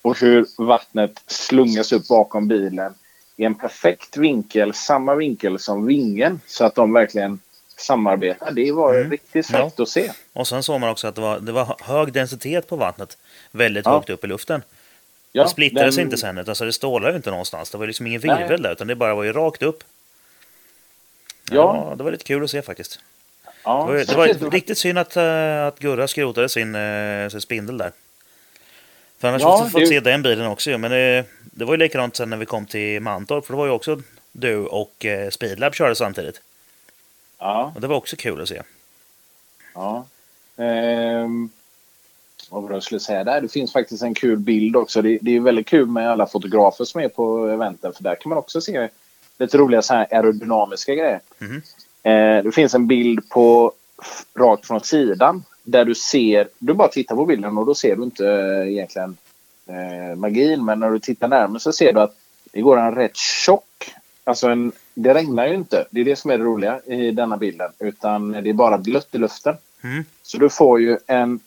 och 0.02 0.20
hur 0.20 0.46
vattnet 0.56 1.22
slungas 1.26 1.92
upp 1.92 2.08
bakom 2.08 2.48
bilen 2.48 2.94
i 3.36 3.44
en 3.44 3.54
perfekt 3.54 4.16
vinkel, 4.16 4.74
samma 4.74 5.14
vinkel 5.14 5.58
som 5.58 5.86
vingen 5.86 6.40
så 6.46 6.64
att 6.64 6.74
de 6.74 6.92
verkligen 6.92 7.40
samarbetar. 7.76 8.50
Det 8.52 8.72
var 8.72 8.94
Mm. 8.94 9.10
riktigt 9.10 9.46
fräckt 9.46 9.74
Ja. 9.76 9.82
att 9.82 9.88
se. 9.88 10.12
Och 10.32 10.48
sen 10.48 10.62
såg 10.62 10.80
man 10.80 10.90
också 10.90 11.06
att 11.06 11.14
det 11.14 11.20
var, 11.20 11.40
det 11.40 11.52
var 11.52 11.76
hög 11.80 12.12
densitet 12.12 12.68
på 12.68 12.76
vattnet. 12.76 13.16
Väldigt 13.50 13.86
Ja. 13.86 13.92
högt 13.92 14.10
upp 14.10 14.24
i 14.24 14.26
luften. 14.26 14.62
Ja, 15.32 15.42
det 15.42 15.48
splittrades 15.48 15.96
den- 15.96 16.04
inte 16.04 16.16
sen, 16.16 16.38
utan 16.38 16.54
så 16.54 16.64
det 16.64 16.72
stålade 16.72 17.16
inte 17.16 17.30
någonstans. 17.30 17.70
Det 17.70 17.78
var 17.78 17.86
liksom 17.86 18.06
ingen 18.06 18.20
virvel 18.20 18.62
där, 18.62 18.72
utan 18.72 18.86
det 18.86 18.94
bara 18.96 19.14
var 19.14 19.24
ju 19.24 19.32
rakt 19.32 19.62
upp. 19.62 19.84
Ja. 21.50 21.86
Ja, 21.90 21.94
det 21.96 22.04
var 22.04 22.10
lite 22.10 22.24
kul 22.24 22.44
att 22.44 22.50
se 22.50 22.62
faktiskt. 22.62 23.00
Ja, 23.64 23.86
Det 24.06 24.16
var, 24.16 24.26
det 24.26 24.40
var 24.42 24.50
riktigt 24.50 24.78
synd 24.78 24.98
att, 24.98 25.16
eh, 25.16 25.66
att 25.66 25.78
Gurra 25.78 26.08
skrotade 26.08 26.48
sin, 26.48 26.74
eh, 26.74 27.28
sin 27.28 27.40
spindel 27.40 27.78
där. 27.78 27.92
För 29.18 29.28
annars 29.28 29.42
Ja, 29.42 29.50
hade 29.52 29.64
vi 29.64 29.70
fått 29.70 29.80
det- 29.80 29.86
se 29.86 30.00
den 30.00 30.22
bilen 30.22 30.46
också. 30.46 30.78
Men 30.78 30.90
det, 30.90 31.24
det 31.44 31.64
var 31.64 31.72
ju 31.74 31.78
likadant 31.78 32.16
sen 32.16 32.30
när 32.30 32.36
vi 32.36 32.46
kom 32.46 32.66
till 32.66 33.00
Mantorp. 33.02 33.46
För 33.46 33.52
det 33.52 33.58
var 33.58 33.66
ju 33.66 33.72
också 33.72 34.02
du 34.32 34.56
och 34.56 35.04
eh, 35.04 35.30
Speedlab 35.30 35.74
körde 35.74 35.94
samtidigt. 35.96 36.40
Ja, 37.38 37.72
Och 37.74 37.80
det 37.80 37.86
var 37.86 37.96
också 37.96 38.16
kul 38.16 38.42
att 38.42 38.48
se. 38.48 38.62
ja. 39.74 40.06
Ehm, 40.56 41.50
vad 42.50 42.62
var 42.62 42.68
det 42.68 42.76
jag 42.76 42.82
skulle 42.82 43.00
säga 43.00 43.24
där? 43.24 43.40
Det 43.40 43.48
finns 43.48 43.72
faktiskt 43.72 44.02
en 44.02 44.14
kul 44.14 44.38
bild 44.38 44.76
också. 44.76 45.02
Det, 45.02 45.18
det 45.22 45.36
är 45.36 45.40
väldigt 45.40 45.66
kul 45.66 45.86
med 45.86 46.10
alla 46.10 46.26
fotografer 46.26 46.84
som 46.84 47.00
är 47.00 47.08
på 47.08 47.46
eventen. 47.48 47.92
För 47.92 48.02
där 48.02 48.14
kan 48.14 48.28
man 48.28 48.38
också 48.38 48.60
se 48.60 48.88
lite 49.38 49.58
roliga 49.58 49.82
så 49.82 49.94
här 49.94 50.06
aerodynamiska 50.10 50.94
grejer. 50.94 51.20
Mhm. 51.38 51.62
Eh, 52.02 52.44
det 52.44 52.52
finns 52.54 52.74
en 52.74 52.86
bild 52.86 53.28
på 53.28 53.72
rakt 54.34 54.66
från 54.66 54.80
sidan. 54.80 55.44
Där 55.62 55.84
du 55.84 55.94
ser, 55.94 56.48
du 56.58 56.74
bara 56.74 56.88
tittar 56.88 57.16
på 57.16 57.26
bilden 57.26 57.58
och 57.58 57.66
då 57.66 57.74
ser 57.74 57.96
du 57.96 58.02
inte 58.02 58.26
eh, 58.26 58.72
egentligen 58.72 59.16
eh, 59.66 60.16
magin. 60.16 60.64
Men 60.64 60.80
när 60.80 60.90
du 60.90 60.98
tittar 60.98 61.28
närmare 61.28 61.60
så 61.60 61.72
ser 61.72 61.92
du 61.92 62.00
att 62.00 62.14
det 62.52 62.60
går 62.60 62.78
en 62.78 62.94
rätt 62.94 63.16
tjock, 63.16 63.94
alltså 64.24 64.48
en, 64.48 64.72
det 64.94 65.14
regnar 65.14 65.46
ju 65.46 65.54
inte. 65.54 65.86
Det 65.90 66.00
är 66.00 66.04
det 66.04 66.16
som 66.16 66.30
är 66.30 66.38
det 66.38 66.44
roliga 66.44 66.80
i 66.86 67.10
denna 67.10 67.36
bilden. 67.36 67.72
Utan 67.78 68.32
det 68.32 68.50
är 68.50 68.54
bara 68.54 68.78
blött 68.78 69.14
i 69.14 69.18
luften. 69.18 69.56
Mm. 69.84 70.04
Så 70.22 70.38
du 70.38 70.48
får 70.48 70.80
ju 70.80 70.98
en 71.06 71.40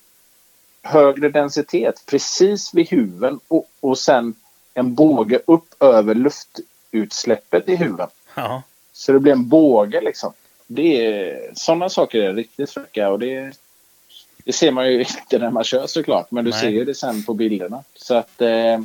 högre 0.84 1.30
densitet 1.30 2.04
precis 2.06 2.74
vid 2.74 2.90
huven 2.90 3.40
och, 3.48 3.70
och 3.80 3.98
sen 3.98 4.34
en 4.74 4.96
båge 4.96 5.40
upp 5.46 5.84
över 5.84 6.16
luftutsläppet 6.92 7.70
i 7.70 7.76
huven. 7.76 8.08
Ja, 8.36 8.64
Så 8.94 9.12
det 9.12 9.20
blir 9.20 9.34
en 9.34 9.48
båge 9.50 10.02
liksom. 10.02 10.34
Det 10.68 11.06
är, 11.06 11.52
sådana 11.54 11.90
saker 11.90 12.20
är 12.22 12.34
riktigt 12.34 12.70
fräcka 12.72 13.10
och 13.10 13.20
det, 13.20 13.58
det 14.46 14.54
ser 14.54 14.72
man 14.72 14.88
ju 14.92 15.00
inte 15.20 15.40
när 15.40 15.50
man 15.52 15.64
kör 15.64 15.88
såklart. 15.88 16.32
Men 16.32 16.46
du 16.46 16.52
Nej. 16.52 16.60
ser 16.60 16.70
ju 16.70 16.86
det 16.86 16.96
sen 16.96 17.24
på 17.24 17.34
bilderna. 17.34 17.84
Så 17.96 18.16
att 18.16 18.42
eh, 18.42 18.80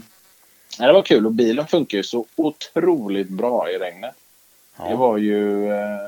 det 0.78 0.92
var 0.92 1.02
kul 1.02 1.26
och 1.26 1.32
bilen 1.32 1.66
funkar 1.66 1.98
ju 1.98 2.04
så 2.04 2.26
otroligt 2.36 3.28
bra 3.28 3.70
i 3.70 3.78
regnet. 3.78 4.14
ja. 4.78 4.88
Det 4.88 4.94
var 4.96 5.16
ju... 5.18 5.72
Eh, 5.72 6.06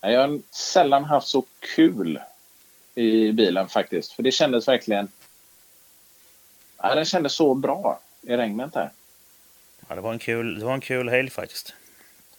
Jag 0.00 0.20
har 0.20 0.40
sällan 0.50 1.04
haft 1.04 1.28
så 1.28 1.44
kul 1.76 2.20
i 2.94 3.32
bilen 3.32 3.68
faktiskt. 3.68 4.12
För 4.12 4.22
det 4.22 4.32
kändes 4.32 4.68
verkligen... 4.68 5.08
Ja, 6.82 6.94
den 6.94 7.04
kändes 7.04 7.32
så 7.32 7.54
bra 7.54 8.00
i 8.22 8.36
regnet 8.36 8.74
här. 8.74 8.90
Ja, 9.90 9.94
det 9.96 10.00
var 10.00 10.12
en 10.12 10.18
kul, 10.18 10.58
det 10.58 10.64
var 10.64 10.74
en 10.74 10.80
kul 10.80 11.08
helg 11.08 11.30
faktiskt. 11.30 11.74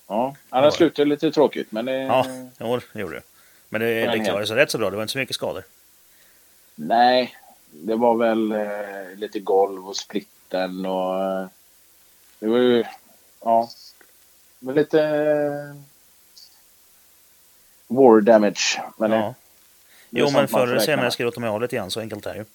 Ja, 0.08 0.36
Ja. 0.50 0.72
slutade 0.72 1.06
lite 1.10 1.32
tråkigt, 1.32 1.72
men 1.72 1.86
det... 1.86 1.94
Ja, 1.94 2.26
jo, 2.60 2.80
det 2.94 3.00
gjorde 3.00 3.16
det. 3.16 3.22
Men 3.70 3.82
det, 3.82 4.06
det 4.06 4.20
klarade 4.20 4.48
sig 4.48 4.56
rätt 4.56 4.72
så 4.72 4.78
bra. 4.78 4.90
Det 4.90 4.96
var 4.96 5.04
inte 5.04 5.12
så 5.12 5.18
mycket 5.18 5.36
skador. 5.36 5.64
Nej, 6.76 7.36
det 7.72 7.96
var 7.96 8.16
väl 8.16 8.52
eh, 8.52 9.16
lite 9.16 9.40
golv 9.40 9.90
och 9.90 9.96
splitten 9.96 10.86
och... 10.86 11.24
Eh, 11.24 11.48
det 12.40 12.48
var 12.48 12.58
ju... 12.58 12.84
Ja. 13.44 13.70
Men 14.60 14.76
lite... 14.76 15.02
Eh, 15.02 15.76
war 17.88 18.22
damage. 18.22 18.82
Men 18.98 19.12
Ja. 19.12 19.18
det, 19.18 19.34
det 20.10 20.20
Jo, 20.20 20.30
men 20.32 20.48
förr 20.48 20.68
eller 20.68 20.80
senare 20.80 21.12
ska 21.12 21.24
du 21.24 21.32
ta 21.32 21.40
med 21.40 21.50
av 21.50 21.62
lite 21.62 21.76
grann. 21.76 21.92
Så 21.92 22.00
enkelt 22.00 22.26
är 22.26 22.34
det 22.34 22.40
ju. 22.40 22.46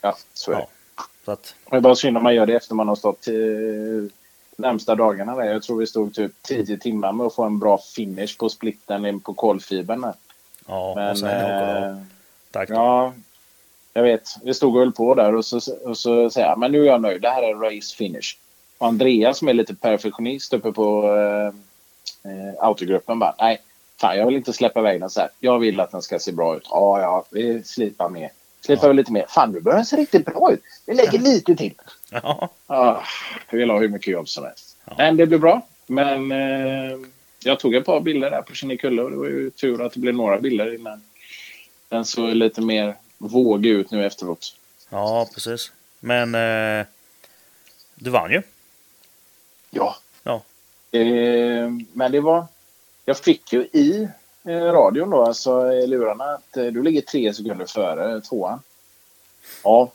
Ja, 0.00 0.16
så 0.32 0.52
är 0.52 0.56
det. 0.56 0.66
Ja. 0.96 1.02
Så 1.24 1.32
att, 1.32 1.54
Det 1.70 1.76
är 1.76 1.80
bara 1.80 1.96
synd 1.96 2.16
om 2.16 2.22
man 2.22 2.34
gör 2.34 2.46
det 2.46 2.54
efter 2.54 2.74
man 2.74 2.88
har 2.88 2.96
stått 2.96 3.28
eh, 3.28 3.34
närmsta 4.58 4.94
dagarna. 4.94 5.36
Där. 5.36 5.44
Jag 5.44 5.62
tror 5.62 5.78
vi 5.78 5.86
stod 5.86 6.14
typ 6.14 6.32
10 6.42 6.78
timmar 6.78 7.12
med 7.12 7.26
att 7.26 7.34
få 7.34 7.42
en 7.44 7.58
bra 7.58 7.78
finish 7.78 8.38
på 8.38 8.48
splitten 8.48 9.06
in 9.06 9.20
på 9.20 9.34
kolfibern. 9.34 10.12
ja, 10.66 10.90
och 10.90 10.96
Men 10.96 11.16
sen 11.16 11.28
du 11.28 11.54
av. 11.54 11.84
eh, 11.84 11.96
Tack. 12.50 12.70
ja, 12.70 13.12
jag 13.94 14.02
vet. 14.02 14.28
Vi 14.42 14.54
stod 14.54 14.74
och 14.74 14.80
höll 14.80 14.92
på 14.92 15.14
där 15.14 15.34
och 15.34 15.44
så, 15.44 15.60
och 15.84 15.98
så 15.98 16.30
säger 16.30 16.48
jag 16.48 16.58
men 16.58 16.72
nu 16.72 16.80
är 16.82 16.86
jag 16.86 17.00
nöjd. 17.02 17.22
Det 17.22 17.28
här 17.30 17.42
är 17.42 17.54
race 17.54 17.96
finish. 17.96 18.36
Och 18.78 18.86
Andreas 18.86 19.38
som 19.38 19.48
är 19.48 19.52
lite 19.52 19.74
perfektionist 19.74 20.52
uppe 20.52 20.72
på 20.72 21.04
eh, 21.16 21.46
eh, 22.32 22.54
autogruppen 22.58 23.18
bara 23.18 23.34
nej, 23.38 23.58
fan 24.00 24.18
jag 24.18 24.26
vill 24.26 24.36
inte 24.36 24.52
släppa 24.52 24.80
iväg 24.80 25.00
den 25.00 25.10
så 25.10 25.20
här. 25.20 25.28
Jag 25.40 25.58
vill 25.58 25.80
att 25.80 25.90
den 25.90 26.02
ska 26.02 26.18
se 26.18 26.32
bra 26.32 26.56
ut. 26.56 26.66
Ja, 26.70 27.00
ja, 27.00 27.24
vi 27.30 27.62
slipar 27.62 28.08
med. 28.08 28.30
Slipar 28.60 28.86
Ja. 28.86 28.92
lite 28.92 29.12
mer. 29.12 29.26
Fan, 29.28 29.52
nu 29.52 29.60
börjar 29.60 29.76
den 29.76 29.86
se 29.86 29.96
riktigt 29.96 30.24
bra 30.24 30.52
ut. 30.52 30.60
Vi 30.86 30.94
lägger 30.94 31.18
lite 31.18 31.56
till. 31.56 31.74
Ja, 32.10 32.48
Ah, 32.66 33.02
jag 33.50 33.58
vill 33.58 33.70
ha 33.70 33.78
hur 33.78 33.88
mycket 33.88 34.12
jobb 34.12 34.28
som 34.28 34.44
helst. 34.44 34.76
Ja. 34.84 34.94
Men 34.98 35.16
det 35.16 35.26
blev 35.26 35.40
bra. 35.40 35.66
Men 35.86 36.32
eh, 36.32 36.98
jag 37.44 37.60
tog 37.60 37.74
ett 37.74 37.84
par 37.86 38.00
bilder 38.00 38.30
där 38.30 38.42
på 38.42 38.54
Kinnekulle 38.54 39.02
och 39.02 39.10
det 39.10 39.16
var 39.16 39.26
ju 39.26 39.50
tur 39.50 39.82
att 39.86 39.92
det 39.92 40.00
blev 40.00 40.14
några 40.14 40.40
bilder 40.40 40.74
innan 40.74 41.02
den 41.88 42.04
såg 42.04 42.28
lite 42.34 42.60
mer 42.60 42.96
vågig 43.18 43.70
ut 43.70 43.90
nu 43.90 44.06
efteråt. 44.06 44.56
ja, 44.90 45.28
precis. 45.34 45.72
Men 46.00 46.34
eh, 46.34 46.86
du 47.94 48.10
vann 48.10 48.30
ju. 48.30 48.42
Ja. 49.70 49.96
Ja. 50.22 50.42
Eh, 50.98 51.70
men 51.92 52.12
det 52.12 52.20
var... 52.20 52.46
Jag 53.04 53.18
fick 53.18 53.52
ju 53.52 53.60
i 53.62 54.08
eh, 54.44 54.50
radion 54.72 55.10
då, 55.10 55.22
alltså 55.24 55.72
i 55.72 55.86
lurarna, 55.86 56.24
att 56.24 56.56
eh, 56.56 56.66
du 56.66 56.82
ligger 56.82 57.00
tre 57.00 57.34
sekunder 57.34 57.66
före 57.66 58.20
tvåan. 58.20 58.62
Ja. 59.64 59.92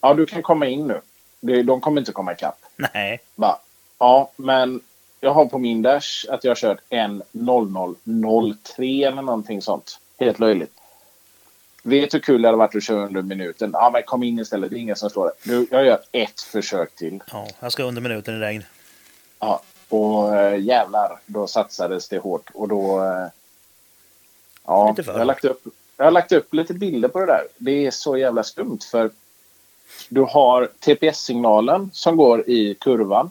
Ja, 0.00 0.14
du 0.14 0.26
kan 0.26 0.42
komma 0.42 0.66
in 0.66 0.86
nu. 0.86 1.00
Det- 1.46 1.62
De 1.62 1.80
kommer 1.80 2.00
inte 2.00 2.12
komma 2.12 2.32
ikapp. 2.32 2.58
Nej. 2.76 3.20
Va? 3.34 3.60
Ja, 3.98 4.30
men 4.36 4.80
jag 5.20 5.30
har 5.34 5.46
på 5.46 5.58
min 5.58 5.82
dash 5.82 6.26
att 6.28 6.44
jag 6.44 6.50
har 6.50 6.56
kört 6.56 6.78
en 6.88 7.22
0003 7.32 8.84
eller 9.04 9.22
någonting 9.22 9.62
sånt. 9.62 9.98
Helt 10.18 10.38
löjligt. 10.38 10.72
Vet 11.82 12.10
du 12.10 12.16
hur 12.16 12.22
kul 12.22 12.42
det 12.42 12.48
hade 12.48 12.58
varit 12.58 12.76
att 12.76 12.82
köra 12.82 13.06
under 13.06 13.22
minuten? 13.22 13.70
Ja, 13.72 13.90
men 13.92 14.02
kom 14.02 14.22
in 14.22 14.38
istället. 14.38 14.70
Det 14.70 14.76
är 14.76 14.80
ingen 14.80 14.96
som 14.96 15.10
slår 15.10 15.26
det. 15.26 15.50
Nu, 15.52 15.66
jag 15.70 15.86
gör 15.86 15.98
ett 16.12 16.40
försök 16.40 16.94
till. 16.96 17.22
Ja, 17.32 17.46
jag 17.60 17.72
ska 17.72 17.82
under 17.82 18.02
minuten 18.02 18.34
i 18.36 18.38
regn. 18.38 18.64
Ja, 19.38 19.62
och 19.88 20.36
äh, 20.36 20.60
jävlar, 20.60 21.18
då 21.26 21.46
satsades 21.46 22.08
det 22.08 22.18
hårt. 22.18 22.50
Och 22.54 22.68
då... 22.68 23.04
eh, 23.04 23.26
ja, 24.66 24.94
jag 24.96 25.04
har, 25.14 25.24
lagt 25.24 25.44
upp, 25.44 25.60
jag 25.96 26.04
har 26.04 26.10
lagt 26.10 26.32
upp 26.32 26.54
lite 26.54 26.74
bilder 26.74 27.08
på 27.08 27.20
det 27.20 27.26
där. 27.26 27.42
Det 27.58 27.86
är 27.86 27.90
så 27.90 28.16
jävla 28.16 28.42
skumt 28.42 28.78
för 28.90 29.10
du 30.08 30.20
har 30.20 30.68
TPS-signalen 30.80 31.90
som 31.92 32.16
går 32.16 32.48
i 32.50 32.74
kurvan. 32.74 33.30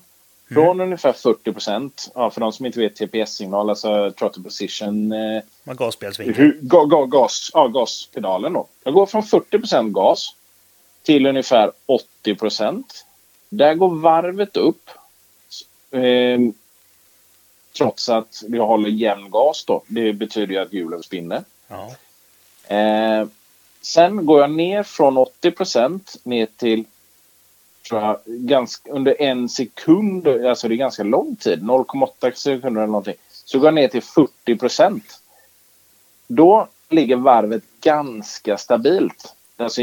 Från 0.53 0.81
ungefär 0.81 1.13
40 1.13 1.53
procent. 1.53 2.11
Ja, 2.15 2.29
för 2.29 2.41
de 2.41 2.51
som 2.53 2.65
inte 2.65 2.79
vet 2.79 2.95
TPS-signal, 2.95 3.69
alltså 3.69 4.11
throttle 4.11 4.43
position. 4.43 5.11
Eh, 5.11 5.41
gasspelsvinkel. 5.65 6.53
ga, 6.61 6.85
ga, 6.85 7.05
gas, 7.05 7.51
ja, 7.53 7.67
gaspedalen 7.67 8.53
då. 8.53 8.67
Jag 8.83 8.93
går 8.93 9.05
från 9.05 9.23
40 9.23 9.59
procent 9.59 9.93
gas 9.93 10.35
till 11.03 11.25
ungefär 11.25 11.71
80 11.85 12.35
procent. 12.35 13.05
Där 13.49 13.73
går 13.73 13.95
varvet 13.95 14.57
upp. 14.57 14.89
Eh, 15.91 16.39
trots 17.77 18.09
att 18.09 18.43
jag 18.47 18.67
håller 18.67 18.89
jämn 18.89 19.31
gas 19.31 19.65
då. 19.65 19.83
Det 19.87 20.13
betyder 20.13 20.53
ju 20.53 20.61
att 20.61 20.73
hjulen 20.73 21.03
spinner. 21.03 21.43
Ja. 21.67 21.95
Eh, 22.75 23.27
sen 23.83 24.25
går 24.25 24.41
jag 24.41 24.51
ner 24.51 24.83
från 24.83 25.17
80 25.17 25.51
procent 25.51 26.15
ner 26.23 26.47
till 26.57 26.85
tror 27.89 28.01
jag, 28.01 28.19
ganska, 28.25 28.91
under 28.91 29.21
en 29.21 29.49
sekund, 29.49 30.27
alltså 30.27 30.67
det 30.67 30.73
är 30.73 30.77
ganska 30.77 31.03
lång 31.03 31.35
tid, 31.35 31.59
0,8 31.59 32.33
sekunder 32.33 32.81
eller 32.81 32.87
någonting. 32.87 33.15
Så 33.29 33.59
går 33.59 33.67
jag 33.67 33.73
ner 33.73 33.87
till 33.87 34.03
40 34.03 34.55
procent. 34.55 35.19
Då 36.27 36.67
ligger 36.89 37.15
varvet 37.15 37.63
ganska 37.81 38.57
stabilt. 38.57 39.35
Alltså, 39.57 39.81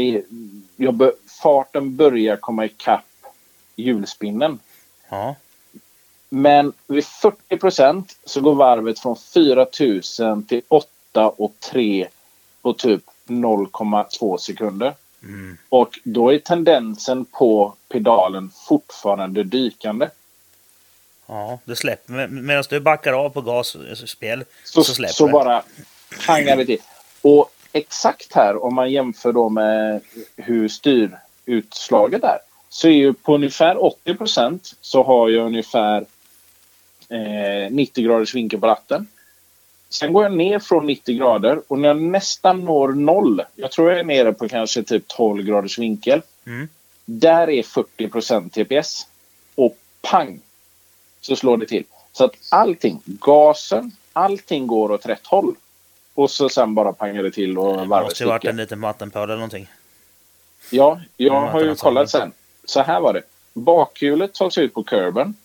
jag 0.75 1.11
farten 1.43 1.95
börjar 1.95 2.35
komma 2.35 2.65
ikapp 2.65 3.05
hjulspinnen. 3.75 4.59
Ja. 5.09 5.35
Men 6.29 6.73
vid 6.87 7.05
40 7.05 7.57
procent 7.57 8.17
så 8.25 8.41
går 8.41 8.55
varvet 8.55 8.99
från 8.99 9.15
4000 9.15 10.43
till 10.43 10.61
8 10.67 11.29
och 11.29 11.53
3 11.59 12.07
på 12.61 12.73
typ 12.73 13.03
0,2 13.31 14.37
sekunder. 14.37 14.93
Mm. 15.23 15.57
Och 15.69 15.99
då 16.03 16.33
är 16.33 16.39
tendensen 16.39 17.25
på 17.25 17.73
pedalen 17.89 18.51
fortfarande 18.67 19.43
dykande. 19.43 20.09
Ja, 21.27 21.59
det 21.65 21.75
släpper. 21.75 22.13
Med- 22.13 22.31
Medan 22.31 22.63
du 22.69 22.79
backar 22.79 23.13
av 23.13 23.29
på 23.29 23.41
gasspel 23.41 24.43
Så, 24.63 24.83
så, 24.83 24.93
släpper 24.93 25.13
så 25.13 25.25
det. 25.25 25.31
bara 25.31 25.63
pangar 26.27 26.57
det 26.57 26.65
till. 26.65 26.81
Och 27.21 27.51
exakt 27.71 28.33
här, 28.35 28.63
om 28.63 28.75
man 28.75 28.91
jämför 28.91 29.31
då 29.33 29.49
med 29.49 30.01
hur 30.35 30.69
styrutslaget 30.69 32.23
är, 32.23 32.37
så 32.69 32.87
är 32.87 32.91
ju 32.91 33.13
på 33.13 33.35
ungefär 33.35 33.83
80 33.83 34.15
procent 34.15 34.75
så 34.81 35.03
har 35.03 35.29
jag 35.29 35.45
ungefär 35.45 36.05
eh, 37.09 37.71
90 37.71 38.03
graders 38.05 38.35
vinkel 38.35 38.59
på 38.59 38.67
ratten. 38.67 39.07
Sen 39.91 40.13
går 40.13 40.23
jag 40.23 40.31
ner 40.33 40.59
från 40.59 40.85
90 40.85 41.17
grader 41.17 41.61
och 41.67 41.79
när 41.79 41.87
jag 41.87 42.01
nästan 42.01 42.59
når 42.65 42.87
noll, 42.91 43.41
jag 43.55 43.71
tror 43.71 43.89
jag 43.89 43.99
är 43.99 44.03
nere 44.03 44.33
på 44.33 44.49
kanske 44.49 44.83
typ 44.83 45.07
12 45.07 45.43
graders 45.43 45.79
vinkel. 45.79 46.21
Mm. 46.45 46.69
Där 47.05 47.49
är 47.49 47.63
40 47.63 48.07
procent 48.07 48.53
TPS. 48.53 49.07
Och 49.55 49.77
pang! 50.01 50.39
Så 51.21 51.35
slår 51.35 51.57
det 51.57 51.65
till. 51.65 51.83
Så 52.11 52.25
att 52.25 52.31
allting, 52.49 53.01
gasen, 53.05 53.91
allting 54.13 54.67
går 54.67 54.91
åt 54.91 55.05
rätt 55.05 55.27
håll. 55.27 55.55
Och 56.13 56.31
så 56.31 56.49
sen 56.49 56.75
bara 56.75 56.93
pangar 56.93 57.23
det 57.23 57.31
till 57.31 57.57
och 57.57 57.77
Det 57.77 57.85
varvet 57.85 58.05
måste 58.05 58.23
ju 58.23 58.29
varit 58.29 58.45
en 58.45 58.57
liten 58.57 58.81
vattenpöl 58.81 59.23
eller 59.23 59.35
någonting. 59.35 59.67
Ja, 60.69 61.01
jag 61.17 61.37
Mm, 61.37 61.49
har 61.49 61.61
ju 61.61 61.75
kollat 61.75 62.09
sen. 62.09 62.31
Så 62.65 62.81
här 62.81 63.01
var 63.01 63.13
det. 63.13 63.21
Bakhjulet 63.53 64.33
tas 64.33 64.57
ut 64.57 64.73
på 64.73 64.83
kurben. 64.83 65.35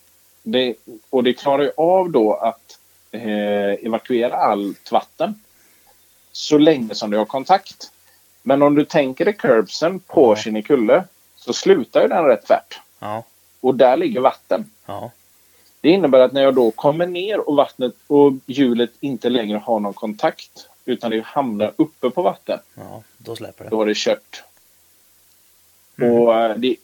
Det, 0.42 0.74
och 1.10 1.24
det 1.24 1.32
klarar 1.32 1.62
ju 1.62 1.70
av 1.76 2.10
då 2.10 2.34
att 2.34 2.78
eh, 3.16 3.86
evakuera 3.86 4.36
allt 4.36 4.92
vatten. 4.92 5.40
Så 6.32 6.58
länge 6.58 6.94
som 6.94 7.10
det 7.10 7.18
har 7.18 7.24
kontakt. 7.24 7.90
Men 8.42 8.62
om 8.62 8.74
du 8.74 8.84
tänker 8.84 9.24
dig 9.24 9.34
curbsen 9.34 10.00
på 10.00 10.32
Ja. 10.32 10.36
Kinnekulle 10.36 11.04
så 11.36 11.52
slutar 11.52 12.02
ju 12.02 12.08
den 12.08 12.24
rätt 12.24 12.46
tvärt. 12.46 12.80
Ja. 12.98 13.24
Och 13.60 13.74
där 13.74 13.96
ligger 13.96 14.20
vatten. 14.20 14.70
Ja. 14.86 15.10
Det 15.80 15.88
innebär 15.88 16.18
att 16.18 16.32
när 16.32 16.42
jag 16.42 16.54
då 16.54 16.70
kommer 16.70 17.06
ner 17.06 17.48
och 17.48 17.56
vattnet 17.56 17.94
och 18.06 18.32
hjulet 18.46 18.90
inte 19.00 19.28
längre 19.28 19.58
har 19.58 19.80
någon 19.80 19.94
kontakt 19.94 20.68
utan 20.84 21.10
det 21.10 21.24
hamnar 21.24 21.72
uppe 21.76 22.10
på 22.10 22.22
vatten, 22.22 22.58
Ja, 22.74 23.02
då 23.18 23.36
släpper 23.36 23.64
det. 23.64 23.70
då 23.70 23.82
är 23.82 23.86
det 23.86 23.96
kört. 23.96 24.42
Mm. 25.98 26.12
Och 26.12 26.34
eh, 26.34 26.56
det... 26.56 26.76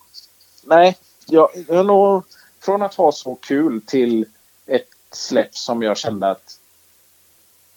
Nej, 0.64 0.96
jag, 1.26 1.48
jag. 1.68 2.22
Från 2.60 2.82
att 2.82 2.94
ha 2.94 3.12
så 3.12 3.34
kul 3.34 3.80
till 3.86 4.24
ett 4.66 4.88
släpp 5.14 5.54
som 5.56 5.82
jag 5.82 5.96
kände 5.96 6.30
att 6.30 6.58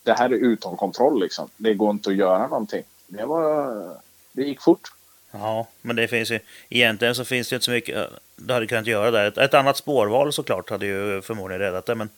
det 0.02 0.12
här 0.12 0.30
är 0.30 0.34
utom 0.34 0.76
kontroll 0.76 1.20
liksom. 1.20 1.48
Det 1.56 1.74
går 1.74 1.90
inte 1.90 2.10
att 2.10 2.16
göra 2.16 2.46
någonting. 2.46 2.82
Det 3.06 3.24
var... 3.24 3.96
Det 4.32 4.42
gick 4.42 4.60
fort. 4.62 4.88
Ja, 5.32 5.66
men 5.82 5.96
det 5.96 6.08
finns 6.08 6.30
ju... 6.30 6.40
Egentligen 6.68 7.14
så 7.14 7.24
finns 7.24 7.48
det 7.48 7.52
ju 7.52 7.56
inte 7.56 7.64
så 7.64 7.70
mycket... 7.70 7.96
eh, 7.96 8.02
Du 8.36 8.54
hade 8.54 8.66
kunnat 8.66 8.86
göra 8.86 9.10
där. 9.10 9.24
Ett, 9.28 9.38
ett 9.38 9.54
annat 9.54 9.76
spårval 9.76 10.32
såklart 10.32 10.70
hade 10.70 10.86
ju 10.86 11.22
förmodligen 11.22 11.60
räddat 11.60 11.86
det, 11.86 11.94
men 11.94 12.08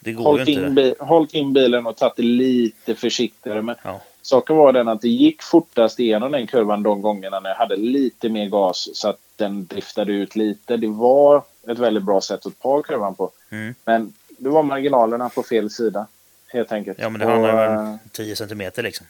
det 0.00 0.12
går 0.12 0.24
Hållt 0.24 0.48
ju 0.48 0.52
in, 0.52 0.58
inte. 0.58 0.70
bi- 0.70 0.94
hållit 1.00 1.34
in 1.34 1.52
bilen 1.52 1.86
och 1.86 1.96
tagit 1.96 2.16
det 2.16 2.22
lite 2.22 2.94
försiktigare. 2.94 3.62
Men 3.62 3.74
Ja. 3.84 4.00
Saken 4.22 4.56
var 4.56 4.72
den 4.72 4.88
att 4.88 5.00
det 5.00 5.08
gick 5.08 5.42
fortast 5.42 6.00
igenom 6.00 6.32
den 6.32 6.46
kurvan 6.46 6.82
de 6.82 7.02
gångerna 7.02 7.40
när 7.40 7.50
jag 7.50 7.56
hade 7.56 7.76
lite 7.76 8.28
mer 8.28 8.46
gas 8.48 8.88
så 8.94 9.08
att 9.08 9.18
den 9.36 9.66
driftade 9.66 10.12
ut 10.12 10.36
lite. 10.36 10.76
Det 10.76 10.86
var 10.86 11.42
ett 11.68 11.78
väldigt 11.78 12.02
bra 12.02 12.20
sätt 12.20 12.46
att 12.46 12.58
ta 12.60 12.82
kurvan 12.82 13.14
på. 13.14 13.30
Mm. 13.50 13.74
Men 13.84 14.12
det 14.38 14.48
var 14.48 14.62
marginalerna 14.62 15.28
på 15.28 15.42
fel 15.42 15.70
sida. 15.70 16.06
helt 16.48 16.72
enkelt. 16.72 16.98
Ja, 17.00 17.08
men 17.08 17.18
det 17.20 17.26
handlar 17.26 17.64
eh, 17.76 17.82
väl 17.84 17.98
10 18.12 18.36
centimeter 18.36 18.82
liksom. 18.82 19.06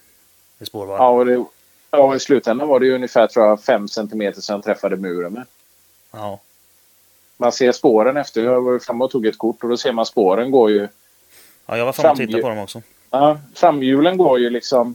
I 0.59 0.65
spårvagn. 0.67 1.03
Ja, 1.03 1.09
och 1.11 1.27
det, 1.27 1.45
ja, 1.91 2.15
i 2.17 2.21
slutändan 2.21 2.69
var 2.69 2.81
det 2.81 2.87
ju 2.87 2.95
ungefär 2.95 3.27
tror 3.27 3.47
jag, 3.47 3.63
5 3.63 3.89
centimeter 3.89 4.41
som 4.41 4.55
jag 4.55 4.65
träffade 4.65 4.97
muren 4.97 5.33
med. 5.33 5.45
Ja. 6.13 6.41
Man 7.37 7.53
ser 7.53 7.73
spåren 7.73 8.17
efter. 8.17 8.43
Jag 8.45 8.61
var 8.63 8.73
ju 8.73 8.81
framme 8.81 9.05
och 9.05 9.11
tog 9.11 9.27
ett 9.27 9.39
kort 9.39 9.63
och 9.63 9.69
då 9.69 9.77
ser 9.77 9.93
man 9.93 10.07
spåren 10.07 10.51
går 10.51 10.71
ju. 10.71 10.89
ja, 11.67 11.77
jag 11.77 11.85
var 11.85 11.93
framme 11.93 12.11
och 12.11 12.17
tittade 12.17 12.43
på 12.43 12.49
dem 12.49 12.59
också. 12.59 12.83
Ja, 13.11 13.39
framhjulen 13.55 14.17
går 14.17 14.39
ju 14.39 14.51
liksom 14.51 14.95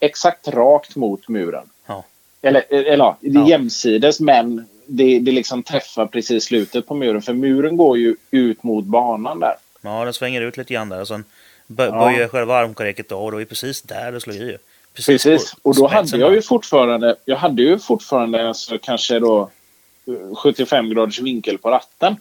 exakt 0.00 0.48
rakt 0.48 0.96
mot 0.96 1.28
muren. 1.28 1.70
Ja. 1.86 2.04
Eller, 2.42 2.64
eller 2.70 3.14
det 3.20 3.28
är 3.28 3.32
Ja. 3.34 3.48
jämsides 3.48 4.20
men 4.20 4.66
det, 4.90 5.18
det 5.18 5.32
liksom 5.32 5.62
träffar 5.62 6.06
precis 6.06 6.44
slutet 6.44 6.86
på 6.86 6.94
muren. 6.94 7.22
För 7.22 7.32
muren 7.34 7.76
går 7.76 7.98
ju 7.98 8.16
ut 8.30 8.62
mot 8.62 8.84
banan 8.84 9.40
där. 9.40 9.54
Ja, 9.80 10.04
den 10.04 10.12
svänger 10.14 10.40
ut 10.40 10.56
lite 10.56 10.74
grann 10.74 10.88
där 10.88 11.00
och 11.00 11.08
sen 11.08 11.24
bö- 11.66 11.86
Ja. 11.92 12.04
böjer 12.04 12.28
själva 12.28 12.56
armkoreket 12.56 13.08
då 13.08 13.18
och 13.18 13.32
då 13.32 13.40
är 13.40 13.44
precis 13.44 13.82
där 13.82 14.12
det 14.12 14.20
slår 14.20 14.36
i. 14.36 14.56
Precis, 14.94 15.22
Precis. 15.24 15.54
Och 15.62 15.74
då 15.76 15.86
hade 15.86 16.16
jag 16.16 16.34
ju 16.34 16.42
fortfarande, 16.42 17.16
jag 17.24 17.36
hade 17.36 17.62
ju 17.62 17.78
fortfarande 17.78 18.48
alltså 18.48 18.78
kanske 18.82 19.18
då 19.18 19.50
eh, 20.06 20.34
75 20.36 20.90
graders 20.90 21.20
vinkel 21.20 21.58
på 21.58 21.70
ratten. 21.70 22.16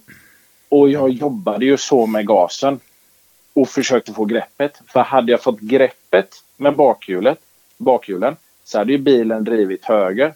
Och 0.70 0.90
jag 0.90 1.10
jobbade 1.10 1.66
ju 1.66 1.78
så 1.78 2.06
med 2.06 2.28
gasen. 2.28 2.80
Och 3.54 3.70
försökte 3.70 4.14
få 4.14 4.26
greppet. 4.26 4.82
För 4.88 5.00
hade 5.00 5.32
jag 5.32 5.44
fått 5.44 5.60
greppet 5.60 6.44
med 6.58 6.76
bakhjulet, 6.76 7.40
bakhjulen 7.78 8.36
så 8.64 8.78
hade 8.78 8.92
ju 8.92 8.98
bilen 8.98 9.44
drivit 9.44 9.86
höger. 9.86 10.34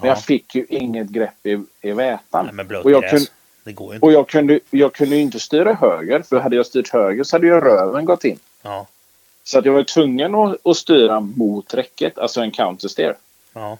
Men 0.00 0.08
Ja. 0.08 0.08
jag 0.08 0.24
fick 0.24 0.54
ju 0.54 0.66
inget 0.68 1.06
grepp 1.08 1.46
i, 1.46 1.58
i 1.80 1.92
vätan. 1.92 2.44
Nej, 2.44 2.54
men 2.54 2.76
och 2.76 2.90
jag 2.90 3.10
kunde- 3.10 3.26
Det 3.64 3.72
går 3.72 3.94
inte. 3.94 4.06
Och 4.06 4.12
jag 4.12 4.28
kunde, 4.28 4.60
jag 4.70 4.92
kunde 4.92 5.16
inte 5.16 5.40
styra 5.40 5.74
höger. 5.74 6.22
För 6.22 6.40
hade 6.40 6.56
jag 6.56 6.66
styrt 6.66 6.88
höger 6.92 7.24
så 7.24 7.36
hade 7.36 7.46
ju 7.46 7.60
röven 7.60 8.04
gått 8.04 8.24
in. 8.24 8.38
Ja. 8.62 8.86
Så 9.44 9.58
att 9.58 9.64
jag 9.64 9.72
var 9.72 9.82
tvungen 9.82 10.34
att, 10.34 10.66
att 10.66 10.76
styra 10.76 11.20
mot 11.20 11.74
räcket. 11.74 12.18
Alltså 12.18 12.40
en 12.40 12.50
countersteer. 12.50 13.16
Ja. 13.52 13.78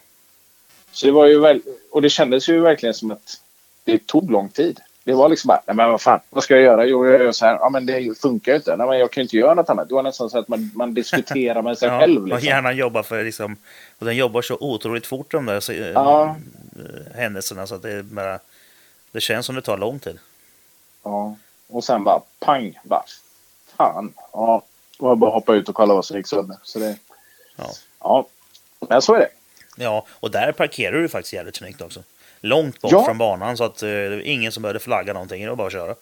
Så 0.93 1.06
det 1.06 1.12
var 1.12 1.26
ju 1.26 1.40
väl, 1.40 1.62
och 1.90 2.02
det 2.02 2.10
kändes 2.10 2.48
ju 2.48 2.60
verkligen 2.60 2.94
som 2.94 3.10
att 3.10 3.40
det 3.84 4.06
tog 4.06 4.30
lång 4.30 4.48
tid. 4.48 4.80
Det 5.06 5.14
var 5.14 5.28
liksom 5.28 5.48
bara, 5.48 5.62
nej 5.66 5.76
men 5.76 5.90
vad 5.90 6.00
fan, 6.00 6.20
vad 6.30 6.44
ska 6.44 6.54
jag 6.54 6.62
göra? 6.62 6.84
Jo, 6.86 7.06
jag 7.06 7.20
gör 7.22 7.32
så 7.32 7.46
här. 7.46 7.54
Ja, 7.54 7.68
men 7.68 7.86
det 7.86 8.18
funkar 8.18 8.52
ju 8.52 8.56
inte. 8.56 8.76
Nej, 8.76 8.86
men 8.86 8.98
jag 8.98 9.10
kan 9.12 9.20
ju 9.20 9.24
inte 9.24 9.36
göra 9.36 9.54
något 9.54 9.70
annat. 9.70 9.88
Det 9.88 9.94
var 9.94 10.02
nästan 10.02 10.30
så 10.30 10.38
att 10.38 10.48
man, 10.48 10.70
man 10.74 10.94
diskuterar 10.94 11.62
med 11.62 11.78
sig 11.78 11.88
ja. 11.92 12.00
själv. 12.00 12.22
Och 12.22 12.28
Liksom. 12.28 12.46
hjärnan 12.48 12.76
jobbar 12.76 13.02
för 13.02 13.24
liksom... 13.24 13.56
Och 13.98 14.06
den 14.06 14.16
jobbar 14.16 14.42
så 14.42 14.56
otroligt 14.60 15.06
fort 15.06 15.30
de 15.30 15.46
där 15.46 15.60
så, 15.60 15.72
eh, 15.72 15.78
Ja. 15.86 16.36
händelserna 17.14 17.66
så 17.66 17.74
att 17.74 17.82
det 17.82 18.02
bara... 18.02 18.38
Det 19.12 19.20
känns 19.20 19.46
som 19.46 19.54
det 19.54 19.62
tar 19.62 19.78
lång 19.78 19.98
tid. 19.98 20.18
Ja. 21.02 21.36
Och 21.68 21.84
sen 21.84 22.04
bara 22.04 22.20
pang, 22.40 22.78
bara 22.84 23.04
fan. 23.76 24.12
Ja, 24.32 24.62
och 24.98 25.08
jag 25.10 25.18
bara 25.18 25.30
hoppa 25.30 25.54
ut 25.54 25.68
och 25.68 25.74
kolla 25.74 25.94
vad 25.94 26.04
som 26.04 26.16
gick 26.16 26.26
sönder. 26.26 26.56
Så 26.62 26.78
det, 26.78 26.96
Ja. 27.56 27.70
ja, 28.00 28.26
men 28.88 29.02
så 29.02 29.14
är 29.14 29.18
det. 29.18 29.28
Ja, 29.76 30.06
och 30.10 30.30
där 30.30 30.52
parkerar 30.52 30.96
du 31.02 31.08
faktiskt 31.08 31.32
jävligt 31.32 31.56
snyggt 31.56 31.80
också. 31.80 32.02
Långt 32.47 32.81
bort 32.81 32.93
Ja. 32.93 33.05
från 33.05 33.18
banan 33.18 33.56
så 33.56 33.64
att 33.64 33.82
eh, 33.82 33.89
det 33.89 34.09
var 34.09 34.27
ingen 34.27 34.52
som 34.52 34.62
behövde 34.62 34.81
flagga 34.81 35.12
någonting. 35.12 35.43
Det 35.43 35.48
var 35.48 35.56
bara 35.56 35.66
att 35.66 35.73
köra. 35.73 35.94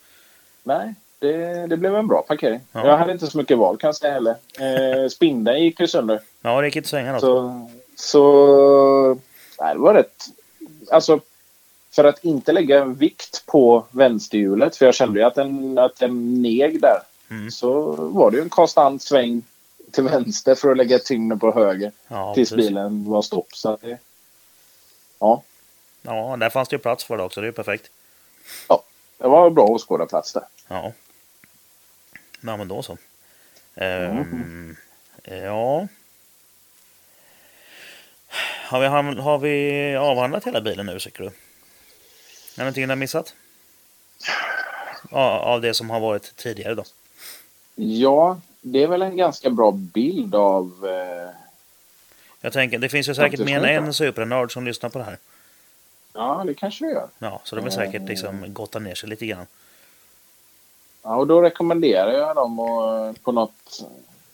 Nej, 0.63 0.95
det, 1.19 1.67
det 1.67 1.77
blev 1.77 1.97
en 1.97 2.07
bra 2.07 2.23
parkering. 2.23 2.61
Ja. 2.73 2.87
Jag 2.87 2.97
hade 2.97 3.13
inte 3.13 3.27
så 3.27 3.39
mycket 3.39 3.59
val 3.59 3.77
kan 3.77 3.89
jag 3.89 3.97
säga 3.97 4.13
heller. 4.13 4.37
Eh, 4.61 5.09
spindeln 5.09 5.61
gick 5.63 5.81
ju 5.81 5.87
sönder. 5.89 6.21
Ja, 6.43 6.61
det 6.61 6.67
gick 6.67 6.77
inte 6.77 6.89
svänga 6.89 7.13
något. 7.13 7.21
Så, 7.21 7.69
så 7.97 9.19
nej, 9.61 9.75
det 9.75 9.81
var 9.81 9.95
rätt. 9.95 10.25
Alltså, 10.91 11.21
för 11.95 12.05
att 12.05 12.25
inte 12.25 12.53
lägga 12.53 12.83
en 12.83 12.95
vikt 12.95 13.47
på 13.47 13.85
vänsterhjulet, 13.91 14.77
för 14.77 14.85
jag 14.87 14.95
kände 14.95 15.19
ju 15.21 15.25
att 15.27 15.35
den, 15.35 15.79
att 15.79 15.97
den 15.99 16.43
neg 16.43 16.81
där, 16.81 16.99
Mm. 17.31 17.51
så 17.51 17.73
var 17.97 18.31
det 18.31 18.37
ju 18.37 18.43
en 18.43 18.49
konstant 18.49 19.03
sväng 19.03 19.43
till 19.91 20.05
vänster 20.05 20.55
för 20.55 20.71
att 20.71 20.77
lägga 20.77 20.99
tyngden 20.99 21.39
på 21.39 21.53
höger 21.53 21.93
Ja, 22.09 22.35
tills 22.35 22.51
precis. 22.51 22.69
bilen 22.69 23.05
var 23.05 23.23
stopp. 23.23 23.47
Så 23.55 23.69
att 23.69 23.81
det, 23.81 23.99
ja, 25.19 25.43
Ja, 26.07 26.37
där 26.41 26.51
fanns 26.51 26.69
det 26.69 26.77
ju 26.77 26.81
plats 26.83 27.05
för 27.05 27.17
det 27.17 27.23
också. 27.23 27.41
Det 27.41 27.45
är 27.45 27.49
ju 27.49 27.53
perfekt. 27.53 27.91
det 29.19 29.29
var 29.29 29.47
en 29.47 29.55
bra 29.55 29.65
åskådarplats 29.65 30.33
där. 30.33 30.43
Ja. 30.69 30.93
Ja, 32.41 32.57
men 32.57 32.69
då 32.69 32.83
så. 32.83 32.99
Ehm, 33.75 34.77
Ja. 35.25 35.89
Har 38.69 38.81
vi, 38.81 38.87
har 39.21 39.39
vi 39.39 39.97
avhandlat 39.97 40.45
hela 40.47 40.61
bilen 40.61 40.87
nu, 40.87 40.99
tycker 40.99 41.21
du? 41.23 41.27
Är 41.27 41.33
det 42.57 42.63
någonting 42.63 42.83
du 42.83 42.89
har 42.89 42.97
missat? 42.97 43.35
Ja, 45.11 45.39
av 45.39 45.61
det 45.61 45.75
som 45.75 45.91
har 45.91 46.01
varit 46.01 46.37
tidigare 46.37 46.75
då. 46.75 46.85
Ja, 47.75 48.41
det 48.61 48.83
är 48.83 48.87
väl 48.87 49.03
en 49.03 49.17
ganska 49.17 49.51
bra 49.51 49.71
bild 49.73 50.35
av... 50.35 50.87
Eh, 50.89 51.31
Jag 52.41 52.53
tänker, 52.53 52.79
det 52.79 52.89
finns 52.89 53.09
ju 53.09 53.15
säkert 53.15 53.41
mer 53.41 53.65
än 53.65 53.85
en 53.85 53.95
supernörd 53.95 54.53
som 54.53 54.65
lyssnar 54.65 54.91
på 54.91 54.99
det 54.99 55.05
här. 55.05 55.19
Ja, 56.15 56.43
det 56.47 56.55
kanske 56.55 56.85
det 56.85 56.93
gör. 56.93 57.09
Ja, 57.19 57.41
så 57.45 57.57
de 57.57 57.63
vill 57.65 57.73
säkert 57.73 58.09
liksom 58.09 58.55
gotta 58.55 58.79
ner 58.79 58.95
sig 58.95 59.09
lite 59.09 59.27
grann. 59.27 59.47
Ja, 61.03 61.17
och 61.17 61.27
då 61.27 61.43
rekommenderar 61.43 62.13
jag 62.13 62.37
dem 62.37 62.61
och, 62.61 63.23
på 63.23 63.33
något 63.33 63.85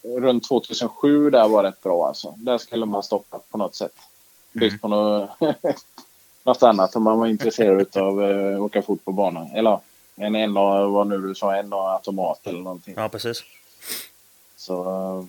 runt 0.03 0.49
2007 0.49 1.31
där 1.31 1.49
var 1.49 1.63
rätt 1.63 1.83
bra 1.83 2.07
alltså. 2.07 2.35
Där 2.37 2.59
skulle 2.59 2.87
man 2.87 3.03
stoppa 3.03 3.39
på 3.51 3.59
något 3.59 3.75
sätt. 3.75 3.93
Byggt 4.53 4.83
på 4.83 4.89
något, 4.89 5.31
något 6.45 6.63
annat 6.63 6.97
om 6.97 7.03
man 7.03 7.19
var 7.19 7.27
intresserad 7.27 7.97
av 7.97 8.19
att 8.19 8.31
uh, 8.31 8.63
åka 8.63 8.83
fort 8.83 9.05
på 9.05 9.13
banan. 9.13 9.47
Eller 9.55 9.79
en 10.17 10.35
en 10.35 10.55
vad 10.55 11.07
nu 11.07 11.19
du 11.19 11.35
sa, 11.35 11.57
en 11.57 11.73
automat 11.73 12.47
eller 12.47 12.61
någonting. 12.61 12.95
Ja, 12.97 13.09
precis. 13.09 13.43
Så 14.57 14.83
eh, 14.83 15.25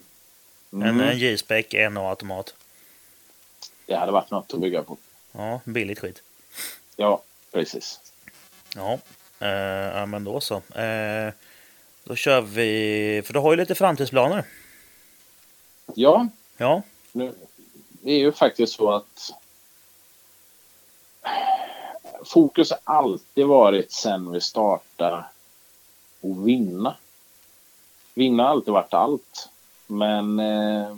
En, 0.81 0.89
mm, 0.89 1.01
en 1.01 1.17
J-spec, 1.17 1.65
en 1.73 1.97
automat. 1.97 2.53
det 3.85 3.95
hade 3.95 4.11
varit 4.11 4.31
något 4.31 4.53
att 4.53 4.59
bygga 4.59 4.83
på. 4.83 4.97
Ja, 5.31 5.61
billigt 5.65 5.99
skit. 5.99 6.23
Ja, 7.01 7.21
precis. 7.51 7.99
Ja, 8.75 8.93
eh, 9.39 10.05
men 10.05 10.23
då 10.23 10.41
så. 10.41 10.55
Eh, 10.55 11.33
då 12.03 12.15
kör 12.15 12.41
vi, 12.41 13.21
för 13.25 13.33
du 13.33 13.39
har 13.39 13.51
ju 13.51 13.57
lite 13.57 13.75
framtidsplaner. 13.75 14.45
Ja, 15.95 16.27
Ja, 16.61 16.81
nu, 17.11 17.33
det 17.91 18.11
är 18.11 18.17
ju 18.17 18.31
faktiskt 18.31 18.73
så 18.73 18.91
att 18.91 19.33
fokus 22.25 22.71
har 22.71 22.79
alltid 22.83 23.45
varit 23.45 23.91
sen 23.91 24.31
vi 24.31 24.41
startade 24.41 25.17
att 25.17 26.37
vinna. 26.45 26.95
Vinna 28.13 28.43
har 28.43 28.49
alltid 28.49 28.73
varit 28.73 28.93
allt. 28.93 29.49
Men 29.87 30.39
eh, 30.39 30.95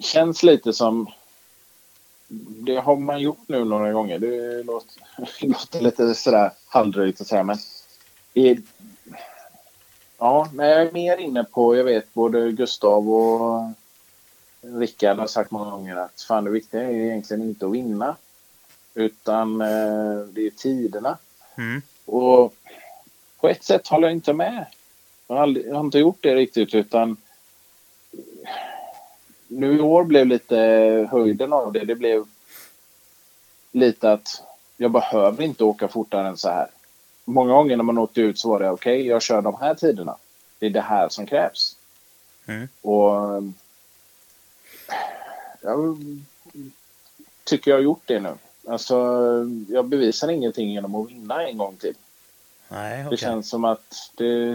känns 0.00 0.42
lite 0.42 0.72
som 0.72 1.10
det 2.46 2.76
har 2.76 2.96
man 2.96 3.20
gjort 3.20 3.42
nu 3.46 3.64
några 3.64 3.92
gånger. 3.92 4.18
Det 4.18 4.62
låter, 4.62 5.02
låter 5.46 5.80
lite 5.80 6.14
sådär 6.14 6.50
halvdrygt 6.66 7.20
att 7.20 7.26
säga 7.26 7.42
men 7.42 7.58
i, 8.34 8.58
Ja, 10.18 10.48
men 10.52 10.68
jag 10.68 10.82
är 10.82 10.92
mer 10.92 11.16
inne 11.16 11.44
på, 11.44 11.76
jag 11.76 11.84
vet 11.84 12.14
både 12.14 12.52
Gustav 12.52 13.10
och 13.10 13.70
Rickard 14.60 15.18
har 15.18 15.26
sagt 15.26 15.50
många 15.50 15.70
gånger 15.70 15.96
att 15.96 16.22
fan 16.28 16.44
det 16.44 16.50
viktiga 16.50 16.82
är 16.82 16.92
egentligen 16.92 17.42
inte 17.42 17.66
att 17.66 17.72
vinna. 17.72 18.16
Utan 18.94 19.60
eh, 19.60 20.18
det 20.32 20.46
är 20.46 20.50
tiderna. 20.50 21.18
mm. 21.56 21.82
Och 22.04 22.54
på 23.40 23.48
ett 23.48 23.64
sätt 23.64 23.88
håller 23.88 24.08
jag 24.08 24.16
inte 24.16 24.32
med. 24.32 24.66
Jag 25.26 25.36
har, 25.36 25.42
aldrig, 25.42 25.66
jag 25.66 25.74
har 25.74 25.84
inte 25.84 25.98
gjort 25.98 26.18
det 26.20 26.34
riktigt 26.34 26.74
utan 26.74 27.16
nu 29.54 29.76
i 29.76 29.80
år 29.80 30.04
blev 30.04 30.26
lite 30.26 30.56
höjden 31.10 31.52
av 31.52 31.72
det. 31.72 31.84
Det 31.84 31.94
blev 31.94 32.26
lite 33.72 34.12
att 34.12 34.42
jag 34.76 34.90
behöver 34.90 35.44
inte 35.44 35.64
åka 35.64 35.88
fortare 35.88 36.28
än 36.28 36.36
så 36.36 36.48
här. 36.48 36.66
Många 37.24 37.52
gånger 37.52 37.76
när 37.76 37.84
man 37.84 37.98
åkte 37.98 38.20
ut 38.20 38.38
så 38.38 38.48
var 38.48 38.60
det 38.60 38.70
okej, 38.70 39.00
okay, 39.00 39.08
jag 39.08 39.22
kör 39.22 39.42
de 39.42 39.56
här 39.60 39.74
tiderna. 39.74 40.16
Det 40.58 40.66
är 40.66 40.70
det 40.70 40.80
här 40.80 41.08
som 41.08 41.26
krävs. 41.26 41.76
Mm. 42.46 42.68
Och 42.82 43.42
jag 45.62 45.98
tycker 47.44 47.70
jag 47.70 47.78
har 47.78 47.82
gjort 47.82 48.02
det 48.04 48.20
nu. 48.20 48.34
Alltså, 48.68 48.96
jag 49.68 49.84
bevisar 49.84 50.28
ingenting 50.28 50.72
genom 50.72 50.94
att 50.94 51.10
vinna 51.10 51.48
en 51.48 51.58
gång 51.58 51.76
till. 51.76 51.94
nej 52.68 52.98
Det 52.98 53.06
okej. 53.06 53.18
känns 53.18 53.48
som 53.48 53.64
att 53.64 54.10
det... 54.14 54.54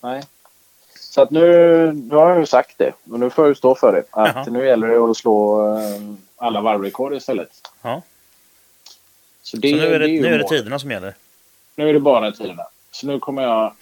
Nej. 0.00 0.22
Så 1.16 1.22
att 1.22 1.30
nu, 1.30 1.92
nu 1.92 2.14
har 2.14 2.30
jag 2.30 2.38
ju 2.40 2.46
sagt 2.46 2.78
det. 2.78 2.92
Och 3.10 3.20
nu 3.20 3.30
får 3.30 3.46
jag 3.46 3.56
stå 3.56 3.74
för 3.74 3.92
det. 3.92 4.04
Att 4.10 4.34
Jaha. 4.34 4.46
nu 4.50 4.66
gäller 4.66 4.88
det 4.88 4.96
att 4.96 5.16
slå 5.16 5.68
eh, 5.78 6.00
alla 6.36 6.60
varvrekord 6.60 7.14
istället. 7.14 7.48
Ja. 7.82 8.02
Så, 9.42 9.56
det, 9.56 9.70
Så 9.70 9.76
nu 9.76 9.94
är 9.94 9.98
det, 9.98 10.08
ju 10.08 10.22
nu 10.22 10.34
är 10.34 10.38
det 10.38 10.48
tiderna 10.48 10.78
som 10.78 10.90
gäller. 10.90 11.14
Nu 11.76 11.88
är 11.88 11.92
det 11.92 12.00
bara 12.00 12.32
tiderna. 12.32 12.62
Så 12.90 13.06
nu 13.06 13.18
kommer 13.18 13.42
jag... 13.42 13.72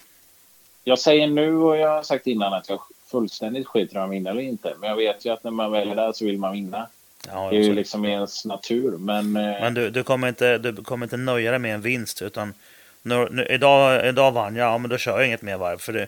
Jag 0.85 0.98
säger 0.98 1.27
nu 1.27 1.56
och 1.56 1.77
jag 1.77 1.89
har 1.89 2.02
sagt 2.02 2.27
innan 2.27 2.52
att 2.52 2.69
jag 2.69 2.81
fullständigt 3.11 3.66
skiter 3.66 3.97
i 3.97 3.98
om 3.98 4.02
jag 4.02 4.09
vinner 4.09 4.31
eller 4.31 4.43
inte. 4.43 4.74
Men 4.81 4.89
jag 4.89 4.97
vet 4.97 5.24
ju 5.24 5.32
att 5.32 5.44
när 5.44 5.51
man 5.51 5.73
väljer 5.73 5.94
där 5.94 6.12
så 6.12 6.24
vill 6.24 6.39
man 6.39 6.52
vinna. 6.52 6.86
Ja, 7.27 7.51
Det 7.51 7.56
är 7.56 7.62
ju 7.62 7.74
liksom 7.74 8.05
i 8.05 8.11
ens 8.11 8.44
natur. 8.44 8.98
Men, 8.98 9.36
eh, 9.36 9.43
Men 9.43 9.74
du, 9.74 9.90
du, 9.90 10.02
kommer 10.02 10.28
inte, 10.28 10.59
du 10.59 10.77
kommer 10.77 11.06
inte 11.06 11.16
nöja 11.16 11.51
dig 11.51 11.61
med 11.61 11.74
en 11.74 11.81
vinst 11.81 12.23
utan 12.23 12.55
nu, 13.02 13.28
nu, 13.31 13.47
idag, 13.47 14.09
idag 14.09 14.32
vann 14.32 14.56
jag, 14.56 14.66
ja 14.66 14.78
men 14.78 14.90
då 14.90 14.98
kör 14.98 15.19
jag 15.19 15.27
inget 15.27 15.43
mer 15.43 15.56
varv. 15.56 15.78
För 15.78 15.93
det, 15.93 16.06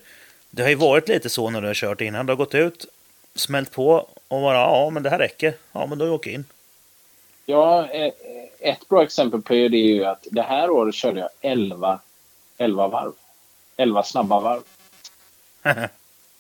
Det 0.51 0.63
har 0.63 0.69
ju 0.69 0.75
varit 0.75 1.09
lite 1.09 1.31
så 1.31 1.51
när 1.51 1.61
du 1.61 1.67
har 1.67 1.75
kört 1.75 2.01
innan. 2.01 2.27
Du 2.27 2.33
har 2.33 2.37
gått 2.37 2.55
ut, 2.55 2.87
smält 3.35 3.73
på 3.73 4.09
och 4.29 4.41
bara 4.41 4.55
ja, 4.55 4.91
men 4.91 5.03
det 5.03 5.11
här 5.11 5.19
räcker. 5.19 5.55
Ja, 5.73 5.87
men 5.87 5.99
då 5.99 6.15
åker 6.15 6.31
in. 6.31 6.45
Ja, 7.47 7.87
eh, 7.89 8.13
ett 8.61 8.89
bra 8.89 9.03
exempel 9.03 9.43
på 9.43 9.53
det 9.53 9.77
är 9.77 9.95
ju 9.95 10.05
att 10.05 10.27
det 10.31 10.43
här 10.43 10.71
året 10.71 10.95
körde 10.95 11.21
jag 11.21 11.29
11, 11.41 12.01
11 12.59 12.89
varv. 12.89 13.13
11 13.77 14.03
snabba 14.03 14.41
varv. 14.41 14.63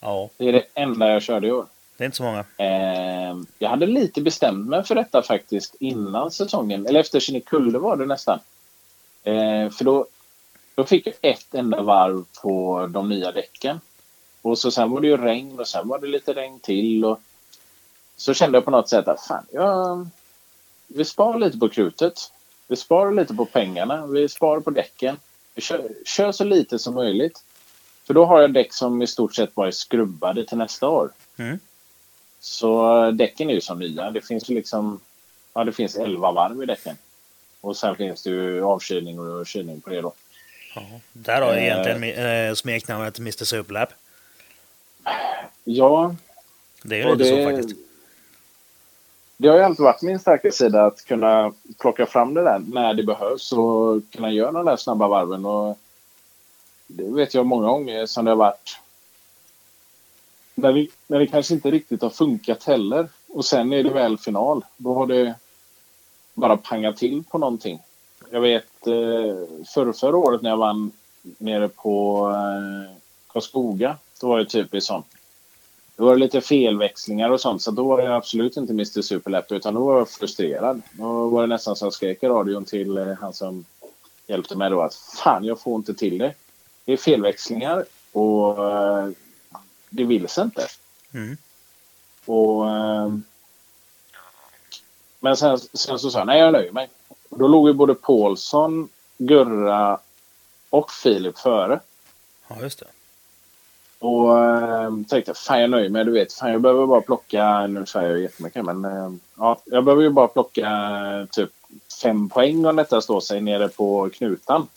ja, 0.00 0.30
Det 0.36 0.48
är 0.48 0.52
det 0.52 0.64
enda 0.74 1.10
jag 1.12 1.22
körde 1.22 1.46
i 1.46 1.52
år. 1.52 1.66
det 1.96 2.04
är 2.04 2.06
inte 2.06 2.16
så 2.16 2.22
många. 2.22 2.44
Eh, 2.56 3.36
jag 3.58 3.68
hade 3.68 3.86
lite 3.86 4.20
bestämt 4.20 4.68
mig 4.68 4.84
för 4.84 4.94
detta 4.94 5.22
faktiskt 5.22 5.74
innan 5.80 6.30
säsongen. 6.30 6.86
Eller 6.86 7.00
efter 7.00 7.20
Kinnekulle 7.20 7.78
var 7.78 7.96
det 7.96 8.06
nästan. 8.06 8.38
Eh, 9.24 9.70
för 9.70 9.84
då, 9.84 10.06
då 10.74 10.84
fick 10.84 11.06
jag 11.06 11.14
ett 11.20 11.54
enda 11.54 11.82
varv 11.82 12.24
på 12.42 12.86
de 12.86 13.08
nya 13.08 13.32
däcken. 13.32 13.80
Och 14.46 14.58
så 14.58 14.70
sen 14.70 14.90
var 14.90 15.00
det 15.00 15.06
ju 15.06 15.16
regn 15.16 15.58
och 15.60 15.68
sen 15.68 15.88
var 15.88 15.98
det 15.98 16.06
lite 16.06 16.32
regn 16.32 16.60
till. 16.60 17.04
Och 17.04 17.20
så 18.16 18.34
kände 18.34 18.56
jag 18.56 18.64
på 18.64 18.70
något 18.70 18.88
sätt 18.88 19.08
att 19.08 19.26
fan, 19.26 19.46
jag, 19.52 20.08
vi 20.86 21.04
sparar 21.04 21.38
lite 21.38 21.58
på 21.58 21.68
krutet. 21.68 22.32
Vi 22.68 22.76
sparar 22.76 23.12
lite 23.12 23.34
på 23.34 23.44
pengarna. 23.44 24.06
Vi 24.06 24.28
sparar 24.28 24.60
på 24.60 24.70
däcken. 24.70 25.16
Vi 25.54 25.62
kör, 25.62 25.88
kör 26.04 26.32
så 26.32 26.44
lite 26.44 26.78
som 26.78 26.94
möjligt. 26.94 27.44
För 28.06 28.14
då 28.14 28.24
har 28.24 28.40
jag 28.40 28.52
däck 28.52 28.74
som 28.74 29.02
i 29.02 29.06
stort 29.06 29.34
sett 29.34 29.54
bara 29.54 29.66
är 29.66 29.70
skrubbade 29.70 30.44
till 30.44 30.58
nästa 30.58 30.88
år. 30.88 31.10
Mm. 31.36 31.58
Så 32.40 33.04
eh, 33.04 33.12
däcken 33.12 33.50
är 33.50 33.54
ju 33.54 33.60
som 33.60 33.78
nya. 33.78 34.10
Det 34.10 34.20
finns 34.20 34.50
ju 34.50 34.54
liksom... 34.54 35.00
Ja, 35.54 35.64
det 35.64 35.72
finns 35.72 35.96
11 35.96 36.32
varv 36.32 36.62
i 36.62 36.66
däcken. 36.66 36.96
Och 37.60 37.76
sen 37.76 37.96
finns 37.96 38.22
det 38.22 38.30
ju 38.30 38.62
avkylning 38.64 39.18
och 39.20 39.46
kylning 39.46 39.80
på 39.80 39.90
det 39.90 40.00
då. 40.00 40.12
Ja. 40.74 40.82
Där 41.12 41.42
har 41.42 41.48
jag 41.48 41.56
Eh. 41.58 41.64
egentligen 41.64 42.26
eh, 42.48 42.54
smeknamnet 42.54 43.18
Mr 43.18 43.44
Superlap. 43.44 43.88
Ja, 45.64 46.14
Det 46.82 47.00
är 47.00 47.08
ju 47.08 47.16
det, 47.16 47.24
så 47.24 47.50
faktiskt. 47.50 47.80
det 49.36 49.48
har 49.48 49.56
ju 49.56 49.62
alltid 49.62 49.84
varit 49.84 50.02
min 50.02 50.18
starka 50.18 50.50
sida 50.50 50.84
att 50.84 51.04
kunna 51.04 51.52
plocka 51.78 52.06
fram 52.06 52.34
det 52.34 52.42
där 52.42 52.58
när 52.72 52.94
det 52.94 53.02
behövs 53.02 53.52
och 53.52 54.02
kunna 54.10 54.32
göra 54.32 54.52
de 54.52 54.64
där 54.64 54.76
snabba 54.76 55.08
varven. 55.08 55.46
Och 55.46 55.78
det 56.86 57.04
vet 57.04 57.34
jag 57.34 57.46
många 57.46 57.66
gånger 57.66 58.06
som 58.06 58.24
det 58.24 58.30
har 58.30 58.36
varit 58.36 58.78
när 60.54 60.72
det, 60.72 60.86
när 61.06 61.18
det 61.18 61.26
kanske 61.26 61.54
inte 61.54 61.70
riktigt 61.70 62.02
har 62.02 62.10
funkat 62.10 62.64
heller. 62.64 63.08
Och 63.28 63.44
sen 63.44 63.72
är 63.72 63.82
det 63.82 63.90
väl 63.90 64.18
final. 64.18 64.64
Då 64.76 64.94
har 64.94 65.06
det 65.06 65.34
bara 66.34 66.56
pangat 66.56 66.96
till 66.96 67.24
på 67.24 67.38
någonting. 67.38 67.80
Jag 68.30 68.40
vet 68.40 68.86
eh, 68.86 69.64
förra, 69.74 69.92
förra 69.92 70.16
året 70.16 70.42
när 70.42 70.50
jag 70.50 70.56
vann 70.56 70.92
nere 71.22 71.68
på 71.68 72.20
eh, 72.30 72.96
Karlskoga. 73.26 73.96
Då 74.20 74.28
var 74.28 74.38
det 74.38 74.46
typiskt 74.46 74.88
sånt. 74.88 75.06
Då 75.96 76.04
var 76.04 76.12
det 76.12 76.20
lite 76.20 76.40
felväxlingar 76.40 77.30
och 77.30 77.40
sånt. 77.40 77.62
Så 77.62 77.70
då 77.70 77.84
var 77.84 78.00
jag 78.00 78.14
absolut 78.14 78.56
inte 78.56 78.72
Mr 78.72 79.02
Superlap 79.02 79.52
utan 79.52 79.74
då 79.74 79.84
var 79.86 79.98
jag 79.98 80.08
frustrerad. 80.08 80.82
Då 80.92 81.28
var 81.28 81.40
det 81.40 81.46
nästan 81.46 81.76
så 81.76 81.86
jag 81.86 81.92
skrek 81.92 82.22
i 82.22 82.26
radion 82.26 82.64
till 82.64 82.98
eh, 82.98 83.14
han 83.20 83.32
som 83.32 83.64
hjälpte 84.26 84.56
mig 84.56 84.70
då 84.70 84.82
att 84.82 84.94
fan 84.94 85.44
jag 85.44 85.60
får 85.60 85.76
inte 85.76 85.94
till 85.94 86.18
det. 86.18 86.34
Det 86.84 86.92
är 86.92 86.96
felväxlingar 86.96 87.84
och 88.12 88.72
eh, 88.72 89.08
det 89.90 90.04
vill 90.04 90.28
sig 90.28 90.44
inte. 90.44 90.66
Mm. 91.14 91.36
Och, 92.24 92.70
eh, 92.70 93.14
men 95.20 95.36
sen, 95.36 95.58
sen 95.58 95.98
så 95.98 96.10
sa 96.10 96.18
jag 96.18 96.26
nej 96.26 96.40
jag 96.40 96.52
nöjer 96.52 96.72
mig. 96.72 96.88
Och 97.28 97.38
Då 97.38 97.48
låg 97.48 97.68
ju 97.68 97.74
både 97.74 97.94
Paulsson, 97.94 98.88
Gurra 99.18 99.98
och 100.70 100.92
Filip 100.92 101.38
före. 101.38 101.80
Ja, 102.48 102.56
just 102.62 102.78
det. 102.78 102.86
Och 104.06 104.38
eh, 104.38 104.90
tänkte 105.08 105.34
fan 105.34 105.60
jag 105.60 105.70
nöjer 105.70 105.88
mig. 105.90 106.04
Du 106.04 106.10
vet, 106.12 106.32
fan 106.32 106.52
jag 106.52 106.60
behöver 106.60 106.86
bara 106.86 107.00
plocka, 107.00 107.66
nu 107.66 107.86
säger 107.86 108.10
jag 108.10 108.20
jättemycket 108.20 108.64
men 108.64 108.84
eh, 108.84 109.10
ja, 109.36 109.58
jag 109.64 109.84
behöver 109.84 110.02
ju 110.02 110.10
bara 110.10 110.28
plocka 110.28 110.66
eh, 111.20 111.26
typ 111.30 111.50
fem 112.02 112.28
poäng 112.28 112.66
om 112.66 112.76
detta 112.76 113.00
står 113.00 113.20
sig 113.20 113.40
nere 113.40 113.68
på 113.68 114.10
knutan. 114.12 114.68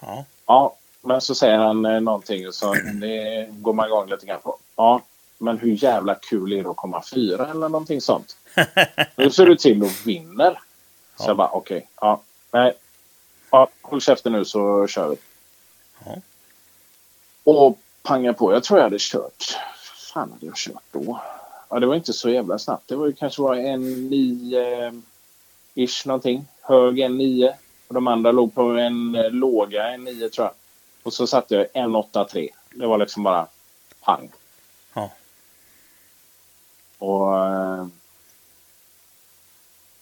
Ja. 0.00 0.24
Ja, 0.46 0.76
men 1.02 1.20
så 1.20 1.34
säger 1.34 1.58
han 1.58 1.84
eh, 1.84 2.00
någonting 2.00 2.48
och 2.48 2.54
så 2.54 2.74
det 3.00 3.46
går 3.50 3.72
man 3.72 3.86
igång 3.86 4.08
lite 4.10 4.26
grann 4.26 4.40
på. 4.40 4.56
Ja, 4.76 5.02
men 5.38 5.58
hur 5.58 5.84
jävla 5.84 6.14
kul 6.14 6.52
är 6.52 6.62
det 6.62 6.70
att 6.70 6.76
komma 6.76 7.02
fyra 7.14 7.46
eller 7.50 7.68
någonting 7.68 8.00
sånt? 8.00 8.36
Nu 9.16 9.30
ser 9.30 9.46
du 9.46 9.56
till 9.56 9.82
och 9.82 10.06
vinner. 10.06 10.50
Så 11.16 11.22
Ja. 11.22 11.26
jag 11.26 11.36
bara 11.36 11.48
okej, 11.48 11.88
ja, 12.00 12.20
nej. 12.50 12.72
Ja, 13.50 13.68
håll 13.82 14.00
käften 14.00 14.32
nu 14.32 14.44
så 14.44 14.86
kör 14.86 15.08
vi. 15.08 15.16
Ja. 16.04 16.16
Och 17.44 17.78
panga 18.02 18.32
på. 18.32 18.52
Jag 18.52 18.64
tror 18.64 18.78
jag 18.78 18.84
hade 18.84 18.98
kört. 19.00 19.58
fan 20.12 20.30
hade 20.32 20.46
jag 20.46 20.56
kört 20.56 20.84
då? 20.90 21.20
Ja, 21.68 21.80
det 21.80 21.86
var 21.86 21.94
inte 21.94 22.12
så 22.12 22.30
jävla 22.30 22.58
snabbt. 22.58 22.88
Det 22.88 22.96
var 22.96 23.06
ju 23.06 23.12
kanske 23.12 23.42
var 23.42 23.56
en 23.56 24.08
nio 24.08 25.02
ish 25.74 26.06
någonting. 26.06 26.46
Hög 26.60 26.98
en 26.98 27.18
nio. 27.18 27.54
Och 27.88 27.94
de 27.94 28.06
andra 28.06 28.32
låg 28.32 28.54
på 28.54 28.62
en 28.62 29.14
eh, 29.14 29.30
låga 29.30 29.88
en 29.88 30.04
nio 30.04 30.28
tror 30.28 30.44
jag. 30.46 30.54
Och 31.02 31.12
så 31.12 31.26
satte 31.26 31.54
jag 31.54 31.66
en 31.72 31.94
åtta 31.94 32.24
tre. 32.24 32.48
Det 32.74 32.86
var 32.86 32.98
liksom 32.98 33.22
bara 33.22 33.46
pang. 34.00 34.30
Ja. 34.94 35.10
Och 36.98 37.46
eh, 37.46 37.86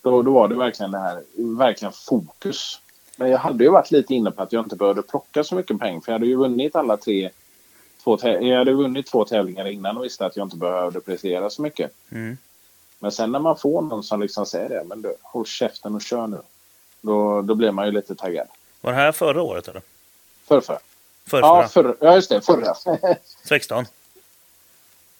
då, 0.02 0.22
då 0.22 0.32
var 0.32 0.48
det 0.48 0.54
verkligen 0.54 0.90
det 0.90 0.98
här, 0.98 1.22
verkligen 1.36 1.92
fokus. 1.92 2.80
Men 3.16 3.30
jag 3.30 3.38
hade 3.38 3.64
ju 3.64 3.70
varit 3.70 3.90
lite 3.90 4.14
inne 4.14 4.30
på 4.30 4.42
att 4.42 4.52
jag 4.52 4.64
inte 4.64 4.76
behövde 4.76 5.02
plocka 5.02 5.44
så 5.44 5.54
mycket 5.54 5.78
pengar. 5.78 6.00
För 6.00 6.12
jag 6.12 6.14
hade 6.14 6.26
ju 6.26 6.36
vunnit 6.36 6.76
alla 6.76 6.96
tre. 6.96 7.30
Två 8.04 8.18
jag 8.22 8.58
hade 8.58 8.72
vunnit 8.72 9.06
två 9.06 9.24
tävlingar 9.24 9.68
innan 9.68 9.96
och 9.96 10.04
visste 10.04 10.26
att 10.26 10.36
jag 10.36 10.46
inte 10.46 10.56
behövde 10.56 11.00
prestera 11.00 11.50
så 11.50 11.62
mycket. 11.62 11.90
Mm. 12.12 12.38
Men 12.98 13.12
sen 13.12 13.32
när 13.32 13.38
man 13.38 13.56
får 13.56 13.82
någon 13.82 14.02
som 14.02 14.20
liksom 14.22 14.46
säger 14.46 14.68
det. 14.68 14.84
Men 14.84 15.02
du, 15.02 15.14
håll 15.22 15.46
käften 15.46 15.94
och 15.94 16.02
kör 16.02 16.26
nu. 16.26 16.38
Då, 17.00 17.42
då 17.42 17.54
blir 17.54 17.70
man 17.70 17.86
ju 17.86 17.92
lite 17.92 18.14
taggad. 18.14 18.46
Var 18.80 18.92
det 18.92 18.98
här 18.98 19.12
förra 19.12 19.42
året 19.42 19.68
eller? 19.68 19.82
Förra, 20.48 20.60
förra. 20.60 20.78
Förra, 21.26 21.40
Ja, 21.40 21.68
förra. 21.68 21.94
Ja, 22.00 22.14
just 22.14 22.30
det. 22.30 22.40
Förra. 22.40 22.74
16? 23.44 23.84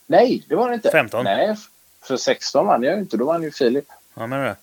Nej, 0.06 0.44
det 0.48 0.54
var 0.56 0.68
det 0.68 0.74
inte. 0.74 0.90
15? 0.90 1.24
Nej, 1.24 1.56
för 2.02 2.16
16 2.16 2.66
vann 2.66 2.82
jag 2.82 2.94
ju 2.94 3.00
inte. 3.00 3.16
Då 3.16 3.24
vann 3.24 3.42
ju 3.42 3.50
Filip. 3.50 3.84
Ja, 4.14 4.26
menar 4.26 4.44
du? 4.44 4.48
Ja, 4.48 4.56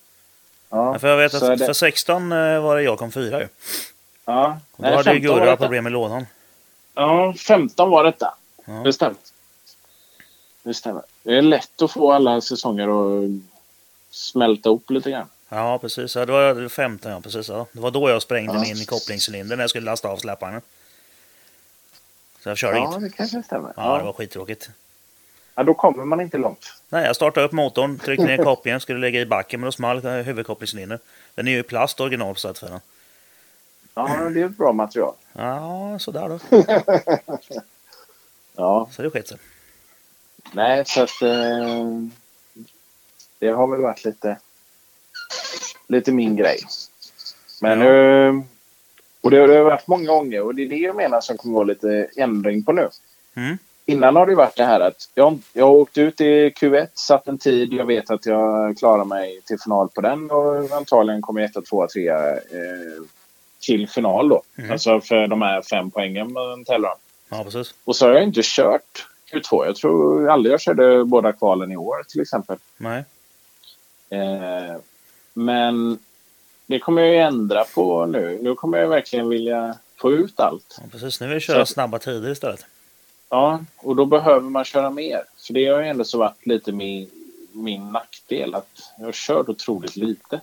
Ja, 0.94 0.99
för 0.99 1.07
jag 1.07 1.18
vet 1.18 1.34
att 1.34 1.60
det- 1.60 1.65
för 1.65 1.73
16 1.73 2.31
eh, 2.31 2.61
var 2.61 2.76
det 2.76 2.84
jag 2.84 2.99
kom 2.99 3.11
fyra 3.11 3.39
ju. 3.41 3.48
ja. 4.26 4.60
Och 4.72 4.84
då 4.84 4.89
hade 4.89 5.14
ju 5.14 5.19
15 5.22 5.30
var 5.39 5.45
Gurra 5.45 5.57
problem 5.57 5.84
med 5.84 5.94
lådan. 5.94 6.26
Ja, 6.98 7.34
15 7.34 7.90
var 7.90 8.03
detta. 8.03 8.34
Ja. 8.65 8.74
Det 8.74 8.94
stämmer. 8.94 9.18
Det 10.64 10.74
stämmer. 10.74 11.02
Det 11.24 11.38
är 11.38 11.41
lätt 11.41 11.82
att 11.82 11.91
få 11.91 12.11
alla 12.11 12.41
säsonger 12.41 12.88
att 13.26 13.30
smälta 14.11 14.69
upp 14.69 14.90
lite 14.90 15.11
grann. 15.11 15.28
Ja, 15.49 15.78
precis. 15.80 16.15
Ja, 16.15 16.26
det 16.26 16.32
var 16.32 16.69
15, 16.69 17.11
ja. 17.11 17.22
Precis, 17.22 17.49
ja. 17.49 17.65
Det 17.72 17.80
var 17.80 17.91
då 17.91 18.10
jag 18.10 18.22
sprängde 18.22 18.53
Ja. 18.53 18.60
min 18.60 18.86
kopplingscylinder 18.86 19.56
när 19.56 19.64
jag 19.64 19.69
skulle 19.69 19.86
lasta 19.86 20.07
av 20.10 20.18
släpvagnen. 20.18 20.61
Så 22.44 22.49
jag 22.49 22.57
körde 22.57 22.78
Ja, 22.78 22.86
inte. 22.88 22.99
det 22.99 23.10
kanske 23.10 23.44
stämmer. 23.44 23.74
Ja, 23.78 23.94
det 23.94 23.99
Ja. 23.99 24.03
var 24.06 24.14
skittråkigt. 24.14 24.69
Ja, 25.56 25.64
då 25.64 25.74
kommer 25.74 26.06
man 26.06 26.22
inte 26.22 26.38
långt. 26.38 26.74
Nej, 26.90 27.06
jag 27.06 27.15
startade 27.15 27.45
upp 27.45 27.52
motorn, 27.52 27.99
tryckte 27.99 28.26
ner 28.26 28.44
kopplingen, 28.44 28.80
skulle 28.80 28.99
lägga 28.99 29.22
i 29.22 29.26
backen, 29.26 29.60
men 29.60 29.68
då 29.68 29.72
small 29.72 29.99
huvudkopplingscylindern. 30.02 30.99
Den 31.36 31.48
är 31.48 31.52
ju 31.52 31.64
plast 31.64 31.99
original 31.99 32.34
på 32.34 32.40
sätt 32.40 32.57
för 32.57 32.69
den. 32.69 32.80
Ja, 33.98 34.30
det 34.30 34.41
är 34.41 34.45
ett 34.45 34.57
bra 34.57 34.74
material. 34.74 35.14
Ja, 35.34 35.98
sådär 35.99 36.30
då. 36.30 36.40
Ja, 38.56 38.90
Så 38.91 39.02
det 39.02 39.10
skit 39.10 39.28
sig. 39.28 39.38
nej, 40.52 40.84
så 40.86 41.03
att... 41.03 41.22
Eh, 41.22 41.86
det 43.40 43.48
har 43.48 43.68
väl 43.68 43.82
varit 43.82 44.06
lite, 44.06 44.38
lite 45.88 46.11
min 46.11 46.36
grej. 46.36 46.60
Men... 47.61 47.82
Ja. 47.82 47.94
Eh, 47.94 48.34
och 49.22 49.32
det 49.32 49.38
har 49.38 49.48
det 49.48 49.64
varit 49.64 49.88
många 49.88 50.07
gånger 50.07 50.41
och 50.41 50.56
det 50.56 50.61
är 50.61 50.69
det 50.69 50.76
jag 50.76 50.95
menar 50.95 51.22
som 51.22 51.38
kommer 51.38 51.56
vara 51.56 51.64
lite 51.64 52.07
ändring 52.18 52.64
på 52.64 52.72
nu. 52.72 52.90
Mm. 53.36 53.57
Innan 53.86 54.15
har 54.15 54.26
det 54.26 54.36
varit 54.36 54.56
det 54.57 54.65
här 54.65 54.80
att 54.80 55.10
jag, 55.14 55.40
jag 55.53 55.65
har 55.65 55.74
åkt 55.74 55.98
ut 55.98 56.22
i 56.22 56.49
Q1, 56.49 56.88
satt 56.94 57.28
en 57.28 57.38
tid, 57.38 57.74
jag 57.74 57.86
vet 57.86 58.10
att 58.10 58.26
jag 58.26 58.78
klarar 58.78 59.06
mig 59.06 59.41
till 59.45 59.60
final 59.60 59.90
på 59.90 60.02
den 60.02 60.32
och 60.32 60.72
antagligen 60.72 61.22
kommer 61.22 61.41
jag 61.41 61.49
etta, 61.49 61.61
tvåa, 61.61 61.88
trea 61.88 62.32
eh, 62.32 63.03
till 63.68 63.88
final 63.89 64.30
då. 64.30 64.41
Mm. 64.57 64.72
Alltså 64.72 65.02
för 65.02 65.27
de 65.27 65.41
här 65.41 65.61
fem 65.61 65.91
poängen 65.91 66.34
man 66.34 66.65
tävlar 66.65 66.89
om. 66.89 66.95
Ja, 67.30 67.44
precis. 67.44 67.73
Och 67.84 67.95
så 67.95 68.06
har 68.07 68.14
jag 68.14 68.23
inte 68.23 68.41
kört 68.44 69.07
Q2. 69.31 69.65
Jag 69.65 69.76
tror 69.76 70.30
aldrig 70.30 70.53
jag 70.53 70.61
körde 70.61 71.03
båda 71.06 71.34
kvalen 71.34 71.72
i 71.72 71.77
år 71.77 72.03
till 72.10 72.22
exempel. 72.22 72.57
Nej. 72.77 73.03
Eh, 74.10 74.76
men 75.34 75.99
det 76.65 76.80
kommer 76.80 77.02
jag 77.02 77.11
ju 77.11 77.18
ändra 77.19 77.64
på 77.64 78.06
nu. 78.06 78.39
Nu 78.41 78.56
kommer 78.56 78.77
jag 78.77 78.88
verkligen 78.88 79.30
vilja 79.30 79.76
få 80.02 80.11
ut 80.11 80.39
allt. 80.39 80.77
Ja, 80.81 80.84
precis. 80.91 81.22
Nu 81.22 81.27
vill 81.27 81.34
vi 81.35 81.39
köra 81.41 81.65
Så- 81.65 81.73
snabba 81.73 81.99
tider 81.99 82.30
istället. 82.31 82.65
Ja, 83.30 83.60
och 83.77 83.95
då 83.95 84.06
behöver 84.06 84.49
man 84.49 84.65
köra 84.65 84.89
mer. 84.89 85.23
För 85.48 85.53
det 85.53 85.68
har 85.68 85.81
ju 85.81 85.88
ändå 85.88 86.03
så 86.03 86.18
varit 86.18 86.45
lite 86.45 86.72
min, 86.72 87.10
min 87.52 87.89
nackdel 87.91 88.56
att 88.56 88.80
jag 88.98 89.06
har 89.06 89.11
kört 89.11 89.49
otroligt 89.49 89.95
lite. 89.95 90.41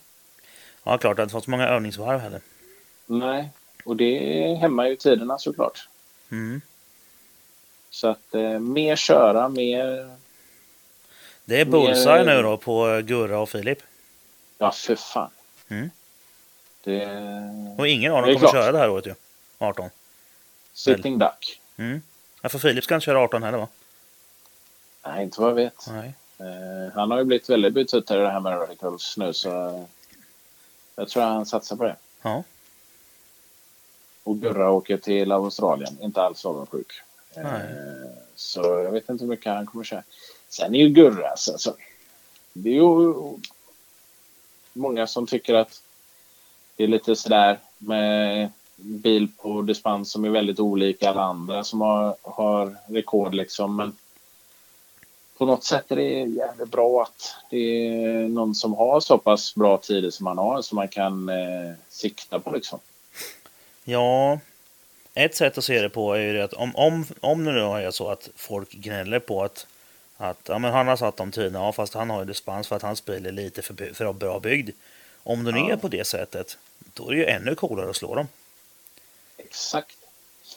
Ja, 0.85 0.99
klart. 0.99 1.03
Jag 1.03 1.17
har 1.17 1.23
inte 1.23 1.33
fått 1.33 1.45
så 1.45 1.51
många 1.51 1.69
övningsvarv 1.69 2.19
heller. 2.21 2.41
Nej, 3.07 3.49
och 3.85 3.97
det 3.97 4.55
hämmar 4.55 4.87
ju 4.87 4.97
tiderna 4.97 5.39
såklart. 5.39 5.89
Mm. 6.31 6.61
Så 7.91 8.09
att 8.09 8.35
eh, 8.35 8.59
mer 8.59 8.97
köra, 8.97 9.49
mer... 9.49 10.17
Det 11.45 11.61
är 11.61 11.65
bullseye 11.65 12.25
nu 12.25 12.43
då 12.43 12.57
på 12.57 12.89
eh, 12.89 13.01
Gurra 13.01 13.39
och 13.39 13.49
Filip. 13.49 13.79
Ja, 14.59 14.71
för 14.71 14.97
fan. 14.97 15.31
Mm. 15.69 15.91
Det... 16.85 17.07
Och 17.79 17.89
ingen 17.89 18.13
av 18.13 18.23
dem 18.23 18.27
kommer 18.27 18.39
klart. 18.39 18.53
köra 18.53 18.73
det 18.73 18.79
här 18.79 18.91
året 18.91 19.07
ju. 19.07 19.15
18. 19.59 19.91
Sitting 20.73 21.19
duck. 21.19 21.61
Mm. 21.77 22.03
Ja, 22.43 22.49
för 22.49 22.59
Filip 22.59 22.85
ska 22.85 22.95
inte 22.95 23.05
köra 23.05 23.21
18 23.21 23.43
heller 23.43 23.59
va? 23.59 23.69
Nej, 25.07 25.23
inte 25.23 25.41
vad 25.41 25.51
jag 25.51 25.55
vet. 25.55 25.87
Nej. 25.89 26.15
Eh, 26.39 26.93
han 26.95 27.11
har 27.11 27.19
ju 27.19 27.25
blivit 27.25 27.51
väldigt 27.51 27.75
betuttad 27.75 28.19
i 28.19 28.23
det 28.23 28.31
här 28.31 28.41
med 28.41 28.53
radicals 28.53 29.17
nu 29.17 29.33
så 29.33 29.85
jag 30.97 31.09
tror 31.09 31.23
han 31.23 31.47
satsar 31.47 31.77
på 31.77 31.85
det. 31.85 31.97
Ja. 32.23 32.45
Och 34.25 34.37
Gurra 34.37 34.71
åker 34.71 34.97
till 34.97 35.33
Australien. 35.33 35.99
Inte 36.03 36.23
alls 36.23 36.45
avundsjuk. 36.45 36.93
Eh, 37.37 37.45
så 38.35 38.61
jag 38.61 38.91
vet 38.91 39.09
inte 39.09 39.25
hur 39.25 39.31
mycket 39.31 39.53
han 39.53 39.67
kommer 39.67 39.85
köra. 39.85 40.03
Sen 40.49 40.75
är 40.75 40.79
ju 40.79 40.89
Gurra 40.89 41.29
alltså, 41.29 41.53
alltså, 41.53 41.77
Det 42.53 42.69
är 42.69 42.75
ju 42.75 43.15
många 44.73 45.07
som 45.07 45.27
tycker 45.27 45.55
att 45.55 45.83
det 46.77 46.85
är 46.85 46.89
lite 46.89 47.17
sådär 47.17 47.59
med 47.79 48.51
bil 48.77 49.29
på 49.37 49.63
dispens 49.63 50.11
som 50.11 50.25
är 50.25 50.31
väldigt 50.31 50.61
olika 50.61 51.11
alla 51.11 51.23
andra 51.23 51.65
som 51.65 51.81
har, 51.81 52.17
har 52.23 52.77
rekord 52.87 53.35
liksom. 53.35 53.77
Men 53.77 53.97
på 55.39 55.47
något 55.47 55.65
sätt 55.65 55.93
är 55.93 55.97
det 55.97 56.19
jävligt 56.21 56.71
bra 56.71 57.03
att 57.03 57.35
det 57.51 57.87
är 57.87 58.29
någon 58.29 58.55
som 58.55 58.75
har 58.75 59.01
så 59.01 59.19
pass 59.19 59.55
bra 59.55 59.77
tider 59.77 60.11
som 60.11 60.25
man 60.25 60.39
har 60.39 60.63
som 60.63 60.77
man 60.77 60.89
kan 60.89 61.29
eh, 61.29 61.75
sikta 61.89 62.41
på 62.41 62.51
liksom. 62.51 62.79
Ja, 63.85 64.39
ett 65.15 65.35
sätt 65.35 65.59
att 65.59 65.65
se 65.65 65.81
det 65.83 65.89
på 65.89 66.13
är 66.15 66.21
ju 66.21 66.33
det 66.33 66.45
att 66.45 66.53
om, 66.53 66.77
om, 66.77 67.07
om 67.21 67.45
det 67.45 67.53
nu 67.53 67.61
är 67.61 67.91
så 67.91 68.09
att 68.09 68.29
folk 68.37 68.71
gnäller 68.73 69.19
på 69.19 69.43
att, 69.45 69.67
att 70.17 70.39
ja, 70.49 70.59
men 70.59 70.73
han 70.73 70.89
har 70.89 70.97
satt 70.97 71.17
de 71.17 71.31
tiderna, 71.33 71.59
ja, 71.59 71.73
fast 71.73 71.95
han 71.95 72.11
har 72.11 72.19
ju 72.19 72.25
dispens 72.25 72.69
för 72.69 72.77
att 72.77 72.83
hans 72.83 73.05
bil 73.05 73.27
är 73.27 73.33
lite 73.33 73.63
för, 73.63 73.95
för 73.95 74.13
bra 74.13 74.41
byggd. 74.41 74.71
Om 75.23 75.45
det 75.45 75.53
nu 75.53 75.59
Ja. 75.59 75.73
är 75.73 75.77
på 75.77 75.89
det 75.89 76.07
sättet, 76.07 76.59
då 76.95 77.07
är 77.09 77.11
det 77.11 77.17
ju 77.17 77.27
ännu 77.27 77.55
coolare 77.55 77.91
att 77.91 77.97
slå 77.97 78.15
dem. 78.15 78.29
Exakt. 79.37 79.97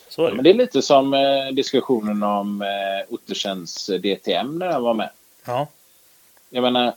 Så 0.09 0.21
är 0.21 0.25
Ja, 0.25 0.29
det 0.29 0.35
men 0.35 0.45
ju. 0.45 0.53
det 0.53 0.55
är 0.57 0.65
lite 0.65 0.81
som 0.81 1.13
eh, 1.13 1.47
diskussionen 1.53 2.23
om 2.23 2.61
eh, 2.61 3.13
Ottersens 3.13 3.85
DTM 3.87 4.59
när 4.59 4.67
han 4.71 4.83
var 4.83 4.93
med. 4.93 5.09
Ja, 5.45 5.67
Jag 6.49 6.61
menar, 6.61 6.93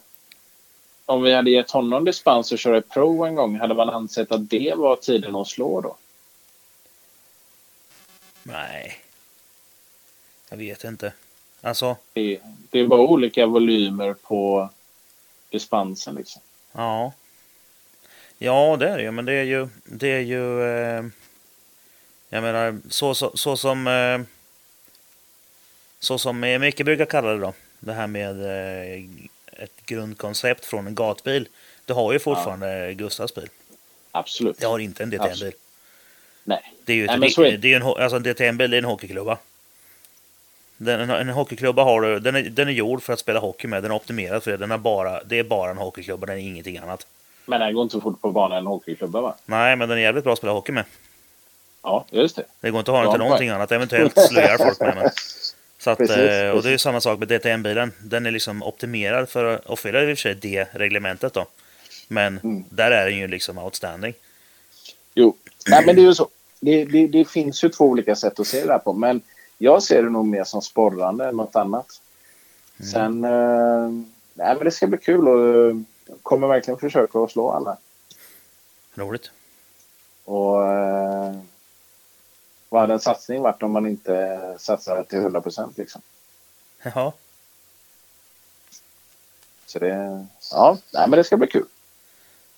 om 1.06 1.22
vi 1.22 1.32
hade 1.34 1.50
gett 1.50 1.70
honom 1.70 2.04
dispens 2.04 2.52
att 2.52 2.60
köra 2.60 2.78
i 2.78 2.82
Pro 2.82 3.24
en 3.24 3.34
gång, 3.34 3.58
hade 3.60 3.74
man 3.74 3.90
ansett 3.90 4.32
att 4.32 4.50
det 4.50 4.74
var 4.76 4.96
tiden 4.96 5.36
att 5.36 5.48
slå 5.48 5.80
då? 5.80 5.96
Nej. 8.42 8.96
Jag 10.48 10.56
vet 10.56 10.84
inte. 10.84 11.12
Alltså, 11.60 11.96
Det, 12.12 12.40
det 12.70 12.82
var 12.82 12.98
olika 12.98 13.46
volymer 13.46 14.14
på 14.14 14.70
dispensen 15.50 16.14
liksom. 16.14 16.42
ja. 16.72 17.12
Ja, 18.42 18.76
det 18.80 18.88
är 18.88 18.96
det 18.96 19.02
ju, 19.02 19.10
men 19.10 19.24
det 19.24 19.32
är 19.32 19.44
ju, 19.44 19.68
det 19.84 20.08
är 20.08 20.20
ju, 20.20 20.62
eh, 20.62 21.04
jag 22.28 22.42
menar, 22.42 22.78
så, 22.88 23.14
så, 23.14 23.30
så 23.34 23.56
som, 23.56 23.86
eh, 23.86 24.20
så 25.98 26.18
som 26.18 26.40
Micke 26.40 26.84
brukar 26.84 27.04
kalla 27.04 27.30
det 27.30 27.38
då, 27.38 27.52
det 27.80 27.92
här 27.92 28.06
med 28.06 28.40
eh, 28.44 29.04
ett 29.52 29.86
grundkoncept 29.86 30.64
från 30.64 30.86
en 30.86 30.94
gatbil. 30.94 31.48
Det 31.84 31.92
har 31.92 32.12
ju 32.12 32.18
fortfarande 32.18 32.94
Gustavs 32.94 33.34
bil. 33.34 33.48
Absolut. 34.10 34.58
Det 34.58 34.66
har 34.66 34.78
inte 34.78 35.02
en 35.02 35.10
DTM-bil. 35.10 35.52
Nej. 36.44 36.72
Det 36.84 36.92
är 36.92 36.96
ju 36.96 37.06
Nej, 37.06 37.32
det. 37.36 37.56
det 37.56 37.72
är 37.72 37.76
en, 37.76 37.82
alltså 37.82 38.16
en 38.16 38.22
det 38.22 38.40
är 38.40 38.74
en 38.74 38.84
hockeyklubba. 38.84 39.38
Den, 40.76 41.00
en, 41.00 41.10
en 41.10 41.28
hockeyklubba 41.28 41.84
har 41.84 42.00
du, 42.00 42.18
den 42.20 42.36
är, 42.36 42.42
den 42.42 42.68
är 42.68 42.72
gjord 42.72 43.02
för 43.02 43.12
att 43.12 43.18
spela 43.18 43.40
hockey 43.40 43.66
med, 43.68 43.82
den 43.82 43.90
är 43.90 43.94
optimerad 43.96 44.42
för 44.42 44.50
det. 44.50 44.56
Den 44.56 44.70
är 44.70 44.78
bara, 44.78 45.24
det 45.24 45.38
är 45.38 45.42
bara 45.44 45.70
en 45.70 45.76
hockeyklubba, 45.76 46.26
den 46.26 46.36
är 46.36 46.40
ingenting 46.40 46.78
annat. 46.78 47.06
Men 47.46 47.60
det 47.60 47.72
går 47.72 47.82
inte 47.82 47.92
så 47.92 48.00
fort 48.00 48.20
på 48.20 48.30
banan 48.30 48.58
än 48.58 48.66
hockeyklubbar 48.66 49.20
va? 49.22 49.34
Nej, 49.46 49.76
men 49.76 49.88
den 49.88 49.98
är 49.98 50.02
jävligt 50.02 50.24
bra 50.24 50.32
att 50.32 50.38
spela 50.38 50.52
hockey 50.52 50.72
med. 50.72 50.84
Ja, 51.82 52.04
just 52.10 52.36
det. 52.36 52.44
Det 52.60 52.70
går 52.70 52.78
inte 52.78 52.90
att 52.90 52.96
ha 52.96 53.02
den 53.02 53.12
till 53.12 53.18
poäng. 53.18 53.28
någonting 53.28 53.48
annat, 53.48 53.72
eventuellt 53.72 54.18
slöjar 54.18 54.58
folk 54.58 54.80
med. 54.80 54.94
Men. 54.96 55.10
Så 55.78 55.90
att, 55.90 55.98
Precis, 55.98 56.16
eh, 56.16 56.50
och 56.50 56.62
det 56.62 56.68
är 56.68 56.72
precis. 56.72 56.80
samma 56.82 57.00
sak 57.00 57.18
med 57.18 57.28
DTM-bilen. 57.28 57.92
Den 58.02 58.26
är 58.26 58.30
liksom 58.30 58.62
optimerad 58.62 59.28
för 59.28 59.44
att 59.44 59.66
uppfylla 59.66 60.02
i 60.02 60.04
och 60.04 60.08
för 60.18 60.22
sig 60.22 60.34
det 60.34 60.68
reglementet 60.72 61.32
då. 61.34 61.46
Men 62.08 62.38
Mm. 62.44 62.64
där 62.70 62.90
är 62.90 63.06
den 63.10 63.18
ju 63.18 63.28
liksom 63.28 63.58
outstanding. 63.58 64.14
Jo, 65.14 65.36
Nej, 65.68 65.86
men 65.86 65.96
det 65.96 66.02
är 66.02 66.06
ju 66.06 66.14
så. 66.14 66.28
Det, 66.60 66.84
det, 66.84 67.06
det 67.06 67.24
finns 67.24 67.64
ju 67.64 67.68
två 67.68 67.84
olika 67.84 68.16
sätt 68.16 68.40
att 68.40 68.46
se 68.46 68.64
det 68.64 68.72
här 68.72 68.78
på. 68.78 68.92
Men 68.92 69.22
jag 69.58 69.82
ser 69.82 70.02
det 70.02 70.10
nog 70.10 70.26
mer 70.26 70.44
som 70.44 70.62
sporrande 70.62 71.28
än 71.28 71.36
något 71.36 71.56
annat. 71.56 72.00
Mm. 72.78 72.90
Sen... 72.92 73.24
Eh, 73.24 73.88
nej, 74.34 74.54
men 74.54 74.64
det 74.64 74.70
ska 74.70 74.86
bli 74.86 74.98
kul 74.98 75.28
och 75.28 75.70
eh, 75.70 75.76
jag 76.06 76.16
kommer 76.22 76.48
verkligen 76.48 76.80
försöka 76.80 77.18
att 77.18 77.30
slå 77.30 77.50
alla. 77.50 77.76
Roligt. 78.94 79.30
Och 80.24 80.66
eh, 80.66 81.34
vad 82.68 82.80
hade 82.80 82.92
en 82.92 83.00
satsning 83.00 83.42
varit 83.42 83.62
om 83.62 83.72
man 83.72 83.86
inte 83.86 84.38
satsar 84.58 85.02
till 85.04 85.18
100 85.18 85.40
procent 85.40 85.78
liksom? 85.78 86.02
Ja, 86.82 87.12
Så 89.66 89.78
det... 89.78 90.26
Ja, 90.52 90.78
nej, 90.92 91.08
men 91.08 91.16
det 91.16 91.24
ska 91.24 91.36
bli 91.36 91.46
kul. 91.46 91.66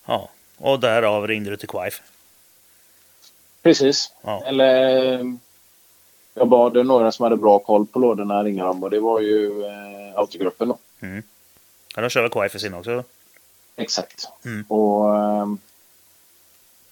ja. 0.07 0.29
Och 0.57 0.81
därav 0.81 1.27
ringde 1.29 1.51
du 1.51 1.57
till 1.57 1.69
Quife. 1.69 2.03
Precis. 3.63 4.13
Ja. 4.23 4.43
Eller 4.47 4.97
eh, 5.21 5.27
jag 6.35 6.49
bad 6.49 6.87
några 6.87 7.13
som 7.13 7.23
hade 7.23 7.37
bra 7.37 7.59
koll 7.59 7.87
på 7.87 7.99
lådorna 7.99 8.45
ringa 8.45 8.65
dem 8.65 8.83
och 8.83 8.91
det 8.91 9.01
var 9.01 9.21
ju 9.21 9.65
eh, 9.65 10.19
autogruppen 10.19 10.69
då. 10.69 10.79
Ja, 11.95 12.03
de 12.03 12.09
kör 12.09 12.23
väl 12.23 12.31
Quife 12.31 12.57
i 12.57 12.61
sin 12.61 12.75
också? 12.75 13.05
Exakt. 13.77 14.29
Mm. 14.45 14.65
Och 14.69 15.17
ehm, 15.17 15.59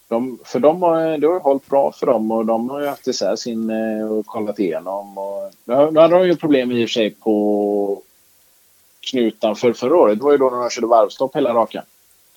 de, 0.08 0.38
för 0.44 0.60
de 0.60 0.82
har, 0.82 1.18
det 1.18 1.26
har 1.26 1.34
ju 1.34 1.40
hållit 1.40 1.66
bra 1.66 1.92
för 1.92 2.06
dem 2.06 2.30
och 2.30 2.46
de 2.46 2.70
har 2.70 2.80
ju 2.80 2.86
haft 2.86 3.06
isär 3.06 3.36
sin 3.36 3.70
eh, 3.70 4.12
och 4.12 4.26
kollat 4.26 4.58
igenom. 4.58 5.18
Och, 5.18 5.52
nu 5.64 5.74
hade 5.74 6.08
de 6.08 6.26
ju 6.26 6.36
problem 6.36 6.72
i 6.72 6.84
och 6.84 6.88
för 6.88 6.92
sig 6.92 7.10
på 7.10 8.02
knutan 9.00 9.56
för 9.56 9.72
förra 9.72 9.96
året. 9.96 10.18
Det 10.18 10.24
var 10.24 10.32
ju 10.32 10.38
då 10.38 10.50
när 10.50 10.58
de 10.58 10.70
körde 10.70 10.86
varvstopp 10.86 11.36
hela 11.36 11.54
rakan. 11.54 11.84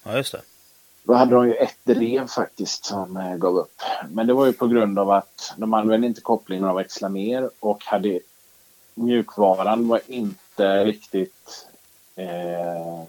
Ja, 0.03 0.17
just 0.17 0.31
det. 0.31 0.41
Då 1.03 1.13
hade 1.13 1.35
de 1.35 1.47
ju 1.47 1.53
ett 1.53 1.79
rev 1.83 2.27
faktiskt 2.27 2.85
som 2.85 3.17
eh, 3.17 3.35
gav 3.35 3.57
upp. 3.57 3.81
Men 4.09 4.27
det 4.27 4.33
var 4.33 4.45
ju 4.45 4.53
på 4.53 4.67
grund 4.67 4.99
av 4.99 5.11
att 5.11 5.53
de 5.57 5.73
använde 5.73 6.07
inte 6.07 6.21
kopplingen 6.21 6.65
av 6.65 6.75
växla 6.75 7.09
ner 7.09 7.49
och 7.59 7.83
hade 7.85 8.19
mjukvaran 8.95 9.87
var 9.87 10.01
inte 10.07 10.85
riktigt 10.85 11.67
eh, 12.15 13.03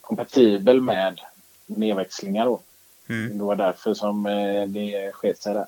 kompatibel 0.00 0.80
med 0.80 1.20
nedväxlingar 1.66 2.46
då. 2.46 2.60
Mm. 3.08 3.38
Det 3.38 3.44
var 3.44 3.56
därför 3.56 3.94
som 3.94 4.26
eh, 4.26 4.66
det 4.66 5.12
sket 5.12 5.42
sig 5.42 5.54
där. 5.54 5.66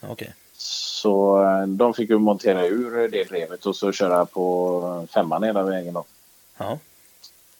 Okej. 0.00 0.34
Så 0.52 1.42
eh, 1.42 1.66
de 1.66 1.94
fick 1.94 2.10
ju 2.10 2.18
montera 2.18 2.66
ur 2.66 3.08
det 3.08 3.24
drevet 3.24 3.66
och 3.66 3.76
så 3.76 3.92
köra 3.92 4.26
på 4.26 5.06
femman 5.14 5.42
hela 5.42 5.62
vägen 5.62 5.94
då. 5.94 6.04
Ja. 6.58 6.78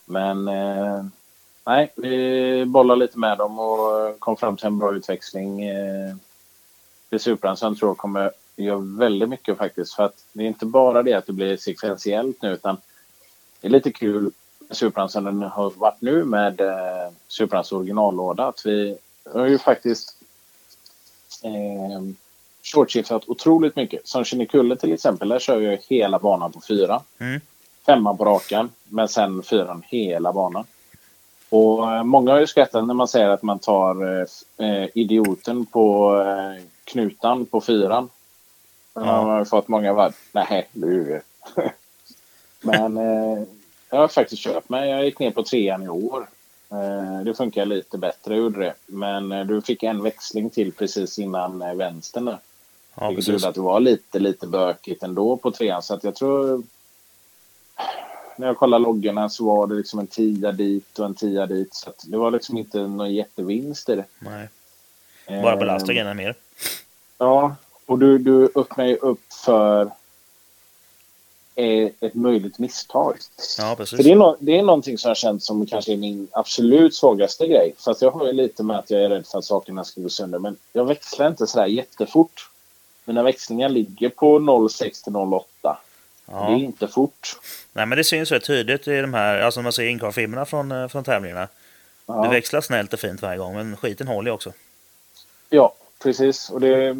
Men 0.04 0.48
eh, 0.48 1.04
nej, 1.70 1.92
vi 1.96 2.64
bollade 2.66 3.00
lite 3.00 3.18
med 3.18 3.38
dem 3.38 3.58
och 3.58 4.18
kom 4.18 4.36
fram 4.36 4.56
till 4.56 4.66
en 4.66 4.78
bra 4.78 4.94
utväxling. 4.94 5.62
Eh, 5.62 6.16
det 7.08 7.18
Supran 7.18 7.56
som 7.56 7.68
jag 7.68 7.78
tror 7.78 7.94
kommer 7.94 8.30
göra 8.56 8.78
väldigt 8.78 9.28
mycket 9.28 9.58
faktiskt. 9.58 9.94
För 9.94 10.02
att 10.02 10.24
det 10.32 10.42
är 10.42 10.46
inte 10.46 10.66
bara 10.66 11.02
det 11.02 11.14
att 11.14 11.26
det 11.26 11.32
blir 11.32 11.56
sekventiellt 11.56 12.42
nu 12.42 12.52
utan 12.52 12.76
det 13.60 13.68
är 13.68 13.70
lite 13.70 13.92
kul 13.92 14.30
med 14.68 14.76
Supran 14.76 15.08
som 15.08 15.24
den 15.24 15.42
har 15.42 15.70
varit 15.70 16.00
nu 16.00 16.24
med 16.24 16.60
eh, 16.60 17.12
Suprans 17.28 17.72
originallåda. 17.72 18.46
Att 18.46 18.66
vi 18.66 18.96
har 19.32 19.46
ju 19.46 19.58
faktiskt 19.58 20.16
eh, 21.42 22.02
shortshiftat 22.62 23.28
otroligt 23.28 23.76
mycket. 23.76 24.08
Som 24.08 24.24
Kinnekulle 24.24 24.76
till 24.76 24.92
exempel, 24.92 25.28
där 25.28 25.38
kör 25.38 25.60
jag 25.60 25.78
hela 25.88 26.18
banan 26.18 26.52
på 26.52 26.60
fyra. 26.68 27.02
Mm. 27.18 27.40
Femman 27.86 28.16
på 28.16 28.24
rakan, 28.24 28.70
men 28.88 29.08
sen 29.08 29.42
fyran 29.42 29.82
hela 29.86 30.32
banan. 30.32 30.64
Och 31.50 31.92
eh, 31.92 32.04
många 32.04 32.32
har 32.32 32.40
ju 32.40 32.46
skrattat 32.46 32.86
när 32.86 32.94
man 32.94 33.08
säger 33.08 33.28
att 33.28 33.42
man 33.42 33.58
tar 33.58 34.20
eh, 34.58 34.86
idioten 34.94 35.66
på 35.66 36.16
eh, 36.20 36.64
knutan 36.84 37.46
på 37.46 37.60
fyran. 37.60 38.08
Ja. 38.94 39.00
man 39.00 39.30
har 39.30 39.44
fått 39.44 39.68
många 39.68 39.92
varv. 39.92 40.12
Nej, 40.32 40.68
du. 40.72 41.20
Men 42.60 42.96
eh, 42.96 43.42
jag 43.90 43.98
har 43.98 44.08
faktiskt 44.08 44.42
köpt 44.42 44.68
mig. 44.68 44.90
Jag 44.90 45.04
gick 45.04 45.18
ner 45.18 45.30
på 45.30 45.42
trean 45.42 45.82
i 45.82 45.88
år. 45.88 46.26
Eh, 46.72 47.20
det 47.24 47.34
funkar 47.34 47.64
lite 47.64 47.98
bättre, 47.98 48.36
gjorde 48.36 48.60
det. 48.60 48.74
Men 48.86 49.32
eh, 49.32 49.46
du 49.46 49.62
fick 49.62 49.82
en 49.82 50.02
växling 50.02 50.50
till 50.50 50.72
precis 50.72 51.18
innan 51.18 51.62
eh, 51.62 51.74
vänstern 51.74 52.24
där. 52.24 52.38
Ja, 52.94 53.08
Vilket 53.08 53.28
gjorde 53.28 53.48
att 53.48 53.54
det 53.54 53.60
var 53.60 53.80
lite, 53.80 54.18
lite 54.18 54.46
bökigt 54.46 55.02
ändå 55.02 55.36
på 55.36 55.50
trean. 55.50 55.82
Så 55.82 55.94
att 55.94 56.04
jag 56.04 56.14
tror... 56.14 56.62
När 58.40 58.46
jag 58.46 58.58
kollade 58.58 58.82
loggorna 58.82 59.28
så 59.28 59.44
var 59.44 59.66
det 59.66 59.74
liksom 59.74 60.00
en 60.00 60.06
tia 60.06 60.52
dit 60.52 60.98
och 60.98 61.06
en 61.06 61.14
tia 61.14 61.46
dit. 61.46 61.74
Så 61.74 61.92
det 62.02 62.16
var 62.16 62.30
liksom 62.30 62.58
inte 62.58 62.78
någon 62.78 63.14
jättevinst 63.14 63.88
i 63.88 63.94
det. 63.94 64.04
Nej. 64.18 64.48
Bara 65.42 65.52
Eh, 65.52 65.58
belastningen 65.58 66.06
är 66.06 66.14
mer. 66.14 66.34
Ja, 67.18 67.56
och 67.86 67.98
du, 67.98 68.18
du 68.18 68.50
öppnar 68.54 68.86
ju 68.86 68.96
upp 68.96 69.32
för 69.32 69.90
är 71.54 71.92
ett 72.00 72.14
möjligt 72.14 72.58
misstag. 72.58 73.16
Ja, 73.58 73.68
För 73.68 73.76
precis. 73.76 74.04
det 74.04 74.10
är, 74.12 74.16
no 74.16 74.36
det 74.40 74.58
är 74.58 74.62
någonting 74.62 74.98
som 74.98 75.08
jag 75.08 75.16
känt 75.16 75.42
som 75.42 75.66
kanske 75.66 75.92
är 75.92 75.96
min 75.96 76.28
absolut 76.32 76.94
svagaste 76.94 77.46
grej. 77.46 77.74
Fast 77.78 78.02
jag 78.02 78.10
har 78.10 78.26
ju 78.26 78.32
lite 78.32 78.62
med 78.62 78.78
att 78.78 78.90
jag 78.90 79.02
är 79.02 79.08
rädd 79.08 79.26
för 79.26 79.38
att 79.38 79.44
sakerna 79.44 79.84
ska 79.84 80.00
gå 80.00 80.08
sönder. 80.08 80.38
Men 80.38 80.56
jag 80.72 80.84
växlar 80.84 81.28
inte 81.28 81.46
sådär 81.46 81.66
jättefort. 81.66 82.50
Mina 83.04 83.22
växlingar 83.22 83.68
ligger 83.68 84.08
på 84.08 84.68
06 84.70 85.02
till 85.02 85.16
08. 85.16 85.78
Det 86.30 86.36
är 86.36 86.40
Ja. 86.50 86.56
inte 86.56 86.88
fort. 86.88 87.36
Nej, 87.72 87.86
men 87.86 87.98
det 87.98 88.04
syns 88.04 88.30
rätt 88.32 88.44
tydligt 88.44 88.88
i 88.88 89.00
de 89.00 89.14
här, 89.14 89.40
alltså 89.40 89.60
när 89.60 89.62
man 89.62 89.72
ser 89.72 89.84
inkvarfilmerna 89.86 90.44
från, 90.44 90.72
eh, 90.72 90.88
från 90.88 91.04
tävlingarna. 91.04 91.40
Det 91.40 91.48
Ja, 92.06 92.28
växlar 92.30 92.60
snällt 92.60 92.92
och 92.92 93.00
fint 93.00 93.22
varje 93.22 93.38
gång, 93.38 93.54
men 93.54 93.76
skiten 93.76 94.08
håller 94.08 94.30
ju 94.30 94.34
också. 94.34 94.52
ja 95.50 95.74
precis. 96.02 96.50
Och 96.50 96.60
det, 96.60 96.96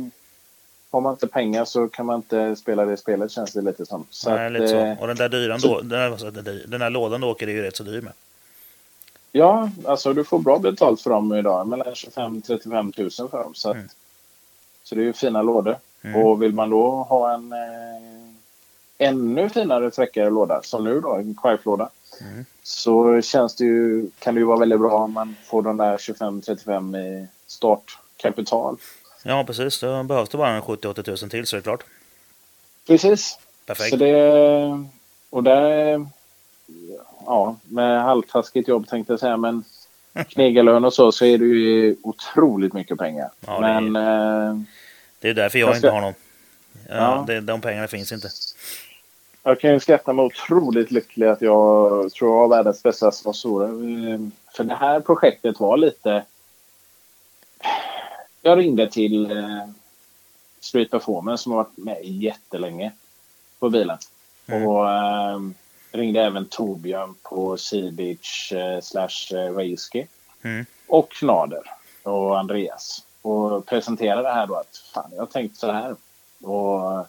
har 0.91 1.01
man 1.01 1.13
inte 1.15 1.27
pengar 1.27 1.65
så 1.65 1.89
kan 1.89 2.07
man 2.07 2.17
inte 2.17 2.57
spela 2.57 2.85
det 2.85 2.97
spelet 2.97 3.31
känns 3.31 3.53
det 3.53 3.61
lite 3.63 3.87
som. 3.87 4.07
Så 4.11 4.31
Nej, 4.31 4.47
att, 4.47 4.53
lite 4.53 4.69
så. 4.69 4.77
eh, 4.77 5.01
Och 5.01 5.07
den 5.07 5.17
där 5.17 5.29
dyran 5.29 5.61
så- 5.61 5.69
då, 5.69 5.81
den, 6.31 6.45
där- 6.45 6.65
den 6.67 6.83
här 6.83 6.91
lådan 6.91 7.21
du 7.21 7.27
åker 7.27 7.47
är 7.49 7.53
ju 7.53 7.63
rätt 7.63 7.77
så 7.77 7.83
dyr 7.83 8.01
med. 8.01 8.13
Ja, 9.33 9.71
alltså 9.87 10.13
du 10.13 10.25
får 10.25 10.39
bra 10.39 10.59
betalt 10.59 11.01
för 11.03 11.11
dem 11.11 11.35
idag. 11.35 11.67
Mellan 11.69 11.95
25 11.95 12.43
35 12.43 12.93
000 12.97 13.11
för 13.11 13.43
dem. 13.43 13.55
Så, 13.55 13.71
att, 13.71 13.77
Mm. 13.77 13.89
så 14.83 14.95
det 14.95 15.01
är 15.01 15.05
ju 15.05 15.13
fina 15.13 15.43
lådor. 15.43 15.77
Mm. 16.03 16.17
Och 16.23 16.43
vill 16.43 16.53
man 16.53 16.71
då 16.71 16.91
ha 16.91 17.35
en 17.35 17.53
eh, 17.53 17.59
ännu 19.01 19.49
finare 19.49 19.91
träckare 19.91 20.31
låda, 20.31 20.63
som 20.63 20.85
nu 20.85 21.01
då, 21.01 21.15
en 21.15 21.35
Quife-låda. 21.43 21.89
Mm. 22.21 22.45
Så 22.63 23.23
känns 23.23 23.55
det 23.57 23.65
ju, 23.65 24.11
kan 24.19 24.35
det 24.35 24.39
ju 24.41 24.45
vara 24.47 24.59
väldigt 24.59 24.81
bra 24.81 24.93
om 24.99 25.13
man 25.13 25.37
får 25.45 25.63
de 25.63 25.77
där 25.77 25.97
25-35 25.97 26.99
i 26.99 27.27
startkapital. 27.47 28.77
Ja, 29.23 29.45
precis. 29.47 29.81
Då 29.81 30.03
behövs 30.03 30.29
det 30.29 30.39
bara 30.39 30.49
en 30.51 30.63
70-80 30.63 31.03
tusen 31.03 31.29
till 31.29 31.47
så 31.47 31.57
är 31.57 31.59
det 31.59 31.63
klart. 31.65 31.85
Precis. 32.87 33.39
Perfekt. 33.67 33.91
Så 33.91 33.97
det, 33.97 34.87
och 35.31 35.43
där, 35.43 36.07
ja, 37.27 37.57
med 37.63 38.03
halvtaskigt 38.03 38.69
jobb 38.69 38.89
tänkte 38.89 39.13
jag 39.13 39.21
säga, 39.21 39.37
men 39.37 39.65
knegarlön 40.29 40.85
och 40.85 40.95
så, 40.95 41.13
så 41.13 41.25
är 41.25 41.39
det 41.39 41.45
ju 41.45 41.97
otroligt 42.03 42.73
mycket 42.73 42.99
pengar. 42.99 43.31
Ja, 43.47 43.61
det 43.61 43.67
är- 43.67 43.81
men 43.81 43.97
eh, 44.57 44.63
Det 45.21 45.29
är 45.29 45.35
därför 45.35 45.59
jag, 45.59 45.69
Jag 45.69 45.77
ska- 45.77 45.87
inte 45.87 45.95
har 45.95 46.01
någon. 46.01 46.15
Ja, 46.89 46.95
Ja. 46.97 47.25
Det, 47.27 47.41
de 47.41 47.61
pengarna 47.61 47.89
finns 47.89 48.13
inte. 48.13 48.29
Jag 49.43 49.61
kan 49.61 49.73
ju 49.73 49.81
skatta 49.81 50.13
mig 50.13 50.25
otroligt 50.25 50.91
lycklig 50.91 51.27
att 51.27 51.43
jag 51.43 52.13
tror 52.13 52.31
jag 52.31 52.39
har 52.39 52.49
världens 52.49 52.83
bästa 52.83 53.13
sponsorer. 53.13 53.69
Eh, 54.13 54.21
För 54.57 54.65
det 54.65 54.75
här 54.75 55.01
projektet 55.01 55.61
var 55.61 55.77
lite... 55.77 56.25
Jag 58.43 58.59
ringde 58.59 58.91
till 58.91 59.31
eh, 59.31 59.69
Street 60.61 60.91
Performance 60.91 61.43
som 61.43 61.53
har 61.53 61.59
varit 61.59 61.77
med 61.77 62.05
jättelänge 62.05 62.93
på 63.59 63.71
bilen. 63.71 63.99
Mm. 64.47 64.69
Och 64.69 64.91
eh, 64.91 65.41
ringde 65.93 66.23
även 66.23 66.47
Torbjörn 66.47 67.15
på 67.23 67.57
Sea 67.57 67.91
Beach 67.91 68.53
eh, 68.53 68.81
slash 68.81 69.37
eh, 69.37 69.55
Raiski. 69.55 70.07
Mm. 70.43 70.67
Och 70.87 71.11
Knader 71.11 71.63
och 72.03 72.39
Andreas. 72.39 73.05
Och 73.23 73.67
presenterade 73.67 74.23
det 74.23 74.35
här 74.35 74.47
då 74.47 74.55
att 74.55 74.77
fan, 74.95 75.11
jag 75.13 75.23
har 75.23 75.27
tänkt 75.27 75.57
så 75.57 75.73
här. 75.73 75.97
Och 76.43 77.07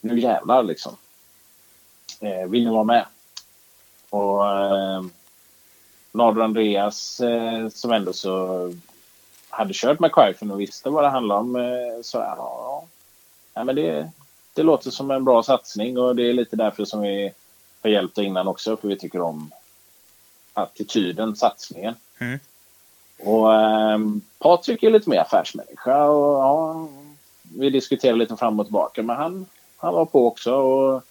nu 0.00 0.20
jävlar 0.20 0.62
liksom. 0.62 0.96
Eh, 2.20 2.48
vill 2.48 2.64
ni 2.64 2.70
vara 2.70 2.84
med? 2.84 3.06
Och 4.10 4.50
eh, 4.50 5.02
Nader 6.12 6.42
Andreas 6.42 7.20
eh, 7.20 7.68
som 7.68 7.92
ändå 7.92 8.12
så 8.12 8.72
hade 9.50 9.74
kört 9.74 10.00
med 10.00 10.12
Quifen 10.12 10.50
och 10.50 10.60
visste 10.60 10.90
vad 10.90 11.04
det 11.04 11.08
handlade 11.08 11.40
om. 11.40 11.56
Eh, 11.56 12.02
så 12.02 12.18
ja, 12.18 12.36
ja. 12.38 12.84
ja 13.54 13.64
men 13.64 13.76
det, 13.76 14.10
det 14.52 14.62
låter 14.62 14.90
som 14.90 15.10
en 15.10 15.24
bra 15.24 15.42
satsning 15.42 15.98
och 15.98 16.16
det 16.16 16.28
är 16.28 16.32
lite 16.32 16.56
därför 16.56 16.84
som 16.84 17.00
vi 17.00 17.32
har 17.82 17.90
hjälpt 17.90 18.18
innan 18.18 18.48
också. 18.48 18.76
För 18.76 18.88
vi 18.88 18.96
tycker 18.96 19.20
om 19.20 19.50
attityden, 20.52 21.36
satsningen. 21.36 21.94
Mm. 22.18 22.38
Och 23.18 23.54
ehm, 23.54 24.20
Patrik 24.38 24.82
är 24.82 24.90
lite 24.90 25.10
mer 25.10 25.18
affärsmänniska 25.18 26.04
och 26.04 26.42
ja, 26.42 26.88
vi 27.42 27.70
diskuterar 27.70 28.16
lite 28.16 28.36
fram 28.36 28.60
och 28.60 28.66
tillbaka. 28.66 29.02
Men 29.02 29.16
han, 29.16 29.46
han 29.76 29.94
var 29.94 30.04
på 30.04 30.26
också. 30.26 30.54
Och 30.54 31.02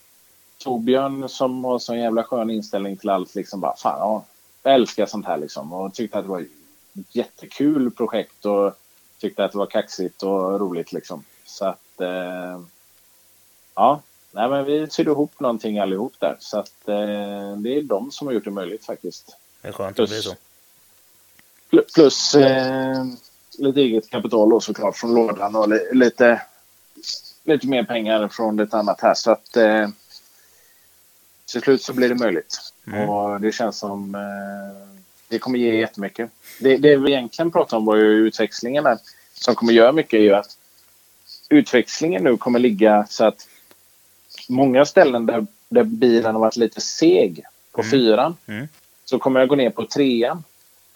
Torbjörn 0.57 1.29
som 1.29 1.63
har 1.63 1.79
sån 1.79 1.99
jävla 1.99 2.23
skön 2.23 2.49
inställning 2.49 2.97
till 2.97 3.09
allt 3.09 3.35
liksom 3.35 3.59
bara 3.59 3.75
fan 3.75 3.99
ja, 3.99 4.23
jag 4.63 4.73
älskar 4.73 5.05
sånt 5.05 5.25
här 5.25 5.37
liksom. 5.37 5.73
Och 5.73 5.93
tyckte 5.93 6.17
att 6.17 6.25
det 6.25 6.29
var 6.29 6.41
ett 6.41 6.47
jättekul 7.15 7.91
projekt 7.91 8.45
och 8.45 8.73
tyckte 9.19 9.45
att 9.45 9.51
det 9.51 9.57
var 9.57 9.65
kaxigt 9.65 10.23
och 10.23 10.59
roligt 10.59 10.93
liksom. 10.93 11.23
Så 11.45 11.65
att 11.65 12.01
eh, 12.01 12.61
ja, 13.75 14.01
nej 14.31 14.49
men 14.49 14.65
vi 14.65 14.87
sydde 14.89 15.11
ihop 15.11 15.39
någonting 15.39 15.79
allihop 15.79 16.13
där. 16.19 16.37
Så 16.39 16.59
att 16.59 16.87
eh, 16.87 17.57
det 17.57 17.77
är 17.77 17.81
de 17.83 18.11
som 18.11 18.27
har 18.27 18.33
gjort 18.33 18.45
det 18.45 18.51
möjligt 18.51 18.85
faktiskt. 18.85 19.37
Det 19.61 19.67
är 19.67 19.71
skönt 19.71 19.99
att 19.99 20.09
det 20.09 20.15
blir 20.15 20.21
Plus- 20.21 20.25
så. 20.25 20.35
Pl- 21.69 21.93
Plus 21.95 22.35
eh, 22.35 23.05
lite 23.57 23.81
eget 23.81 24.09
kapital 24.09 24.49
då 24.49 24.59
såklart 24.59 24.97
från 24.97 25.13
lådan 25.13 25.55
och 25.55 25.69
li- 25.69 25.89
lite, 25.93 26.41
lite 27.45 27.67
mer 27.67 27.84
pengar 27.84 28.27
från 28.27 28.57
lite 28.57 28.77
annat 28.77 29.01
här. 29.01 29.13
Så 29.13 29.31
att 29.31 29.57
eh, 29.57 29.89
till 31.51 31.61
slut 31.61 31.81
så 31.81 31.93
blir 31.93 32.09
det 32.09 32.15
möjligt. 32.15 32.59
Mm. 32.88 33.09
Och 33.09 33.41
det 33.41 33.51
känns 33.51 33.77
som 33.77 34.15
eh, 34.15 34.88
det 35.27 35.39
kommer 35.39 35.59
ge 35.59 35.76
jättemycket. 35.80 36.30
Det, 36.59 36.77
det 36.77 36.97
vi 36.97 37.11
egentligen 37.11 37.51
pratade 37.51 37.77
om 37.77 37.85
var 37.85 37.95
ju 37.95 38.27
utväxlingen 38.27 38.84
där. 38.84 38.97
Som 39.34 39.55
kommer 39.55 39.73
göra 39.73 39.91
mycket 39.91 40.13
är 40.17 40.22
ju 40.22 40.34
att 40.34 40.57
utväxlingen 41.49 42.23
nu 42.23 42.38
kommer 42.38 42.59
ligga 42.59 43.05
så 43.09 43.26
att 43.26 43.47
många 44.49 44.85
ställen 44.85 45.26
där, 45.26 45.47
där 45.69 45.84
bilen 45.84 46.34
har 46.35 46.41
varit 46.41 46.55
lite 46.55 46.81
seg 46.81 47.43
på 47.72 47.81
Mm. 47.81 47.91
fyran 47.91 48.38
Mm. 48.47 48.67
så 49.05 49.19
kommer 49.19 49.39
jag 49.39 49.49
gå 49.49 49.55
ner 49.55 49.69
på 49.69 49.85
trean. 49.85 50.43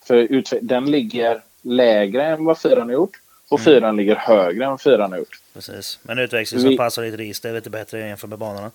För 0.03 0.43
den 0.61 0.91
ligger 0.91 1.41
lägre 1.61 2.25
än 2.25 2.45
vad 2.45 2.57
fyran 2.57 2.87
har 2.87 2.93
gjort 2.93 3.21
och 3.49 3.59
Mm. 3.59 3.65
fyran 3.65 3.95
ligger 3.97 4.15
högre 4.15 4.65
än 4.65 4.77
fyran 4.77 5.11
har 5.11 5.19
gjort. 5.19 5.39
Precis. 5.53 5.99
Men 6.03 6.19
utväxling 6.19 6.69
Vi- 6.69 6.77
passar 6.77 7.01
ditt 7.03 7.15
register 7.19 7.49
är 7.49 7.53
lite 7.53 7.69
bättre 7.69 7.99
jämfört 8.07 8.29
med 8.29 8.39
banorna. 8.39 8.71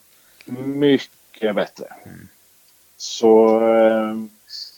Mycket 0.66 1.54
bättre. 1.54 1.84
Så 2.96 3.60
eh, 3.68 4.14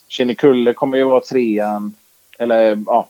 Kinnekulle 0.07 0.73
kommer 0.73 0.97
ju 0.97 1.03
vara 1.03 1.21
trean. 1.21 1.93
Eller 2.39 2.83
ja. 2.85 3.07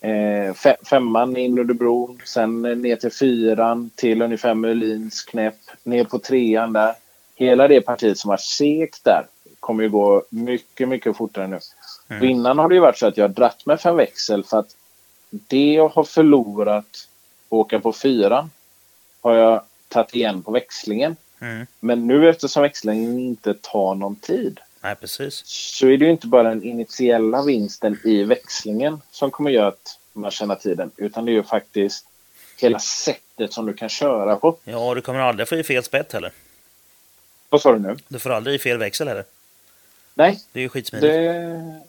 Eh, 0.00 0.52
fe- 0.54 0.84
femman 0.90 1.36
in 1.36 1.58
under 1.58 1.74
bron. 1.74 2.20
Sen 2.24 2.62
ner 2.62 2.96
till 2.96 3.12
fyran. 3.12 3.90
Till 3.94 4.22
ungefär 4.22 4.54
Melins 4.54 5.22
knäpp. 5.22 5.54
Ner 5.82 6.04
på 6.04 6.18
trean 6.18 6.72
där. 6.72 6.94
Hela 7.36 7.68
det 7.68 7.80
partiet 7.80 8.18
som 8.18 8.30
har 8.30 8.36
segt 8.36 9.04
där 9.04 9.26
kommer 9.60 9.82
ju 9.82 9.88
gå 9.88 10.22
mycket, 10.30 10.88
mycket 10.88 11.16
fortare 11.16 11.46
nu. 11.46 11.58
Mm. 12.08 12.22
Och 12.22 12.28
innan 12.28 12.58
har 12.58 12.68
det 12.68 12.74
ju 12.74 12.80
varit 12.80 12.98
så 12.98 13.06
att 13.06 13.16
jag 13.16 13.24
har 13.24 13.34
dratt 13.34 13.66
med 13.66 13.80
fem 13.80 13.96
växel 13.96 14.44
för 14.44 14.58
att 14.58 14.76
det 15.30 15.72
jag 15.72 15.88
har 15.88 16.04
förlorat 16.04 17.08
på 17.48 17.60
att 17.60 17.66
åka 17.66 17.80
på 17.80 17.92
fyran 17.92 18.50
har 19.20 19.34
jag 19.34 19.62
tagit 19.88 20.14
igen 20.14 20.42
på 20.42 20.50
växlingen. 20.50 21.16
Mm. 21.40 21.66
Men 21.80 22.06
nu 22.06 22.28
eftersom 22.28 22.62
växlingen 22.62 23.18
inte 23.18 23.54
tar 23.54 23.94
någon 23.94 24.16
tid 24.16 24.60
Nej, 24.80 24.94
precis. 24.96 25.42
så 25.46 25.86
är 25.86 25.96
det 25.98 26.04
ju 26.04 26.10
inte 26.10 26.26
bara 26.26 26.42
den 26.42 26.62
initiella 26.62 27.42
vinsten 27.42 28.00
i 28.04 28.24
växlingen 28.24 29.00
som 29.10 29.30
kommer 29.30 29.50
göra 29.50 29.68
att 29.68 29.98
man 30.12 30.30
tjänar 30.30 30.54
tiden. 30.56 30.90
Utan 30.96 31.24
det 31.24 31.30
är 31.30 31.34
ju 31.34 31.42
faktiskt 31.42 32.06
hela 32.56 32.78
sättet 32.78 33.52
som 33.52 33.66
du 33.66 33.74
kan 33.74 33.88
köra 33.88 34.36
på. 34.36 34.56
Ja, 34.64 34.94
du 34.94 35.00
kommer 35.00 35.20
aldrig 35.20 35.48
få 35.48 35.54
i 35.56 35.64
fel 35.64 35.82
spett 35.84 36.12
heller. 36.12 36.32
Vad 37.48 37.60
sa 37.60 37.72
du 37.72 37.78
nu? 37.78 37.96
Du 38.08 38.18
får 38.18 38.30
aldrig 38.30 38.56
i 38.56 38.58
fel 38.58 38.78
växel 38.78 39.08
heller. 39.08 39.24
Nej, 40.14 40.40
Det 40.52 40.58
är 40.58 40.62
ju 40.62 40.68
skitsmidigt. 40.68 41.12
det... 41.12 41.80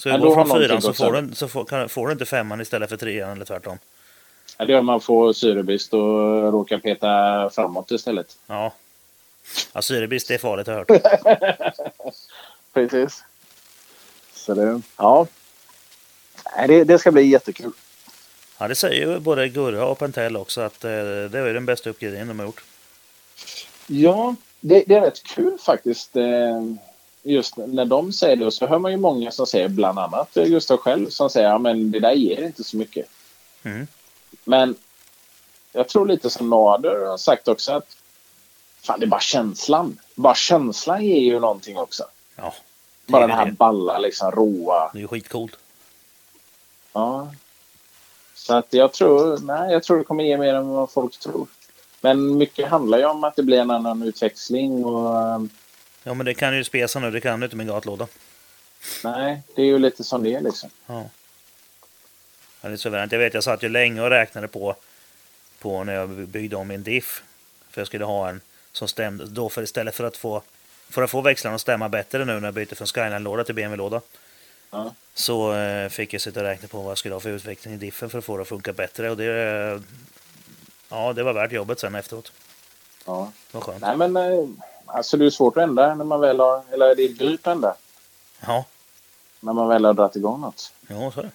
Så 0.00 0.08
Ja, 0.08 0.16
du 0.16 0.22
går 0.22 0.36
har 0.36 0.44
från 0.44 0.60
fyran 0.60 0.82
så, 0.82 0.92
får 0.92 1.12
du, 1.12 1.34
så 1.34 1.48
får, 1.48 1.64
kan, 1.64 1.88
får 1.88 2.06
du 2.06 2.12
inte 2.12 2.26
femman 2.26 2.60
istället 2.60 2.90
för 2.90 2.96
trean 2.96 3.30
eller 3.30 3.44
tvärtom. 3.44 3.78
Ja, 4.58 4.64
det 4.64 4.72
gör 4.72 4.82
man 4.82 5.00
får 5.00 5.32
syrebrist 5.32 5.94
och 5.94 6.52
råkar 6.52 6.78
peta 6.78 7.50
framåt 7.50 7.90
istället. 7.90 8.36
Ja. 8.46 8.72
ja 9.72 9.82
syrebrist 9.82 10.28
det 10.28 10.34
är 10.34 10.38
farligt 10.38 10.66
har 10.66 10.74
jag 10.74 10.90
hört. 10.90 11.74
Precis. 12.72 13.24
Så 14.34 14.54
det... 14.54 14.82
Ja. 14.96 15.26
Det, 16.66 16.84
det 16.84 16.98
ska 16.98 17.12
bli 17.12 17.22
jättekul. 17.22 17.72
Ja, 18.58 18.68
det 18.68 18.74
säger 18.74 19.06
ju 19.06 19.18
både 19.18 19.48
Gurra 19.48 19.86
och 19.86 19.98
Pentel 19.98 20.36
också 20.36 20.60
att 20.60 20.84
eh, 20.84 20.90
det 20.90 21.38
är 21.38 21.54
den 21.54 21.66
bästa 21.66 21.90
uppgraderingen 21.90 22.28
de 22.28 22.38
har 22.38 22.46
gjort. 22.46 22.64
Ja, 23.86 24.34
det, 24.60 24.84
det 24.86 24.94
är 24.94 25.00
rätt 25.00 25.22
kul 25.22 25.58
faktiskt. 25.58 26.16
eh, 26.16 26.62
Just 27.22 27.56
när 27.56 27.84
de 27.84 28.12
säger 28.12 28.36
det. 28.36 28.46
Och 28.46 28.54
så 28.54 28.66
hör 28.66 28.78
man 28.78 28.90
ju 28.90 28.96
många 28.96 29.30
som 29.30 29.46
säger, 29.46 29.68
bland 29.68 29.98
annat 29.98 30.34
Gustav 30.34 30.76
själv, 30.76 31.10
som 31.10 31.30
säger 31.30 31.54
att 31.54 31.60
men 31.60 31.90
det 31.90 32.00
där 32.00 32.12
ger 32.12 32.42
inte 32.42 32.64
så 32.64 32.76
mycket. 32.76 33.06
Mm. 33.62 33.86
Men 34.44 34.74
jag 35.72 35.88
tror 35.88 36.06
lite 36.06 36.30
som 36.30 36.50
Nader 36.50 37.06
har 37.06 37.18
sagt 37.18 37.48
också 37.48 37.72
att 37.72 37.96
fan, 38.82 39.00
det 39.00 39.06
är 39.06 39.08
bara 39.08 39.20
känslan. 39.20 39.98
Bara 40.14 40.34
känslan 40.34 41.04
ger 41.04 41.20
ju 41.20 41.40
någonting 41.40 41.78
också. 41.78 42.04
Ja, 42.36 42.54
Bara 43.06 43.26
den 43.26 43.36
här 43.36 43.46
det. 43.46 43.52
balla, 43.52 43.98
liksom 43.98 44.30
råa. 44.30 44.90
Det 44.92 44.98
är 44.98 45.00
ju 45.00 45.08
skitcoolt. 45.08 45.56
Ja. 46.92 47.32
Så 48.34 48.54
att 48.54 48.66
jag 48.70 48.92
tror, 48.92 49.38
nej, 49.38 49.72
jag 49.72 49.82
tror 49.82 49.98
det 49.98 50.04
kommer 50.04 50.24
ge 50.24 50.38
mer 50.38 50.54
än 50.54 50.68
vad 50.68 50.90
folk 50.90 51.18
tror. 51.18 51.46
Men 52.00 52.38
mycket 52.38 52.68
handlar 52.68 52.98
ju 52.98 53.04
om 53.04 53.24
att 53.24 53.36
det 53.36 53.42
blir 53.42 53.58
en 53.58 53.70
annan 53.70 54.02
utväxling 54.02 54.84
och 54.84 55.40
Ja, 56.10 56.14
men 56.14 56.26
det 56.26 56.34
kan 56.34 56.56
ju 56.56 56.64
spesa 56.64 57.00
nu. 57.00 57.10
Det 57.10 57.20
kan 57.20 57.40
du 57.40 57.46
inte 57.46 57.56
med 57.56 57.68
en 57.68 57.74
gatlåda. 57.74 58.08
nej, 59.04 59.42
det 59.54 59.62
är 59.62 59.66
ju 59.66 59.78
lite 59.78 60.04
som 60.04 60.22
det 60.22 60.34
är 60.34 60.40
liksom. 60.40 60.70
Ja. 60.86 61.04
ja 62.60 62.68
det 62.68 62.74
är 62.74 62.76
suveränt. 62.76 63.12
Jag 63.12 63.18
vet, 63.18 63.34
jag 63.34 63.44
satt 63.44 63.62
ju 63.62 63.68
länge 63.68 64.02
och 64.02 64.10
räknade 64.10 64.48
på, 64.48 64.76
på 65.58 65.84
när 65.84 65.94
jag 65.94 66.08
byggde 66.08 66.56
om 66.56 66.68
min 66.68 66.82
diff. 66.82 67.22
För 67.70 67.80
jag 67.80 67.86
skulle 67.86 68.04
ha 68.04 68.28
en 68.28 68.40
som 68.72 68.88
stämde. 68.88 69.26
Då 69.26 69.48
för 69.48 69.62
istället 69.62 69.94
för 69.94 70.04
att 70.04 70.16
få, 70.16 70.42
för 70.88 71.02
att 71.02 71.10
få 71.10 71.20
växlarna 71.20 71.54
att 71.54 71.60
stämma 71.60 71.88
bättre 71.88 72.24
nu 72.24 72.40
när 72.40 72.46
jag 72.46 72.54
bytte 72.54 72.74
från 72.74 72.86
Skyline-låda 72.86 73.44
till 73.44 73.54
BMW-låda. 73.54 74.00
Ja. 74.70 74.94
Så 75.14 75.54
eh, 75.54 75.88
fick 75.88 76.14
jag 76.14 76.20
sitta 76.20 76.40
och 76.40 76.46
räkna 76.46 76.68
på 76.68 76.80
vad 76.80 76.90
jag 76.90 76.98
skulle 76.98 77.14
ha 77.14 77.20
för 77.20 77.30
utveckling 77.30 77.74
i 77.74 77.76
diffen 77.76 78.10
för 78.10 78.18
att 78.18 78.24
få 78.24 78.36
det 78.36 78.42
att 78.42 78.48
funka 78.48 78.72
bättre. 78.72 79.10
Och 79.10 79.16
det, 79.16 79.82
ja, 80.88 81.12
det 81.12 81.22
var 81.22 81.32
värt 81.32 81.52
jobbet 81.52 81.80
sen 81.80 81.94
efteråt. 81.94 82.32
Ja. 83.06 83.32
Det 83.50 83.58
var 83.58 83.60
skönt. 83.60 83.80
Nej, 83.80 83.96
men 83.96 84.16
eh, 84.16 84.48
alltså 84.94 85.16
det 85.16 85.26
är 85.26 85.30
svårt 85.30 85.56
att 85.56 85.62
ändra 85.62 85.94
när 85.94 86.04
man 86.04 86.20
väl 86.20 86.40
har, 86.40 86.62
eller 86.72 86.94
det 86.94 87.02
är 87.02 87.08
dyrt 87.08 87.46
att 87.46 87.52
ändra 87.52 87.74
Ja, 88.46 88.64
när 89.40 89.52
man 89.52 89.68
väl 89.68 89.84
har 89.84 89.92
dragit 89.92 90.16
igång 90.16 90.40
något. 90.40 90.72
jo, 90.88 91.10
så 91.14 91.20
är 91.20 91.24
det. 91.24 91.30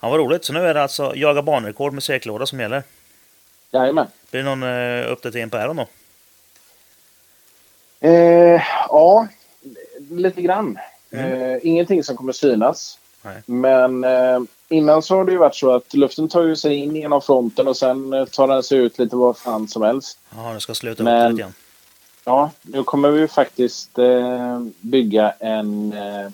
Ja, 0.00 0.08
vad 0.10 0.18
roligt. 0.20 0.44
Så 0.44 0.52
nu 0.52 0.58
är 0.66 0.74
det 0.74 0.82
alltså 0.82 1.16
jaga 1.16 1.42
banrekord 1.42 1.92
med 1.92 2.02
säklåda 2.02 2.46
som 2.46 2.60
gäller. 2.60 2.82
Jajamän. 3.70 4.06
Blir 4.30 4.42
det 4.42 4.54
någon 4.56 4.62
eh, 4.62 5.12
uppdatering 5.12 5.50
på 5.50 5.56
Aeron 5.56 5.76
då? 5.76 5.86
Eh, 8.00 8.62
ja, 8.88 9.26
lite 10.10 10.42
grann. 10.42 10.78
Mm. 11.10 11.42
Eh, 11.42 11.58
ingenting 11.62 12.04
som 12.04 12.16
kommer 12.16 12.32
synas. 12.32 12.98
Nej. 13.22 13.42
Men 13.46 14.04
eh, 14.04 14.40
innan 14.68 15.02
så 15.02 15.16
har 15.16 15.24
det 15.24 15.32
ju 15.32 15.38
varit 15.38 15.54
så 15.56 15.74
att 15.74 15.94
luften 15.94 16.28
tar 16.28 16.42
ju 16.42 16.56
sig 16.56 16.74
in 16.74 16.96
genom 16.96 17.22
fronten 17.22 17.68
och 17.68 17.76
sen 17.76 18.12
eh, 18.12 18.24
tar 18.24 18.48
den 18.48 18.62
sig 18.62 18.78
ut 18.78 18.98
lite 18.98 19.16
vad 19.16 19.38
fan 19.38 19.68
som 19.68 19.82
helst. 19.82 20.18
Ja, 20.36 20.52
nu 20.52 20.60
ska 20.60 20.74
sluta 20.74 21.02
Men- 21.02 21.26
upp 21.26 21.30
lite 21.32 21.42
grann. 21.42 21.54
Ja, 22.28 22.50
nu 22.62 22.84
kommer 22.84 23.10
vi 23.10 23.28
faktiskt 23.28 23.98
eh, 23.98 24.60
bygga 24.80 25.30
en 25.30 25.92
eh, 25.92 26.30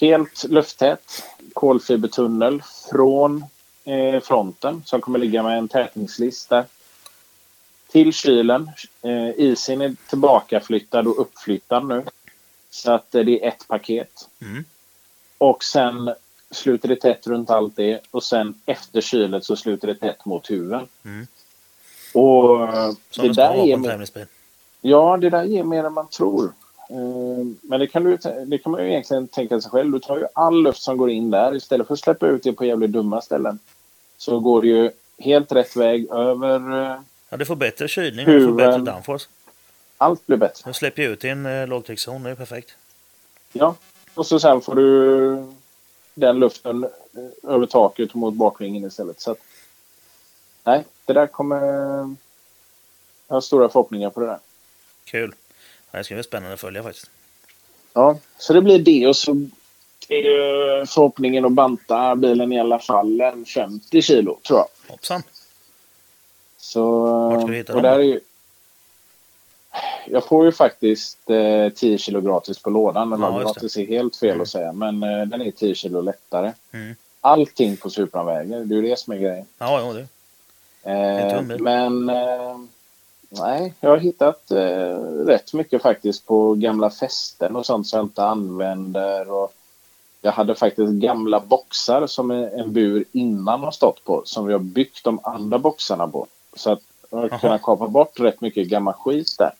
helt 0.00 0.44
lufttät 0.44 1.24
kolfibertunnel 1.52 2.62
från 2.90 3.44
eh, 3.84 4.20
fronten 4.20 4.82
som 4.86 5.00
kommer 5.00 5.18
ligga 5.18 5.42
med 5.42 5.58
en 5.58 5.68
tätningslist 5.68 6.48
där. 6.48 6.64
Till 7.92 8.12
kylen. 8.12 8.70
Eh, 9.02 9.30
isen 9.36 9.80
är 9.80 9.96
tillbakaflyttad 10.08 11.06
och 11.06 11.20
uppflyttad 11.20 11.86
nu. 11.86 12.04
Så 12.70 12.92
att 12.92 13.14
eh, 13.14 13.24
det 13.24 13.44
är 13.44 13.48
ett 13.48 13.68
paket. 13.68 14.28
Mm. 14.40 14.64
Och 15.38 15.64
sen 15.64 16.14
sluter 16.50 16.88
det 16.88 16.96
tätt 16.96 17.26
runt 17.26 17.50
allt 17.50 17.76
det 17.76 18.00
och 18.10 18.24
sen 18.24 18.54
efter 18.66 19.00
kylet 19.00 19.44
så 19.44 19.56
sluter 19.56 19.88
det 19.88 19.94
tätt 19.94 20.24
mot 20.24 20.50
huven. 20.50 20.88
Mm. 21.04 21.26
Och 22.14 22.68
Som 23.10 23.28
det 23.28 23.32
där 23.32 23.76
vara 23.78 24.06
på 24.06 24.41
Ja, 24.84 25.16
det 25.20 25.30
där 25.30 25.44
ger 25.44 25.62
mer 25.64 25.84
än 25.84 25.92
man 25.92 26.08
tror. 26.08 26.52
Eh, 26.88 27.46
Men 27.62 27.80
det 27.80 27.86
kan, 27.86 28.04
du, 28.04 28.16
det 28.46 28.58
kan 28.58 28.72
man 28.72 28.82
ju 28.84 28.90
egentligen 28.90 29.28
tänka 29.28 29.60
sig 29.60 29.70
själv. 29.70 29.92
Du 29.92 29.98
tar 30.00 30.18
ju 30.18 30.26
all 30.34 30.62
luft 30.62 30.82
som 30.82 30.96
går 30.96 31.10
in 31.10 31.30
där 31.30 31.54
istället 31.56 31.86
för 31.86 31.94
att 31.94 32.00
släppa 32.00 32.26
ut 32.26 32.42
det 32.42 32.52
på 32.52 32.64
jävligt 32.64 32.90
dumma 32.92 33.20
ställen. 33.20 33.58
Så 34.18 34.40
går 34.40 34.62
det 34.62 34.68
ju 34.68 34.90
helt 35.18 35.52
rätt 35.52 35.76
väg 35.76 36.10
över... 36.10 36.82
eh, 36.92 37.00
Ja, 37.30 37.36
du 37.36 37.44
får 37.44 37.56
bättre 37.56 37.88
kylning 37.88 38.26
och 38.26 38.32
du 38.32 38.46
får 38.46 38.52
bättre 38.54 38.78
downforce. 38.78 39.28
Allt 39.98 40.26
blir 40.26 40.36
bättre. 40.36 40.62
Du 40.70 40.74
släpper 40.74 41.02
ju 41.02 41.08
ut 41.08 41.24
i 41.24 41.28
en 41.28 41.46
eh, 41.46 41.66
lågtryckszon. 41.66 42.22
Det 42.22 42.30
är 42.30 42.34
perfekt. 42.34 42.70
Ja. 43.52 43.74
Och 44.14 44.26
så 44.26 44.40
sen 44.40 44.60
får 44.60 44.74
du 44.74 45.46
den 46.14 46.38
luften 46.38 46.86
över 47.42 47.66
taket 47.66 48.14
mot 48.14 48.34
bakvingen 48.34 48.84
istället. 48.84 49.20
Så 49.20 49.30
att, 49.30 49.38
nej, 50.64 50.84
det 51.04 51.12
där 51.12 51.26
kommer... 51.26 51.60
Jag 53.28 53.36
har 53.36 53.40
stora 53.40 53.68
förhoppningar 53.68 54.10
på 54.10 54.20
det 54.20 54.26
där. 54.26 54.38
Kul. 55.12 55.34
Ja, 55.90 55.98
det 55.98 56.04
ska 56.04 56.14
bli 56.14 56.22
spännande 56.24 56.54
att 56.54 56.60
följa 56.60 56.82
faktiskt. 56.82 57.10
Ja, 57.92 58.18
så 58.38 58.52
det 58.52 58.62
blir 58.62 58.78
det 58.78 59.06
och 59.06 59.16
så 59.16 59.32
är 60.08 60.16
ju 60.16 60.86
förhoppningen 60.86 61.44
att 61.44 61.52
banta 61.52 62.16
bilen 62.16 62.52
i 62.52 62.60
alla 62.60 62.78
fall 62.78 63.20
en 63.20 63.44
50 63.44 64.02
kilo 64.02 64.38
tror 64.46 64.58
jag. 64.58 64.68
Hoppsan. 64.92 65.22
Så, 66.56 67.00
Vart 67.06 67.40
ska 67.40 67.46
du 67.50 67.56
hitta 67.56 67.74
och 67.74 67.82
dem? 67.82 67.90
där 67.92 67.98
är 67.98 68.02
ju, 68.02 68.20
Jag 70.06 70.24
får 70.24 70.44
ju 70.44 70.52
faktiskt 70.52 71.30
eh, 71.30 71.68
10 71.68 71.98
kilo 71.98 72.20
gratis 72.20 72.58
på 72.58 72.70
lådan. 72.70 73.12
Eller 73.12 73.26
Ja, 73.26 73.38
det. 73.38 73.44
gratis 73.44 73.76
är 73.76 73.86
helt 73.86 74.16
fel 74.16 74.40
att 74.40 74.48
säga, 74.48 74.72
men 74.72 75.02
eh, 75.02 75.26
den 75.26 75.42
är 75.42 75.50
10 75.50 75.74
kilo 75.74 76.00
lättare. 76.00 76.52
Mm. 76.72 76.94
Allting 77.20 77.76
på 77.76 77.90
Supran 77.90 78.26
väger, 78.26 78.64
det 78.64 78.74
är 78.74 78.76
ju 78.76 78.88
det 78.88 78.98
som 78.98 79.12
är 79.12 79.18
grejen. 79.18 79.46
Ja, 79.58 79.80
ja, 79.80 79.92
det. 79.92 80.06
Eh, 80.92 81.36
tum 81.38 81.48
bil. 81.48 81.62
men 81.62 82.08
eh, 82.08 82.56
nej, 83.38 83.74
jag 83.80 83.90
har 83.90 83.96
hittat 83.96 84.50
eh, 84.50 84.98
rätt 85.26 85.52
mycket 85.52 85.82
faktiskt 85.82 86.26
på 86.26 86.54
gamla 86.54 86.90
fästen 86.90 87.56
och 87.56 87.66
sånt 87.66 87.86
som 87.86 87.96
jag 87.96 88.04
inte 88.04 88.24
använder. 88.24 89.30
Och 89.30 89.52
jag 90.20 90.32
hade 90.32 90.54
faktiskt 90.54 90.92
gamla 90.92 91.40
boxar 91.40 92.06
som 92.06 92.30
en 92.30 92.72
bur 92.72 93.04
innan 93.12 93.60
har 93.60 93.70
stått 93.70 94.04
på 94.04 94.22
som 94.24 94.46
vi 94.46 94.52
har 94.52 94.60
byggt 94.60 95.04
de 95.04 95.20
andra 95.22 95.58
boxarna 95.58 96.08
på. 96.08 96.26
Så 96.56 96.72
att 96.72 96.80
jag 97.10 97.18
har 97.18 97.28
kunnat 97.28 97.62
kapa 97.62 97.88
bort 97.88 98.20
rätt 98.20 98.40
mycket 98.40 98.68
gammal 98.68 98.94
skit 98.94 99.36
där. 99.38 99.52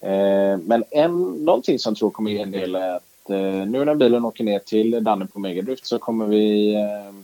Eh, 0.00 0.58
men 0.58 0.84
en, 0.90 1.44
någonting 1.44 1.78
som 1.78 1.90
jag 1.90 1.98
tror 1.98 2.10
kommer 2.10 2.30
ge 2.30 2.38
en 2.38 2.50
del 2.50 2.74
är 2.74 2.96
att 2.96 3.30
eh, 3.30 3.66
nu 3.66 3.84
när 3.84 3.94
bilen 3.94 4.24
åker 4.24 4.44
ner 4.44 4.58
till 4.58 5.04
Danne 5.04 5.26
på 5.26 5.38
Megadrift 5.38 5.86
så 5.86 5.98
kommer 5.98 6.26
vi 6.26 6.74
eh, 6.74 7.14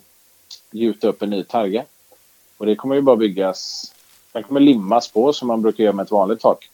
gjuta 0.71 1.09
upp 1.09 1.23
en 1.23 1.31
ny 1.31 1.45
targa. 1.45 1.85
Och 2.57 2.67
det 2.67 2.77
kommer 2.77 2.95
ju 2.95 3.01
bara 3.01 3.17
byggas, 3.17 3.93
den 4.33 4.43
kommer 4.43 4.61
limmas 4.61 5.09
på 5.09 5.33
som 5.33 5.49
man 5.49 5.63
brukar 5.63 5.85
göra 5.85 5.95
med 5.95 6.05
ett 6.05 6.11
vanligt 6.11 6.41
tak. 6.41 6.71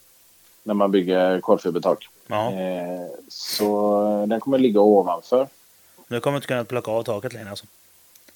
När 0.63 0.75
man 0.75 0.91
bygger 0.91 1.41
kolfibertak. 1.41 2.09
ja. 2.27 2.53
Eh, 2.53 3.07
så 3.29 4.27
den 4.29 4.41
kommer 4.41 4.59
ligga 4.59 4.81
ovanför. 4.81 5.49
Nu 6.09 6.21
kommer 6.21 6.33
du 6.33 6.37
inte 6.37 6.47
kunna 6.47 6.65
plocka 6.65 6.91
av 6.91 7.03
taket 7.03 7.33
längre 7.33 7.51
alltså. 7.51 7.67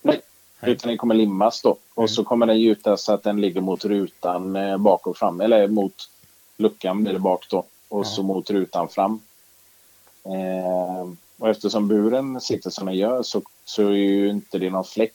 Nej. 0.03 0.21
Nej. 0.61 0.71
Utan 0.73 0.89
den 0.89 0.99
kommer 0.99 1.15
limmas 1.15 1.63
då. 1.63 1.71
Och 1.95 2.03
Mm. 2.03 2.09
så 2.09 2.25
kommer 2.25 2.47
den 2.47 2.61
gjutas 2.61 3.03
så 3.03 3.13
att 3.13 3.23
den 3.23 3.41
ligger 3.41 3.61
mot 3.61 3.85
rutan 3.85 4.57
eh, 4.57 4.77
bak 4.77 5.07
och 5.07 5.17
fram. 5.17 5.41
Eller 5.41 5.69
mot 5.69 6.09
luckan 6.57 7.03
blir 7.03 7.13
det 7.13 7.19
bak 7.19 7.47
då. 7.51 7.59
Och 7.89 8.01
Ja. 8.01 8.05
så 8.05 8.23
mot 8.23 8.51
rutan 8.51 8.89
fram. 8.89 9.21
Eh, 10.25 11.09
och 11.39 11.49
eftersom 11.49 11.89
buren 11.89 12.41
sitter 12.41 12.71
som 12.71 12.87
den 12.87 12.95
gör 12.97 13.23
så, 13.23 13.43
så 13.65 13.83
är 13.83 13.93
ju 13.93 14.29
inte 14.31 14.59
det 14.59 14.71
någon 14.71 14.85
flex 14.85 15.15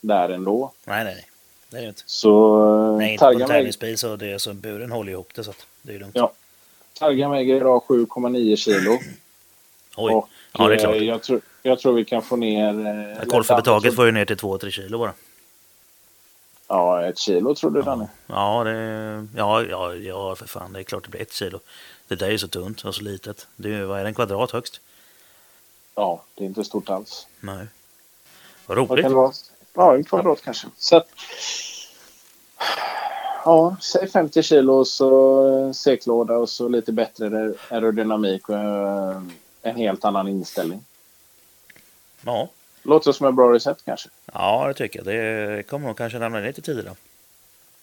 där 0.00 0.28
ändå. 0.28 0.72
Nej, 0.84 1.04
nej, 1.04 1.14
nej. 1.14 1.27
Det 1.70 1.76
är 1.78 1.82
det 1.82 1.88
inte. 1.88 2.02
Så 2.06 2.62
eh, 2.92 2.96
Nej, 2.98 3.12
inte 3.12 3.22
på 3.22 3.26
en 3.30 3.32
targan, 3.32 3.48
tävlingsbil 3.48 3.98
så, 3.98 4.16
det 4.16 4.26
är 4.32 4.38
så 4.38 4.52
buren 4.54 4.90
håller 4.92 5.12
ihop 5.12 5.34
det 5.34 5.44
så 5.44 5.52
det 5.82 5.94
är 5.94 5.98
lugnt. 5.98 6.14
Ja. 6.16 6.32
targan 6.98 7.30
väger 7.30 7.56
idag 7.56 7.82
7,9 7.88 8.56
kilo. 8.56 8.92
Oj. 9.96 10.14
Och, 10.14 10.28
Ja, 10.52 10.68
det 10.68 10.74
är 10.74 10.78
klart. 10.78 10.94
eh, 10.96 11.02
jag, 11.02 11.22
tror, 11.22 11.40
jag 11.62 11.78
tror 11.78 11.92
vi 11.92 12.04
kan 12.04 12.22
få 12.22 12.36
ner... 12.36 12.86
Eh, 13.20 13.26
Kolfibertaket 13.28 13.94
får 13.96 14.06
ju 14.06 14.12
ner 14.12 14.24
till 14.24 14.36
2-3 14.36 14.70
kilo 14.70 14.98
bara. 14.98 15.12
Ja, 16.68 17.02
ett 17.06 17.18
kilo 17.18 17.54
tror 17.54 17.70
du 17.70 17.82
Danne? 17.82 18.08
Ja, 18.26 18.64
det, 18.64 19.26
ja, 19.36 19.62
ja, 19.64 19.94
ja, 19.94 20.36
för 20.36 20.46
fan. 20.46 20.72
Det 20.72 20.78
är 20.80 20.82
klart 20.82 21.04
det 21.04 21.10
blir 21.10 21.20
ett 21.22 21.32
kilo. 21.32 21.60
Det 22.08 22.14
där 22.14 22.26
är 22.26 22.30
ju 22.30 22.38
så 22.38 22.48
tunt 22.48 22.84
och 22.84 22.94
så 22.94 23.02
litet. 23.02 23.46
Det 23.56 23.74
är, 23.74 23.84
vad 23.84 23.98
är 23.98 24.02
det, 24.02 24.08
en 24.08 24.14
kvadrat 24.14 24.50
högst? 24.50 24.80
Ja, 25.94 26.22
det 26.34 26.44
är 26.44 26.46
inte 26.46 26.64
stort 26.64 26.90
alls. 26.90 27.26
Nej. 27.40 27.66
Vad 28.66 28.78
Vad 28.78 28.90
roligt. 28.90 29.02
kan 29.02 29.10
det 29.12 29.16
vara? 29.16 29.32
Ja, 29.78 29.94
en 29.94 30.04
kvadrat 30.04 30.42
kanske. 30.44 30.66
Så 30.78 30.96
att, 30.96 31.08
ja, 33.44 33.76
säg 33.80 34.08
50 34.08 34.42
kilo 34.42 34.72
och 34.74 34.86
så 34.88 35.46
eh, 35.66 35.72
säcklåda 35.72 36.34
och 36.36 36.48
så 36.48 36.68
lite 36.68 36.92
bättre 36.92 37.54
aerodynamik 37.70 38.48
och 38.48 38.56
eh, 38.56 39.22
en 39.62 39.76
helt 39.76 40.04
annan 40.04 40.28
inställning. 40.28 40.84
Ja. 42.24 42.48
Låter 42.82 43.12
som 43.12 43.26
ett 43.28 43.34
bra 43.34 43.52
recept 43.52 43.82
kanske. 43.84 44.08
ja, 44.32 44.64
det 44.68 44.74
tycker 44.74 44.98
jag. 44.98 45.06
Det 45.06 45.62
kommer 45.62 45.86
nog 45.86 45.96
kanske 45.98 46.18
ner 46.18 46.42
lite 46.46 46.62
tidigare. 46.62 46.94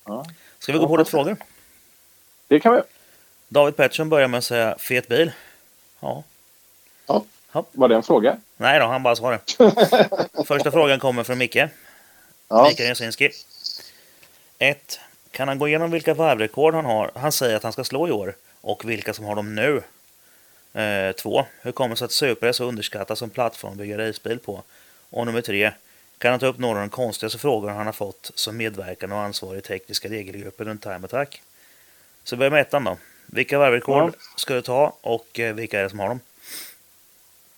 Ja, 0.05 0.25
Ska 0.59 0.71
vi 0.71 0.77
gå 0.77 0.83
Ja, 0.83 0.87
på 0.87 0.97
lite 0.97 1.11
frågor? 1.11 1.37
det 2.47 2.59
kan 2.59 2.75
vi. 2.75 2.81
David 3.47 3.75
Pettersson 3.75 4.09
börjar 4.09 4.27
med 4.27 4.37
att 4.37 4.43
säga 4.43 4.75
fet 4.79 5.07
bil. 5.07 5.31
Ja. 5.99 6.23
Var 7.71 7.87
det 7.87 7.95
en 7.95 8.03
fråga? 8.03 8.37
Nej 8.57 8.79
då, 8.79 8.85
han 8.85 9.03
bara 9.03 9.15
svarar. 9.15 9.39
Första 10.45 10.71
frågan 10.71 10.99
kommer 10.99 11.23
från 11.23 11.37
Micke. 11.37 11.57
Ja. 12.47 12.67
Mikael 12.67 12.89
Jasinski. 12.89 13.31
1. 14.59 14.99
Kan 15.31 15.47
han 15.47 15.59
gå 15.59 15.67
igenom 15.67 15.91
vilka 15.91 16.13
varvrekord 16.13 16.73
han 16.73 16.85
har? 16.85 17.11
Han 17.15 17.31
säger 17.31 17.55
att 17.55 17.63
han 17.63 17.71
ska 17.73 17.83
slå 17.83 18.07
i 18.07 18.11
år. 18.11 18.35
Och 18.61 18.89
vilka 18.89 19.13
som 19.13 19.25
har 19.25 19.35
dem 19.35 19.55
nu. 19.55 19.81
2. 21.17 21.45
Hur 21.61 21.71
kommer 21.71 21.89
det 21.95 21.99
sig 21.99 22.05
att 22.05 22.11
Supra 22.11 22.49
är 22.49 22.53
så 22.53 22.63
underskattat 22.65 23.17
som 23.17 23.29
plattform 23.29 23.71
att 23.71 23.77
bygga 23.77 23.97
racebil 23.97 24.39
på? 24.39 24.63
Och 25.09 25.25
nummer 25.25 25.41
3. 25.41 25.71
Kan 26.17 26.31
han 26.31 26.39
ta 26.39 26.45
upp 26.45 26.57
några 26.57 26.75
av 26.79 26.81
de 26.87 26.89
konstigaste 26.89 27.39
frågorna 27.39 27.73
han 27.73 27.85
har 27.85 27.93
fått 27.93 28.31
som 28.35 28.57
medverkande 28.57 29.15
och 29.15 29.21
ansvarig 29.21 29.57
i 29.59 29.61
tekniska 29.61 30.09
regelgrupper 30.09 30.65
runt 30.65 30.81
Time 30.83 30.99
Attack? 31.05 31.41
Så 32.23 32.35
börjar 32.35 32.51
med 32.51 32.61
ettan 32.61 32.83
då. 32.83 32.97
Vilka 33.25 33.59
varvrekord 33.59 34.13
Ja. 34.13 34.19
ska 34.37 34.53
du 34.53 34.61
ta 34.61 34.93
och 35.01 35.39
eh, 35.39 35.53
vilka 35.55 35.79
är 35.79 35.83
det 35.83 35.89
som 35.89 35.99
har 35.99 36.07
dem? 36.09 36.19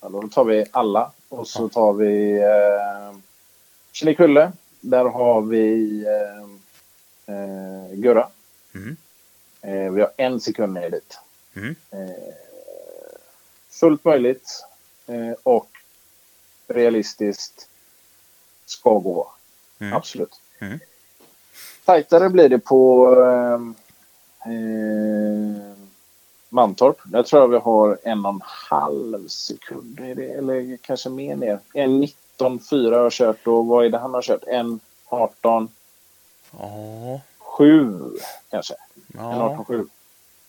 Ja, 0.02 0.10
då 0.10 0.28
tar 0.28 0.44
vi 0.44 0.66
alla 0.72 1.12
och 1.30 1.48
så 1.48 1.70
tar 1.70 1.94
vi 1.94 2.32
eh, 2.38 3.18
Kinnekulle. 3.92 4.52
Där 4.90 5.06
har 5.06 5.42
vi 5.42 6.06
eh, 6.06 7.36
eh, 7.36 7.96
Gurra. 7.96 8.28
Mm. 8.76 8.98
Eh, 9.62 9.92
vi 9.92 10.02
har 10.02 10.12
en 10.18 10.40
sekund 10.40 10.74
ner 10.74 10.90
dit. 10.90 11.20
Mm. 11.56 11.76
Eh, 11.92 12.34
fullt 13.70 14.06
möjligt 14.06 14.66
eh, 15.08 15.32
och 15.44 15.70
realistiskt 16.68 17.70
ska 18.66 19.00
gå. 19.00 19.32
Mm. 19.80 19.94
Absolut. 19.94 20.42
Mm. 20.60 20.80
Tajtare 21.86 22.30
blir 22.30 22.50
det 22.50 22.60
på 22.60 23.12
eh, 23.22 23.62
eh, 24.54 25.74
Mantorp. 26.50 26.98
Där 27.06 27.24
tror 27.24 27.42
jag 27.42 27.48
vi 27.48 27.58
har 27.58 28.00
en 28.04 28.26
och 28.26 28.34
en 28.34 28.42
halv 28.44 29.28
sekund. 29.28 30.00
Eller 30.00 30.78
kanske 30.78 31.10
mer 31.10 31.36
ner. 31.36 31.60
En 31.74 32.08
19,4 32.38 32.92
har 32.96 33.04
jag 33.04 33.12
kört 33.12 33.48
och 33.48 33.66
vad 33.66 33.86
är 33.86 33.90
det 33.90 33.98
han 33.98 34.14
har 34.14 34.22
kört? 34.22 34.44
En 34.48 34.80
18, 35.06 35.70
Ja, 36.60 37.22
7 37.40 37.94
kanske. 38.50 38.74
Ja, 39.18 39.44
18, 39.52 39.66
7. 39.66 39.86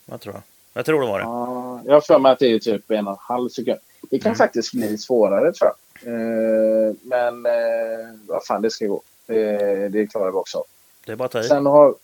vad 0.06 0.20
tror 0.20 0.35
jag? 0.35 0.43
Jag 0.73 0.85
tror 0.86 1.01
det 1.01 1.06
var 1.06 1.19
det. 1.19 1.24
Ja, 1.24 1.81
jag 1.85 1.94
har 1.94 2.01
för 2.01 2.19
mig 2.19 2.32
att 2.32 2.39
det 2.39 2.47
är 2.52 2.59
typ 2.59 2.90
en 2.90 3.06
och 3.06 3.12
en 3.12 3.19
halv 3.20 3.48
sekund. 3.48 3.78
Det 4.10 4.19
kan 4.19 4.28
Mm. 4.31 4.36
faktiskt 4.39 4.73
bli 4.73 4.98
svårare 4.98 5.52
tror 5.52 5.70
jag. 5.70 6.12
Eh, 6.12 6.94
men 7.02 7.47
eh, 7.47 8.15
vad 8.27 8.44
fan, 8.47 8.62
det 8.62 8.70
ska 8.70 8.86
gå. 8.86 9.02
Det, 9.27 9.89
det 9.89 10.06
klarar 10.06 10.31
vi 10.31 10.36
också. 10.36 10.65
Det 11.06 11.12
är 11.12 11.16
bara 11.16 11.39
att. 11.39 11.44
Sen, 11.47 11.66
har, 11.66 11.94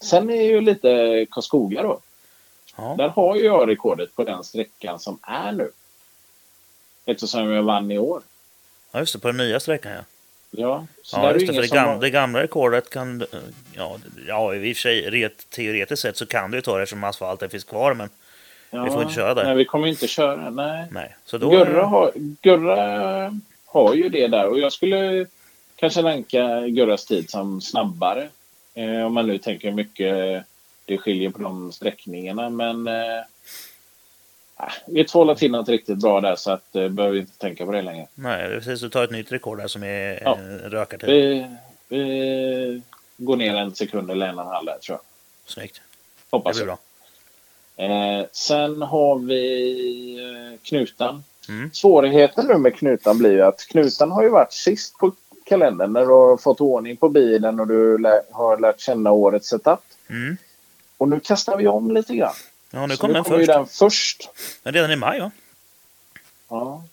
sen 0.00 0.30
är 0.30 0.42
ju 0.42 0.60
lite 0.60 1.26
Karlskoga 1.30 1.82
då. 1.82 1.98
Ja. 2.76 2.94
Där 2.98 3.08
har 3.08 3.36
ju 3.36 3.44
jag 3.44 3.68
rekordet 3.68 4.14
på 4.16 4.24
den 4.24 4.44
sträckan 4.44 4.98
som 4.98 5.18
är 5.22 5.52
nu. 5.52 5.70
Eftersom 7.04 7.50
jag 7.52 7.62
vann 7.62 7.90
i 7.90 7.98
år. 7.98 8.22
Ja, 8.92 8.98
just 9.00 9.12
det. 9.12 9.18
På 9.18 9.28
den 9.28 9.36
nya 9.36 9.60
sträckan 9.60 9.92
ja. 9.92 10.00
Ja, 10.56 10.86
så 11.02 11.16
där 11.16 11.22
Ja, 11.22 11.30
är 11.30 11.34
just 11.34 11.42
ju 11.42 11.46
det. 11.46 11.54
För 11.54 11.62
det, 11.62 11.68
gamla, 11.68 11.92
har- 11.94 12.00
det 12.00 12.10
gamla 12.10 12.42
rekordet 12.42 12.90
kan... 12.90 13.24
Ja, 13.74 13.98
ja 14.28 14.54
i 14.54 14.72
och 14.72 14.76
för 14.76 14.80
sig 14.80 15.10
ret, 15.10 15.50
teoretiskt 15.50 16.02
sett 16.02 16.16
så 16.16 16.26
kan 16.26 16.50
du 16.50 16.58
ju 16.58 16.62
ta 16.62 16.76
det 16.76 16.82
eftersom 16.82 17.04
asfalten 17.04 17.50
finns 17.50 17.64
kvar. 17.64 17.94
Men 17.94 18.08
ja, 18.70 18.84
vi 18.84 18.90
får 18.90 19.02
inte 19.02 19.14
köra 19.14 19.34
där. 19.34 19.44
Nej, 19.44 19.54
vi 19.54 19.64
kommer 19.64 19.86
inte 19.88 20.08
köra. 20.08 20.50
Nej. 20.50 20.86
nej. 20.90 21.16
Så 21.24 21.38
då... 21.38 21.50
Gurra, 21.50 21.84
har, 21.84 22.12
Gurra 22.42 23.40
har 23.66 23.94
ju 23.94 24.08
det 24.08 24.28
där 24.28 24.46
och 24.48 24.58
jag 24.58 24.72
skulle 24.72 25.26
kanske 25.76 26.02
ranka 26.02 26.60
Gurras 26.68 27.06
tid 27.06 27.30
som 27.30 27.60
snabbare. 27.60 28.28
Eh, 28.74 29.06
om 29.06 29.14
man 29.14 29.26
nu 29.26 29.38
tänker 29.38 29.72
mycket 29.72 30.44
det 30.84 30.98
skiljer 30.98 31.30
på 31.30 31.42
de 31.42 31.72
sträckningarna. 31.72 32.50
Men 32.50 32.86
eh, 32.86 33.22
vi 34.86 35.04
två 35.04 35.18
hålla 35.18 35.34
till 35.34 35.50
något 35.50 35.68
riktigt 35.68 35.98
bra 35.98 36.20
där 36.20 36.36
så 36.36 36.50
att 36.50 36.76
eh, 36.76 36.88
behöver 36.88 37.14
vi 37.14 37.20
inte 37.20 37.38
tänka 37.38 37.66
på 37.66 37.72
det 37.72 37.82
längre. 37.82 38.06
Nej, 38.14 38.48
det 38.48 38.54
precis. 38.56 38.80
Du 38.80 38.88
tar 38.88 39.04
ett 39.04 39.10
nytt 39.10 39.32
rekord 39.32 39.58
där 39.58 39.66
som 39.66 39.82
är 39.82 40.22
Ja. 40.24 40.38
ja. 40.62 40.68
rökartid. 40.68 41.08
Vi, 41.08 41.46
vi 41.88 42.82
går 43.16 43.36
ner 43.36 43.54
en 43.56 43.74
sekund 43.74 44.10
eller 44.10 44.26
en 44.28 44.38
och 44.38 44.44
en 44.44 44.50
halv 44.50 44.66
där 44.66 44.78
tror 44.78 44.98
jag. 44.98 45.02
Snyggt. 45.52 45.74
Det 46.30 46.36
Hoppas 46.36 46.56
blir 46.56 46.66
jag. 46.66 46.78
bra. 47.76 47.84
Eh, 48.20 48.26
sen 48.32 48.82
har 48.82 49.18
vi 49.18 50.52
eh, 50.52 50.58
Knutan. 50.68 51.24
Mm. 51.48 51.70
Svårigheten 51.72 52.46
nu 52.46 52.58
med 52.58 52.74
Knutan 52.76 53.18
blir 53.18 53.32
ju 53.32 53.42
att 53.42 53.60
Knutan 53.66 54.10
har 54.10 54.22
ju 54.22 54.28
varit 54.28 54.52
sist 54.52 54.98
på 54.98 55.12
kalendern 55.44 55.92
när 55.92 56.00
du 56.00 56.06
har 56.06 56.36
fått 56.36 56.60
ordning 56.60 56.96
på 56.96 57.08
bilen 57.08 57.60
och 57.60 57.66
du 57.66 57.98
lä- 57.98 58.22
har 58.30 58.58
lärt 58.58 58.80
känna 58.80 59.10
årets 59.10 59.48
setup. 59.48 59.80
Mm. 60.10 60.36
Och 60.98 61.08
nu 61.08 61.20
kastar 61.20 61.56
vi 61.56 61.66
om 61.68 61.90
lite 61.90 62.14
grann. 62.16 62.34
Ja, 62.74 62.86
nu 62.86 62.96
Så 62.96 63.00
kom 63.00 63.12
den 63.12 63.24
kommer 63.24 63.38
ju 63.38 63.46
först. 63.46 63.56
den 63.56 63.66
först. 63.66 64.28
Men 64.62 64.72
redan 64.74 64.90
i 64.90 64.96
maj 64.96 65.20
va? 65.20 65.30
Ja. 66.48 66.84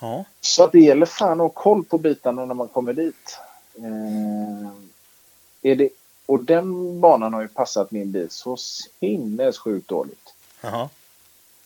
Ja. 0.00 0.24
Så 0.40 0.66
det 0.66 0.80
gäller 0.80 1.06
fan 1.06 1.32
att 1.32 1.38
ha 1.38 1.48
koll 1.48 1.84
på 1.84 1.98
bitarna 1.98 2.44
när 2.44 2.54
man 2.54 2.68
kommer 2.68 2.92
dit. 2.92 3.38
Eh, 3.78 4.70
är 5.62 5.76
det, 5.76 5.88
och 6.26 6.44
den 6.44 7.00
banan 7.00 7.34
har 7.34 7.42
ju 7.42 7.48
passat 7.48 7.90
min 7.90 8.12
bil 8.12 8.30
så 8.30 8.56
sinnessjukt 8.56 9.88
dåligt. 9.88 10.34
Jaha. 10.60 10.88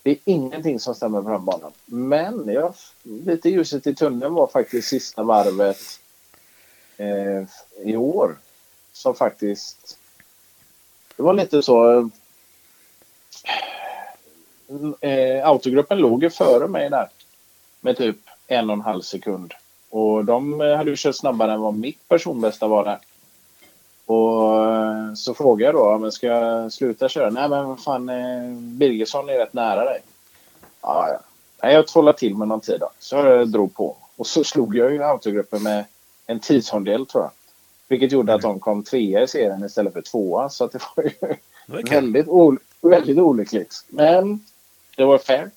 Det 0.02 0.10
är 0.10 0.16
ingenting 0.24 0.80
som 0.80 0.94
stämmer 0.94 1.22
på 1.22 1.28
den 1.30 1.44
banan. 1.44 1.72
Men 1.86 2.48
ja, 2.48 2.74
lite 3.02 3.48
ljuset 3.50 3.86
i 3.86 3.94
tunneln 3.94 4.34
var 4.34 4.46
faktiskt 4.46 4.88
sista 4.88 5.22
varvet 5.22 6.00
eh, 6.96 7.44
i 7.84 7.96
år. 7.96 8.36
Som 8.92 9.14
faktiskt... 9.14 9.96
Det 11.20 11.24
var 11.24 11.34
lite 11.34 11.62
så... 11.62 12.10
Eh, 15.00 15.48
autogruppen 15.48 15.98
låg 15.98 16.22
ju 16.22 16.30
före 16.30 16.68
mig 16.68 16.90
där. 16.90 17.08
Med 17.80 17.96
typ 17.96 18.16
en 18.46 18.70
och 18.70 18.76
en 18.76 18.80
halv 18.80 19.00
sekund. 19.02 19.54
Och 19.90 20.24
de 20.24 20.60
eh, 20.60 20.76
hade 20.76 20.90
ju 20.90 20.96
kört 20.96 21.16
snabbare 21.16 21.52
än 21.52 21.60
vad 21.60 21.74
mitt 21.74 22.08
personbästa 22.08 22.66
var 22.66 22.84
där. 22.84 22.98
Och 24.06 24.64
eh, 24.66 25.14
så 25.14 25.34
frågade 25.34 25.64
jag 25.64 25.74
då, 25.74 25.98
men 25.98 26.12
ska 26.12 26.26
jag 26.26 26.72
sluta 26.72 27.08
köra? 27.08 27.30
Nej 27.30 27.48
men 27.48 27.68
vad 27.68 27.82
fan, 27.82 28.08
eh, 28.08 28.50
Birgersson 28.58 29.28
är 29.28 29.38
rätt 29.38 29.54
nära 29.54 29.84
dig. 29.84 30.00
Ja, 30.82 31.08
ja. 31.08 31.20
Nej, 31.62 31.74
jag 31.74 31.86
tvålade 31.86 32.18
till 32.18 32.36
med 32.36 32.48
någon 32.48 32.60
tid 32.60 32.80
då. 32.80 32.90
Så 32.98 33.16
jag 33.16 33.48
drog 33.48 33.74
på. 33.74 33.96
Och 34.16 34.26
så 34.26 34.44
slog 34.44 34.76
jag 34.76 34.92
ju 34.92 35.02
autogruppen 35.02 35.62
med 35.62 35.84
en 36.26 36.40
tidsondel 36.40 37.06
tror 37.06 37.24
jag. 37.24 37.30
Vilket 37.90 38.12
gjorde 38.12 38.34
att 38.34 38.42
de 38.42 38.60
kom 38.60 38.82
trea 38.84 39.22
i 39.22 39.28
serien 39.28 39.64
istället 39.64 39.92
för 39.92 40.02
tvåa. 40.02 40.48
Så 40.48 40.66
det 40.66 40.82
var 40.96 41.04
ju 41.04 41.10
Det 41.66 41.90
väldigt, 41.90 42.26
ol- 42.26 42.58
väldigt 42.80 43.18
olyckligt. 43.18 43.84
Men 43.88 44.44
det 44.96 45.04
var 45.04 45.18
fair. 45.18 45.50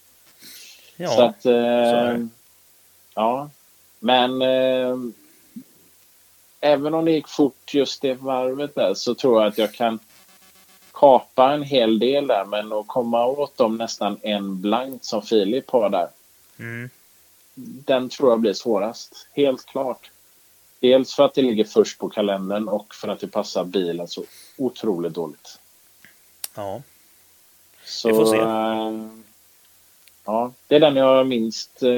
Ja. 0.95 1.09
så 1.09 1.21
att, 1.21 1.45
eh, 1.45 2.25
ja. 3.15 3.49
Men 3.99 4.41
eh, 4.41 4.97
även 6.59 6.93
om 6.93 7.05
det 7.05 7.11
gick 7.11 7.27
fort 7.27 7.73
just 7.73 8.01
det 8.01 8.13
varvet 8.13 8.75
där 8.75 8.93
så 8.93 9.15
tror 9.15 9.41
jag 9.41 9.47
att 9.47 9.57
jag 9.57 9.73
kan 9.73 9.99
kapa 10.91 11.51
en 11.53 11.63
hel 11.63 11.99
del 11.99 12.27
där. 12.27 12.45
Men 12.45 12.73
att 12.73 12.87
komma 12.87 13.25
åt 13.25 13.57
dem 13.57 13.77
nästan 13.77 14.17
en 14.21 14.61
blank 14.61 15.05
som 15.05 15.21
Filip 15.21 15.69
har 15.71 15.89
där. 15.89 16.07
Mm. 16.59 16.89
Den 17.55 18.09
tror 18.09 18.29
jag 18.29 18.39
blir 18.39 18.53
svårast. 18.53 19.27
Helt 19.33 19.65
klart. 19.65 20.11
Dels 20.83 21.15
för 21.15 21.23
att 21.25 21.33
det 21.33 21.41
ligger 21.41 21.63
först 21.63 21.99
på 21.99 22.09
kalendern 22.09 22.67
och 22.67 22.95
för 22.95 23.07
att 23.07 23.19
det 23.19 23.27
passar 23.27 23.63
bilen 23.63 24.07
så 24.07 24.23
otroligt 24.57 25.13
dåligt. 25.13 25.59
Ja. 26.55 26.81
Så, 27.85 28.07
Vi 28.07 28.13
får 28.13 28.25
se. 28.25 28.37
eh, 28.37 29.09
ja, 30.25 30.51
det 30.67 30.75
är 30.75 30.79
den 30.79 30.95
jag 30.95 31.05
har 31.05 31.23
minst 31.23 31.83
eh, 31.83 31.89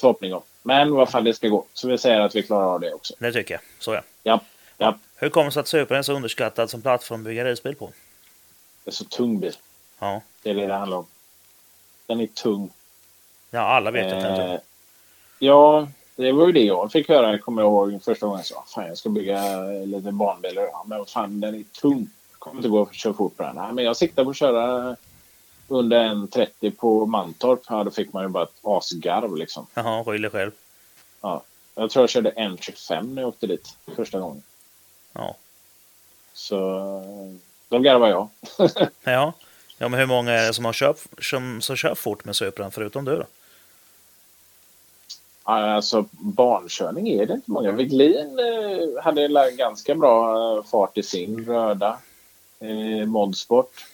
förhoppning 0.00 0.34
om. 0.34 0.42
Men 0.62 0.94
vad 0.94 1.10
fan 1.10 1.24
det 1.24 1.34
ska 1.34 1.48
gå. 1.48 1.64
Så 1.72 1.88
vi 1.88 1.98
säger 1.98 2.20
att 2.20 2.34
vi 2.34 2.42
klarar 2.42 2.66
av 2.74 2.80
det 2.80 2.92
också. 2.94 3.14
Det 3.18 3.32
tycker 3.32 3.54
jag. 3.54 3.60
Så 3.78 3.94
ja. 3.94 4.02
Ja, 4.22 4.40
ja. 4.78 4.98
Hur 5.16 5.28
kommer 5.30 5.44
det 5.44 5.52
sig 5.52 5.60
att 5.60 5.68
Supern 5.68 5.98
är 5.98 6.02
så 6.02 6.12
underskattad 6.12 6.70
som 6.70 6.82
plattform 6.82 7.20
att 7.20 7.24
bygga 7.24 7.44
racebil 7.50 7.76
på? 7.76 7.90
Det 8.84 8.90
är 8.90 8.92
så 8.92 9.04
tung 9.04 9.40
bil. 9.40 9.56
Ja. 9.98 10.20
Det 10.42 10.50
är 10.50 10.54
det 10.54 10.66
det 10.66 10.74
handlar 10.74 10.96
om. 10.96 11.06
Den 12.06 12.20
är 12.20 12.26
tung. 12.26 12.70
Ja, 13.50 13.60
alla 13.60 13.90
vet 13.90 14.12
att 14.12 14.20
den 14.22 14.32
är 14.34 14.40
Eh, 14.40 14.46
tung. 14.50 14.58
ja, 15.38 15.88
det 16.16 16.32
var 16.32 16.46
ju 16.46 16.52
det 16.52 16.64
jag 16.64 16.92
fick 16.92 17.08
höra, 17.08 17.38
kommer 17.38 17.62
jag 17.62 17.68
ihåg, 17.68 18.02
första 18.02 18.26
gången 18.26 18.38
jag 18.38 18.46
sa 18.46 18.64
fan 18.74 18.86
jag 18.86 18.98
ska 18.98 19.08
bygga 19.08 19.62
lite 19.64 20.12
barnbilar. 20.12 20.62
Ja, 20.62 20.84
men 20.86 21.06
fan, 21.06 21.40
den 21.40 21.54
är 21.54 21.64
tung. 21.80 22.08
kommer 22.38 22.56
inte 22.56 22.68
gå 22.68 22.82
att 22.82 22.94
köra 22.94 23.14
fort 23.14 23.36
på 23.36 23.42
den. 23.42 23.56
Nej, 23.56 23.72
men 23.72 23.84
jag 23.84 23.96
siktar 23.96 24.24
på 24.24 24.30
att 24.30 24.36
köra 24.36 24.96
under 25.68 26.00
en 26.00 26.28
30 26.28 26.70
på 26.70 27.06
Mantorp. 27.06 27.60
Ja, 27.68 27.84
då 27.84 27.90
fick 27.90 28.12
man 28.12 28.22
ju 28.22 28.28
bara 28.28 28.44
ett 28.44 28.58
asgarv 28.62 29.36
liksom. 29.36 29.66
Jaha, 29.74 30.04
skyller 30.04 30.30
själv. 30.30 30.50
Ja. 31.20 31.42
Jag 31.74 31.90
tror 31.90 32.02
jag 32.02 32.10
körde 32.10 32.30
1.25 32.30 33.14
när 33.14 33.22
jag 33.22 33.28
åkte 33.28 33.46
dit 33.46 33.76
första 33.96 34.20
gången. 34.20 34.42
Ja. 35.12 35.36
Så 36.32 36.56
då 37.68 37.78
garvar 37.78 38.08
jag. 38.08 38.28
Ja. 39.04 39.32
ja, 39.78 39.88
men 39.88 40.00
hur 40.00 40.06
många 40.06 40.32
är 40.32 40.46
det 40.46 40.54
som 40.54 40.64
har 40.64 40.72
kört, 40.72 40.98
som, 41.20 41.60
som 41.60 41.76
kör 41.76 41.94
fort 41.94 42.24
med 42.24 42.36
Supran 42.36 42.70
förutom 42.70 43.04
du 43.04 43.16
då? 43.16 43.24
Alltså 45.46 46.04
barnkörning 46.12 47.08
är 47.08 47.26
det 47.26 47.34
inte 47.34 47.50
många. 47.50 47.72
Wiglin 47.72 48.38
eh, 48.38 49.02
hade 49.02 49.50
ganska 49.56 49.94
bra 49.94 50.36
eh, 50.56 50.64
fart 50.64 50.98
i 50.98 51.02
sin 51.02 51.44
röda 51.44 51.98
eh, 52.60 53.06
modsport. 53.06 53.84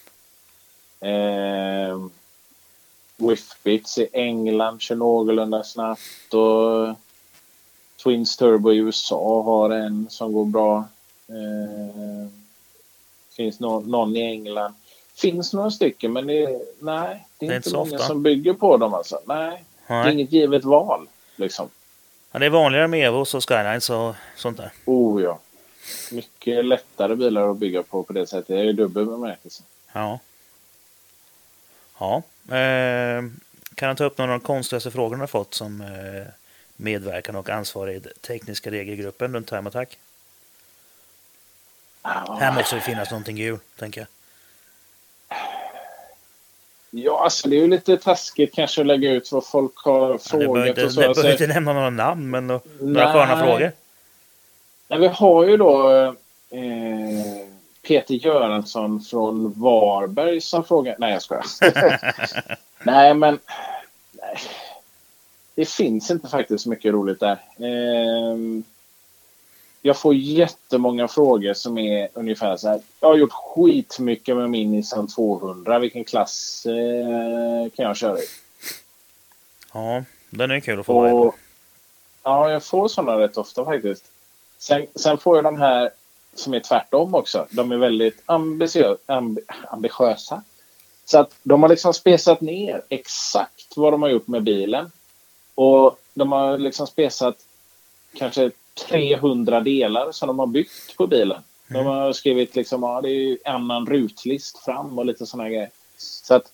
Eh, 1.01 2.01
Whiffbits 3.17 3.99
i 3.99 4.09
England 4.13 4.81
kör 4.81 4.95
någorlunda 4.97 5.65
snabbt 5.65 6.35
och 6.35 6.95
Twins 8.05 8.37
Turbo 8.37 8.73
i 8.73 8.77
USA 8.77 9.43
har 9.43 9.71
en 9.71 10.07
som 10.11 10.33
går 10.33 10.45
bra. 10.45 10.85
Eh, 11.29 12.29
finns 13.37 13.61
nå- 13.61 13.81
någon 13.81 14.17
i 14.17 14.23
England. 14.23 14.75
Finns 15.15 15.53
några 15.53 15.71
stycken 15.71 16.13
men 16.13 16.27
det 16.27 16.43
är, 16.43 16.61
nej, 16.81 17.27
det 17.39 17.47
är, 17.47 17.57
inte 17.57 17.71
så 17.71 17.77
många 17.77 17.95
ofta. 17.95 18.07
som 18.07 18.23
bygger 18.23 18.53
på 18.53 18.77
dem 18.77 18.95
alltså. 18.95 19.21
Nej, 19.27 19.65
det 19.87 19.95
är 19.95 20.05
Nej. 20.05 20.13
inget 20.15 20.33
givet 20.33 20.65
val 20.65 21.09
liksom. 21.41 21.71
Ja, 22.33 22.39
det 22.39 22.47
är 22.47 22.51
vanligare 22.51 22.89
med 22.89 23.07
Evos 23.07 23.35
och 23.35 23.49
Skylines 23.49 23.91
och 23.91 24.15
sånt 24.37 24.57
där. 24.57 24.73
Oh 24.85 25.23
ja. 25.23 25.41
Mycket 26.13 26.65
lättare 26.65 27.17
bilar 27.17 27.51
att 27.51 27.57
bygga 27.57 27.83
på 27.83 28.03
på 28.03 28.13
det 28.13 28.27
sättet. 28.27 28.47
Det 28.47 28.59
är 28.59 28.65
ju 28.65 28.73
dubbel 28.73 29.07
bemärkelse. 29.07 29.63
Ja. 29.93 30.19
Ja. 31.99 32.23
Eh, 32.57 33.23
kan 33.75 33.89
jag 33.89 33.97
ta 33.97 34.05
upp 34.05 34.19
några 34.19 34.33
av 34.33 34.41
de 34.41 34.47
konstigaste 34.47 34.91
frågorna 34.91 35.27
fått 35.27 35.55
som 35.55 35.81
eh, 35.81 36.27
medverkande 36.77 37.39
och 37.39 37.51
ansvarig 37.51 37.97
i 37.97 38.01
tekniska 38.21 38.71
regelgruppen 38.71 39.35
runt 39.35 39.49
Time 39.49 39.69
Attack? 39.69 39.99
Här 42.03 42.53
måste 42.53 42.75
det 42.75 42.81
finnas 42.81 43.11
någonting 43.11 43.37
gul, 43.37 43.59
tänker 43.77 44.01
jag. 44.01 44.09
Ja, 46.91 47.25
alltså 47.25 47.49
det 47.49 47.57
är 47.57 47.61
ju 47.61 47.69
lite 47.69 47.97
taskigt 47.97 48.55
kanske 48.55 48.81
att 48.81 48.87
lägga 48.87 49.11
ut 49.13 49.33
vad 49.33 49.47
folk 49.47 49.73
har 49.77 50.11
Ja, 50.11 50.19
frågat 50.19 50.69
inte, 50.69 50.85
och 50.85 50.93
så. 50.93 51.01
du 51.01 51.07
Alltså, 51.07 51.23
behöver 51.23 51.43
inte 51.45 51.55
nämna 51.55 51.73
några 51.73 51.91
namn, 51.91 52.31
men 52.31 52.47
då, 52.47 52.61
några 52.81 53.13
sköna 53.13 53.37
frågor. 53.45 53.73
nej, 54.89 54.99
vi 54.99 55.07
har 55.09 55.45
ju 55.45 55.57
då 55.57 55.91
eh, 56.51 56.61
Peter 57.89 58.15
Göransson 58.15 59.01
från 59.01 59.53
Varberg 59.61 60.41
som 60.41 60.65
frågar. 60.65 60.97
Nej, 60.99 61.13
jag 61.13 61.23
skojar. 61.23 61.45
nej, 62.85 63.15
men 63.15 63.39
nej. 64.13 64.37
det 65.55 65.69
finns 65.69 66.11
inte 66.11 66.29
faktiskt 66.29 66.65
så 66.65 66.71
mycket 66.71 66.93
roligt 66.93 67.21
där. 67.21 67.33
Eh, 67.57 68.37
jag 69.83 69.97
får 69.97 70.15
jättemånga 70.15 71.09
frågor 71.09 71.55
som 71.55 71.79
är 71.79 72.09
ungefär 72.15 72.57
så 72.57 72.69
här. 72.69 72.81
Jag 73.01 73.09
har 73.09 73.17
gjort 73.17 73.33
skitmycket 73.33 74.37
med 74.37 74.51
min 74.51 74.71
Nissan 74.71 75.09
200. 75.09 75.79
Vilken 75.79 76.05
klass 76.05 76.67
eh, 76.67 77.71
kan 77.71 77.87
jag 77.87 77.97
köra 77.97 78.19
i? 78.19 78.25
Ja, 79.73 80.05
den 80.31 80.51
är 80.51 80.61
kul 80.61 80.81
att 80.81 80.87
få 80.87 81.21
Och, 81.21 81.35
ja, 82.23 82.51
jag 82.51 82.65
får 82.65 82.89
sådana 82.89 83.19
rätt 83.19 83.37
ofta 83.37 83.65
faktiskt. 83.65 84.05
Sen, 84.59 84.87
sen 84.95 85.19
får 85.19 85.37
jag 85.37 85.45
de 85.45 85.59
här 85.59 85.91
som 86.35 86.55
är 86.55 86.61
tvärtom 86.61 87.15
också. 87.15 87.47
De 87.51 87.73
är 87.73 87.77
väldigt 87.77 88.23
ambitiö, 88.27 88.97
amb, 89.07 89.39
ambitiösa. 89.69 90.43
Så 91.05 91.19
att 91.19 91.35
de 91.43 91.63
har 91.63 91.71
liksom 91.71 91.95
spesat 91.95 92.41
ner 92.41 92.83
exakt 92.89 93.77
vad 93.77 93.93
de 93.93 94.03
har 94.03 94.09
gjort 94.09 94.27
med 94.27 94.43
bilen. 94.43 94.93
Och 95.55 96.01
de 96.15 96.33
har 96.33 96.59
liksom 96.59 96.87
spesat 96.87 97.37
kanske 98.15 98.51
300 98.75 99.61
delar 99.61 100.13
som 100.13 100.27
de 100.27 100.39
har 100.39 100.47
byggt 100.47 100.97
på 100.97 101.07
bilen. 101.07 101.43
De 101.69 101.87
har 101.87 102.13
skrivit 102.13 102.57
liksom, 102.57 102.83
ja, 102.83 103.01
det 103.01 103.09
är 103.11 103.39
annan 103.45 103.87
rutlist 103.87 104.59
fram 104.59 104.99
och 104.99 105.07
lite 105.07 105.27
sådana 105.27 105.49
grejer. 105.49 105.71
Så 105.97 106.35
att 106.35 106.53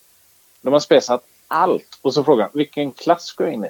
de 0.62 0.72
har 0.72 0.80
spesat 0.80 1.24
allt. 1.48 1.98
Och 2.02 2.14
så 2.14 2.24
frågar 2.24 2.50
de, 2.52 2.58
vilken 2.58 2.92
klass 2.92 3.24
ska 3.24 3.44
jag 3.44 3.52
in 3.52 3.64
i? 3.64 3.68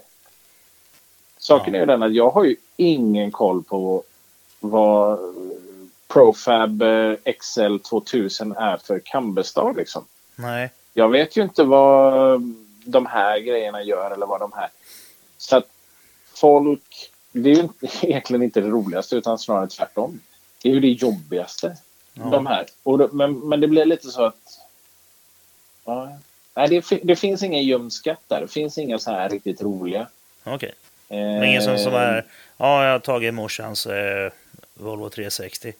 Saken 1.38 1.74
Ja. 1.74 1.78
är 1.78 1.80
ju 1.80 1.86
den 1.86 2.02
att 2.02 2.14
jag 2.14 2.30
har 2.30 2.44
ju 2.44 2.56
ingen 2.76 3.30
koll 3.30 3.62
på 3.62 4.02
vad 4.60 5.18
Profab 6.08 6.82
eh, 6.82 7.12
XL 7.40 7.76
2000 7.78 8.52
är 8.52 8.76
för 8.76 9.00
Cambestar 9.04 9.74
liksom. 9.74 10.04
Nej. 10.36 10.70
Jag 10.94 11.08
vet 11.08 11.36
ju 11.36 11.42
inte 11.42 11.64
vad 11.64 12.40
de 12.84 13.06
här 13.06 13.38
grejerna 13.38 13.82
gör 13.82 14.10
eller 14.10 14.26
vad 14.26 14.40
de 14.40 14.52
här... 14.52 14.68
Så 15.38 15.56
att 15.56 15.68
folk... 16.34 17.12
Det 17.42 17.50
är 17.50 17.54
ju 17.54 17.68
egentligen 18.02 18.42
inte 18.42 18.60
det 18.60 18.68
roligaste 18.68 19.16
utan 19.16 19.38
snarare 19.38 19.66
tvärtom. 19.68 20.20
Det 20.62 20.68
är 20.68 20.72
ju 20.72 20.80
det 20.80 20.88
jobbigaste. 20.88 21.76
Ja. 22.14 22.24
De 22.24 22.46
här. 22.46 22.66
Och 22.82 22.98
det, 22.98 23.08
men, 23.12 23.38
men 23.48 23.60
det 23.60 23.68
blir 23.68 23.84
lite 23.84 24.08
så 24.08 24.24
att... 24.24 24.60
Ja, 25.84 26.18
nej, 26.54 26.68
det, 26.68 27.00
det 27.02 27.16
finns 27.16 27.42
ingen 27.42 27.62
gömd 27.64 27.92
skatt 27.92 28.20
där. 28.28 28.40
Det 28.40 28.48
finns 28.48 28.78
inga 28.78 28.98
så 28.98 29.10
här 29.10 29.28
riktigt 29.28 29.62
roliga. 29.62 30.06
Okej. 30.44 30.72
Eh, 31.08 31.16
Det 31.16 31.22
är 31.22 31.42
ingen 31.42 31.62
som, 31.62 31.78
som 31.78 31.94
är... 31.94 32.24
Ja, 32.56 32.84
jag 32.84 32.92
har 32.92 32.98
tagit 32.98 33.34
morsans 33.34 33.86
eh, 33.86 34.32
Volvo 34.74 35.08
360 35.10 35.72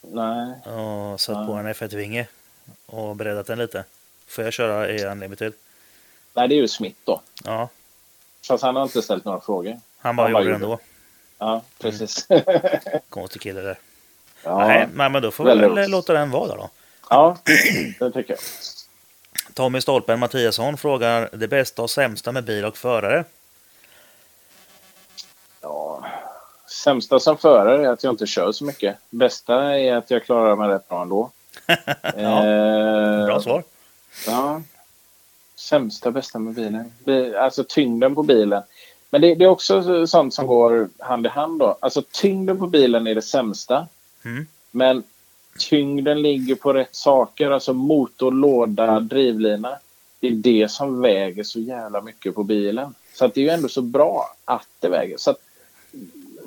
Nej. 0.00 0.54
och 0.74 1.20
satt 1.20 1.36
Ja. 1.36 1.46
på 1.46 1.52
en 1.52 1.66
F1-vinge 1.68 2.26
och 2.86 3.16
breddat 3.16 3.46
den 3.46 3.58
lite. 3.58 3.84
Får 4.26 4.44
jag 4.44 4.52
köra 4.52 4.90
i 4.90 5.04
Unlimited? 5.04 5.52
nej, 6.34 6.48
det 6.48 6.54
är 6.54 6.56
ju 6.56 6.68
Smith 6.68 6.96
då. 7.04 7.20
Ja, 7.44 7.68
Fast 8.48 8.62
han 8.64 8.76
har 8.76 8.82
inte 8.82 9.02
ställt 9.02 9.24
några 9.24 9.40
frågor. 9.40 9.80
Han 10.02 10.16
bara 10.16 10.22
Han 10.26 10.32
bara 10.32 10.42
gjorde 10.42 10.50
det 10.50 10.54
ändå. 10.64 10.78
Ja, 11.38 11.62
precis. 11.78 12.26
Konstig 13.08 13.42
kille 13.42 13.60
där. 13.60 13.78
ja. 14.44 14.58
Nej, 14.68 14.88
nej, 14.94 15.10
men 15.10 15.22
då 15.22 15.30
får 15.30 15.44
vi 15.44 15.50
väl 15.60 15.90
låta 15.90 16.12
den 16.12 16.30
vara 16.30 16.48
där 16.48 16.56
då. 16.56 16.70
ja, 17.10 17.36
det 17.98 18.10
tycker 18.10 18.32
jag. 18.32 18.38
Tommy 19.54 19.80
Stolpen 19.80 20.18
Mattiasson 20.18 20.76
frågar 20.76 21.28
det 21.32 21.48
bästa 21.48 21.82
och 21.82 21.90
sämsta 21.90 22.32
med 22.32 22.44
bil 22.44 22.64
och 22.64 22.76
förare. 22.76 23.24
Ja, 25.60 26.04
sämsta 26.84 27.20
som 27.20 27.38
förare 27.38 27.86
är 27.86 27.90
att 27.92 28.04
jag 28.04 28.12
inte 28.12 28.26
kör 28.26 28.52
så 28.52 28.64
mycket. 28.64 28.96
Bästa 29.10 29.78
är 29.78 29.96
att 29.96 30.10
jag 30.10 30.24
klarar 30.24 30.56
mig 30.56 30.68
rätt 30.68 30.88
bra 30.88 31.02
ändå. 31.02 31.30
Eh, 32.02 33.26
Bra 33.26 33.40
svar. 33.40 33.62
Ja. 34.26 34.62
Sämsta, 35.56 36.10
bästa 36.10 36.38
med 36.38 36.54
bilen. 36.54 36.92
Bi- 37.04 37.36
Alltså 37.36 37.64
tyngden 37.68 38.14
på 38.14 38.22
bilen. 38.22 38.62
Men 39.12 39.20
det, 39.20 39.34
det 39.34 39.44
är 39.44 39.48
också 39.48 39.82
så- 39.82 40.06
sånt 40.06 40.34
som 40.34 40.46
går 40.46 40.88
hand 40.98 41.26
i 41.26 41.28
hand 41.28 41.58
då. 41.58 41.76
Alltså 41.80 42.02
tyngden 42.12 42.58
på 42.58 42.66
bilen 42.66 43.06
är 43.06 43.14
det 43.14 43.22
sämsta. 43.22 43.86
Mm. 44.24 44.46
Men 44.70 45.02
tyngden 45.58 46.22
ligger 46.22 46.54
på 46.54 46.72
rätt 46.72 46.94
saker. 46.94 47.50
Alltså 47.50 47.72
motor, 47.72 48.32
låda, 48.32 49.00
drivlina. 49.00 49.78
Det 50.20 50.26
är 50.26 50.30
det 50.30 50.70
som 50.70 51.00
väger 51.00 51.44
så 51.44 51.60
jävla 51.60 52.00
mycket 52.00 52.34
på 52.34 52.42
bilen. 52.44 52.94
Så 53.14 53.24
att 53.24 53.34
det 53.34 53.40
är 53.40 53.42
ju 53.42 53.50
ändå 53.50 53.68
så 53.68 53.82
bra 53.82 54.36
att 54.44 54.68
det 54.80 54.88
väger. 54.88 55.16
Så 55.16 55.30
att 55.30 55.38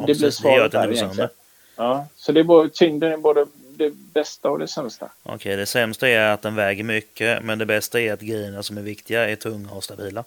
det 0.07 0.17
blir 0.17 0.31
svaret 0.31 0.71
där 0.71 0.91
egentligen. 0.91 1.29
Ja, 1.75 2.07
så 2.15 2.31
det 2.31 2.39
är 2.39 2.43
både, 2.43 2.69
tyngden 2.69 3.11
är 3.11 3.17
både 3.17 3.45
det 3.77 3.89
bästa 3.93 4.49
och 4.49 4.59
det 4.59 4.67
sämsta. 4.67 5.09
Okej, 5.23 5.55
det 5.55 5.65
sämsta 5.65 6.07
är 6.07 6.31
att 6.33 6.41
den 6.41 6.55
väger 6.55 6.83
mycket, 6.83 7.43
men 7.43 7.59
det 7.59 7.65
bästa 7.65 8.01
är 8.01 8.13
att 8.13 8.21
grejerna 8.21 8.63
som 8.63 8.77
är 8.77 8.81
viktiga 8.81 9.29
är 9.29 9.35
tunga 9.35 9.71
och 9.71 9.83
stabila. 9.83 10.23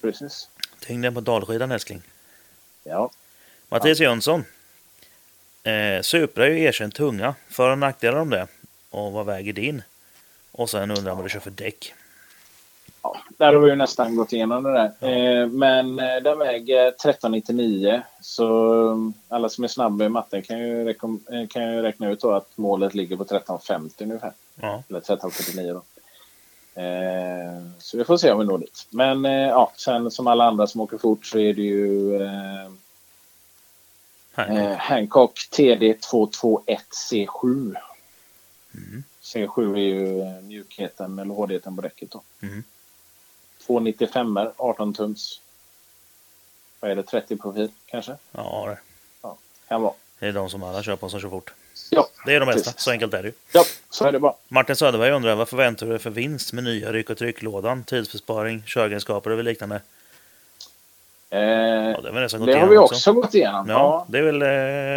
Precis. 0.00 0.48
Tyngden 0.80 1.14
på 1.14 1.20
dalskidan 1.20 1.70
älskling. 1.70 2.02
Ja. 2.84 3.10
Mattias 3.68 4.00
Jönsson. 4.00 4.44
Eh, 5.62 6.02
Supra 6.02 6.46
är 6.46 6.50
ju 6.50 6.62
erkänt 6.62 6.94
tunga. 6.94 7.34
För 7.48 7.70
och 7.70 7.78
nackdelar 7.78 8.18
om 8.18 8.30
det. 8.30 8.46
Och 8.90 9.12
vad 9.12 9.26
väger 9.26 9.52
din? 9.52 9.82
Och 10.52 10.70
sen 10.70 10.90
undrar 10.90 11.14
vad 11.14 11.24
du 11.24 11.28
kör 11.28 11.40
för 11.40 11.50
däck. 11.50 11.94
Ja, 13.02 13.16
där 13.36 13.54
har 13.54 13.60
vi 13.60 13.70
ju 13.70 13.76
nästan 13.76 14.16
gått 14.16 14.32
igenom 14.32 14.62
det 14.62 14.72
där. 14.72 15.08
Eh, 15.08 15.46
men 15.46 15.98
eh, 15.98 16.16
den 16.22 16.38
väger 16.38 16.88
1399. 16.88 18.02
Så 18.20 18.72
um, 18.74 19.14
alla 19.28 19.48
som 19.48 19.64
är 19.64 19.68
snabba 19.68 20.04
i 20.04 20.08
matten 20.08 20.42
kan 20.42 20.58
ju, 20.58 20.90
eh, 20.90 20.96
kan 21.48 21.74
ju 21.74 21.82
räkna 21.82 22.10
ut 22.10 22.20
då 22.20 22.32
att 22.32 22.48
målet 22.54 22.94
ligger 22.94 23.16
på 23.16 23.22
1350 23.22 24.04
ungefär. 24.04 24.32
Ja, 24.54 24.82
Eller 24.88 24.98
1349 24.98 25.72
då. 25.72 25.82
Eh, 26.74 27.62
så 27.78 27.96
vi 27.98 28.04
får 28.04 28.16
se 28.16 28.30
om 28.32 28.38
vi 28.38 28.44
når 28.44 28.58
dit. 28.58 28.86
Men 28.90 29.24
eh, 29.24 29.32
ja, 29.48 29.72
sen 29.76 30.10
som 30.10 30.26
alla 30.26 30.44
andra 30.44 30.66
som 30.66 30.80
åker 30.80 30.98
fort 30.98 31.26
så 31.26 31.38
är 31.38 31.54
det 31.54 31.62
ju 31.62 32.16
eh, 32.22 32.64
eh, 34.36 34.76
Hancock 34.76 35.38
TD221C7. 35.52 37.76
Mm. 38.74 39.04
C7 39.22 39.74
är 39.74 39.78
ju 39.80 40.24
mjukheten 40.42 41.18
eller 41.18 41.34
hårdheten 41.34 41.76
på 41.76 41.82
däcket 41.82 42.10
då. 42.10 42.22
Mm. 42.42 42.64
295 43.66 44.38
18 44.56 44.94
tums. 44.94 45.40
Vad 46.80 46.90
är 46.90 46.94
det? 46.96 47.02
30 47.02 47.36
profil 47.36 47.70
kanske? 47.86 48.16
Ja, 48.32 48.66
det- 48.68 48.78
Kan 49.68 49.82
vara. 49.82 49.94
det 50.18 50.26
är 50.26 50.32
de 50.32 50.50
som 50.50 50.62
alla 50.62 50.82
kör 50.82 50.96
på 50.96 51.08
som 51.08 51.20
kör 51.20 51.28
fort. 51.28 51.54
Ja, 51.90 52.08
Det 52.26 52.34
är 52.34 52.40
de 52.40 52.46
bästa, 52.46 52.72
så 52.76 52.90
enkelt 52.90 53.14
är 53.14 53.22
det 53.22 53.28
ju. 53.28 53.34
ja 53.52 53.64
så 53.90 54.04
är 54.04 54.12
det 54.12 54.18
bara. 54.18 54.34
Martin 54.48 54.76
Söderberg 54.76 55.10
undrar 55.10 55.34
vad 55.34 55.48
förväntar 55.48 55.86
du 55.86 55.92
dig 55.92 56.00
för 56.00 56.10
vinst 56.10 56.52
med 56.52 56.64
nya 56.64 56.92
ryck 56.92 57.10
och 57.10 57.18
trycklådan, 57.18 57.84
tidsbesparing, 57.84 58.62
köregenskaper 58.66 59.30
och 59.30 59.44
liknande? 59.44 59.80
Eh, 61.30 61.40
Ja, 61.40 62.00
det 62.02 62.10
det 62.10 62.36
har 62.36 62.48
igenom 62.48 62.68
vi 62.70 62.78
också 62.78 63.12
gått 63.12 63.34
igenom. 63.34 63.68
Ja, 63.68 63.74
Ja. 63.74 64.06
det 64.08 64.18
är 64.18 64.22
väl 64.22 64.42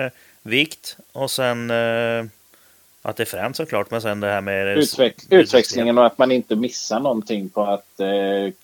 eh, 0.06 0.12
vikt 0.42 0.98
och 1.12 1.32
sen 1.32 1.72
eh, 1.72 2.26
att 3.02 3.16
det 3.18 3.24
är 3.24 3.26
fränt 3.26 3.56
såklart, 3.58 3.92
men 3.92 4.02
sen 4.02 4.20
det 4.20 4.28
här 4.28 4.42
med 4.42 4.78
Utveck, 4.78 5.16
utväxlingen 5.30 5.98
och 5.98 6.06
att 6.06 6.18
man 6.18 6.32
inte 6.32 6.56
missar 6.56 7.00
någonting 7.00 7.50
på 7.50 7.64
att 7.64 8.00
eh, 8.00 8.08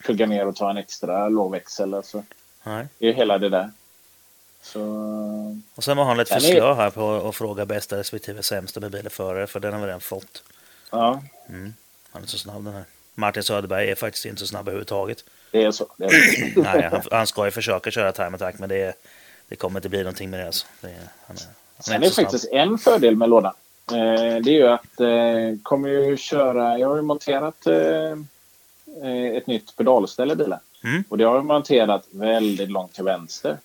kugga 0.01 0.25
ner 0.25 0.47
och 0.47 0.55
ta 0.55 0.69
en 0.69 0.77
extra 0.77 1.29
lågväxel. 1.29 1.93
Alltså. 1.93 2.23
Nej. 2.63 2.87
Det 2.97 3.07
är 3.09 3.13
hela 3.13 3.37
det 3.37 3.49
där. 3.49 3.69
Så, 4.61 4.81
Och 5.75 5.83
sen 5.83 5.97
var 5.97 6.03
han 6.03 6.17
lite 6.17 6.33
Den 6.35 6.43
är- 6.43 6.47
förslö 6.47 6.73
här 6.73 6.89
på 6.89 7.27
att 7.29 7.35
fråga 7.35 7.65
bästa 7.65 7.97
respektive 7.97 8.43
sämsta 8.43 8.79
med 8.79 8.91
bil 8.91 9.05
och 9.05 9.11
förare, 9.11 9.47
för 9.47 9.59
den 9.59 9.73
har 9.73 9.79
vi 9.79 9.85
redan 9.87 10.01
fått. 10.01 10.43
ja, 10.91 11.21
Han 12.11 12.23
är 12.23 12.27
så 12.27 12.37
snabb 12.37 12.65
den 12.65 12.73
här. 12.73 12.83
Martin 13.15 13.43
Söderberg 13.43 13.91
är 13.91 13.95
faktiskt 13.95 14.25
inte 14.25 14.39
så 14.39 14.47
snabb 14.47 14.67
överhuvudtaget. 14.67 15.23
det 15.51 15.63
är 15.63 15.71
så. 15.71 15.87
Det 15.97 16.05
är 16.05 16.09
så. 16.53 16.61
Nej, 16.61 16.89
han, 16.91 17.01
han 17.11 17.27
ska 17.27 17.45
ju 17.45 17.51
försöka 17.51 17.91
köra 17.91 18.11
time 18.11 18.35
attack, 18.35 18.59
men 18.59 18.69
det, 18.69 18.93
det 19.47 19.55
kommer 19.55 19.79
inte 19.79 19.89
bli 19.89 19.99
någonting 19.99 20.29
med 20.29 20.39
det. 20.39 20.45
Alltså. 20.45 20.67
det 20.81 20.87
är, 20.87 20.93
han 21.27 21.35
är, 21.37 21.41
han 21.75 21.83
Sen 21.83 21.95
är 21.95 21.99
det 21.99 22.09
snabb. 22.09 22.25
faktiskt 22.25 22.45
en 22.51 22.77
fördel 22.77 23.15
med 23.15 23.29
lådan. 23.29 23.53
Eh, 23.91 23.95
det 24.43 24.49
är 24.49 24.53
ju 24.53 24.67
att 24.67 24.99
eh, 24.99 25.61
kommer 25.63 25.89
ju 25.89 26.17
köra... 26.17 26.77
Jag 26.79 26.87
har 26.89 26.95
ju 26.95 27.01
monterat 27.01 27.67
eh, 27.67 28.11
eh, 29.03 29.37
ett 29.37 29.47
nytt 29.47 29.75
pedalställ 29.75 30.31
i 30.31 30.35
bilen. 30.35 30.59
Mm. 30.83 31.03
Och 31.09 31.17
det 31.17 31.23
har 31.23 31.35
jag 31.35 31.45
monterat 31.45 32.03
väldigt 32.11 32.71
långt 32.71 32.93
till 32.93 33.03
vänster. 33.03 33.57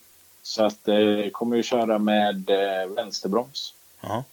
Så 0.46 0.64
att 0.64 0.88
eh, 0.88 1.30
kommer 1.32 1.56
ju 1.56 1.62
köra 1.62 1.98
med 1.98 2.50
eh, 2.50 2.88
vänsterbroms. 2.88 3.74
Ja, 4.00 4.24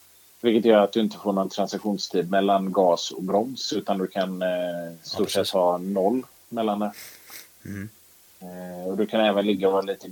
Vilket 0.41 0.65
gör 0.65 0.79
att 0.81 0.91
du 0.91 0.99
inte 0.99 1.17
får 1.17 1.33
någon 1.33 1.49
transaktionstid 1.49 2.31
mellan 2.31 2.71
gas 2.71 3.11
och 3.11 3.23
broms. 3.23 3.73
Utan 3.73 3.97
du 3.97 4.07
kan 4.07 4.41
eh, 4.41 4.93
stort 5.03 5.31
sett 5.31 5.49
ha 5.49 5.77
noll 5.77 6.23
mellan 6.49 6.79
det. 6.79 6.91
Mm. 7.65 7.89
Eh, 8.39 8.87
och 8.87 8.97
du 8.97 9.05
kan 9.05 9.21
även 9.21 9.45
ligga 9.45 9.69
och 9.69 9.85
lite, 9.85 10.09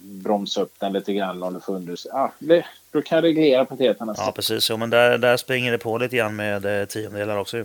bromsa 0.00 0.62
upp 0.62 0.74
den 0.78 0.92
lite 0.92 1.12
grann 1.12 1.42
om 1.42 1.54
du 1.54 1.60
får 1.60 1.74
under... 1.74 1.96
Ah, 2.12 2.30
det, 2.38 2.66
du 2.90 3.02
kan 3.02 3.22
reglera 3.22 3.64
paketerna. 3.64 4.12
nästan. 4.12 4.26
Ja, 4.26 4.32
precis. 4.32 4.70
Ja, 4.70 4.76
men 4.76 4.90
där, 4.90 5.18
där 5.18 5.36
springer 5.36 5.72
det 5.72 5.78
på 5.78 5.98
lite 5.98 6.16
grann 6.16 6.36
med 6.36 6.80
eh, 6.80 6.86
tiondelar 6.86 7.36
också 7.36 7.56
ju. 7.56 7.64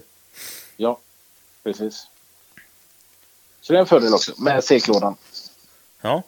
Ja, 0.78 1.00
precis. 1.64 2.08
Så 3.62 3.74
det 3.74 3.80
är 3.80 3.82
en 3.82 3.88
fördel 3.88 4.14
också 4.14 4.42
med 4.42 4.64
seklådan. 4.64 5.16
Ja. 6.02 6.24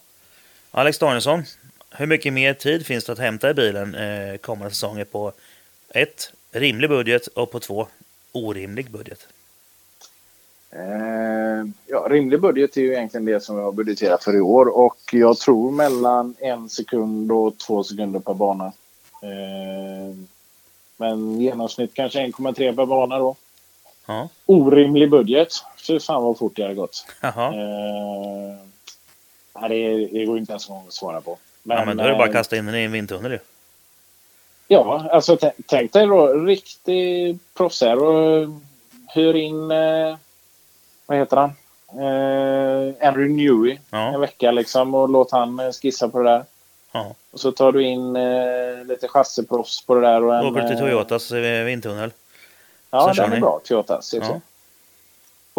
Alex 0.72 1.00
Danielsson, 1.00 1.44
hur 1.92 2.06
mycket 2.06 2.34
mer 2.34 2.54
tid 2.54 2.86
finns 2.86 3.06
det 3.06 3.12
att 3.12 3.20
hämta 3.20 3.50
i 3.50 3.54
bilen 3.54 3.96
eh, 3.96 4.38
kommande 4.38 4.70
säsonger 4.70 5.06
på 5.06 5.32
ett 5.90 6.34
rimlig 6.52 6.90
budget 6.90 7.28
och 7.28 7.52
på 7.52 7.60
två 7.60 7.88
orimlig 8.32 8.92
budget? 8.92 9.28
Eh, 10.72 11.66
ja, 11.88 12.08
rimlig 12.10 12.42
budget 12.42 12.78
är 12.78 12.82
ju 12.82 12.94
egentligen 12.94 13.26
det 13.26 13.40
som 13.40 13.58
jag 13.58 13.64
har 13.64 13.72
budgeterat 13.72 14.24
för 14.24 14.36
i 14.36 14.42
år 14.42 14.78
och 14.78 15.00
jag 15.12 15.38
tror 15.38 15.72
mellan 15.72 16.36
en 16.40 16.70
sekund 16.70 17.32
och 17.32 17.58
två 17.58 17.84
sekunder 17.84 18.20
per 18.20 18.34
bana. 18.34 18.66
Eh, 19.22 20.16
men 20.98 21.42
genomsnitt 21.42 21.94
kanske 21.94 22.20
1,3 22.20 22.76
per 22.76 22.86
bana 22.86 23.20
då. 23.20 23.36
Ja. 24.06 24.30
Orimlig 24.46 25.10
budget. 25.10 25.54
Fy 25.88 26.00
fan 26.00 26.24
vad 26.24 26.38
fort 26.38 26.56
det 26.56 26.62
hade 26.62 26.76
gått. 26.76 27.06
Eh, 27.22 28.69
nej, 29.60 29.70
det, 29.70 30.20
det 30.20 30.26
går 30.26 30.38
inte 30.38 30.52
ens 30.52 30.70
att 30.70 30.94
svara 30.94 31.22
på. 31.22 31.38
ja, 31.64 31.86
men 31.86 31.98
då 31.98 32.04
är 32.04 32.08
det 32.08 32.16
bara 32.16 32.28
att 32.28 32.34
kasta 32.34 32.58
in 32.58 32.66
den 32.66 32.76
i 32.76 32.84
en 32.84 32.92
vindtunnel 32.92 33.32
ju. 33.32 33.40
Ja, 34.68 35.10
alltså 35.12 35.38
tänk 35.66 35.94
dig 35.94 36.08
då 36.08 36.28
riktig 36.28 37.40
proffsare 37.58 37.96
och 38.00 38.48
hyr 39.16 39.34
in, 39.34 39.72
eh, 39.72 40.18
vad 41.06 41.18
heter 41.18 41.38
han? 41.38 41.50
Eh, 41.92 43.08
Andrew 43.08 43.34
Newey 43.34 43.72
en 43.92 44.00
Ja. 44.14 44.18
vecka 44.18 44.52
liksom 44.52 44.96
och 44.96 45.10
låt 45.10 45.32
han 45.32 45.60
eh, 45.60 45.72
skissa 45.72 46.10
på 46.10 46.18
det 46.24 46.30
där. 46.30 46.46
ja. 46.92 47.16
Och 47.32 47.40
så 47.40 47.52
tar 47.52 47.72
du 47.72 47.84
in 47.84 48.16
eh, 48.16 48.86
lite 48.86 49.08
chassiproffs 49.08 49.86
på 49.86 49.96
det 49.96 50.02
där. 50.02 50.24
Och 50.24 50.36
en, 50.36 50.46
Åker 50.46 50.62
till 50.68 50.76
eh, 50.76 50.80
Toyotas 50.80 51.32
vindtunnel. 51.32 52.12
Ja, 52.92 53.14
den 53.16 53.34
är 53.34 53.40
bra. 53.40 53.62
Toyota. 53.64 54.02
Ja. 54.14 54.42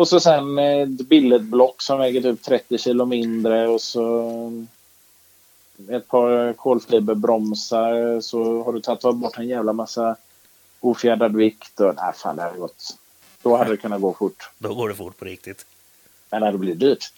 Och 0.01 0.09
så 0.09 0.21
sen 0.21 0.59
ett 0.59 0.89
billetblock 0.89 1.83
som 1.83 1.99
väger 1.99 2.21
typ 2.21 2.43
30 2.43 2.79
kilo 2.79 3.05
mindre 3.05 3.69
och 3.69 3.81
så 3.81 4.67
ett 5.91 6.09
par 6.09 6.53
kolfiberbromsar 6.53 8.21
så 8.21 8.63
har 8.63 8.73
du 8.73 8.81
tagit 8.81 9.17
bort 9.17 9.39
en 9.39 9.49
jävla 9.49 9.73
massa 9.73 10.17
ofjädrad 10.81 11.37
vikt. 11.37 11.81
Och, 11.81 11.95
nej, 11.95 12.13
fan 12.15 12.37
det 12.37 12.43
hade 12.43 12.59
gått. 12.59 12.97
Då 13.43 13.57
hade 13.57 13.71
det 13.71 13.77
kunnat 13.77 14.01
gå 14.01 14.15
fort. 14.15 14.51
Då 14.59 14.75
går 14.75 14.89
det 14.89 14.95
fort 14.95 15.19
på 15.19 15.25
riktigt. 15.25 15.67
Men 16.31 16.53
det 16.53 16.59
blivit 16.59 16.81
dyrt. 16.81 17.13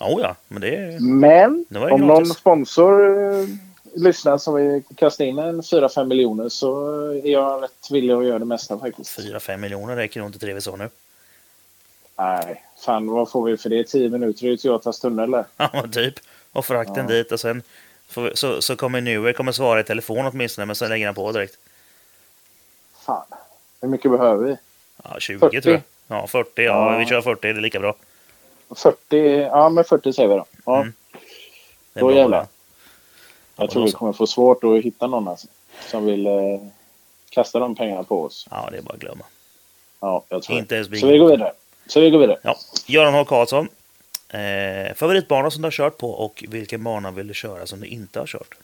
Oh, 0.00 0.20
ja, 0.20 0.36
men 0.48 0.60
det. 0.60 1.00
Men 1.00 1.64
Det 1.68 1.78
om 1.78 1.86
gratis. 1.86 2.00
någon 2.00 2.26
sponsor 2.26 3.18
eh, 3.32 3.48
lyssnar 3.94 4.38
som 4.38 4.54
vill 4.54 4.82
kasta 4.94 5.24
in 5.24 5.38
en 5.38 5.60
4-5 5.60 6.04
miljoner 6.04 6.48
så 6.48 6.90
är 7.10 7.30
jag 7.30 7.62
rätt 7.62 7.90
villig 7.90 8.14
att 8.14 8.24
göra 8.26 8.38
det 8.38 8.44
mesta 8.44 8.78
faktiskt. 8.78 9.18
4-5 9.18 9.56
miljoner 9.56 9.96
räcker 9.96 10.20
nog 10.20 10.28
inte 10.28 10.38
till 10.38 10.48
det 10.48 10.54
vi 10.54 10.60
sa 10.60 10.76
nu. 10.76 10.88
Nej, 12.18 12.62
fan 12.84 13.10
vad 13.10 13.30
får 13.30 13.44
vi 13.44 13.56
för 13.56 13.70
det? 13.70 13.84
10 13.84 14.08
minuter 14.08 14.46
i 14.46 14.58
Toyotas 14.58 15.00
tunnel. 15.00 15.30
Ja, 15.56 15.84
typ. 15.92 16.14
Och 16.52 16.64
frakten 16.64 17.08
Ja. 17.08 17.14
dit 17.14 17.32
och 17.32 17.40
sen 17.40 17.62
vi, 18.16 18.30
så, 18.36 18.62
så 18.62 18.76
kommer 18.76 19.00
Newer 19.00 19.32
kommer 19.32 19.52
svara 19.52 19.80
i 19.80 19.84
telefon 19.84 20.26
åtminstone, 20.26 20.66
men 20.66 20.76
sen 20.76 20.88
lägger 20.88 21.06
han 21.06 21.14
på 21.14 21.32
direkt. 21.32 21.58
Fan. 23.06 23.24
Hur 23.80 23.88
mycket 23.88 24.10
behöver 24.10 24.44
vi? 24.46 24.56
Ja, 25.04 25.20
20 25.20 25.38
40. 25.38 25.60
tror 25.62 25.74
jag. 25.74 25.82
Ja, 26.18 26.26
40. 26.26 26.50
Ja, 26.62 26.92
Ja. 26.92 26.98
vi 26.98 27.06
kör 27.06 27.22
40. 27.22 27.40
Det 27.42 27.48
är 27.48 27.54
lika 27.62 27.80
bra. 27.80 27.94
40? 28.76 29.40
Ja, 29.40 29.68
men 29.68 29.84
40 29.84 30.12
säger 30.12 30.28
vi 30.28 30.34
då. 30.34 30.44
Ja, 30.64 30.76
Mm. 30.80 30.92
Det 31.92 32.00
är 32.00 32.02
Då 32.02 32.06
bra. 32.08 32.16
jävlar. 32.16 32.46
jag 33.56 33.70
tror 33.70 33.84
vi 33.84 33.92
kommer 33.92 34.12
få 34.12 34.26
svårt 34.26 34.64
att 34.64 34.82
hitta 34.82 35.06
någon 35.06 35.28
alltså, 35.28 35.46
som 35.90 36.06
vill 36.06 36.26
eh, 36.26 36.32
kasta 37.30 37.58
de 37.58 37.74
pengarna 37.74 38.02
på 38.04 38.22
oss. 38.22 38.48
Ja, 38.50 38.68
det 38.72 38.78
är 38.78 38.82
bara 38.82 38.94
att 38.94 39.00
glömma. 39.00 39.24
Ja, 40.00 40.24
jag 40.28 40.42
tror 40.42 40.58
Inte 40.58 40.74
ens. 40.74 41.00
Så 41.00 41.06
vi 41.06 41.18
går 41.18 41.30
vidare. 41.30 41.52
Så 41.86 42.00
vi 42.00 42.10
går 42.10 42.18
vidare. 42.18 42.38
Ja. 42.42 42.56
Göran 42.86 43.14
H. 43.14 43.24
Karlsson. 43.24 43.68
Eh, 44.28 44.94
favoritbana 44.94 45.50
som 45.50 45.62
du 45.62 45.66
har 45.66 45.70
kört 45.72 45.98
på 45.98 46.10
och 46.10 46.44
vilken 46.48 46.84
bana 46.84 47.10
vill 47.10 47.28
du 47.28 47.34
köra 47.34 47.66
som 47.66 47.80
du 47.80 47.86
inte 47.86 48.18
har 48.18 48.26
kört? 48.26 48.54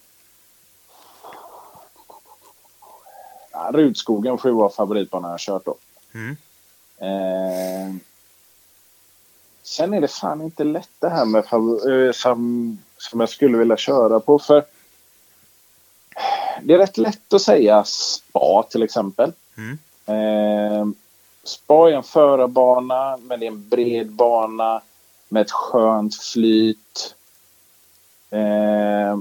Ja, 3.52 3.70
Rudskogen 3.74 4.38
får 4.38 4.50
ju 4.50 4.54
vara 4.56 4.70
favoritbanan 4.70 5.28
jag 5.28 5.32
har 5.32 5.38
kört 5.38 5.64
då. 5.64 5.74
Mm. 6.14 6.36
Eh, 6.98 7.94
sen 9.62 9.94
är 9.94 10.00
det 10.00 10.08
fan 10.08 10.40
inte 10.42 10.64
lätt 10.64 10.90
det 10.98 11.08
här 11.08 11.24
med 11.24 11.44
favor- 11.46 12.06
eh, 12.06 12.12
som, 12.12 12.78
som 12.96 13.20
jag 13.20 13.28
skulle 13.28 13.58
vilja 13.58 13.76
köra 13.76 14.20
på. 14.20 14.38
För 14.38 14.64
det 16.62 16.74
är 16.74 16.78
rätt 16.78 16.96
lätt 16.98 17.32
att 17.32 17.42
säga 17.42 17.84
spa 17.84 18.62
till 18.70 18.82
exempel. 18.82 19.32
Mm. 19.56 19.78
Eh, 20.06 20.86
spa 21.44 21.90
är 21.90 21.92
en 21.92 22.02
förarbana, 22.02 23.16
men 23.16 23.40
det 23.40 23.46
är 23.46 23.50
en 23.50 23.68
bred 23.68 24.10
bana 24.10 24.80
med 25.28 25.42
ett 25.42 25.50
skönt 25.50 26.14
flyt. 26.14 27.14
Eh, 28.30 29.18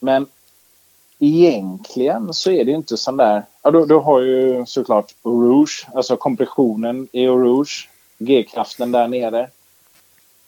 men 0.00 0.26
egentligen 1.18 2.34
så 2.34 2.50
är 2.50 2.64
det 2.64 2.72
inte 2.72 2.96
sån 2.96 3.16
där... 3.16 3.42
Ja, 3.62 3.70
du, 3.70 3.86
du 3.86 3.94
har 3.94 4.20
ju 4.20 4.66
såklart 4.66 5.14
Rouge, 5.22 5.86
alltså 5.94 6.16
kompressionen 6.16 7.08
i 7.12 7.26
Rouge. 7.26 7.88
G-kraften 8.18 8.92
där 8.92 9.08
nere. 9.08 9.50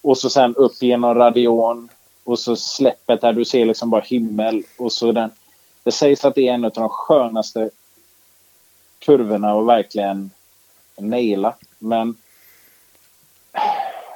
Och 0.02 0.18
så 0.18 0.30
sen 0.30 0.54
upp 0.54 0.82
genom 0.82 1.14
radion. 1.14 1.88
Och 2.24 2.38
så 2.38 2.56
släppet 2.56 3.20
där 3.20 3.32
du 3.32 3.44
ser 3.44 3.66
liksom 3.66 3.90
bara 3.90 4.00
himmel. 4.00 4.62
Och 4.78 4.92
så 4.92 5.12
den. 5.12 5.30
Det 5.82 5.92
sägs 5.92 6.24
att 6.24 6.34
det 6.34 6.48
är 6.48 6.54
en 6.54 6.64
av 6.64 6.70
de 6.70 6.88
skönaste 6.88 7.70
kurvorna 8.98 9.52
att 9.52 9.66
verkligen 9.66 10.30
naila. 10.96 11.54
Men 11.78 12.16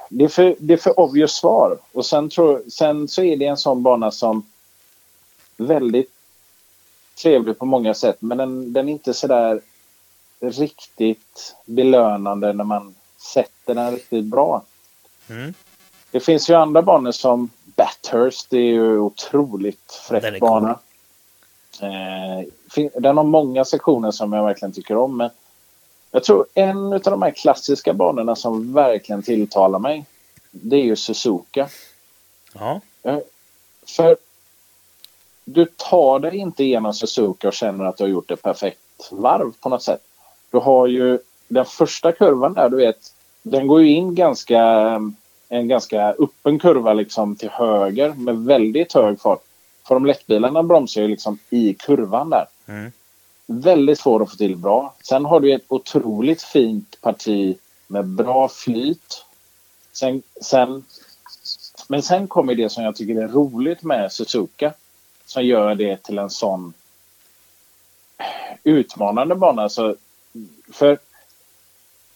det 0.09 0.23
är 0.23 0.29
för, 0.29 0.55
det 0.59 0.73
är 0.73 0.77
för 0.77 0.99
obvious 0.99 1.33
svar. 1.33 1.77
Och 1.91 2.05
sen, 2.05 2.29
tror, 2.29 2.63
sen 2.69 3.07
så 3.07 3.23
är 3.23 3.37
det 3.37 3.45
en 3.45 3.57
sån 3.57 3.83
bana 3.83 4.11
som 4.11 4.45
väldigt 5.57 6.11
trevlig 7.21 7.59
på 7.59 7.65
många 7.65 7.93
sätt. 7.93 8.17
Men 8.19 8.37
den, 8.37 8.73
den 8.73 8.89
är 8.89 8.91
inte 8.91 9.13
sådär 9.13 9.61
riktigt 10.39 11.55
belönande 11.65 12.53
när 12.53 12.63
man 12.63 12.95
sätter 13.17 13.75
den 13.75 13.91
riktigt 13.91 14.25
bra. 14.25 14.63
Mm. 15.29 15.53
Det 16.11 16.19
finns 16.19 16.49
ju 16.49 16.53
andra 16.53 16.81
banor 16.81 17.11
som 17.11 17.49
Bathurst. 17.63 18.49
Det 18.49 18.57
är 18.57 18.71
ju 18.71 18.99
otroligt 18.99 20.01
Den 20.09 20.21
fräck 20.21 20.39
cool. 20.39 20.49
bana. 20.49 20.79
Eh, 21.81 22.47
den 22.93 23.17
har 23.17 23.23
många 23.23 23.65
sektioner 23.65 24.11
som 24.11 24.33
jag 24.33 24.45
verkligen 24.45 24.73
tycker 24.73 24.97
om. 24.97 25.17
Men 25.17 25.29
jag 26.11 26.23
tror 26.23 26.45
en 26.53 26.93
av 26.93 26.99
de 26.99 27.21
här 27.21 27.31
klassiska 27.31 27.93
banorna 27.93 28.35
som 28.35 28.73
verkligen 28.73 29.23
tilltalar 29.23 29.79
mig. 29.79 30.05
Det 30.51 30.75
är 30.75 30.83
ju 30.83 30.95
Suzuka. 30.95 31.69
Ja. 32.53 32.81
För 33.87 34.17
du 35.45 35.65
tar 35.65 36.19
dig 36.19 36.37
inte 36.37 36.63
igenom 36.63 36.93
Suzuka 36.93 37.47
och 37.47 37.53
känner 37.53 37.85
att 37.85 37.97
du 37.97 38.03
har 38.03 38.09
gjort 38.09 38.31
ett 38.31 38.41
perfekt 38.41 39.11
varv 39.11 39.53
på 39.59 39.69
något 39.69 39.83
sätt. 39.83 40.01
Du 40.51 40.57
har 40.57 40.87
ju 40.87 41.19
den 41.47 41.65
första 41.65 42.11
kurvan 42.11 42.53
där, 42.53 42.69
du 42.69 42.77
vet, 42.77 43.13
den 43.41 43.67
går 43.67 43.81
ju 43.81 43.89
in 43.89 44.15
ganska 44.15 44.61
en 45.49 45.67
ganska 45.67 46.15
öppen 46.19 46.59
kurva 46.59 46.93
liksom 46.93 47.35
till 47.35 47.49
höger 47.49 48.13
med 48.13 48.37
väldigt 48.37 48.93
hög 48.93 49.21
fart. 49.21 49.43
Formel 49.87 50.11
1-bilarna 50.11 50.63
bromsar 50.63 51.01
ju 51.01 51.07
liksom 51.07 51.39
i 51.49 51.73
kurvan 51.73 52.29
där. 52.29 52.45
Mm. 52.67 52.91
Väldigt 53.51 53.99
svår 53.99 54.23
att 54.23 54.31
få 54.31 54.35
till 54.35 54.57
bra. 54.57 54.93
Sen 55.03 55.25
har 55.25 55.39
du 55.39 55.53
ett 55.53 55.65
otroligt 55.67 56.41
fint 56.41 57.01
parti 57.01 57.57
med 57.87 58.05
bra 58.05 58.49
flyt. 58.49 59.25
Sen, 59.91 60.21
sen, 60.41 60.85
men 61.87 62.01
sen 62.01 62.27
kommer 62.27 62.55
det 62.55 62.69
som 62.69 62.83
jag 62.83 62.95
tycker 62.95 63.21
är 63.21 63.27
roligt 63.27 63.83
med 63.83 64.11
Suzuka. 64.11 64.73
Som 65.25 65.45
gör 65.45 65.75
det 65.75 66.03
till 66.03 66.17
en 66.17 66.29
sån 66.29 66.73
utmanande 68.63 69.35
bana. 69.35 69.69
Så, 69.69 69.95
för 70.71 70.99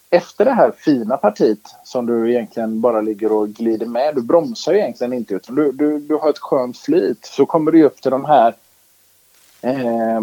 efter 0.09 0.45
det 0.45 0.51
här 0.51 0.71
fina 0.77 1.17
partiet 1.17 1.75
som 1.83 2.05
du 2.05 2.31
egentligen 2.31 2.81
bara 2.81 3.01
ligger 3.01 3.31
och 3.31 3.49
glider 3.49 3.85
med. 3.85 4.15
Du 4.15 4.21
bromsar 4.21 4.73
ju 4.73 4.79
egentligen 4.79 5.13
inte 5.13 5.33
utan 5.33 5.55
du, 5.55 5.71
du, 5.71 5.99
du 5.99 6.15
har 6.15 6.29
ett 6.29 6.39
skönt 6.39 6.77
flyt. 6.77 7.25
Så 7.25 7.45
kommer 7.45 7.71
du 7.71 7.83
upp 7.83 8.01
till 8.01 8.11
de 8.11 8.25
här 8.25 8.55
eh, 9.61 10.21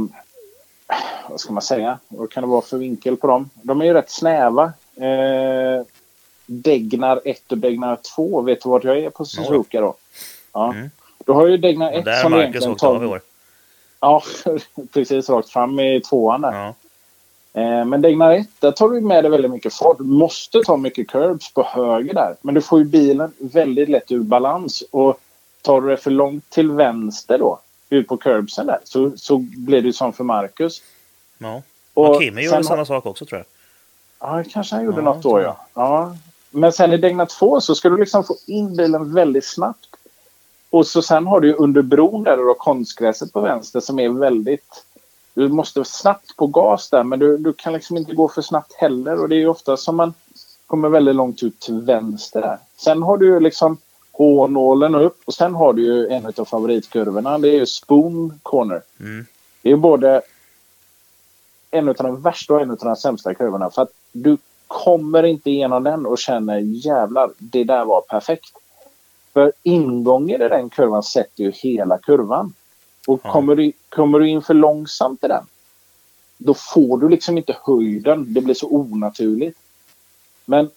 vad 1.29 1.41
ska 1.41 1.53
man 1.53 1.63
säga? 1.63 1.99
Vad 2.09 2.31
kan 2.31 2.43
det 2.43 2.49
vara 2.49 2.63
för 2.63 2.79
vinkel 2.79 3.17
på 3.17 3.27
dem? 3.27 3.51
De 3.55 3.81
är 3.81 3.85
ju 3.85 3.93
rätt 3.93 4.11
snäva. 4.11 4.73
Eh, 4.97 5.87
Degnar 6.47 7.21
1 7.25 7.53
och 7.53 7.59
Degnar 7.59 7.99
2. 8.17 8.41
Vet 8.41 8.63
du 8.63 8.69
vart 8.69 8.85
jag 8.85 8.99
är 8.99 9.11
på 9.11 9.25
Suzuka 9.25 9.81
då? 9.81 9.95
Ja. 10.53 10.73
Mm. 10.73 10.91
Du 11.27 11.33
har 11.33 11.47
ju 11.47 11.57
Degnar 11.57 11.93
Och 11.93 11.99
1 11.99 12.05
där 12.05 12.23
som 12.23 12.33
Marcus 12.33 12.63
egentligen 12.63 13.03
i 13.03 13.07
år. 13.07 13.21
Ja, 14.01 14.23
precis 14.93 15.31
rakt 15.31 15.51
fram 15.51 15.81
i 15.81 16.01
tvåan 16.01 16.41
där. 16.41 16.53
Ja. 16.53 16.75
Eh, 17.61 17.85
men 17.85 18.03
Degnar 18.03 18.33
1, 18.33 18.47
där 18.61 18.71
tar 18.71 18.89
du 18.89 19.01
med 19.01 19.25
dig 19.25 19.31
väldigt 19.31 19.51
mycket 19.51 19.75
fart. 19.75 19.99
Du 19.99 20.05
måste 20.05 20.61
ta 20.61 20.77
mycket 20.77 21.09
curbs 21.09 21.55
på 21.55 21.63
höger 21.63 22.15
där. 22.15 22.37
Men 22.41 22.55
du 22.55 22.61
får 22.61 22.79
ju 22.79 22.85
bilen 22.85 23.33
väldigt 23.39 23.89
lätt 23.89 24.13
ur 24.13 24.23
balans. 24.23 24.83
Och 24.91 25.21
tar 25.63 25.81
du 25.81 25.89
det 25.89 25.97
för 25.97 26.11
långt 26.11 26.51
till 26.51 26.71
vänster 26.71 27.39
då, 27.39 27.59
ut 27.93 28.09
på 28.09 28.17
curbsen 28.17 28.67
där 28.67 28.79
så, 28.85 29.13
så 29.17 29.39
blev 29.39 29.83
det 29.83 29.93
som 29.93 30.13
för 30.13 30.25
Marcus. 30.25 30.83
Ja. 31.39 31.63
Och 31.95 32.11
Och 32.11 32.23
Kimi 32.23 32.45
gjorde 32.45 32.65
samma 32.65 32.85
sak 32.85 33.07
också 33.07 33.25
tror 33.25 33.39
jag. 33.39 33.47
Ja, 34.29 34.45
kanske 34.51 34.75
han 34.75 34.85
gjorde 34.85 35.01
Ja, 35.01 35.05
något 35.05 35.23
då 35.23 35.41
ja. 35.41 35.67
ja. 35.75 36.17
Men 36.51 36.73
sen 36.73 36.93
i 36.93 36.97
Degna 36.97 37.27
2 37.27 37.61
så 37.61 37.75
ska 37.75 37.89
du 37.89 37.97
liksom 37.97 38.25
få 38.25 38.37
in 38.47 38.77
bilen 38.77 39.15
väldigt 39.15 39.47
snabbt. 39.47 39.89
Och 40.71 40.87
så 40.87 41.03
sen 41.03 41.27
har 41.27 41.41
du 41.41 41.49
ju 41.49 41.55
under 41.55 41.83
bron 41.83 42.25
där 42.25 42.37
har 42.37 42.55
konstgräset 42.55 43.33
på 43.33 43.41
vänster 43.41 43.81
som 43.81 43.99
är 43.99 44.09
väldigt... 44.09 44.85
Du 45.35 45.49
måste 45.49 45.85
snabbt 45.85 46.37
på 46.37 46.47
gas 46.47 46.91
där 46.91 47.03
men 47.03 47.19
du, 47.19 47.39
du 47.39 47.53
kan 47.53 47.73
liksom 47.73 47.97
inte 47.97 48.15
gå 48.15 48.29
för 48.29 48.43
snabbt 48.43 48.73
heller 48.73 49.21
och 49.21 49.29
det 49.29 49.35
är 49.35 49.39
ju 49.39 49.49
ofta 49.49 49.77
som 49.77 49.97
man 49.97 50.15
kommer 50.67 50.89
väldigt 50.89 51.15
långt 51.15 51.43
ut 51.43 51.61
till 51.61 51.81
vänster 51.81 52.41
där. 52.41 52.59
Sen 52.77 53.03
har 53.03 53.17
du 53.17 53.27
ju 53.27 53.41
liksom 53.41 53.79
H-nålen 54.13 54.95
upp 54.95 55.21
och 55.25 55.35
sen 55.35 55.55
har 55.55 55.73
du 55.73 55.83
ju 55.83 56.09
en 56.09 56.27
av 56.37 56.45
favoritkurvorna. 56.45 57.39
Det 57.39 57.49
är 57.49 57.59
ju 57.59 57.67
Spoon 57.67 58.41
Corner. 58.43 58.83
Mm. 59.01 59.27
Det 59.63 59.71
är 59.71 59.77
både 59.77 60.23
en 61.71 61.89
av 61.89 61.95
de 61.95 62.23
värsta 62.23 62.55
och 62.55 62.61
en 62.61 62.71
av 62.71 62.77
de 62.77 62.97
sämsta 62.97 63.35
kurvorna. 63.35 63.71
För 63.71 63.83
att 63.83 63.93
du 64.13 64.37
kommer 64.67 65.23
inte 65.23 65.51
igenom 65.51 65.85
den 65.85 66.07
och 66.07 66.19
känner 66.19 66.59
jävlar, 66.59 67.31
det 67.39 67.65
där 67.65 67.85
var 67.85 68.01
perfekt. 68.01 68.53
För 69.33 69.53
ingången 69.63 70.43
i 70.43 70.49
den 70.49 70.71
kurvan 70.71 71.03
sätter 71.03 71.45
ju 71.45 71.51
hela 71.51 71.99
kurvan. 71.99 72.55
Och 73.07 73.21
Ja. 73.25 73.33
kommer, 73.33 73.57
du, 73.57 73.73
kommer 73.89 74.19
du 74.19 74.29
in 74.29 74.43
för 74.43 74.55
långsamt 74.55 75.25
i 75.25 75.29
den, 75.29 75.45
då 76.39 76.55
får 76.55 76.99
du 76.99 77.09
liksom 77.09 77.39
inte 77.39 77.57
höjden. 77.67 78.35
Det 78.35 78.41
blir 78.41 78.55
så 78.55 78.69
onaturligt. 78.69 79.59
Men 80.45 80.71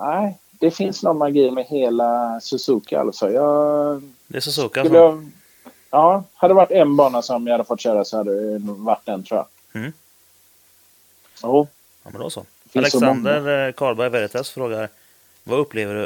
nej, 0.00 0.38
det 0.58 0.70
finns 0.70 1.02
någon 1.02 1.18
magi 1.18 1.50
med 1.50 1.64
hela 1.64 2.40
Suzuki 2.40 2.94
alltså. 2.94 3.30
Jag 3.30 4.02
Det 4.26 4.36
är 4.36 4.40
Suzuka 4.40 4.84
skulle 4.84 5.00
alltså. 5.00 5.22
jag, 5.22 5.30
ja, 5.90 6.24
hade 6.34 6.54
det 6.54 6.56
varit 6.56 6.70
en 6.70 6.96
bana 6.96 7.22
som 7.22 7.46
jag 7.46 7.54
hade 7.54 7.64
fått 7.64 7.80
köra 7.80 8.04
så 8.04 8.16
hade 8.16 8.58
det 8.58 8.58
varit 8.58 9.06
den 9.06 9.22
tror 9.22 9.38
jag. 9.38 9.80
Mm. 9.80 9.92
Jo, 11.42 11.68
Ja, 12.06 12.10
men 12.12 12.20
då 12.20 12.30
så 12.30 12.46
Alexander 12.74 13.66
eh, 13.66 13.72
Karlberg 13.72 14.10
Veritas 14.10 14.50
frågar 14.50 14.88
Vad 15.44 15.58
upplever 15.58 15.94
du 15.94 16.04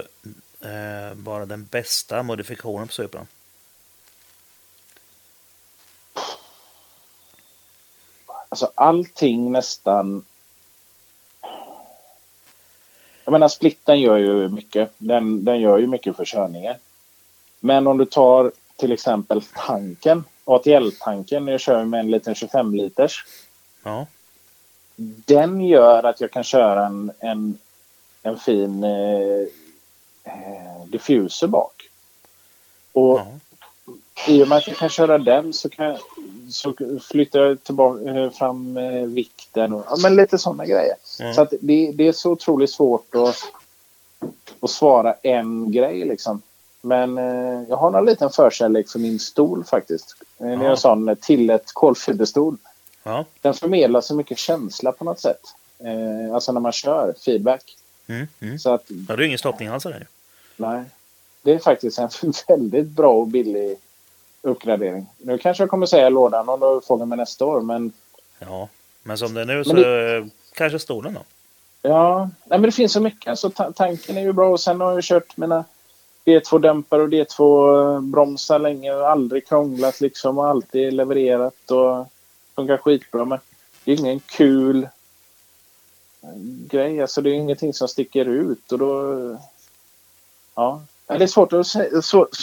eh, 0.69 1.15
bara 1.15 1.47
den 1.47 1.65
bästa 1.65 2.23
modifikationen 2.23 2.87
på 2.87 2.93
Supran? 2.93 3.27
Alltså 8.49 8.73
allting 8.75 9.53
nästan... 9.53 10.25
Jag 13.31 13.33
menar 13.33 13.49
splitten 13.49 14.01
gör 14.01 14.17
ju 14.17 14.49
mycket. 14.49 14.91
Den, 14.99 15.45
den 15.45 15.61
gör 15.61 15.79
ju 15.79 15.87
mycket 15.87 16.17
för 16.17 16.25
körningen. 16.25 16.77
Men 17.61 17.87
om 17.87 17.99
du 17.99 18.05
tar 18.05 18.53
till 18.77 18.93
exempel 18.93 19.43
tanken, 19.43 20.25
ATL-tanken, 20.45 21.49
jag 21.49 21.61
kör 21.61 21.85
med 21.85 22.01
en 22.01 22.11
liten 22.11 22.35
25 22.35 22.75
liters. 22.75 23.25
Ja, 23.83 24.07
Den 24.97 25.61
gör 25.61 26.03
att 26.03 26.21
jag 26.21 26.31
kan 26.31 26.45
köra 26.45 26.87
en, 26.87 27.13
en, 27.19 27.59
en 28.23 28.37
fin 28.37 28.85
eh, 28.85 29.47
eh, 30.25 30.85
diffuser 30.87 31.47
bak. 31.47 31.89
Och 32.93 33.19
ja. 33.19 33.27
i 34.29 34.43
och 34.43 34.49
med 34.49 34.59
att 34.59 34.69
jag 34.69 34.77
kan 34.77 34.89
köra 34.89 35.19
den 35.19 35.53
så, 35.53 35.69
kan 35.69 35.87
jag, 35.87 35.99
så 36.51 36.75
flyttar 37.11 37.41
jag 37.41 37.65
tillbaka, 37.65 38.03
eh, 38.05 38.31
fram 38.31 38.77
eh, 38.77 39.03
vikten 39.03 39.73
och 39.73 39.85
ja, 39.91 39.97
men 40.03 40.17
lite 40.17 40.39
sådana 40.39 40.67
grejer. 40.67 40.95
Mm. 41.21 41.35
Så 41.35 41.47
det, 41.61 41.93
det 41.95 42.09
är 42.09 42.13
så 42.13 42.31
otroligt 42.31 42.71
svårt 42.71 43.15
att, 43.15 43.37
att 44.61 44.71
svara 44.71 45.15
en 45.23 45.73
grej 45.73 46.05
liksom. 46.05 46.43
Men 46.83 47.19
eh, 47.19 47.63
jag 47.69 47.77
har 47.77 47.99
en 47.99 48.05
liten 48.05 48.31
förkärlek 48.31 48.89
för 48.89 48.99
min 48.99 49.19
stol 49.19 49.65
faktiskt. 49.65 50.15
Det 50.39 50.45
är 50.45 50.51
Ja. 50.65 50.71
en 50.71 50.77
sån 50.77 51.17
till 51.21 51.51
ett 51.51 51.73
kolfiberstol. 51.73 52.57
ja. 53.03 53.25
Den 53.41 53.55
förmedlar 53.55 54.01
så 54.01 54.15
mycket 54.15 54.39
känsla 54.39 54.93
på 54.93 55.05
något 55.05 55.21
sätt. 55.21 55.41
Eh, 55.79 56.35
alltså 56.35 56.53
när 56.53 56.61
man 56.61 56.73
kör, 56.73 57.15
feedback. 57.25 57.77
Mm, 58.07 58.29
mm. 58.41 58.59
Så 58.59 58.75
att, 58.75 58.83
det 58.89 59.13
är 59.13 59.21
ingen 59.21 59.39
stoppning 59.39 59.69
alls 59.69 59.87
ju. 59.87 59.93
nej. 60.57 60.83
Det 61.43 61.53
är 61.53 61.59
faktiskt 61.59 61.99
en 61.99 62.09
väldigt 62.49 62.87
bra 62.89 63.13
och 63.13 63.27
billig 63.27 63.77
uppgradering. 64.43 65.07
Nu 65.19 65.39
kanske 65.39 65.63
jag 65.63 65.71
kommer 65.71 65.87
säga 65.87 66.09
lådan 66.09 66.49
om 66.49 66.61
du 66.61 66.81
får 66.87 67.07
mig 67.07 67.19
nästa 67.19 67.45
år, 67.45 67.61
men 67.61 67.93
Ja, 68.39 68.69
men 69.03 69.19
som 69.19 69.35
det 69.35 69.41
är 69.41 69.45
nu 69.45 69.65
så 69.65 69.77
eh, 69.77 70.25
kanske 70.55 70.79
stolen 70.79 71.15
då. 71.15 71.21
ja, 71.89 72.19
nej, 72.45 72.59
men 72.59 72.63
det 72.63 72.73
finns 72.73 72.93
så 72.93 73.01
mycket. 73.01 73.31
Alltså, 73.31 73.51
ta- 73.51 73.73
tanken 73.73 74.17
är 74.17 74.21
ju 74.23 74.33
bra 74.33 74.49
och 74.49 74.61
sen 74.61 74.81
har 74.81 74.93
jag 74.93 75.03
kört 75.05 75.37
mina 75.37 75.65
D2-dämpare 76.25 77.03
och 77.03 77.09
D2-bromsar 77.09 78.59
länge 78.59 78.93
och 78.95 79.09
aldrig 79.11 79.47
krånglat 79.49 80.01
liksom 80.01 80.39
och 80.39 80.47
alltid 80.47 80.93
levererat 80.93 81.71
och 81.71 82.07
funkar 82.55 82.77
skitbra. 82.77 83.25
Men 83.25 83.39
det 83.85 83.93
är 83.93 83.99
ingen 84.01 84.21
kul 84.21 84.89
grej. 86.71 87.01
Alltså 87.03 87.21
det 87.23 87.31
är 87.31 87.35
ingenting 87.35 87.75
som 87.75 87.89
sticker 87.89 88.25
ut 88.25 88.73
och 88.73 88.79
då... 88.79 89.15
Ja, 90.55 90.83
det 91.07 91.15
är 91.23 91.27
svårt 91.27 91.53
att 91.53 91.67
säga. 91.67 92.03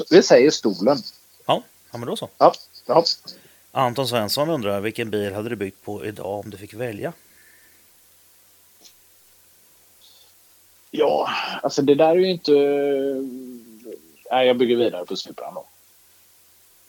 Det 0.09 0.23
säger 0.23 0.51
stolen. 0.51 0.97
Ja, 1.45 1.61
ja 1.97 1.99
men 1.99 2.07
då 2.07 2.15
så. 2.15 2.29
Ja, 2.37 2.53
ja. 2.85 3.03
Anton 3.71 4.07
Svensson 4.07 4.49
undrar 4.49 4.79
vilken 4.79 5.09
bil 5.09 5.33
hade 5.33 5.49
du 5.49 5.55
byggt 5.55 5.81
på 5.83 6.05
idag 6.05 6.39
om 6.39 6.49
du 6.49 6.57
fick 6.57 6.73
välja? 6.73 7.13
ja, 10.91 11.29
alltså 11.63 11.81
det 11.81 11.95
där 11.95 12.09
är 12.09 12.15
ju 12.15 12.31
inte... 12.31 12.51
Nej, 14.31 14.47
jag 14.47 14.57
bygger 14.57 14.75
vidare 14.75 15.05
på 15.05 15.15
Supran 15.15 15.53
då. 15.53 15.65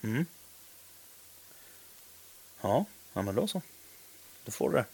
Mm. 0.02 0.26
Ja, 2.60 2.84
ja 3.12 3.22
men 3.22 3.34
då 3.34 3.46
så. 3.46 3.62
Då 4.44 4.52
får 4.52 4.70
du 4.70 4.76
det. 4.76 4.84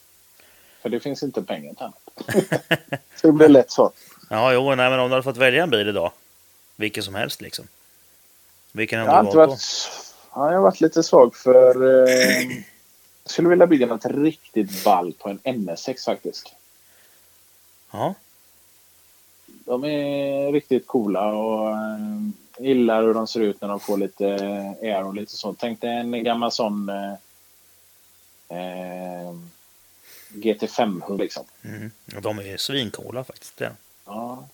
För 0.82 0.88
det 0.88 1.00
finns 1.00 1.22
inte 1.22 1.42
pengar 1.42 1.74
till 1.74 1.82
annat. 1.82 3.00
så 3.16 3.26
det 3.26 3.32
blir 3.32 3.48
lätt 3.48 3.70
så. 3.70 3.92
Ja, 4.30 4.52
jo, 4.52 4.74
nej, 4.74 4.90
men 4.90 5.00
om 5.00 5.08
du 5.08 5.14
hade 5.14 5.22
fått 5.22 5.36
välja 5.36 5.62
en 5.62 5.70
bil 5.70 5.88
idag. 5.88 6.12
Vilken 6.76 7.02
som 7.02 7.14
helst 7.14 7.40
liksom. 7.40 7.68
Vilken 8.76 9.00
hade 9.00 9.12
har 9.12 9.22
du 9.22 9.36
valt 9.36 9.48
varit, 9.48 9.90
ja, 10.34 10.46
jag 10.50 10.58
har 10.58 10.62
varit 10.62 10.80
lite 10.80 11.02
svag 11.02 11.36
för... 11.36 11.84
Eh, 12.08 12.42
jag 13.22 13.30
skulle 13.30 13.48
vilja 13.48 13.66
bygga 13.66 13.86
något 13.86 14.04
riktigt 14.04 14.84
ball 14.84 15.12
på 15.12 15.28
en 15.28 15.38
NS6 15.38 16.04
faktiskt. 16.04 16.44
då? 16.44 17.98
Ja, 17.98 18.14
De 19.64 19.84
är 19.84 20.52
riktigt 20.52 20.86
coola 20.86 21.32
och 21.32 21.70
eh, 21.70 21.98
gillar 22.58 23.02
hur 23.02 23.14
de 23.14 23.26
ser 23.26 23.40
ut 23.40 23.60
när 23.60 23.68
de 23.68 23.80
får 23.80 23.98
lite 23.98 24.24
air 24.82 25.04
och 25.04 25.14
lite 25.14 25.32
så. 25.32 25.54
Tänk 25.58 25.80
dig 25.80 25.90
en 25.90 26.24
gammal 26.24 26.52
sån 26.52 26.88
eh, 26.88 27.12
eh, 28.48 29.34
GT500 30.32 31.18
liksom. 31.18 31.44
mm. 31.62 31.90
Och 32.16 32.22
de 32.22 32.38
är 32.38 32.42
ju 32.42 32.58
svincoola 32.58 33.24
faktiskt. 33.24 33.62
Ja. 34.04 34.48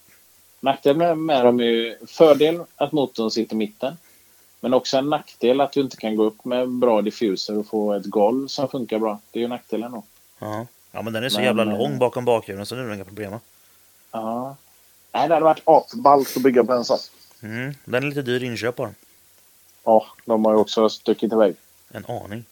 Nackdel 0.60 0.96
med, 0.96 1.18
med 1.18 1.44
dem 1.44 1.60
är 1.60 1.64
ju 1.64 1.96
fördel 2.06 2.64
att 2.76 2.92
motorn 2.92 3.30
sitter 3.30 3.54
i 3.54 3.58
mitten. 3.58 3.96
Men 4.60 4.74
också 4.74 4.96
en 4.96 5.10
nackdel 5.10 5.60
att 5.60 5.72
du 5.72 5.80
inte 5.80 5.96
kan 5.96 6.16
gå 6.16 6.24
upp 6.24 6.44
med 6.44 6.68
bra 6.68 7.02
diffuser 7.02 7.58
och 7.58 7.66
få 7.66 7.92
ett 7.94 8.06
golv 8.06 8.46
som 8.46 8.68
funkar 8.68 8.98
bra. 8.98 9.18
Det 9.30 9.38
är 9.38 9.42
ju 9.42 9.48
nackdelen 9.48 9.92
då. 9.92 10.02
Ja. 10.38 10.66
ja, 10.92 11.02
men 11.02 11.12
den 11.12 11.24
är 11.24 11.28
så 11.28 11.38
Men, 11.38 11.44
jävla 11.44 11.62
eh, 11.62 11.78
lång 11.78 11.98
bakom 11.98 12.24
bakhjulen 12.24 12.66
så 12.66 12.74
det 12.74 12.80
är 12.80 12.84
nog 12.84 12.94
inga 12.94 13.04
problem. 13.04 13.30
va? 13.30 13.40
Ja. 14.12 14.56
Nej, 15.12 15.28
det 15.28 15.34
hade 15.34 15.44
varit 15.44 15.62
apballt 15.64 16.36
att 16.36 16.42
bygga 16.42 16.64
på 16.64 16.72
en 16.72 16.84
sån. 16.84 16.98
Mm. 17.42 17.74
Den 17.84 18.02
är 18.02 18.08
lite 18.08 18.22
dyr 18.22 18.42
inköp 18.42 18.76
den. 18.76 18.94
Ja, 19.84 20.06
de 20.24 20.44
har 20.44 20.52
ju 20.52 20.58
också 20.58 20.88
stuckit 20.88 21.32
iväg. 21.32 21.54
En 21.90 22.04
aning. 22.06 22.44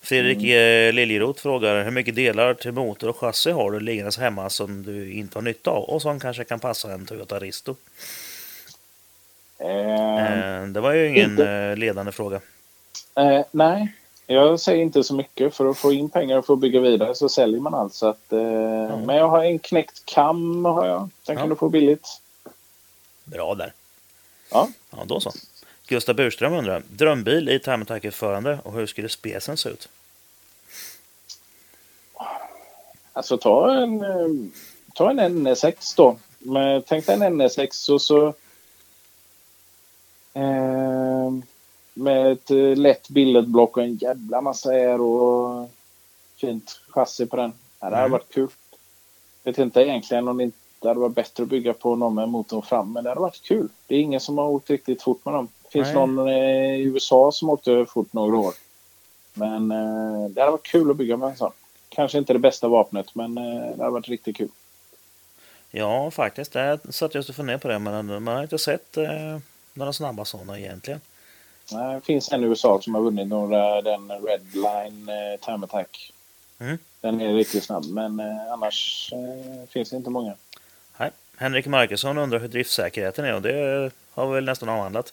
Fredrik 0.00 0.36
mm. 0.36 0.94
Liljeroth 0.94 1.42
frågar 1.42 1.84
hur 1.84 1.90
mycket 1.90 2.14
delar 2.14 2.54
till 2.54 2.72
motor 2.72 3.08
och 3.08 3.16
chassi 3.16 3.50
har 3.50 3.70
du 3.70 3.80
liggandes 3.80 4.18
hemma 4.18 4.50
som 4.50 4.82
du 4.82 5.12
inte 5.12 5.38
har 5.38 5.42
nytta 5.42 5.70
av 5.70 5.84
och 5.84 6.02
som 6.02 6.20
kanske 6.20 6.44
kan 6.44 6.60
passa 6.60 6.92
en 6.92 7.06
Toyota 7.06 7.38
Risto? 7.38 7.76
Eh, 9.58 10.58
Eh, 10.58 10.66
det 10.66 10.80
var 10.80 10.92
ju 10.92 11.08
ingen 11.08 11.30
inte. 11.30 11.48
eh, 11.48 11.76
ledande 11.76 12.12
fråga. 12.12 12.40
eh, 13.14 13.40
nej, 13.50 13.92
jag 14.26 14.60
säger 14.60 14.82
inte 14.82 15.04
så 15.04 15.14
mycket. 15.14 15.54
För 15.54 15.70
att 15.70 15.78
få 15.78 15.92
in 15.92 16.10
pengar 16.10 16.38
och 16.38 16.46
få 16.46 16.56
bygga 16.56 16.80
vidare 16.80 17.14
så 17.14 17.28
säljer 17.28 17.60
man 17.60 17.74
allt. 17.74 17.94
Så 17.94 18.06
att, 18.08 18.32
eh, 18.32 18.98
Men 19.06 19.16
jag 19.16 19.28
har 19.28 19.44
en 19.44 19.58
knäckt 19.58 20.02
kam. 20.04 20.64
Har 20.64 20.86
jag. 20.86 21.08
Den 21.26 21.36
kan 21.36 21.44
Ja. 21.44 21.50
du 21.50 21.56
få 21.56 21.68
billigt. 21.68 22.08
Bra 23.24 23.54
där. 23.54 23.72
Ja. 24.50 24.68
Ja, 24.90 24.98
då 25.06 25.20
så. 25.20 25.32
Gustav 25.86 26.14
Burström 26.16 26.52
undrar 26.52 26.82
drömbil 26.90 27.48
i 27.48 27.58
time 27.58 27.82
attack-utförande 27.82 28.58
och 28.62 28.72
hur 28.72 28.86
skulle 28.86 29.08
specen 29.08 29.56
se 29.56 29.68
ut? 29.68 29.88
Alltså 33.12 33.38
ta 33.38 33.74
en, 33.74 34.02
eh, 34.02 34.50
ta 34.94 35.10
en 35.10 35.20
NS6 35.20 35.94
då. 35.96 36.16
Men 36.38 36.82
tänk 36.82 37.06
dig 37.06 37.14
en 37.14 37.22
NS6 37.40 37.88
och 37.92 38.02
så 38.02 38.34
eh, 40.34 41.32
med 41.94 42.32
ett 42.32 42.78
lätt 42.78 43.08
billedblock 43.08 43.76
och 43.76 43.82
en 43.82 43.94
jävla 43.94 44.40
massa 44.40 44.70
air 44.70 45.00
och 45.00 45.70
fint 46.36 46.80
chassi 46.88 47.26
på 47.26 47.36
den. 47.36 47.52
Det 47.80 47.84
hade 47.84 47.96
Mm. 47.96 48.10
varit 48.10 48.34
kul. 48.34 48.48
Vet 49.44 49.58
inte 49.58 49.80
egentligen 49.80 50.28
om 50.28 50.52
det 50.80 50.88
hade 50.88 51.00
varit 51.00 51.14
bättre 51.14 51.42
att 51.42 51.48
bygga 51.48 51.72
på 51.72 51.96
någon 51.96 52.14
med 52.14 52.28
motorn 52.28 52.62
fram, 52.62 52.92
men 52.92 53.04
det 53.04 53.10
hade 53.10 53.20
varit 53.20 53.42
kul. 53.42 53.68
Det 53.86 53.94
är 53.94 54.00
ingen 54.00 54.20
som 54.20 54.38
har 54.38 54.48
åkt 54.48 54.70
riktigt 54.70 55.02
fort 55.02 55.24
med 55.24 55.34
dem. 55.34 55.48
Det 55.62 55.68
finns 55.70 55.86
Nej. 55.86 55.94
någon 55.94 56.28
eh, 56.28 56.74
i 56.74 56.82
USA 56.82 57.32
som 57.32 57.50
åkte 57.50 57.86
fort 57.88 58.12
några 58.12 58.36
år. 58.36 58.54
Men 59.34 59.70
eh, 59.70 60.30
det 60.30 60.40
hade 60.40 60.50
varit 60.52 60.66
kul 60.66 60.90
att 60.90 60.96
bygga 60.96 61.16
med 61.16 61.28
en 61.28 61.36
sån. 61.36 61.52
Kanske 61.88 62.18
inte 62.18 62.32
det 62.32 62.38
bästa 62.38 62.68
vapnet, 62.68 63.14
men 63.14 63.38
eh, 63.38 63.44
det 63.76 63.82
hade 63.82 63.90
varit 63.90 64.08
riktigt 64.08 64.36
kul. 64.36 64.48
Ja, 65.70 66.10
faktiskt. 66.10 66.52
Det 66.52 66.78
satt 66.90 67.14
just 67.14 67.28
och 67.28 67.36
funderade 67.36 67.60
på 67.62 67.68
det, 67.68 67.78
men 67.78 68.22
man 68.22 68.36
har 68.36 68.42
inte 68.42 68.58
sett 68.58 68.96
eh, 68.96 69.38
några 69.78 69.92
snabba 69.92 70.24
sådana 70.24 70.58
egentligen. 70.58 71.00
Nej, 71.72 71.94
Det 71.94 72.00
finns 72.00 72.32
en 72.32 72.44
i 72.44 72.46
USA 72.46 72.80
som 72.82 72.94
har 72.94 73.02
vunnit 73.02 73.28
några, 73.28 73.82
den 73.82 74.10
Redline 74.10 75.08
eh, 75.08 75.40
Time 75.40 75.64
Attack. 75.64 76.12
Mm. 76.58 76.78
Den 77.00 77.20
är 77.20 77.34
riktigt 77.34 77.64
snabb, 77.64 77.84
men 77.90 78.20
eh, 78.20 78.52
annars 78.52 79.10
eh, 79.12 79.68
finns 79.68 79.90
det 79.90 79.96
inte 79.96 80.10
många. 80.10 80.34
Nej. 80.96 81.10
Henrik 81.36 81.66
Markusson 81.66 82.18
undrar 82.18 82.38
hur 82.38 82.48
driftsäkerheten 82.48 83.24
är 83.24 83.34
och 83.34 83.42
det 83.42 83.90
har 84.10 84.26
vi 84.26 84.34
väl 84.34 84.44
nästan 84.44 84.68
avhandlat. 84.68 85.12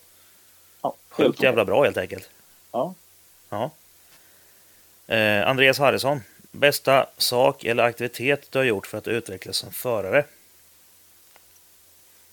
Ja, 0.82 0.94
Sjukt 1.10 1.44
jävla 1.44 1.66
bra 1.66 1.84
helt 1.84 1.98
enkelt. 1.98 2.30
Ja. 2.72 2.94
Ja. 3.50 3.72
Eh, 5.16 5.48
Andreas 5.48 5.80
Harrison. 5.80 6.22
Bästa 6.52 7.08
sak 7.18 7.64
eller 7.64 7.84
aktivitet 7.84 8.52
du 8.52 8.58
har 8.60 8.66
gjort 8.66 8.88
för 8.88 8.98
att 8.98 9.08
utvecklas 9.08 9.58
som 9.58 9.72
förare? 9.72 10.26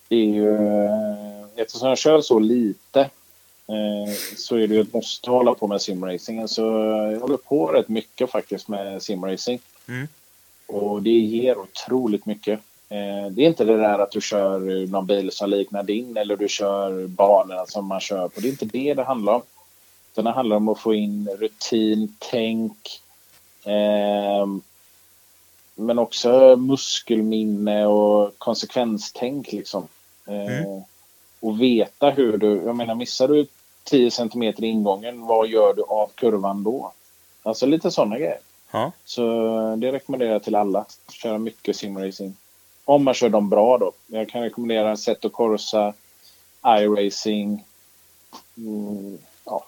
Det 0.09 0.17
är 0.17 0.25
ju, 0.27 0.55
eh, 0.85 1.42
eftersom 1.57 1.89
jag 1.89 1.99
kör 1.99 2.21
så 2.21 2.39
lite 2.39 3.01
eh, 3.67 4.15
så 4.37 4.57
är 4.57 4.67
det 4.67 4.75
ju 4.75 4.81
ett 4.81 4.93
måste 4.93 5.31
hålla 5.31 5.55
på 5.55 5.67
med 5.67 5.83
simracingen. 5.83 6.49
Så 6.49 6.63
jag 7.13 7.21
håller 7.21 7.37
på 7.37 7.67
rätt 7.67 7.89
mycket 7.89 8.31
faktiskt 8.31 8.69
med 8.69 9.03
simracing. 9.03 9.61
Mm. 9.89 10.09
Och 10.67 11.03
det 11.03 11.11
ger 11.11 11.59
otroligt 11.59 12.27
mycket. 12.27 12.61
Eh, 12.89 13.31
det 13.31 13.43
är 13.43 13.47
inte 13.47 13.65
det 13.65 13.77
där 13.77 13.99
att 13.99 14.11
du 14.11 14.21
kör 14.21 14.87
någon 14.87 15.07
bil 15.07 15.31
som 15.33 15.51
liknar 15.51 15.83
din 15.83 16.17
eller 16.17 16.37
du 16.37 16.49
kör 16.49 17.07
banorna 17.07 17.67
som 17.67 17.87
man 17.87 18.01
kör 18.01 18.29
på. 18.29 18.41
Det 18.41 18.49
är 18.49 18.51
inte 18.51 18.65
det 18.65 18.95
det 18.95 19.05
handlar 19.05 19.33
om. 19.35 19.43
Utan 20.13 20.25
det 20.25 20.31
handlar 20.31 20.57
om 20.57 20.69
att 20.69 20.79
få 20.79 20.95
in 20.95 21.29
rutin, 21.41 22.17
tänk. 22.19 23.01
ehm, 23.65 24.61
men 25.75 25.99
också 25.99 26.57
muskelminne 26.57 27.87
och 27.87 28.39
konsekvenstänk 28.39 29.53
liksom. 29.53 29.89
Eh, 30.27 30.63
Mm. 30.65 30.83
Och 31.43 31.61
veta 31.61 32.11
hur 32.11 32.37
du, 32.37 32.63
jag 32.65 32.77
menar 32.77 32.95
missar 32.95 33.29
du 33.29 33.47
10 33.85 34.11
centimeter 34.11 34.65
i 34.65 34.67
ingången, 34.67 35.27
vad 35.27 35.49
gör 35.49 35.75
du 35.75 35.83
av 35.83 36.11
kurvan 36.15 36.63
då? 36.63 36.93
Alltså 37.43 37.67
lite 37.67 37.91
sådana 37.91 38.19
grejer. 38.19 38.39
Ja. 38.71 38.93
Så 39.05 39.23
det 39.77 39.93
rekommenderar 39.93 40.33
jag 40.33 40.43
till 40.43 40.55
alla. 40.55 40.85
Köra 41.13 41.39
mycket 41.39 41.77
simracing. 41.77 42.37
Om 42.85 43.05
man 43.05 43.15
kör 43.15 43.29
dem 43.29 43.49
bra 43.49 43.79
då. 43.79 43.93
Jag 44.07 44.29
kan 44.29 44.43
rekommendera 44.43 44.97
Seto 44.97 45.31
Corsa, 45.31 45.95
iRacing, 46.67 47.65
mm, 48.57 49.19
ja, 49.45 49.65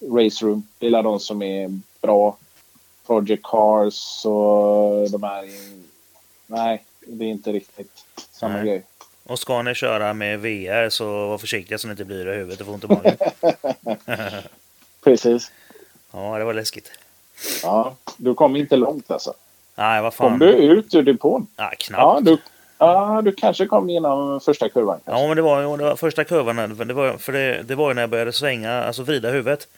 Race 0.00 0.46
Room. 0.46 0.66
Det 0.78 0.86
är 0.86 1.02
de 1.02 1.20
som 1.20 1.42
är 1.42 1.80
bra. 2.00 2.36
Project 3.06 3.42
Cars 3.42 4.26
och 4.26 5.10
de 5.10 5.22
här. 5.22 5.48
Nej, 6.46 6.84
det 7.06 7.24
är 7.24 7.28
inte 7.28 7.52
riktigt 7.52 8.04
samma 8.30 8.54
Nej. 8.54 8.64
grej. 8.64 8.82
Och 9.26 9.38
ska 9.38 9.62
ni 9.62 9.74
köra 9.74 10.14
med 10.14 10.40
VR 10.40 10.88
så 10.88 11.28
var 11.28 11.38
försiktiga 11.38 11.78
så 11.78 11.86
ni 11.88 11.90
inte 11.90 12.04
blir 12.04 12.28
i 12.28 12.36
huvudet 12.36 12.60
och 12.60 12.66
får 12.66 12.72
ont 12.74 12.84
i 12.84 12.86
magen. 12.88 13.16
Precis. 15.04 15.52
ja, 16.12 16.38
det 16.38 16.44
var 16.44 16.54
läskigt. 16.54 16.90
Ja, 17.62 17.96
du 18.16 18.34
kom 18.34 18.56
inte 18.56 18.76
långt 18.76 19.10
alltså. 19.10 19.34
Nej, 19.74 20.02
vad 20.02 20.16
Kom 20.16 20.30
fan. 20.30 20.38
du 20.38 20.46
ut 20.52 20.94
ur 20.94 21.02
depån? 21.02 21.46
Nej, 21.56 21.68
Ja, 21.70 21.76
knappt. 21.78 22.24
du, 22.24 22.38
ja, 22.78 23.22
du 23.24 23.32
kanske 23.32 23.66
kom 23.66 23.90
igenom 23.90 24.40
första 24.40 24.68
kurvan. 24.68 25.00
kanske. 25.04 25.22
Ja, 25.22 25.28
men 25.28 25.36
det 25.36 25.42
var 25.42 25.76
det 25.78 25.84
var 25.84 25.96
första 25.96 26.24
kurvan. 26.24 26.56
Det 26.88 26.94
var, 26.94 27.16
för 27.18 27.32
det, 27.32 27.62
det 27.62 27.74
var 27.74 27.88
ju 27.90 27.94
när 27.94 28.02
jag 28.02 28.10
började 28.10 28.32
svänga, 28.32 28.82
alltså 28.84 29.02
vrida 29.02 29.30
huvudet. 29.30 29.68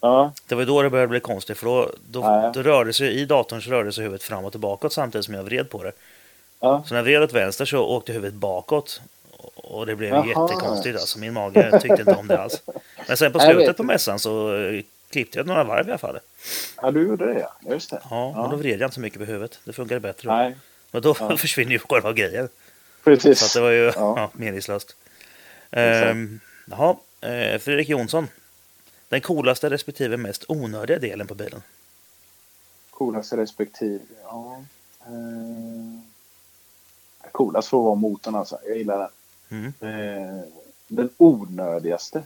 Ja, 0.00 0.32
Det 0.46 0.54
var 0.54 0.64
då 0.64 0.82
det 0.82 0.90
började 0.90 1.08
bli 1.08 1.20
konstigt 1.20 1.58
för 1.58 1.66
då, 1.66 1.90
då, 2.10 2.20
Ja, 2.20 2.42
ja. 2.42 2.50
då 2.54 2.62
rörde 2.62 2.92
sig 2.92 3.20
i 3.20 3.24
datorn 3.24 3.62
så 3.62 3.70
rörde 3.70 3.92
sig 3.92 4.04
huvudet 4.04 4.22
fram 4.22 4.44
och 4.44 4.52
tillbaka 4.52 4.90
samtidigt 4.90 5.24
som 5.24 5.34
jag 5.34 5.42
vred 5.42 5.70
på 5.70 5.82
det. 5.82 5.92
Ja. 6.62 6.82
Så 6.86 6.94
när 6.94 6.98
jag 6.98 7.04
vred 7.04 7.22
åt 7.22 7.32
vänster 7.32 7.64
så 7.64 7.78
åkte 7.84 8.12
huvudet 8.12 8.34
bakåt. 8.34 9.00
Och 9.54 9.86
det 9.86 9.96
blev 9.96 10.10
Jaha. 10.10 10.26
jättekonstigt 10.26 10.98
alltså. 11.00 11.18
Min 11.18 11.32
mage 11.32 11.78
tyckte 11.82 12.00
inte 12.00 12.14
om 12.14 12.26
det 12.26 12.38
alls. 12.40 12.62
Men 13.08 13.16
sen 13.16 13.32
på 13.32 13.40
slutet 13.40 13.76
på 13.76 13.82
mässan 13.82 14.18
så 14.18 14.56
eh, 14.56 14.82
klippte 15.10 15.38
jag 15.38 15.46
några 15.46 15.64
varv 15.64 15.88
i 15.88 15.90
alla 15.90 15.98
fall. 15.98 16.18
ja, 16.82 16.90
du 16.90 17.02
gjorde 17.06 17.34
det 17.34 17.40
ja. 17.40 17.52
Just 17.74 17.90
det. 17.90 18.00
Ja, 18.10 18.32
Ja. 18.36 18.42
och 18.44 18.50
då 18.50 18.56
vred 18.56 18.80
jag 18.80 18.86
inte 18.86 18.94
så 18.94 19.00
mycket 19.00 19.18
på 19.18 19.24
huvudet. 19.24 19.58
Det 19.64 19.72
funkade 19.72 20.00
bättre 20.00 20.28
då. 20.28 20.34
Nej, 20.34 20.56
Men 20.90 21.02
då 21.02 21.16
Ja. 21.20 21.36
försvinner 21.36 21.72
ju 21.72 21.78
själva 21.78 22.12
grejen. 22.12 22.48
precis. 23.04 23.40
Så 23.40 23.58
det 23.58 23.62
var 23.62 23.70
ju 23.70 23.84
Ja. 23.84 23.92
ja. 23.96 24.30
meningslöst. 24.32 24.96
Ehm, 25.70 26.40
jaha, 26.70 26.96
eh, 27.20 27.58
Fredrik 27.58 27.88
Jonsson. 27.88 28.28
Den 29.08 29.20
coolaste 29.20 29.70
respektive 29.70 30.16
mest 30.16 30.44
onödiga 30.48 30.98
delen 30.98 31.26
på 31.26 31.34
bilen. 31.34 31.62
Coolaste 32.90 33.36
respektive. 33.36 33.98
Ja. 34.24 34.62
Eh, 35.00 35.12
coolast 37.32 37.68
får 37.68 37.82
vara 37.82 37.94
motorn 37.94 38.34
alltså. 38.34 38.58
Jag 38.66 38.76
gillar 38.78 38.98
den. 38.98 39.72
Mm. 39.80 40.38
Eh, 40.38 40.44
den 40.88 41.10
onödigaste. 41.16 42.22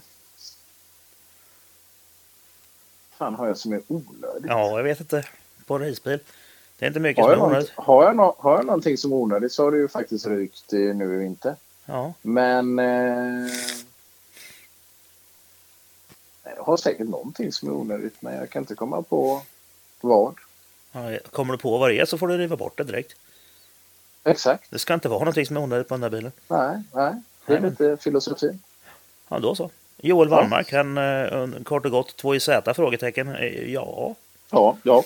fan 3.17 3.35
har 3.35 3.47
jag 3.47 3.57
som 3.57 3.73
är 3.73 3.81
onödigt? 3.87 4.45
Ja, 4.47 4.77
jag 4.77 4.83
vet 4.83 4.99
inte. 4.99 5.23
På 5.65 5.75
en 5.75 5.81
racebil. 5.89 6.19
Det 6.79 6.85
är 6.85 6.87
inte 6.87 6.99
mycket 6.99 7.23
Har 7.23 7.31
som 7.33 7.39
är 7.41 7.45
något, 7.45 7.51
onödigt. 7.51 7.71
har, 7.75 8.03
jag 8.03 8.15
nå- 8.15 8.35
har 8.39 8.55
jag 8.55 8.65
någonting 8.65 8.97
som 8.97 9.11
är 9.11 9.15
onödigt 9.15 9.51
så 9.51 9.63
har 9.63 9.71
det 9.71 9.77
ju 9.77 9.87
faktiskt 9.87 10.27
rykt 10.27 10.73
eh, 10.73 10.79
nu 10.79 11.13
i 11.13 11.17
vinter. 11.17 11.55
Ja. 11.85 12.13
Men... 12.21 12.79
Eh, 12.79 13.47
jag 16.55 16.63
har 16.63 16.77
säkert 16.77 17.07
någonting 17.07 17.51
som 17.51 17.69
är 17.69 17.73
onödigt 17.73 18.21
men 18.21 18.35
jag 18.35 18.49
kan 18.49 18.61
inte 18.63 18.75
komma 18.75 19.01
på 19.01 19.41
vad. 20.01 20.35
Kommer 21.31 21.51
du 21.53 21.57
på 21.57 21.77
vad 21.77 21.89
det 21.89 21.99
är 21.99 22.05
så 22.05 22.17
får 22.17 22.27
du 22.27 22.37
riva 22.37 22.55
bort 22.55 22.77
det 22.77 22.83
direkt. 22.83 23.15
Exakt. 24.27 24.63
Det 24.69 24.79
ska 24.79 24.93
inte 24.93 25.09
vara 25.09 25.19
någonting 25.19 25.45
som 25.45 25.57
är 25.57 25.61
onödigt 25.61 25.87
på 25.87 25.93
den 25.93 26.01
där 26.01 26.09
bilen. 26.09 26.31
Nej, 26.47 26.83
nej. 26.93 27.21
Det 27.45 27.53
är 27.53 27.59
Nej. 27.59 27.69
lite 27.69 27.97
filosofi. 27.97 28.59
Ja, 29.29 29.39
då 29.39 29.55
så. 29.55 29.69
Joel 29.97 30.29
Wallmark, 30.29 30.71
han 30.73 30.97
eh, 30.97 31.63
kort 31.63 31.85
och 31.85 31.91
gott 31.91 32.15
2 32.15 32.35
i 32.35 32.39
Z? 32.39 32.73
Frågetecken. 32.73 33.35
Eh, 33.35 33.71
Ja. 33.73 34.15
Ja, 34.51 34.77
ja. 34.83 35.03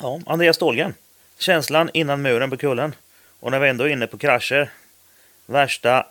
ja. 0.00 0.20
Andreas 0.26 0.56
Stålgren. 0.56 0.94
Känslan 1.38 1.90
innan 1.94 2.22
muren 2.22 2.50
på 2.50 2.56
kullen. 2.56 2.94
Och 3.40 3.50
när 3.50 3.58
vi 3.60 3.68
ändå 3.68 3.84
är 3.84 3.88
inne 3.88 4.06
på 4.06 4.18
krascher. 4.18 4.70
Värsta. 5.46 6.06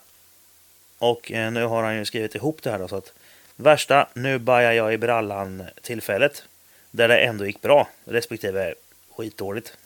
Och 0.98 1.32
eh, 1.32 1.52
nu 1.52 1.64
har 1.64 1.82
han 1.82 1.96
ju 1.96 2.04
skrivit 2.04 2.34
ihop 2.34 2.62
det 2.62 2.70
här 2.70 2.78
då. 2.78 2.88
Så 2.88 2.96
att, 2.96 3.12
värsta, 3.56 4.06
nu 4.14 4.38
bajar 4.38 4.72
jag 4.72 4.94
i 4.94 4.98
brallan 4.98 5.62
tillfället. 5.82 6.42
Där 6.90 7.08
det 7.08 7.18
ändå 7.18 7.46
gick 7.46 7.60
bra. 7.62 7.88
Respektive 8.04 8.74
skitdåligt. 9.16 9.76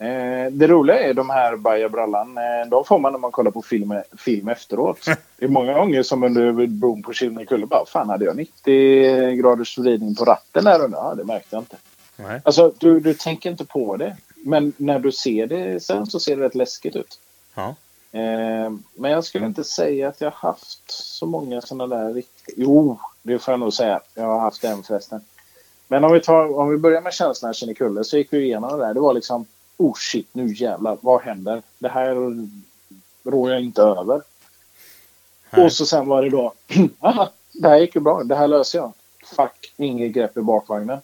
Eh, 0.00 0.52
det 0.52 0.66
roliga 0.66 0.98
är 0.98 1.14
de 1.14 1.30
här 1.30 1.56
Baja 1.56 1.88
Brallan. 1.88 2.38
Eh, 2.38 2.68
de 2.70 2.84
får 2.84 2.98
man 2.98 3.12
när 3.12 3.18
man 3.18 3.30
kollar 3.30 3.50
på 3.50 3.62
film, 3.62 3.94
film 4.18 4.48
efteråt. 4.48 5.04
Det 5.36 5.44
är 5.44 5.48
många 5.48 5.74
gånger 5.74 6.02
som 6.02 6.22
under 6.22 6.66
bron 6.66 7.02
på 7.02 7.12
Kinnekulle 7.12 7.66
bara 7.66 7.86
Fan, 7.86 8.08
hade 8.08 8.24
jag 8.24 8.36
90 8.36 9.34
graders 9.34 9.78
vridning 9.78 10.14
på 10.14 10.24
ratten 10.24 10.64
där 10.64 10.84
under? 10.84 10.98
Ja, 10.98 11.14
det 11.14 11.24
märkte 11.24 11.56
jag 11.56 11.60
inte. 11.60 11.76
Nej. 12.16 12.40
Alltså, 12.44 12.72
du, 12.78 13.00
du 13.00 13.14
tänker 13.14 13.50
inte 13.50 13.64
på 13.64 13.96
det. 13.96 14.16
Men 14.36 14.72
när 14.76 14.98
du 14.98 15.12
ser 15.12 15.46
det 15.46 15.82
sen 15.82 16.06
så 16.06 16.20
ser 16.20 16.36
det 16.36 16.44
rätt 16.44 16.54
läskigt 16.54 16.96
ut. 16.96 17.18
Ja. 17.54 17.74
Eh, 18.12 18.70
men 18.94 19.10
jag 19.10 19.24
skulle 19.24 19.46
inte 19.46 19.64
säga 19.64 20.08
att 20.08 20.20
jag 20.20 20.30
haft 20.30 20.90
så 20.90 21.26
många 21.26 21.60
sådana 21.60 21.96
där 21.96 22.14
riktigt... 22.14 22.54
Jo, 22.56 22.98
det 23.22 23.38
får 23.38 23.52
jag 23.52 23.60
nog 23.60 23.72
säga. 23.72 24.00
Jag 24.14 24.24
har 24.24 24.38
haft 24.38 24.64
en 24.64 24.82
förresten. 24.82 25.20
Men 25.88 26.04
om 26.04 26.12
vi, 26.12 26.20
tar, 26.20 26.58
om 26.58 26.68
vi 26.68 26.76
börjar 26.76 27.00
med 27.00 27.12
känslan 27.12 27.48
av 27.48 27.52
Kinnekulle 27.52 28.04
så 28.04 28.16
gick 28.16 28.32
vi 28.32 28.44
igenom 28.44 28.78
det 28.78 28.86
där. 28.86 28.94
Det 28.94 29.00
var 29.00 29.14
liksom 29.14 29.46
oh 29.78 29.94
shit, 29.96 30.28
nu 30.32 30.54
jävlar, 30.54 30.98
vad 31.00 31.22
händer? 31.22 31.62
Det 31.78 31.88
här 31.88 32.14
rår 33.24 33.50
jag 33.50 33.60
inte 33.60 33.82
över. 33.82 34.22
Nej. 35.50 35.64
Och 35.64 35.72
så 35.72 35.86
sen 35.86 36.06
var 36.08 36.22
det 36.22 36.30
då, 36.30 36.52
aha, 37.00 37.30
det 37.52 37.68
här 37.68 37.78
gick 37.78 37.94
ju 37.94 38.00
bra, 38.00 38.22
det 38.24 38.36
här 38.36 38.48
löser 38.48 38.78
jag. 38.78 38.92
Fuck, 39.36 39.72
inget 39.76 40.12
grepp 40.12 40.36
i 40.36 40.40
bakvagnen. 40.40 40.98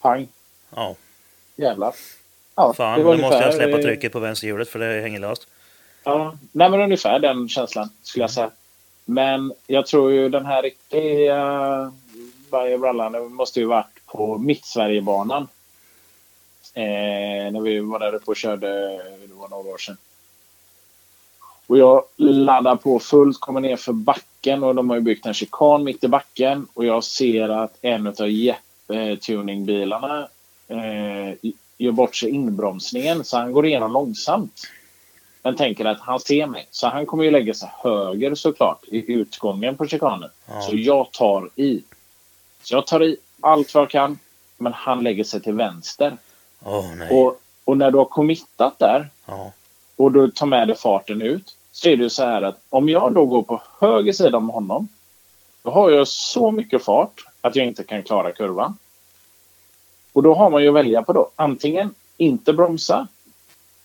Pang, 0.00 0.28
Ja. 0.76 0.94
jävlar. 1.56 1.94
Ja, 2.54 2.72
Fan, 2.74 2.98
det 2.98 3.04
var 3.04 3.16
nu 3.16 3.22
måste 3.22 3.36
jag 3.36 3.44
ungefär, 3.44 3.64
släppa 3.66 3.82
trycket 3.82 4.12
på 4.12 4.18
vänsterhjulet 4.18 4.68
för 4.68 4.78
det 4.78 5.00
hänger 5.00 5.20
löst. 5.20 5.46
Ja, 6.04 6.36
nej 6.52 6.70
men 6.70 6.80
ungefär 6.80 7.18
den 7.18 7.48
känslan 7.48 7.90
skulle 8.02 8.22
jag 8.22 8.30
säga. 8.30 8.50
Men 9.04 9.52
jag 9.66 9.86
tror 9.86 10.12
ju 10.12 10.28
den 10.28 10.46
här 10.46 10.62
riktiga 10.62 11.92
Bayer 12.50 12.78
Brallan 12.78 13.32
måste 13.32 13.60
ju 13.60 13.66
varit 13.66 14.06
på 14.06 14.38
Mittsverigebanan. 14.38 15.48
Eh, 16.74 17.52
när 17.52 17.60
vi 17.60 17.78
var 17.78 17.98
där 17.98 18.14
uppe 18.14 18.30
och 18.30 18.36
körde, 18.36 18.68
det 19.26 19.34
var 19.34 19.48
några 19.48 19.68
år 19.68 19.78
sedan. 19.78 19.96
Och 21.66 21.78
jag 21.78 22.02
laddar 22.16 22.76
på 22.76 22.98
fullt, 22.98 23.40
kommer 23.40 23.60
ner 23.60 23.76
för 23.76 23.92
backen 23.92 24.62
och 24.62 24.74
de 24.74 24.90
har 24.90 25.00
byggt 25.00 25.26
en 25.26 25.34
chikan 25.34 25.84
mitt 25.84 26.04
i 26.04 26.08
backen. 26.08 26.66
Och 26.74 26.84
jag 26.84 27.04
ser 27.04 27.48
att 27.48 27.78
en 27.82 28.06
av 28.06 28.28
Jeppe-tuningbilarna 28.28 30.28
eh, 30.68 31.50
gör 31.78 31.92
bort 31.92 32.16
sig 32.16 32.30
inbromsningen 32.30 33.24
så 33.24 33.36
han 33.36 33.52
går 33.52 33.66
igenom 33.66 33.92
långsamt. 33.92 34.62
Men 35.42 35.56
tänker 35.56 35.84
att 35.84 36.00
han 36.00 36.20
ser 36.20 36.46
mig. 36.46 36.66
Så 36.70 36.88
han 36.88 37.06
kommer 37.06 37.24
ju 37.24 37.30
lägga 37.30 37.54
sig 37.54 37.70
höger 37.82 38.34
såklart 38.34 38.84
i 38.86 39.12
utgången 39.12 39.76
på 39.76 39.86
chikanen. 39.86 40.30
Ja. 40.46 40.60
Så 40.60 40.76
jag 40.76 41.12
tar 41.12 41.50
i. 41.56 41.82
Så 42.62 42.74
jag 42.74 42.86
tar 42.86 43.04
i 43.04 43.16
allt 43.40 43.74
vad 43.74 43.82
jag 43.82 43.90
kan. 43.90 44.18
Men 44.56 44.72
han 44.72 45.04
lägger 45.04 45.24
sig 45.24 45.40
till 45.40 45.52
vänster. 45.52 46.16
Nej. 46.96 47.10
Och, 47.10 47.40
och 47.64 47.76
när 47.76 47.90
du 47.90 47.98
har 47.98 48.04
committat 48.04 48.78
där 48.78 49.08
Ja. 49.26 49.52
och 49.96 50.12
du 50.12 50.30
tar 50.30 50.46
med 50.46 50.68
dig 50.68 50.76
farten 50.76 51.22
ut 51.22 51.56
så 51.72 51.88
är 51.88 51.96
det 51.96 52.10
så 52.10 52.24
här 52.24 52.42
att 52.42 52.60
om 52.68 52.88
jag 52.88 53.12
då 53.12 53.26
går 53.26 53.42
på 53.42 53.62
höger 53.80 54.12
sida 54.12 54.36
om 54.36 54.48
honom 54.50 54.88
då 55.62 55.70
har 55.70 55.90
jag 55.90 56.08
så 56.08 56.50
mycket 56.50 56.84
fart 56.84 57.24
att 57.40 57.56
jag 57.56 57.66
inte 57.66 57.84
kan 57.84 58.02
klara 58.02 58.32
kurvan. 58.32 58.78
Och 60.12 60.22
då 60.22 60.34
har 60.34 60.50
man 60.50 60.62
ju 60.62 60.68
att 60.68 60.74
välja 60.74 61.02
på 61.02 61.12
då. 61.12 61.30
Antingen 61.36 61.94
inte 62.16 62.52
bromsa 62.52 63.06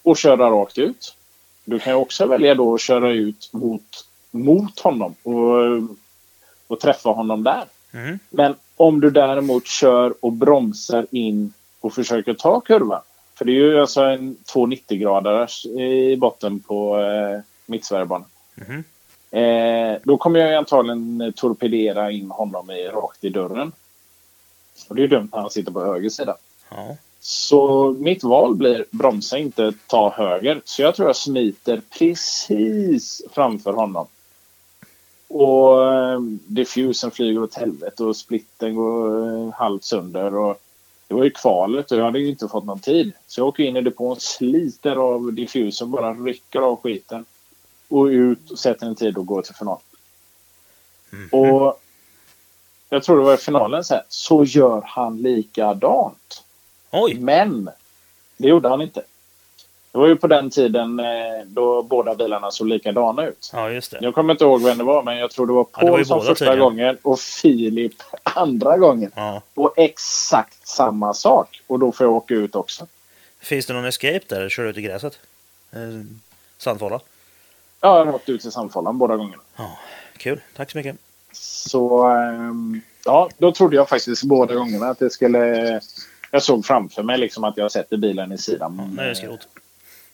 och 0.03 0.17
köra 0.17 0.49
rakt 0.49 0.77
ut. 0.77 1.15
Du 1.65 1.79
kan 1.79 1.93
ju 1.93 1.99
också 1.99 2.25
välja 2.25 2.55
då 2.55 2.73
att 2.73 2.81
köra 2.81 3.11
ut 3.11 3.49
mot, 3.53 4.07
mot 4.31 4.79
honom 4.79 5.15
och, 5.23 5.89
och 6.67 6.79
träffa 6.79 7.09
honom 7.09 7.43
där. 7.43 7.63
Mhm. 7.91 8.19
Men 8.29 8.55
om 8.75 9.01
du 9.01 9.09
däremot 9.09 9.67
kör 9.67 10.13
och 10.19 10.31
bromsar 10.33 11.07
in 11.11 11.53
och 11.83 11.93
försöker 11.93 12.33
ta 12.33 12.59
kurvan. 12.59 13.01
För 13.35 13.45
det 13.45 13.51
är 13.51 13.55
ju 13.55 13.79
alltså 13.79 14.01
en 14.01 14.37
290-graders 14.53 15.65
i 15.65 16.17
botten 16.17 16.59
på 16.59 17.01
eh, 17.01 17.39
mittsverigebanan. 17.65 18.27
Mhm. 18.55 18.83
Eh, 19.31 19.97
då 20.03 20.17
kommer 20.17 20.39
jag 20.39 20.53
antagligen 20.53 21.33
torpedera 21.35 22.11
in 22.11 22.31
honom 22.31 22.71
i, 22.71 22.87
rakt 22.87 23.23
i 23.23 23.29
dörren. 23.29 23.71
Och 24.87 24.95
det 24.95 25.01
är 25.01 25.03
ju 25.03 25.07
dumt 25.07 25.29
när 25.31 25.39
han 25.39 25.49
sitter 25.49 25.71
på 25.71 25.85
höger 25.85 26.09
sida. 26.09 26.37
Ja. 26.69 26.97
Så 27.19 27.91
mitt 27.99 28.23
val 28.23 28.55
blir 28.55 28.85
bromsa 28.91 29.37
inte, 29.37 29.73
ta 29.87 30.13
höger. 30.13 30.61
Så 30.65 30.81
jag 30.81 30.95
tror 30.95 31.09
jag 31.09 31.15
smiter 31.15 31.81
precis 31.97 33.21
framför 33.31 33.73
honom. 33.73 34.07
Och 35.27 35.93
eh, 35.93 36.19
diffusen 36.47 37.11
flyger 37.11 37.43
åt 37.43 37.55
helvete 37.55 38.03
och 38.03 38.15
splitten 38.15 38.75
går 38.75 39.27
eh, 39.27 39.53
halvt 39.53 39.83
sönder. 39.83 40.35
Och 40.35 40.62
det 41.13 41.17
var 41.17 41.23
ju 41.23 41.31
kvalet 41.31 41.91
och 41.91 41.97
jag 41.97 42.03
hade 42.03 42.19
ju 42.19 42.29
inte 42.29 42.47
fått 42.47 42.65
någon 42.65 42.79
tid. 42.79 43.13
Så 43.27 43.39
jag 43.41 43.47
åker 43.47 43.63
in 43.63 43.77
i 43.77 43.81
depån, 43.81 44.19
sliter 44.19 44.95
av 44.95 45.33
diffusen, 45.33 45.91
bara 45.91 46.13
rycker 46.13 46.59
av 46.59 46.81
skiten. 46.81 47.25
Och 47.87 48.05
ut 48.05 48.51
och 48.51 48.59
sätter 48.59 48.87
en 48.87 48.95
tid 48.95 49.17
och 49.17 49.25
går 49.25 49.41
till 49.41 49.55
final. 49.55 49.79
Mhm. 51.09 51.29
Och 51.31 51.81
jag 52.89 53.03
tror 53.03 53.17
det 53.17 53.23
var 53.23 53.33
i 53.33 53.37
finalen 53.37 53.83
här, 53.89 54.03
så 54.09 54.43
gör 54.43 54.81
han 54.85 55.17
likadant. 55.17 56.43
Oj! 56.91 57.19
Men 57.19 57.69
det 58.37 58.47
gjorde 58.47 58.69
han 58.69 58.81
inte. 58.81 59.03
Det 59.93 59.99
var 59.99 60.07
ju 60.07 60.15
på 60.15 60.27
den 60.27 60.49
tiden 60.49 60.99
eh, 60.99 61.05
då 61.45 61.83
båda 61.83 62.15
bilarna 62.15 62.51
såg 62.51 62.67
likadana 62.67 63.25
ut. 63.25 63.49
Ja, 63.53 63.69
just 63.69 63.91
det. 63.91 63.97
Jag 64.01 64.13
kommer 64.15 64.33
inte 64.33 64.43
ihåg 64.43 64.63
vem 64.63 64.77
det 64.77 64.83
var, 64.83 65.03
men 65.03 65.17
jag 65.17 65.31
tror 65.31 65.47
det 65.47 65.53
var 65.53 65.65
Ja, 65.73 65.79
det 65.79 65.85
var 65.85 65.97
Paul 65.97 66.05
som 66.05 66.19
första 66.19 66.35
tydligen. 66.35 66.59
gången 66.59 66.97
och 67.01 67.19
Filip 67.19 67.93
andra 68.23 68.77
gången. 68.77 69.11
Ja. 69.15 69.41
Och 69.53 69.73
exakt 69.77 70.67
samma 70.67 71.13
sak. 71.13 71.61
Och 71.67 71.79
då 71.79 71.91
får 71.91 72.05
jag 72.05 72.13
åka 72.13 72.33
ut 72.33 72.55
också. 72.55 72.87
Finns 73.39 73.65
det 73.65 73.73
någon 73.73 73.85
escape 73.85 74.19
där? 74.27 74.49
Kör 74.49 74.63
ut 74.65 74.77
i 74.77 74.81
gräset? 74.81 75.19
Eh, 75.71 75.79
Sandfålla? 76.57 76.99
Ja, 77.81 77.97
jag 77.97 78.05
har 78.05 78.13
åkt 78.15 78.29
ut 78.29 78.45
i 78.45 78.51
Sandfållan 78.51 78.97
båda 78.97 79.15
gångerna. 79.15 79.43
Ja. 79.55 79.77
Kul. 80.17 80.41
Tack 80.55 80.71
så 80.71 80.77
mycket. 80.77 80.95
Så 81.33 82.03
ehm, 82.07 82.81
ja, 83.05 83.29
då 83.37 83.51
trodde 83.51 83.75
jag 83.75 83.89
faktiskt 83.89 84.23
båda 84.23 84.53
gångerna 84.55 84.87
att 84.89 84.99
det 84.99 85.09
skulle... 85.09 85.81
Jag 86.31 86.43
såg 86.43 86.65
framför 86.65 87.03
mig 87.03 87.17
liksom 87.17 87.43
att 87.43 87.57
jag 87.57 87.71
sätter 87.71 87.97
bilen 87.97 88.31
i 88.31 88.37
sidan. 88.37 88.93
Ja, 88.97 89.03
är 89.03 89.09
det 89.09 89.15
skrot. 89.15 89.47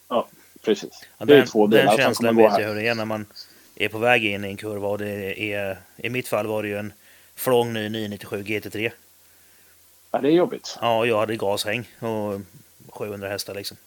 Ja, 0.10 0.28
precis. 0.62 0.90
Ja, 1.18 1.26
det 1.26 1.34
är 1.34 1.38
den, 1.38 1.48
två 1.48 1.68
den 1.68 1.70
bilar 1.80 1.92
som 1.92 1.98
känslan 1.98 2.36
vet 2.36 2.60
jag 2.60 2.68
hur 2.68 2.76
det 2.76 2.88
är 2.88 2.96
när 2.96 3.06
man 3.06 3.26
är 3.76 3.90
på 3.90 3.98
väg 3.98 4.26
in 4.26 4.46
i 4.46 4.48
en 4.48 4.58
kurva 4.58 4.88
och 4.88 4.98
det 4.98 5.54
är, 5.54 5.78
i 5.98 6.10
mitt 6.10 6.28
fall 6.28 6.48
var 6.48 6.64
det 6.64 6.70
ju 6.70 6.78
en 6.78 6.94
flång 7.36 7.74
ny 7.74 7.90
997 7.90 8.44
GT3. 8.44 8.92
Ja, 10.12 10.20
det 10.20 10.28
är 10.28 10.32
jobbigt. 10.32 10.78
Ja, 10.82 11.06
jag 11.06 11.20
hade 11.20 11.36
gashäng 11.36 11.88
och 12.00 12.42
700 12.90 13.30
hästar 13.30 13.54
liksom. 13.56 13.78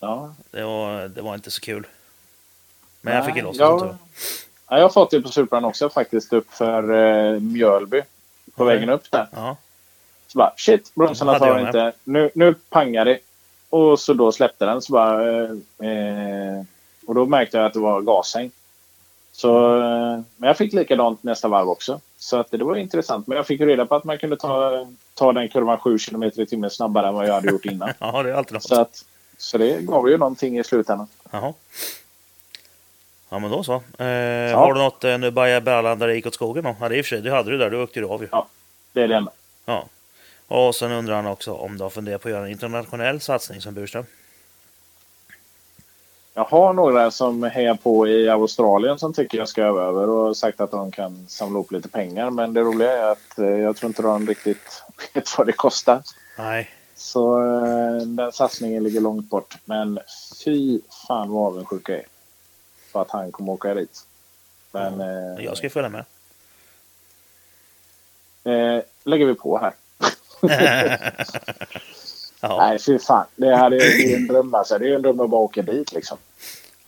Ja. 0.00 0.34
Det 0.50 0.62
var, 0.62 1.08
det 1.08 1.22
var 1.22 1.34
inte 1.34 1.50
så 1.50 1.60
kul. 1.60 1.86
Men 3.00 3.16
jag 3.16 3.26
fick 3.26 3.36
ju 3.36 3.42
Nej, 3.42 3.48
loss 3.48 3.58
det 3.58 3.64
jag, 3.64 3.96
ja, 4.68 4.76
jag 4.76 4.82
har 4.82 4.88
fått 4.88 5.10
det 5.10 5.20
på 5.22 5.28
Supran 5.28 5.64
också 5.64 5.88
faktiskt 5.90 6.32
upp 6.32 6.50
för 6.50 6.92
eh, 7.34 7.40
Mjölby. 7.40 8.02
På 8.54 8.62
Mm. 8.62 8.74
vägen 8.76 8.88
upp 8.90 9.10
där. 9.10 9.28
Ja, 9.32 9.56
Så 10.26 10.38
bara 10.38 10.52
shit, 10.56 10.94
bromsarna 10.94 11.38
tar 11.38 11.66
inte. 11.66 11.92
Nu, 12.04 12.30
nu 12.34 12.54
pangar 12.70 13.04
det. 13.04 13.18
Och 13.74 14.00
så 14.00 14.12
då 14.14 14.32
släppte 14.32 14.64
den 14.64 14.82
så 14.82 14.92
bara... 14.92 15.42
Eh, 15.42 15.50
eh, 15.90 16.62
och 17.06 17.14
då 17.14 17.26
märkte 17.26 17.56
jag 17.56 17.66
att 17.66 17.72
det 17.72 17.78
var 17.78 18.00
gashäng. 18.00 18.50
Så, 19.32 19.76
eh, 19.76 20.20
men 20.36 20.46
jag 20.46 20.56
fick 20.56 20.72
likadant 20.72 21.22
nästa 21.22 21.48
varv 21.48 21.68
också. 21.68 22.00
Så 22.18 22.36
att 22.36 22.50
det 22.50 22.64
var 22.64 22.76
intressant. 22.76 23.26
Men 23.26 23.36
jag 23.36 23.46
fick 23.46 23.60
reda 23.60 23.86
på 23.86 23.94
att 23.94 24.04
man 24.04 24.18
kunde 24.18 24.36
ta, 24.36 24.86
ta 25.14 25.32
den 25.32 25.48
kurvan 25.48 25.78
7 25.78 25.98
km 25.98 26.22
i 26.22 26.46
timmen 26.46 26.70
snabbare 26.70 27.08
än 27.08 27.14
vad 27.14 27.28
jag 27.28 27.34
hade 27.34 27.50
gjort 27.50 27.64
innan. 27.64 27.92
ja 27.98 28.22
det 28.22 28.30
är 28.30 28.34
alltid 28.34 28.52
något. 28.52 28.62
så, 28.62 28.80
att, 28.80 29.04
så 29.38 29.58
det 29.58 29.80
gav 29.80 30.08
ju 30.08 30.18
någonting 30.18 30.58
i 30.58 30.64
slutändan. 30.64 31.06
Jaha. 31.30 31.52
Ja 33.28 33.38
men 33.38 33.50
då 33.50 33.62
så. 33.62 33.74
Eh, 33.74 34.58
Har 34.58 34.74
du 34.74 34.80
något 34.80 35.04
eh, 35.04 35.18
nu 35.18 35.30
där 35.30 36.06
det 36.06 36.14
gick 36.14 36.26
åt 36.26 36.34
skogen 36.34 36.64
då? 36.64 36.76
Ja 36.80 36.88
det, 36.88 36.94
är 36.94 36.98
i 36.98 37.00
och 37.00 37.04
för 37.04 37.16
sig, 37.16 37.20
det 37.20 37.30
hade 37.30 37.50
du 37.50 37.58
där, 37.58 37.70
du 37.70 37.82
åkte 37.82 38.00
ju 38.00 38.06
av 38.06 38.22
ju. 38.22 38.28
Ja. 38.32 38.46
Det 38.92 39.02
är 39.02 39.08
det 39.08 39.16
enda. 39.16 39.32
Ja. 39.64 39.84
Och 40.54 40.74
sen 40.74 40.92
undrar 40.92 41.14
han 41.16 41.26
också 41.26 41.52
om 41.52 41.78
du 41.78 41.82
har 41.82 41.90
funderat 41.90 42.22
på 42.22 42.28
att 42.28 42.32
göra 42.32 42.44
en 42.44 42.50
internationell 42.52 43.20
satsning 43.20 43.60
som 43.60 43.74
Burström. 43.74 44.04
Jag 46.34 46.44
har 46.44 46.72
några 46.72 47.10
som 47.10 47.42
hejar 47.42 47.74
på 47.74 48.08
i 48.08 48.28
Australien 48.28 48.98
som 48.98 49.12
tycker 49.12 49.38
jag 49.38 49.48
ska 49.48 49.62
över 49.62 50.08
och 50.08 50.36
sagt 50.36 50.60
att 50.60 50.70
de 50.70 50.90
kan 50.90 51.26
samla 51.28 51.56
ihop 51.56 51.72
lite 51.72 51.88
pengar. 51.88 52.30
Men 52.30 52.54
det 52.54 52.60
roliga 52.60 52.92
är 52.92 53.12
att 53.12 53.38
eh, 53.38 53.46
jag 53.46 53.76
tror 53.76 53.88
inte 53.88 54.02
de 54.02 54.26
riktigt 54.26 54.82
vet 55.14 55.38
vad 55.38 55.46
det 55.46 55.52
kostar. 55.52 56.02
Nej. 56.38 56.70
Så 56.94 57.40
eh, 57.42 57.96
den 58.06 58.32
satsningen 58.32 58.82
ligger 58.84 59.00
långt 59.00 59.30
bort. 59.30 59.56
Men 59.64 59.98
fy 60.44 60.80
fan 61.08 61.30
vad 61.30 61.46
avundsjuk 61.46 61.88
jag 61.88 61.98
är. 61.98 62.06
För 62.92 63.02
att 63.02 63.10
han 63.10 63.32
kommer 63.32 63.52
åka 63.52 63.74
dit. 63.74 64.06
Men 64.72 65.00
eh, 65.00 65.44
Jag 65.44 65.56
ska 65.56 65.70
följa 65.70 65.88
med. 65.88 66.04
eh, 68.44 68.82
lägger 69.04 69.26
vi 69.26 69.34
på 69.34 69.58
här. 69.58 69.72
ja. 72.40 72.56
Nej, 72.58 72.78
fy 72.78 72.98
fan. 72.98 73.26
Det, 73.36 73.56
här 73.56 73.70
är, 73.70 73.78
det 73.78 74.12
är 74.12 74.16
en 74.16 74.26
dröm 74.26 74.54
alltså. 74.54 74.78
Det 74.78 74.90
är 74.90 74.94
en 74.94 75.02
dröm 75.02 75.20
att 75.20 75.30
bara 75.30 75.40
åka 75.40 75.62
dit 75.62 75.92
liksom. 75.92 76.18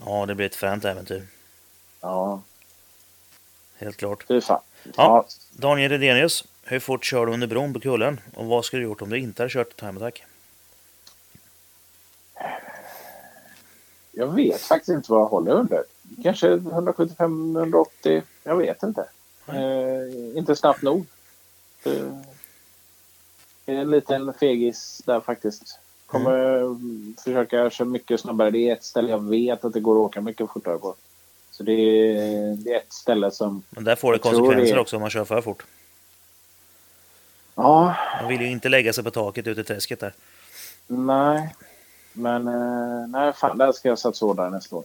ja, 0.07 0.27
det 0.27 0.35
blir 0.35 0.47
ett 0.47 0.55
fränt 0.55 0.85
äventyr. 0.85 1.27
Ja, 2.01 2.41
Helt 3.79 3.97
klart. 3.97 4.25
fy 4.29 4.41
fan. 4.41 4.61
Ja. 4.85 4.93
Ja. 4.97 5.27
Daniel 5.53 5.91
Redenius, 5.91 6.45
hur 6.65 6.81
fort 6.81 7.05
kör 7.05 7.27
du 7.27 7.33
under 7.33 7.47
bron 7.47 7.73
på 7.73 7.81
kullen? 7.81 8.21
Och 8.35 8.47
vad 8.47 8.65
skulle 8.65 8.83
du 8.83 8.89
gjort 8.89 9.03
om 9.03 9.11
du 9.11 9.19
inte 9.19 9.43
hade 9.43 9.53
kört 9.53 9.77
time 9.77 9.97
attack? 9.97 10.25
Jag 14.13 14.35
vet 14.35 14.61
faktiskt 14.61 14.89
inte 14.89 15.13
vad 15.13 15.21
jag 15.21 15.27
håller 15.27 15.53
under. 15.53 15.85
Kanske 16.23 16.49
175-180. 16.57 18.23
Jag 18.45 18.57
vet 18.57 18.83
inte. 18.83 19.09
Eh, 19.49 20.39
inte 20.39 20.57
snabbt 20.57 20.83
nog. 20.83 21.07
Eh, 21.85 21.93
en 23.67 23.91
liten 23.91 24.35
fegis 24.35 25.03
där 25.07 25.21
faktiskt. 25.21 25.79
Kommer 26.07 26.59
mm. 26.59 27.15
försöka 27.25 27.71
köra 27.71 27.89
mycket 27.89 28.21
snabbare. 28.21 28.51
Det 28.51 28.69
är 28.69 28.73
ett 28.73 28.85
ställe 28.85 29.11
jag 29.11 29.29
vet 29.29 29.65
att 29.65 29.73
det 29.73 29.81
går 29.81 29.95
att 29.95 30.11
åka 30.11 30.21
mycket 30.21 30.51
fortare 30.51 30.79
på. 30.79 30.95
Så 31.51 31.63
det 31.63 31.73
är, 31.73 32.57
det 32.57 32.73
är 32.73 32.77
ett 32.77 32.93
ställe 32.93 33.31
som... 33.31 33.63
Men 33.71 33.85
där 33.85 33.97
får 33.97 34.13
det 34.13 34.19
konsekvenser 34.19 34.75
det- 34.75 34.81
också 34.81 34.97
om 34.97 35.01
man 35.01 35.11
kör 35.11 35.25
för 35.25 35.41
fort. 35.41 35.63
Ja, 37.55 37.97
Man 38.21 38.29
vill 38.29 38.41
ju 38.41 38.51
inte 38.51 38.69
lägga 38.69 38.93
sig 38.93 39.05
på 39.05 39.11
taket 39.11 39.47
ute 39.47 39.61
i 39.61 39.65
träsket 39.65 40.01
där. 40.01 40.13
nej. 40.87 41.55
Men 42.13 42.49
eh, 42.49 43.09
nej, 43.09 43.33
fan, 43.33 43.59
där 43.59 43.73
ska 43.73 43.89
jag 43.89 43.99
satsa 43.99 44.27
hårdare 44.27 44.51
nästa 44.51 44.77
år. 44.77 44.85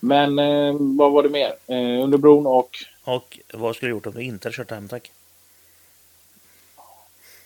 Men 0.00 0.38
eh, 0.38 0.74
vad 0.78 1.12
var 1.12 1.22
det 1.22 1.28
mer? 1.28 1.54
Eh, 1.66 2.04
under 2.04 2.18
bron 2.18 2.46
och... 2.46 2.76
Och 3.04 3.38
vad 3.52 3.76
skulle 3.76 3.88
du 3.88 3.94
gjort 3.94 4.06
om 4.06 4.12
du 4.12 4.22
inte 4.22 4.48
hade 4.48 4.56
kört 4.56 4.68
time 4.68 4.84
attack? 4.84 5.12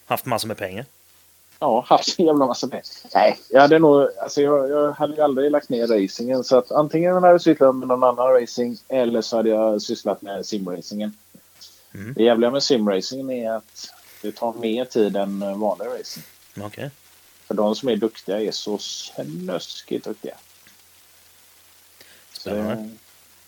Haft 0.06 0.26
massor 0.26 0.48
med 0.48 0.56
pengar. 0.56 0.84
Ja, 1.58 1.84
haft 1.88 2.12
så 2.12 2.22
jävla 2.22 2.46
massa 2.46 2.68
pengar. 2.68 2.84
Nej, 3.14 3.38
jag 3.50 3.60
hade 3.60 3.78
nog... 3.78 4.08
Alltså 4.22 4.42
jag, 4.42 4.70
jag 4.70 4.92
hade 4.92 5.14
ju 5.14 5.22
aldrig 5.22 5.50
lagt 5.50 5.68
ner 5.68 5.86
racingen. 5.86 6.44
Så 6.44 6.58
att 6.58 6.70
antingen 6.72 7.14
hade 7.14 7.28
jag 7.28 7.40
sysslat 7.40 7.76
med 7.76 7.88
någon 7.88 8.04
annan 8.04 8.40
racing 8.40 8.78
eller 8.88 9.22
så 9.22 9.36
hade 9.36 9.48
jag 9.48 9.82
sysslat 9.82 10.22
med 10.22 10.46
simracingen. 10.46 11.16
Mm. 11.94 12.14
Det 12.14 12.22
jävliga 12.22 12.50
med 12.50 12.62
simracingen 12.62 13.30
är 13.30 13.50
att 13.50 13.90
det 14.22 14.32
tar 14.32 14.52
mer 14.52 14.84
tid 14.84 15.16
än 15.16 15.60
vanlig 15.60 15.86
racing. 15.86 16.24
Okej. 16.60 16.90
För 17.46 17.54
de 17.54 17.74
som 17.74 17.88
är 17.88 17.96
duktiga 17.96 18.40
är 18.40 18.50
så 18.50 18.78
snuskigt 18.78 20.04
duktiga. 20.04 20.34
Så, 22.32 22.40
Spännande. 22.40 22.90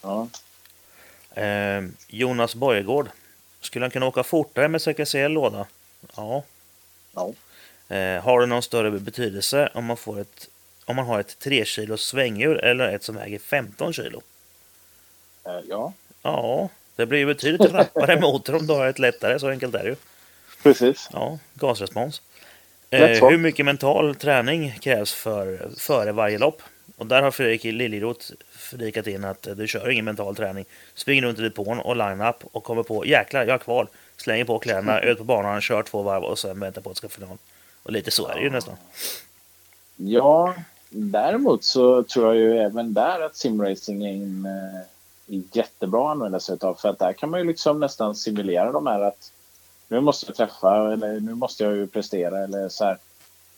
ja. 0.03 0.29
Eh, 1.43 1.85
Jonas 2.09 2.55
Borgård. 2.55 3.09
Skulle 3.61 3.85
han 3.85 3.91
kunna 3.91 4.07
åka 4.07 4.23
fortare 4.23 4.69
med 4.69 4.83
CKC-låda? 4.83 5.67
Ja. 6.17 6.43
Ja. 7.15 7.33
Eh, 7.97 8.23
har 8.23 8.41
det 8.41 8.47
någon 8.47 8.63
större 8.63 8.91
betydelse 8.91 9.71
om 9.75 9.85
man 9.85 9.97
får 9.97 10.21
ett 10.21 10.49
om 10.85 10.97
man 10.97 11.07
har 11.07 11.21
ett 11.21 11.39
3 11.39 11.65
kilos 11.65 12.05
svänghjul 12.07 12.59
eller 12.59 12.89
ett 12.89 13.03
som 13.03 13.15
väger 13.17 13.39
15 13.39 13.93
kilo? 13.93 14.23
Eh, 15.47 15.53
Ja, 15.69 15.93
Ja, 16.23 16.69
det 16.97 17.07
blir 17.07 17.19
ju 17.19 17.27
betydligt 17.27 17.73
rappare 17.73 18.21
motor 18.21 18.55
om 18.55 18.67
du 18.67 18.73
har 18.75 18.87
ett 18.87 18.99
lättare, 18.99 19.39
så 19.39 19.49
enkelt 19.49 19.75
är 19.75 19.83
det 19.83 19.89
ju. 19.89 19.97
precis. 20.63 21.09
Ja, 21.13 21.39
gasrespons. 21.55 22.23
Eh, 22.91 23.29
hur 23.31 23.39
mycket 23.39 23.65
mental 23.65 24.15
träning 24.15 24.79
krävs 24.81 25.13
för, 25.13 25.69
före 25.79 26.13
varje 26.13 26.39
lopp? 26.39 26.63
Och 26.97 27.07
där 27.07 27.23
har 27.23 27.31
Fredrik 27.31 27.65
Liljeroth 27.65 28.27
flikat 28.51 29.07
in 29.07 29.25
att 29.25 29.49
du 29.57 29.69
kör 29.69 29.91
ingen 29.91 30.05
mental 30.05 30.37
träning. 30.37 30.65
Springer 30.95 31.23
runt 31.23 31.39
i 31.39 31.43
depån 31.43 31.79
och 31.79 31.97
line-up 31.97 32.37
och 32.53 32.65
kommer 32.65 32.83
på 32.83 33.07
jäklar, 33.07 33.41
jag 33.41 33.55
är 33.55 33.59
kvar. 33.59 33.89
Slänger 34.19 34.45
på 34.45 34.59
kläderna, 34.59 35.01
ut 35.01 35.19
på 35.19 35.25
banan, 35.25 35.61
kör 35.61 35.83
två 35.83 36.03
varv 36.03 36.25
och 36.25 36.39
sen 36.39 36.61
väntar 36.61 36.83
på 36.83 36.91
att 36.91 36.97
det 36.97 36.99
ska 36.99 37.09
final. 37.09 37.39
Och 37.83 37.93
lite 37.93 38.11
så 38.11 38.29
är 38.29 38.35
det 38.35 38.41
ju 38.41 38.51
nästan. 38.51 38.77
Ja, 39.97 40.55
däremot 40.91 41.65
så 41.65 42.03
tror 42.03 42.27
jag 42.27 42.37
ju 42.37 42.59
även 42.59 42.95
där 42.95 43.21
att 43.21 43.37
simracing 43.37 44.05
är 44.05 44.13
en 44.13 44.47
eh, 44.47 45.41
jättebra 45.53 46.07
att 46.07 46.11
använda 46.11 46.41
sig 46.41 46.59
av. 46.61 46.75
För 46.75 46.89
att 46.89 46.99
där 46.99 47.13
kan 47.13 47.31
man 47.31 47.41
ju 47.41 47.47
liksom 47.47 47.81
nästan 47.81 48.15
simulera 48.15 48.73
de 48.73 48.87
här 48.87 49.01
att 49.01 49.33
nu 49.89 50.01
måste 50.01 50.27
jag 50.27 50.37
träffa 50.37 50.93
eller 50.93 51.21
nu 51.21 51.35
måste 51.35 51.65
jag 51.65 51.77
ju 51.77 51.87
prestera 51.87 52.39
eller 52.39 52.69
så 52.69 52.85
här. 52.85 52.99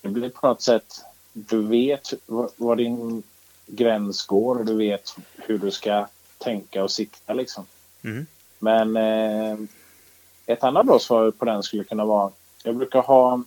Det 0.01 0.09
blir 0.09 0.31
på 0.31 0.47
något 0.47 0.63
sätt, 0.63 1.05
du 1.33 1.63
vet 1.63 2.15
var 2.57 2.77
din 2.77 3.23
gräns 3.67 4.27
går 4.27 4.59
och 4.59 4.67
du 4.67 4.77
vet 4.77 5.17
hur 5.37 5.59
du 5.59 5.71
ska 5.71 6.07
tänka 6.39 6.85
och 6.85 6.91
sikta 6.91 7.35
liksom. 7.35 7.67
Mm. 8.03 8.27
Men 8.59 8.97
eh, 8.97 9.59
ett 10.47 10.65
annat 10.65 10.87
bra 10.87 10.99
svar 10.99 11.31
på 11.31 11.45
den 11.45 11.63
skulle 11.63 11.85
kunna 11.85 12.05
vara, 12.05 12.31
jag 12.65 12.77
brukar 12.77 13.03
ha 13.03 13.43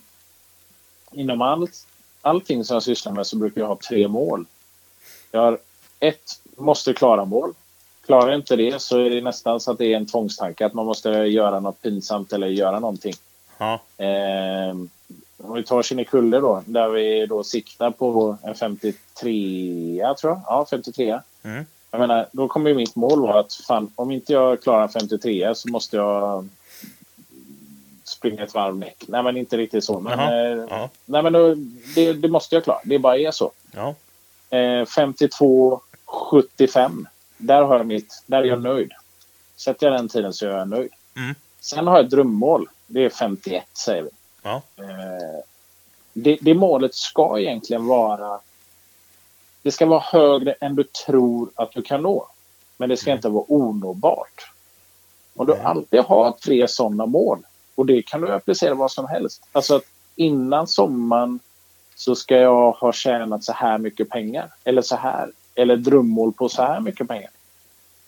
inom 1.12 1.42
allt, 1.42 1.86
allting 2.22 2.64
som 2.64 2.74
jag 2.74 2.82
sysslar 2.82 3.12
med 3.12 3.26
så 3.26 3.36
brukar 3.36 3.60
jag 3.60 3.68
ha 3.68 3.76
tre 3.88 4.08
mål. 4.08 4.46
Jag 5.30 5.40
har 5.40 5.58
ett, 6.00 6.40
måste 6.56 6.92
klara 6.92 7.24
mål. 7.24 7.52
Klarar 8.06 8.28
jag 8.28 8.38
inte 8.38 8.56
det 8.56 8.82
så 8.82 8.98
är 8.98 9.10
det 9.10 9.20
nästan 9.20 9.60
så 9.60 9.70
att 9.70 9.78
det 9.78 9.92
är 9.92 9.96
en 9.96 10.06
tvångstanke 10.06 10.66
att 10.66 10.74
man 10.74 10.86
måste 10.86 11.10
göra 11.10 11.60
något 11.60 11.82
pinsamt 11.82 12.32
eller 12.32 12.46
göra 12.46 12.80
någonting. 12.80 13.14
Ja, 13.58 13.80
Eh, 13.96 14.76
om 15.38 15.54
vi 15.54 15.62
tar 15.62 15.82
Kinnekulle 15.82 16.40
då, 16.40 16.62
där 16.66 16.88
vi 16.88 17.26
då 17.26 17.44
siktar 17.44 17.90
på 17.90 18.36
en 18.42 18.54
53 18.54 20.14
tror 20.20 20.32
jag. 20.32 20.42
Ja, 20.46 20.66
53 20.70 21.20
Mm. 21.44 21.66
Jag 21.90 21.98
menar, 21.98 22.26
då 22.32 22.48
kommer 22.48 22.70
ju 22.70 22.76
mitt 22.76 22.96
mål 22.96 23.20
vara 23.20 23.40
att 23.40 23.54
fan, 23.54 23.90
om 23.94 24.10
inte 24.10 24.32
jag 24.32 24.62
klarar 24.62 24.82
en 24.82 24.88
53 24.88 25.54
så 25.54 25.68
måste 25.68 25.96
jag 25.96 26.48
springa 28.24 28.42
ett 28.42 28.54
varv. 28.54 28.84
Nej, 29.06 29.22
men 29.22 29.36
inte 29.36 29.56
riktigt 29.56 29.84
så. 29.84 30.00
Men, 30.00 30.18
Jaha, 30.18 30.50
eh, 30.50 30.66
ja. 30.70 30.90
nej, 31.04 31.22
men 31.22 31.32
då, 31.32 31.54
det, 31.94 32.12
det 32.12 32.28
måste 32.28 32.54
jag 32.54 32.64
klara. 32.64 32.80
Det 32.84 32.98
bara 32.98 33.18
är 33.18 33.30
så. 33.30 33.52
ja, 33.72 33.94
Eh, 34.50 34.84
52, 34.86 35.80
75. 36.04 37.06
Där, 37.36 37.62
har 37.62 37.76
jag 37.76 37.86
mitt, 37.86 38.22
där 38.26 38.38
är 38.38 38.44
jag 38.44 38.62
nöjd. 38.62 38.92
Sätter 39.56 39.86
jag 39.86 39.98
den 39.98 40.08
tiden 40.08 40.32
så 40.32 40.46
är 40.46 40.50
jag 40.50 40.68
nöjd. 40.68 40.90
Mm. 41.16 41.34
Sen 41.60 41.86
har 41.86 41.96
jag 41.96 42.04
ett 42.04 42.10
drömmål. 42.10 42.68
Det 42.86 43.04
är 43.04 43.10
51, 43.10 43.64
säger 43.72 44.02
vi. 44.02 44.10
ja, 44.42 44.62
Eh, 44.76 45.40
det, 46.12 46.38
det 46.40 46.54
målet 46.54 46.94
ska 46.94 47.38
egentligen 47.38 47.86
vara... 47.86 48.40
Det 49.62 49.70
ska 49.70 49.86
vara 49.86 50.00
högre 50.00 50.52
än 50.52 50.74
du 50.74 50.84
tror 50.84 51.50
att 51.54 51.72
du 51.72 51.82
kan 51.82 52.02
nå. 52.02 52.28
Men 52.76 52.88
det 52.88 52.96
ska 52.96 53.12
inte 53.12 53.28
vara 53.28 53.44
onåbart. 53.48 54.50
Och 55.34 55.46
du 55.46 55.54
alltid 55.54 56.00
har 56.00 56.32
tre 56.32 56.68
sådana 56.68 57.06
mål. 57.06 57.38
Och 57.74 57.86
det 57.86 58.02
kan 58.02 58.20
du 58.20 58.32
applicera 58.32 58.74
vad 58.74 58.90
som 58.92 59.06
helst. 59.08 59.42
Alltså 59.52 59.76
att 59.76 59.84
innan 60.16 60.66
sommaren 60.66 61.40
så 61.94 62.14
ska 62.14 62.36
jag 62.36 62.72
ha 62.72 62.92
tjänat 62.92 63.44
så 63.44 63.52
här 63.52 63.78
mycket 63.78 64.08
pengar. 64.08 64.50
Eller 64.64 64.82
så 64.82 64.96
här. 64.96 65.30
Eller 65.54 65.76
drömmål 65.76 66.32
på 66.32 66.48
så 66.48 66.62
här 66.62 66.80
mycket 66.80 67.08
pengar. 67.08 67.30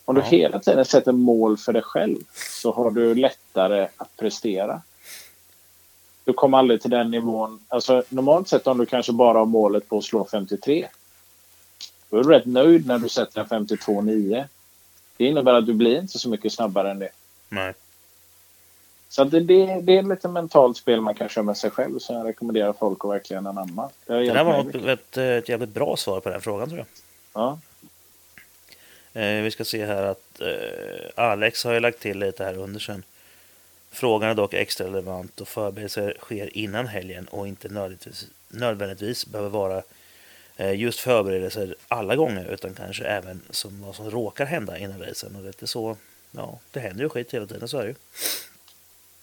Om 0.05 0.15
du 0.15 0.21
Ja. 0.21 0.27
hela 0.27 0.59
tiden 0.59 0.85
sätter 0.85 1.11
mål 1.11 1.57
för 1.57 1.73
dig 1.73 1.81
själv 1.81 2.17
så 2.61 2.71
har 2.73 2.91
du 2.91 3.15
lättare 3.15 3.87
att 3.97 4.17
prestera. 4.17 4.81
Du 6.23 6.33
kommer 6.33 6.57
aldrig 6.57 6.81
till 6.81 6.91
den 6.91 7.11
nivån. 7.11 7.59
Alltså, 7.67 8.03
normalt 8.09 8.47
sett 8.47 8.67
om 8.67 8.77
du 8.77 8.85
kanske 8.85 9.11
bara 9.13 9.37
har 9.37 9.45
målet 9.45 9.89
på 9.89 9.97
att 9.97 10.03
slå 10.03 10.27
53. 10.31 10.87
Då 12.09 12.17
är 12.17 12.23
du 12.23 12.29
rätt 12.29 12.45
nöjd 12.45 12.87
när 12.87 12.97
du 12.99 13.09
sätter 13.09 13.41
en 13.41 13.47
52,9. 13.47 14.45
Det 15.17 15.25
innebär 15.25 15.53
att 15.53 15.65
du 15.65 15.73
blir 15.73 15.99
inte 15.99 16.19
så 16.19 16.29
mycket 16.29 16.53
snabbare 16.53 16.91
än 16.91 16.99
det. 16.99 17.09
nej. 17.49 17.73
Så 19.09 19.23
det, 19.23 19.39
det, 19.39 19.81
det 19.81 19.97
är 19.97 20.03
lite 20.03 20.27
mentalt 20.27 20.77
spel 20.77 21.01
man 21.01 21.15
kan 21.15 21.29
köra 21.29 21.43
med 21.43 21.57
sig 21.57 21.71
själv 21.71 21.99
som 21.99 22.15
jag 22.15 22.27
rekommenderar 22.27 22.73
folk 22.73 23.05
att 23.05 23.11
verkligen 23.11 23.47
anamma. 23.47 23.89
Det, 24.05 24.13
Det 24.13 24.33
där 24.33 24.43
var 24.43 24.63
något, 24.63 24.75
ett, 24.75 25.17
ett 25.17 25.49
jävligt 25.49 25.69
bra 25.69 25.97
svar 25.97 26.19
på 26.19 26.29
den 26.29 26.41
frågan 26.41 26.69
tror 26.69 26.79
jag. 26.79 26.87
Ja. 27.33 27.59
Eh, 29.21 29.41
vi 29.43 29.51
ska 29.51 29.65
se 29.65 29.85
här 29.85 30.03
att 30.03 30.41
eh, 30.41 31.09
Alex 31.15 31.63
har 31.63 31.73
ju 31.73 31.79
lagt 31.79 31.99
till 31.99 32.19
lite 32.19 32.43
här 32.43 32.57
under 32.57 32.79
sen. 32.79 33.03
Frågan 33.91 34.29
är 34.29 34.35
dock 34.35 34.53
extra 34.53 34.87
relevant 34.87 35.41
och 35.41 35.47
förberedelser 35.47 36.17
sker 36.19 36.57
innan 36.57 36.87
helgen 36.87 37.27
och 37.27 37.47
inte 37.47 37.69
nödvändigtvis, 37.69 38.27
nödvändigtvis 38.49 39.25
behöver 39.25 39.49
vara 39.49 39.83
eh, 40.57 40.79
just 40.79 40.99
förberedelser 40.99 41.75
alla 41.87 42.15
gånger 42.15 42.45
utan 42.45 42.73
kanske 42.73 43.03
även 43.03 43.41
som 43.49 43.81
vad 43.81 43.95
som 43.95 44.11
råkar 44.11 44.45
hända 44.45 44.77
innan 44.77 45.01
racen. 45.01 45.35
Och 45.35 45.43
det 45.43 45.61
är 45.61 45.65
så, 45.65 45.97
ja, 46.31 46.59
det 46.71 46.79
händer 46.79 47.03
ju 47.03 47.09
skit 47.09 47.33
hela 47.33 47.45
tiden, 47.45 47.67
så 47.67 47.77
är 47.77 47.83
det 47.83 47.89
ju. 47.89 47.95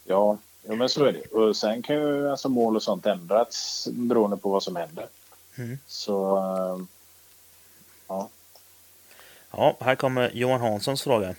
Ja, 0.05 0.39
ja, 0.63 0.75
men 0.75 0.89
så 0.89 1.05
är 1.05 1.13
det. 1.13 1.27
Och 1.27 1.57
sen 1.57 1.83
kan 1.83 1.97
ju 1.97 2.31
alltså 2.31 2.49
mål 2.49 2.77
och 2.77 2.83
sånt 2.83 3.07
ändras 3.07 3.89
beroende 3.93 4.37
på 4.37 4.49
vad 4.49 4.63
som 4.63 4.77
händer. 4.77 5.07
Mm. 5.57 5.79
Så 5.87 6.37
eh, 6.37 6.85
ja. 8.09 8.29
Ja, 9.51 9.77
här 9.81 9.95
kommer 9.95 10.31
Johan 10.35 10.61
Hanssons 10.61 11.03
fråga. 11.03 11.35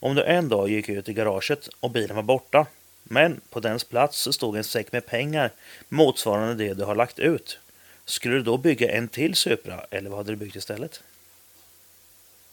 Om 0.00 0.14
du 0.14 0.24
en 0.24 0.48
dag 0.48 0.68
gick 0.68 0.88
ut 0.88 1.08
i 1.08 1.12
garaget 1.12 1.68
och 1.80 1.90
bilen 1.90 2.16
var 2.16 2.22
borta, 2.22 2.66
men 3.02 3.40
på 3.50 3.60
dens 3.60 3.84
plats 3.84 4.18
så 4.18 4.32
stod 4.32 4.56
en 4.56 4.64
säck 4.64 4.92
med 4.92 5.06
pengar 5.06 5.52
motsvarande 5.88 6.54
det 6.54 6.74
du 6.74 6.84
har 6.84 6.94
lagt 6.94 7.18
ut. 7.18 7.58
Skulle 8.04 8.34
du 8.34 8.42
då 8.42 8.56
bygga 8.56 8.92
en 8.92 9.08
till 9.08 9.34
Supra 9.34 9.86
eller 9.90 10.10
vad 10.10 10.18
hade 10.18 10.32
du 10.32 10.36
byggt 10.36 10.56
istället? 10.56 11.02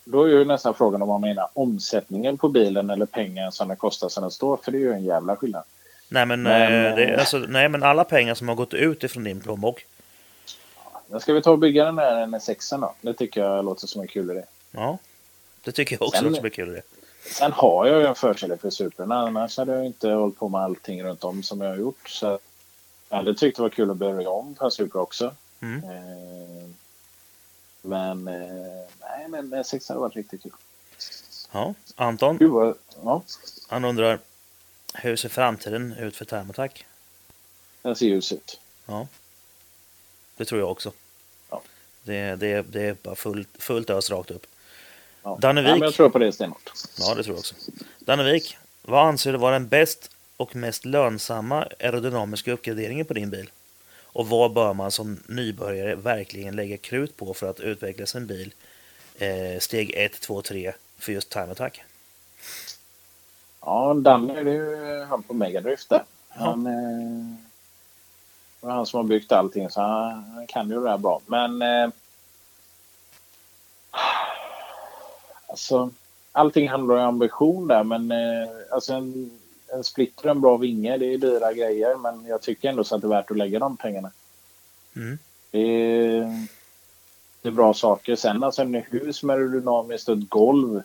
Då 0.05 0.23
är 0.23 0.27
ju 0.29 0.45
nästan 0.45 0.73
frågan 0.73 1.01
om 1.01 1.07
man 1.07 1.21
menar 1.21 1.47
omsättningen 1.53 2.37
på 2.37 2.49
bilen 2.49 2.89
eller 2.89 3.05
pengar 3.05 3.51
som 3.51 3.67
det 3.67 3.75
kostar 3.75 4.09
sen 4.09 4.21
den 4.21 4.31
står. 4.31 4.57
För 4.57 4.71
det 4.71 4.77
är 4.77 4.79
ju 4.79 4.93
en 4.93 5.03
jävla 5.03 5.35
skillnad. 5.35 5.63
Nej 6.09 6.25
men, 6.25 6.43
Men, 6.43 6.85
eh, 6.85 6.95
det, 6.95 7.19
alltså, 7.19 7.37
nej, 7.37 7.69
men 7.69 7.83
alla 7.83 8.03
pengar 8.03 8.35
som 8.35 8.47
har 8.47 8.55
gått 8.55 8.73
ut 8.73 9.03
ifrån 9.03 9.23
din 9.23 9.39
plånbok. 9.41 9.85
Men 11.07 11.19
ska 11.19 11.33
vi 11.33 11.41
ta 11.41 11.51
och 11.51 11.59
bygga 11.59 11.85
den 11.85 11.95
där 11.95 12.25
NS6 12.25 12.81
då? 12.81 12.93
Det 13.01 13.13
tycker 13.13 13.41
jag 13.41 13.65
låter 13.65 13.87
som 13.87 14.01
en 14.01 14.07
kul 14.07 14.31
idé. 14.31 14.43
Ja, 14.71 14.97
det 15.63 15.71
tycker 15.71 15.95
jag 15.95 16.01
också 16.07 16.17
Sen- 16.17 16.23
låter 16.25 16.35
som 16.35 16.45
en 16.45 16.51
kul 16.51 16.69
idé. 16.69 16.81
Sen 17.25 17.51
har 17.51 17.85
jag 17.87 17.99
ju 18.01 18.07
en 18.07 18.15
förkärlek 18.15 18.61
för 18.61 18.69
Supern. 18.69 19.11
Annars 19.11 19.57
hade 19.57 19.71
jag 19.75 19.85
inte 19.85 20.09
hållit 20.09 20.39
på 20.39 20.49
med 20.49 20.61
allting 20.61 21.03
runt 21.03 21.23
om 21.23 21.43
som 21.43 21.61
jag 21.61 21.69
har 21.69 21.77
gjort. 21.77 22.09
Så 22.09 22.39
jag 23.09 23.17
hade 23.17 23.35
tyckt 23.35 23.57
det 23.57 23.61
var 23.63 23.69
kul 23.69 23.91
att 23.91 23.97
börja 23.97 24.29
om 24.29 24.55
på 24.55 24.65
en 24.65 24.71
Supra 24.71 25.01
också. 25.01 25.31
Mm. 25.61 25.83
Eh, 25.83 26.69
men 27.85 28.27
eh, 28.27 28.87
nej, 29.01 29.27
men 29.27 29.53
NS6 29.53 29.87
hade 29.87 29.99
varit 29.99 30.15
riktigt 30.15 30.43
kul. 30.43 30.51
Ja, 31.51 31.73
Anton, 31.95 32.37
Gud 32.37 32.51
vad, 32.51 32.77
ja, 33.03 33.23
han 33.67 33.85
undrar 33.85 34.19
hur 34.93 35.15
ser 35.15 35.29
framtiden 35.29 35.93
ut 35.93 36.15
för 36.15 36.25
Thermotac? 36.25 36.71
den 37.81 37.95
ser 37.95 38.05
ljus 38.05 38.31
ut. 38.31 38.59
Ja, 38.85 39.07
det 40.37 40.45
tror 40.45 40.61
jag 40.61 40.71
också. 40.71 40.91
Ja. 41.49 41.61
Det, 42.03 42.35
det, 42.35 42.61
det 42.61 42.81
är 42.81 42.95
bara 43.03 43.15
fullt, 43.15 43.49
fullt 43.59 43.89
ös 43.89 44.09
rakt 44.09 44.31
upp. 44.31 44.45
Ja. 45.23 45.37
Dannevik. 45.41 45.69
Nej, 45.69 45.79
men 45.79 45.85
jag 45.85 45.93
tror 45.93 46.09
på 46.09 46.19
det 46.19 46.31
stenhårt. 46.31 46.71
Ja, 46.99 47.15
det 47.15 47.23
tror 47.23 47.35
jag 47.35 47.39
också. 47.39 47.55
Dannevik, 47.99 48.57
vad 48.81 49.07
anser 49.07 49.31
du 49.31 49.37
vara 49.37 49.53
den 49.53 49.67
bäst 49.67 50.11
och 50.37 50.55
mest 50.55 50.85
lönsamma 50.85 51.67
aerodynamiska 51.79 52.51
uppgraderingen 52.51 53.05
på 53.05 53.13
din 53.13 53.29
bil? 53.29 53.49
Och 54.13 54.27
vad 54.27 54.53
bör 54.53 54.73
man 54.73 54.91
som 54.91 55.19
nybörjare 55.27 55.95
verkligen 55.95 56.55
lägga 56.55 56.77
krut 56.77 57.17
på 57.17 57.33
för 57.33 57.49
att 57.49 57.59
utveckla 57.59 58.05
sin 58.05 58.27
bil 58.27 58.53
eh, 59.17 59.59
steg 59.59 59.91
1, 59.95 60.21
2, 60.21 60.41
3 60.41 60.73
för 60.97 61.11
just 61.11 61.29
time 61.29 61.51
attack? 61.51 61.83
Ja, 63.61 63.93
Danne 63.93 64.39
är 64.39 64.45
ju 64.45 65.03
han 65.03 65.23
på 65.23 65.33
Megadrift 65.33 65.89
där. 65.89 66.03
Han, 66.29 66.67
eh, 66.67 67.37
det 68.61 68.67
var 68.67 68.73
han 68.73 68.85
som 68.85 68.97
har 68.97 69.03
byggt 69.03 69.31
allting 69.31 69.69
så 69.69 69.81
han, 69.81 70.23
han 70.23 70.47
kan 70.47 70.69
ju 70.69 70.75
det 70.75 70.89
där 70.89 70.97
bra. 70.97 71.21
Men 71.25 71.61
eh, 71.61 71.89
alltså, 75.47 75.89
allting 76.31 76.69
handlar 76.69 76.95
om 76.95 77.01
ambition 77.01 77.67
där 77.67 77.83
men 77.83 78.11
eh, 78.11 78.49
alltså 78.71 78.93
en, 78.93 79.39
en 79.73 79.83
splitter 79.83 80.25
och 80.25 80.31
en 80.31 80.41
bra 80.41 80.57
vinge 80.57 80.97
det 80.97 81.13
är 81.13 81.17
dyra 81.17 81.53
grejer 81.53 81.95
men 81.95 82.25
jag 82.25 82.41
tycker 82.41 82.69
ändå 82.69 82.83
så 82.83 82.95
att 82.95 83.01
det 83.01 83.07
är 83.07 83.09
värt 83.09 83.31
att 83.31 83.37
lägga 83.37 83.59
de 83.59 83.77
pengarna. 83.77 84.11
Mm. 84.95 85.17
Det 85.51 85.59
är, 85.59 86.47
det 87.41 87.49
är 87.49 87.51
bra 87.51 87.73
saker. 87.73 88.15
Sen 88.15 88.43
alltså 88.43 88.61
en 88.61 88.73
hus 88.73 89.23
med 89.23 89.35
aerodynamiskt 89.35 90.09
och 90.09 90.17
ett 90.17 90.29
golv. 90.29 90.83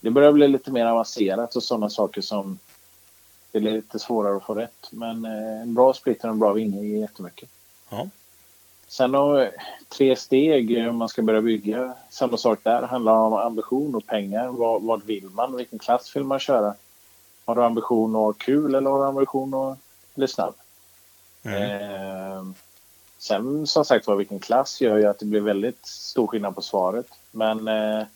Det 0.00 0.10
börjar 0.10 0.32
bli 0.32 0.48
lite 0.48 0.70
mer 0.70 0.86
avancerat 0.86 1.56
och 1.56 1.62
sådana 1.62 1.90
saker 1.90 2.20
som 2.20 2.58
det 3.52 3.58
är 3.58 3.62
lite 3.62 3.98
svårare 3.98 4.36
att 4.36 4.44
få 4.44 4.54
rätt. 4.54 4.88
Men 4.90 5.24
eh, 5.24 5.62
en 5.62 5.74
bra 5.74 5.92
splitter 5.92 6.28
och 6.28 6.32
en 6.34 6.38
bra 6.38 6.52
vinge 6.52 6.82
ger 6.82 7.00
jättemycket. 7.00 7.48
Ja. 7.90 8.08
Sen 8.88 9.12
då, 9.12 9.48
tre 9.88 10.16
steg 10.16 10.78
eh, 10.78 10.88
om 10.88 10.96
man 10.96 11.08
ska 11.08 11.22
börja 11.22 11.42
bygga. 11.42 11.94
Samma 12.10 12.36
sak 12.36 12.58
där. 12.62 12.82
handlar 12.82 13.12
om 13.12 13.32
ambition 13.32 13.94
och 13.94 14.06
pengar. 14.06 14.48
Vad, 14.48 14.82
vad 14.82 15.04
vill 15.04 15.28
man? 15.28 15.56
Vilken 15.56 15.78
klass 15.78 16.16
vill 16.16 16.24
man 16.24 16.38
köra? 16.38 16.74
Har 17.50 17.54
du 17.54 17.64
ambition 17.64 18.16
att 18.16 18.22
ha 18.22 18.32
kul 18.32 18.74
eller 18.74 18.90
har 18.90 18.98
du 18.98 19.04
ambition 19.04 19.54
att 19.54 19.78
bli 20.14 20.28
snabb? 20.28 20.54
Mm. 21.42 21.62
Eh, 21.62 22.42
sen 23.18 23.66
som 23.66 23.84
sagt 23.84 24.06
var, 24.06 24.16
vilken 24.16 24.38
klass 24.38 24.80
gör 24.80 24.98
ju 24.98 25.06
att 25.06 25.18
det 25.18 25.24
blir 25.24 25.40
väldigt 25.40 25.86
stor 25.86 26.26
skillnad 26.26 26.54
på 26.54 26.62
svaret. 26.62 27.06
Men 27.30 27.58
eh, 27.58 28.06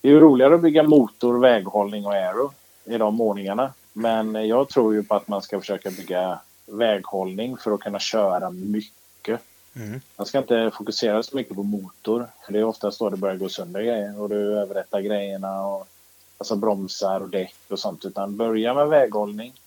det 0.00 0.08
är 0.08 0.12
ju 0.12 0.20
roligare 0.20 0.54
att 0.54 0.62
bygga 0.62 0.82
motor, 0.82 1.38
väghållning 1.38 2.06
och 2.06 2.12
aero 2.12 2.52
i 2.84 2.98
de 2.98 3.20
ordningarna. 3.20 3.72
Men 3.92 4.48
jag 4.48 4.68
tror 4.68 4.94
ju 4.94 5.02
på 5.02 5.14
att 5.14 5.28
man 5.28 5.42
ska 5.42 5.60
försöka 5.60 5.90
bygga 5.90 6.38
väghållning 6.66 7.56
för 7.56 7.70
att 7.72 7.80
kunna 7.80 7.98
köra 7.98 8.50
mycket. 8.50 9.40
Mm. 9.76 10.00
Man 10.16 10.26
ska 10.26 10.38
inte 10.38 10.70
fokusera 10.74 11.22
så 11.22 11.36
mycket 11.36 11.56
på 11.56 11.62
motor. 11.62 12.26
För 12.44 12.52
det 12.52 12.58
är 12.58 12.64
oftast 12.64 12.98
då 12.98 13.10
det 13.10 13.16
börjar 13.16 13.36
gå 13.36 13.48
sönder 13.48 13.82
grejer 13.82 14.20
och 14.20 14.28
du 14.28 14.58
överrättar 14.58 15.00
grejerna. 15.00 15.66
Och, 15.66 15.88
alltså 16.42 16.56
bromsar 16.56 17.20
och 17.20 17.28
däck 17.28 17.54
och 17.68 17.78
sånt. 17.78 18.04
Utan 18.04 18.36
börja 18.36 18.74
med 18.74 18.88
väghållning. 18.88 19.60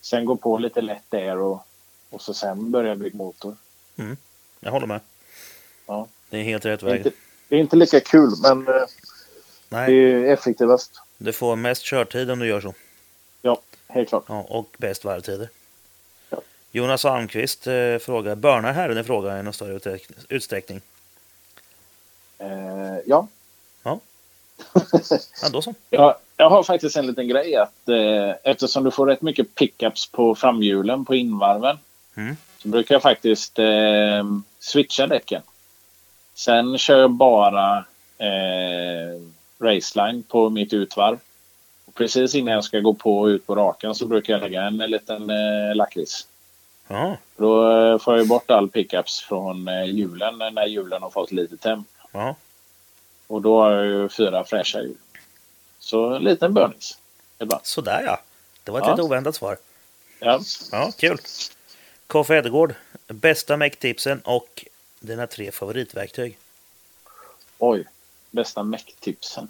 Sen 0.00 0.24
gå 0.24 0.36
på 0.36 0.58
lite 0.58 0.80
lätt 0.80 1.02
där 1.08 1.36
och, 1.38 1.66
och 2.10 2.22
så 2.22 2.34
sen 2.34 2.70
börja 2.70 2.96
bygga 2.96 3.16
motor. 3.16 3.56
Jag 4.60 4.70
håller 4.70 4.86
med. 4.86 5.00
Ja. 5.86 6.06
Det 6.30 6.38
är 6.38 6.42
helt 6.42 6.64
rätt 6.64 6.80
Det 6.80 6.86
är, 6.86 6.90
väg. 6.90 6.98
inte, 7.06 7.10
det 7.48 7.56
är 7.56 7.60
inte 7.60 7.76
lika 7.76 8.00
kul 8.00 8.30
men 8.42 8.68
eh, 8.68 8.74
det 8.74 8.86
Nej, 9.68 9.94
är 10.12 10.32
effektivast. 10.32 11.00
du 11.18 11.32
får 11.32 11.56
mest 11.56 11.82
körtid 11.82 12.30
om 12.30 12.38
du 12.38 12.46
gör 12.46 12.60
så. 12.60 12.74
Ja, 13.42 13.60
helt 13.88 14.08
klart. 14.08 14.24
Ja, 14.28 14.40
och 14.48 14.74
bäst 14.78 15.04
varvtider. 15.04 15.48
Ja. 16.30 16.40
Jonas 16.72 17.04
Almqvist 17.04 17.66
eh, 17.66 17.98
frågar, 17.98 18.34
börnar 18.34 18.72
herren 18.72 18.98
i 18.98 19.04
fråga 19.04 19.38
i 19.38 19.42
någon 19.42 19.52
större 19.52 19.78
utsträck- 19.78 20.10
utsträckning? 20.28 20.80
Eh. 22.38 22.48
Ja. 23.06 23.26
Ja, 25.42 25.48
då 25.52 25.62
så. 25.62 25.74
Jag, 25.90 26.14
jag 26.36 26.50
har 26.50 26.62
faktiskt 26.62 26.96
en 26.96 27.06
liten 27.06 27.28
grej 27.28 27.56
att 27.56 27.88
eh, 27.88 28.30
eftersom 28.44 28.84
du 28.84 28.90
får 28.90 29.06
rätt 29.06 29.22
mycket 29.22 29.54
pickups 29.54 30.06
på 30.12 30.34
framhjulen 30.34 31.04
på 31.04 31.14
invarven 31.14 31.78
Mm. 32.16 32.36
så 32.62 32.68
brukar 32.68 32.94
jag 32.94 33.02
faktiskt 33.02 33.58
eh, 33.58 34.24
switcha 34.58 35.06
däcken. 35.06 35.42
Sen 36.34 36.78
kör 36.78 36.98
jag 37.00 37.10
bara 37.10 37.84
eh, 38.18 39.20
raceline 39.60 40.22
på 40.22 40.50
mitt 40.50 40.72
utvarv. 40.72 41.18
Och 41.86 41.94
precis 41.94 42.34
innan 42.34 42.54
jag 42.54 42.64
ska 42.64 42.80
gå 42.80 42.94
på 42.94 43.18
och 43.18 43.26
ut 43.26 43.46
på 43.46 43.54
rakan 43.54 43.94
så 43.94 44.06
brukar 44.06 44.32
jag 44.32 44.42
lägga 44.42 44.62
en 44.62 44.76
liten 44.76 45.30
eh, 45.30 45.74
lakrits. 45.74 46.26
Då 47.36 47.72
eh, 47.72 47.98
får 47.98 48.16
jag 48.16 48.28
bort 48.28 48.50
all 48.50 48.68
pickups 48.68 49.20
från 49.20 49.68
eh, 49.68 49.84
hjulen 49.84 50.38
när 50.38 50.66
hjulen 50.66 51.02
har 51.02 51.10
fått 51.10 51.32
lite 51.32 51.56
temp. 51.56 51.88
ja. 52.12 52.34
Och 53.30 53.42
då 53.42 53.62
har 53.62 53.70
jag 53.70 53.86
ju 53.86 54.08
fyra 54.08 54.44
fräscha 54.44 54.80
hjul. 54.80 54.96
Så 55.78 56.14
en 56.14 56.22
liten 56.22 56.54
bönis. 56.54 56.98
Sådär 57.62 58.02
ja. 58.06 58.20
Det 58.64 58.70
var 58.70 58.78
ett 58.80 58.86
Ja. 58.86 58.92
lite 58.92 59.02
oväntat 59.02 59.34
svar. 59.34 59.56
Ja. 60.18 60.40
Ja, 60.72 60.92
kul. 60.98 61.18
Koffe 62.06 62.36
Edegård, 62.36 62.74
bästa 63.06 63.56
mecktipsen 63.56 64.20
och 64.24 64.64
dina 65.00 65.26
tre 65.26 65.52
favoritverktyg. 65.52 66.38
Oj, 67.58 67.84
bästa 68.30 68.62
mecktipsen. 68.62 69.48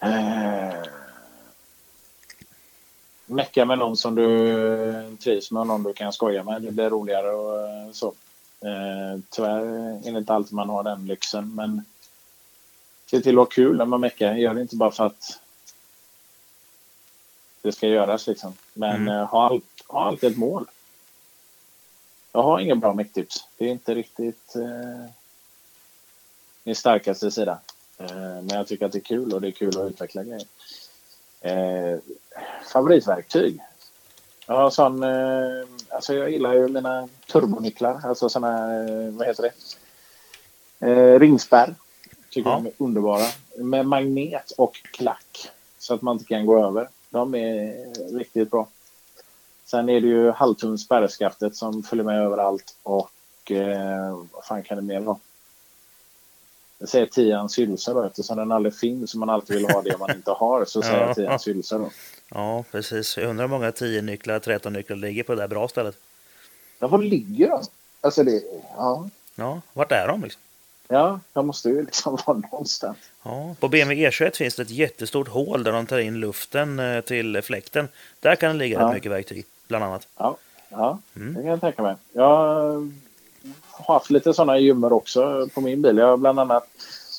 Eh, 0.00 0.82
med 3.26 3.78
någon 3.78 3.96
som 3.96 4.14
du 4.14 5.16
trivs 5.16 5.50
med 5.50 5.60
och 5.60 5.66
någon 5.66 5.82
du 5.82 5.92
kan 5.92 6.12
skoja 6.12 6.44
med. 6.44 6.62
Det 6.62 6.70
blir 6.70 6.90
roligare 6.90 7.30
och 7.30 7.68
eh, 7.68 7.92
så. 7.92 8.14
Eh, 8.64 9.20
tyvärr 9.30 9.60
är 10.06 10.12
det 10.12 10.18
inte 10.18 10.32
alltid 10.34 10.52
man 10.52 10.68
har 10.68 10.82
den 10.82 11.06
lyxen, 11.06 11.54
men 11.54 11.84
se 13.06 13.20
till 13.20 13.34
att 13.38 13.44
ha 13.44 13.46
kul 13.46 13.76
när 13.76 13.84
man 13.84 14.00
meckar. 14.00 14.34
Gör 14.34 14.54
det 14.54 14.60
inte 14.60 14.76
bara 14.76 14.90
för 14.90 15.06
att 15.06 15.40
det 17.62 17.72
ska 17.72 17.88
göras 17.88 18.26
liksom. 18.26 18.52
Men 18.74 18.96
Mm. 18.96 19.08
eh, 19.08 19.24
ha, 19.24 19.46
allt, 19.46 19.64
ha 19.88 20.04
alltid 20.04 20.30
ett 20.30 20.38
mål. 20.38 20.66
Jag 22.32 22.42
har 22.42 22.60
inga 22.60 22.74
bra 22.76 22.94
mecktips. 22.94 23.48
Det 23.56 23.64
är 23.64 23.68
inte 23.68 23.94
riktigt 23.94 24.56
eh, 24.56 25.10
min 26.64 26.76
starkaste 26.76 27.30
sida. 27.30 27.58
Eh, 27.98 28.10
men 28.16 28.48
jag 28.48 28.66
tycker 28.66 28.86
att 28.86 28.92
det 28.92 28.98
är 28.98 29.02
kul 29.02 29.32
och 29.32 29.40
det 29.40 29.48
är 29.48 29.52
kul 29.52 29.78
att 29.80 29.90
utveckla 29.90 30.24
grejer. 30.24 30.46
Eh, 31.40 31.98
favoritverktyg? 32.72 33.60
Har 34.54 34.70
sån, 34.70 35.02
eh, 35.02 35.66
alltså 35.88 36.14
jag 36.14 36.30
gillar 36.30 36.54
ju 36.54 36.68
mina 36.68 37.08
turbonycklar, 37.32 38.00
alltså 38.04 38.28
såna, 38.28 38.48
eh, 38.84 39.10
vad 39.10 39.26
heter 39.26 39.42
det? 39.42 39.52
Eh, 40.90 41.18
ringspärr. 41.20 41.74
Tycker 42.30 42.50
Ja. 42.50 42.56
de 42.56 42.66
är 42.66 42.72
underbara. 42.78 43.26
Med 43.56 43.86
magnet 43.86 44.50
och 44.50 44.74
klack. 44.90 45.50
Så 45.78 45.94
att 45.94 46.02
man 46.02 46.12
inte 46.16 46.24
kan 46.24 46.46
gå 46.46 46.66
över. 46.66 46.88
De 47.10 47.34
är 47.34 47.74
riktigt 48.18 48.50
bra. 48.50 48.68
Sen 49.64 49.88
är 49.88 50.00
det 50.00 50.06
ju 50.06 50.30
halvtums 50.30 50.82
spärrskaftet 50.84 51.56
som 51.56 51.82
följer 51.82 52.04
med 52.04 52.22
överallt 52.22 52.76
och 52.82 53.50
eh, 53.50 54.18
vad 54.32 54.44
fan 54.44 54.62
kan 54.62 54.76
det 54.76 54.82
mer 54.82 55.00
vara? 55.00 55.18
Jag 56.78 56.88
säger 56.88 57.06
tians 57.06 57.58
hylsa 57.58 57.94
då 57.94 58.02
eftersom 58.02 58.36
den 58.36 58.52
aldrig 58.52 58.74
finns 58.74 59.14
man 59.14 59.30
alltid 59.30 59.56
vill 59.56 59.70
ha 59.70 59.82
det 59.82 59.98
man 59.98 60.10
inte 60.10 60.30
har 60.30 60.64
så 60.64 60.82
säger 60.82 61.00
Ja. 61.00 61.06
jag 61.06 61.16
tians 61.16 61.48
hylsa 61.48 61.78
då. 61.78 61.90
Ja, 62.34 62.64
precis. 62.70 63.16
Jag 63.16 63.26
undrar 63.30 63.44
hur 63.44 63.50
många 63.50 63.72
10 63.72 64.02
nycklar, 64.02 64.38
13 64.38 64.72
nycklar 64.72 64.96
ligger 64.96 65.22
på 65.22 65.34
det 65.34 65.40
där 65.40 65.48
bra 65.48 65.68
stället. 65.68 65.96
Ja, 66.78 66.88
var 66.88 66.98
ligger 66.98 67.48
de? 67.48 67.62
Alltså 68.00 68.24
det, 68.24 68.42
ja, 68.76 69.08
Ja, 69.34 69.60
vart 69.72 69.92
är 69.92 70.08
de 70.08 70.22
liksom? 70.22 70.42
ja, 70.88 71.20
de 71.32 71.46
måste 71.46 71.68
ju 71.68 71.82
liksom 71.84 72.18
vara 72.26 72.38
någonstans. 72.38 72.96
Ja, 73.22 73.54
på 73.60 73.68
BMW 73.68 74.10
E21 74.10 74.36
finns 74.36 74.54
det 74.54 74.62
ett 74.62 74.70
jättestort 74.70 75.28
hål 75.28 75.62
där 75.64 75.72
de 75.72 75.86
tar 75.86 75.98
in 75.98 76.20
luften 76.20 76.78
eh, 76.78 77.00
till 77.00 77.42
fläkten. 77.42 77.88
Där 78.20 78.36
kan 78.36 78.52
det 78.52 78.58
ligga 78.58 78.80
Ja. 78.80 78.86
rätt 78.86 78.94
mycket 78.94 79.12
verktyg, 79.12 79.44
bland 79.68 79.84
annat. 79.84 80.08
Ja, 80.16 80.36
ja 80.68 80.98
Mm. 81.16 81.34
det 81.34 81.40
kan 81.40 81.50
jag 81.50 81.60
tänka 81.60 81.82
mig. 81.82 81.94
Jag 82.12 82.28
har 83.70 83.94
haft 83.94 84.10
lite 84.10 84.34
sådana 84.34 84.58
gömmor 84.58 84.92
också 84.92 85.48
på 85.54 85.60
min 85.60 85.82
bil. 85.82 85.96
Jag 85.96 86.06
har 86.06 86.16
bland 86.16 86.40
annat, 86.40 86.68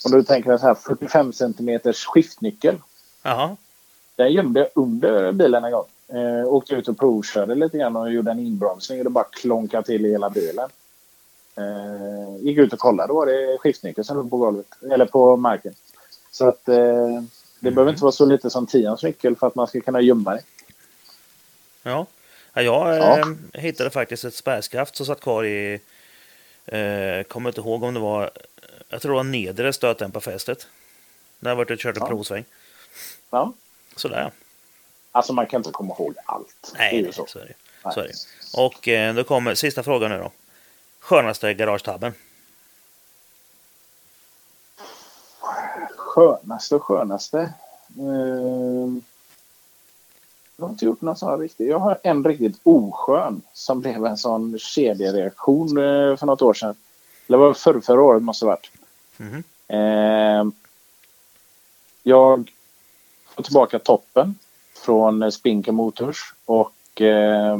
om 0.05 0.11
du 0.11 0.23
tänker 0.23 0.57
så 0.57 0.65
här 0.67 0.75
45 0.75 1.33
centimeters 1.33 2.05
skiftnyckel. 2.05 2.75
Jaha, 3.23 3.55
Den 4.15 4.31
gömde 4.33 4.59
jag 4.59 4.69
under 4.75 5.31
bilen 5.31 5.63
en 5.63 5.71
gång. 5.71 5.85
Eh, 6.07 6.45
åkte 6.47 6.75
ut 6.75 6.87
och 6.87 6.97
provkörde 6.97 7.55
lite 7.55 7.77
grann 7.77 7.95
och 7.95 8.11
gjorde 8.13 8.31
en 8.31 8.39
inbromsning 8.39 8.97
och 8.97 9.03
det 9.03 9.09
bara 9.09 9.23
klonkade 9.31 9.83
till 9.85 10.05
i 10.05 10.11
hela 10.11 10.29
bilen. 10.29 10.69
Eh, 11.55 12.35
gick 12.45 12.57
ut 12.57 12.73
och 12.73 12.79
kollade, 12.79 13.07
då 13.07 13.13
var 13.15 13.25
det 13.25 13.57
skiftnyckeln 13.57 14.05
som 14.05 14.17
låg 14.17 14.29
på 14.29 14.37
golvet, 14.37 14.65
eller 14.91 15.05
på 15.05 15.35
marken. 15.37 15.73
Så 16.31 16.47
att 16.47 16.67
eh, 16.69 17.21
det 17.59 17.71
behöver 17.71 17.91
inte 17.91 18.03
vara 18.03 18.11
så 18.11 18.25
lite 18.25 18.49
som 18.49 18.67
tians 18.67 19.03
nyckel 19.03 19.35
för 19.35 19.47
att 19.47 19.55
man 19.55 19.67
ska 19.67 19.81
kunna 19.81 20.01
gömma 20.01 20.33
det. 20.33 20.41
ja. 21.83 22.05
ja 22.53 22.61
jag 22.61 22.97
Ja. 22.97 23.19
eh, 23.19 23.61
hittade 23.61 23.89
faktiskt 23.89 24.23
ett 24.25 24.33
spärrskaft 24.35 24.95
som 24.95 25.05
satt 25.05 25.21
kvar 25.21 25.43
i... 25.45 25.79
Eh, 26.65 27.23
kommer 27.23 27.49
inte 27.49 27.61
ihåg 27.61 27.83
om 27.83 27.93
det 27.93 27.99
var... 27.99 28.31
Jag 28.89 29.01
tror 29.01 29.11
det 29.11 29.15
var 29.15 29.23
nedre 29.23 29.73
stötdämparfästet. 29.73 30.67
Har 31.41 31.49
jag 31.49 31.55
varit 31.55 31.71
och 31.71 31.77
kört 31.77 31.97
en 31.97 32.03
Ja. 32.03 32.07
provsväng. 32.07 32.45
Ja. 33.29 33.53
Sådär. 33.95 34.31
Alltså 35.11 35.33
man 35.33 35.47
kan 35.47 35.59
inte 35.59 35.71
komma 35.71 35.95
ihåg 35.99 36.15
allt. 36.25 36.71
det 36.73 36.77
är 36.77 36.91
Nej, 36.91 36.95
ju 36.97 37.03
nej, 37.03 37.13
så. 37.13 37.25
så 37.27 37.39
är 37.39 37.45
det. 37.45 37.53
Nej. 37.85 37.93
Så 37.93 37.99
är 37.99 38.07
det. 38.07 38.13
Och 38.57 38.87
eh, 38.87 39.15
då 39.15 39.23
kommer 39.23 39.55
sista 39.55 39.83
frågan 39.83 40.11
nu 40.11 40.17
då. 40.17 40.31
Skönaste 40.99 41.53
garagetabben? 41.53 42.13
Skönaste 45.97 46.75
och 46.75 46.83
skönaste. 46.83 47.39
Eh, 47.99 49.01
jag 50.57 50.65
har 50.65 50.69
inte 50.69 50.85
gjort 50.85 51.01
någon 51.01 51.15
sån 51.17 51.39
riktigt. 51.39 51.67
Jag 51.67 51.79
har 51.79 51.99
en 52.03 52.25
riktigt 52.25 52.59
oskön 52.63 53.41
som 53.53 53.81
blev 53.81 54.05
en 54.05 54.17
sån 54.17 54.59
kedjereaktion 54.59 55.77
eh, 55.77 56.17
för 56.17 56.25
något 56.25 56.41
år 56.41 56.53
sedan. 56.53 56.75
Eller 57.27 57.37
var 57.37 57.47
det 57.47 57.53
förr, 57.53 57.81
förra 57.81 58.01
året 58.01 58.23
måste 58.23 58.45
det 58.45 58.49
ha 58.49 58.55
varit. 58.55 58.71
Mhm. 59.17 59.43
Eh, 59.67 60.53
jag 62.03 62.51
får 63.35 63.43
tillbaka 63.43 63.79
toppen 63.79 64.35
från 64.73 65.23
eh, 65.23 65.29
Spinker 65.29 65.71
Motors 65.71 66.33
och 66.45 67.01
eh, 67.01 67.59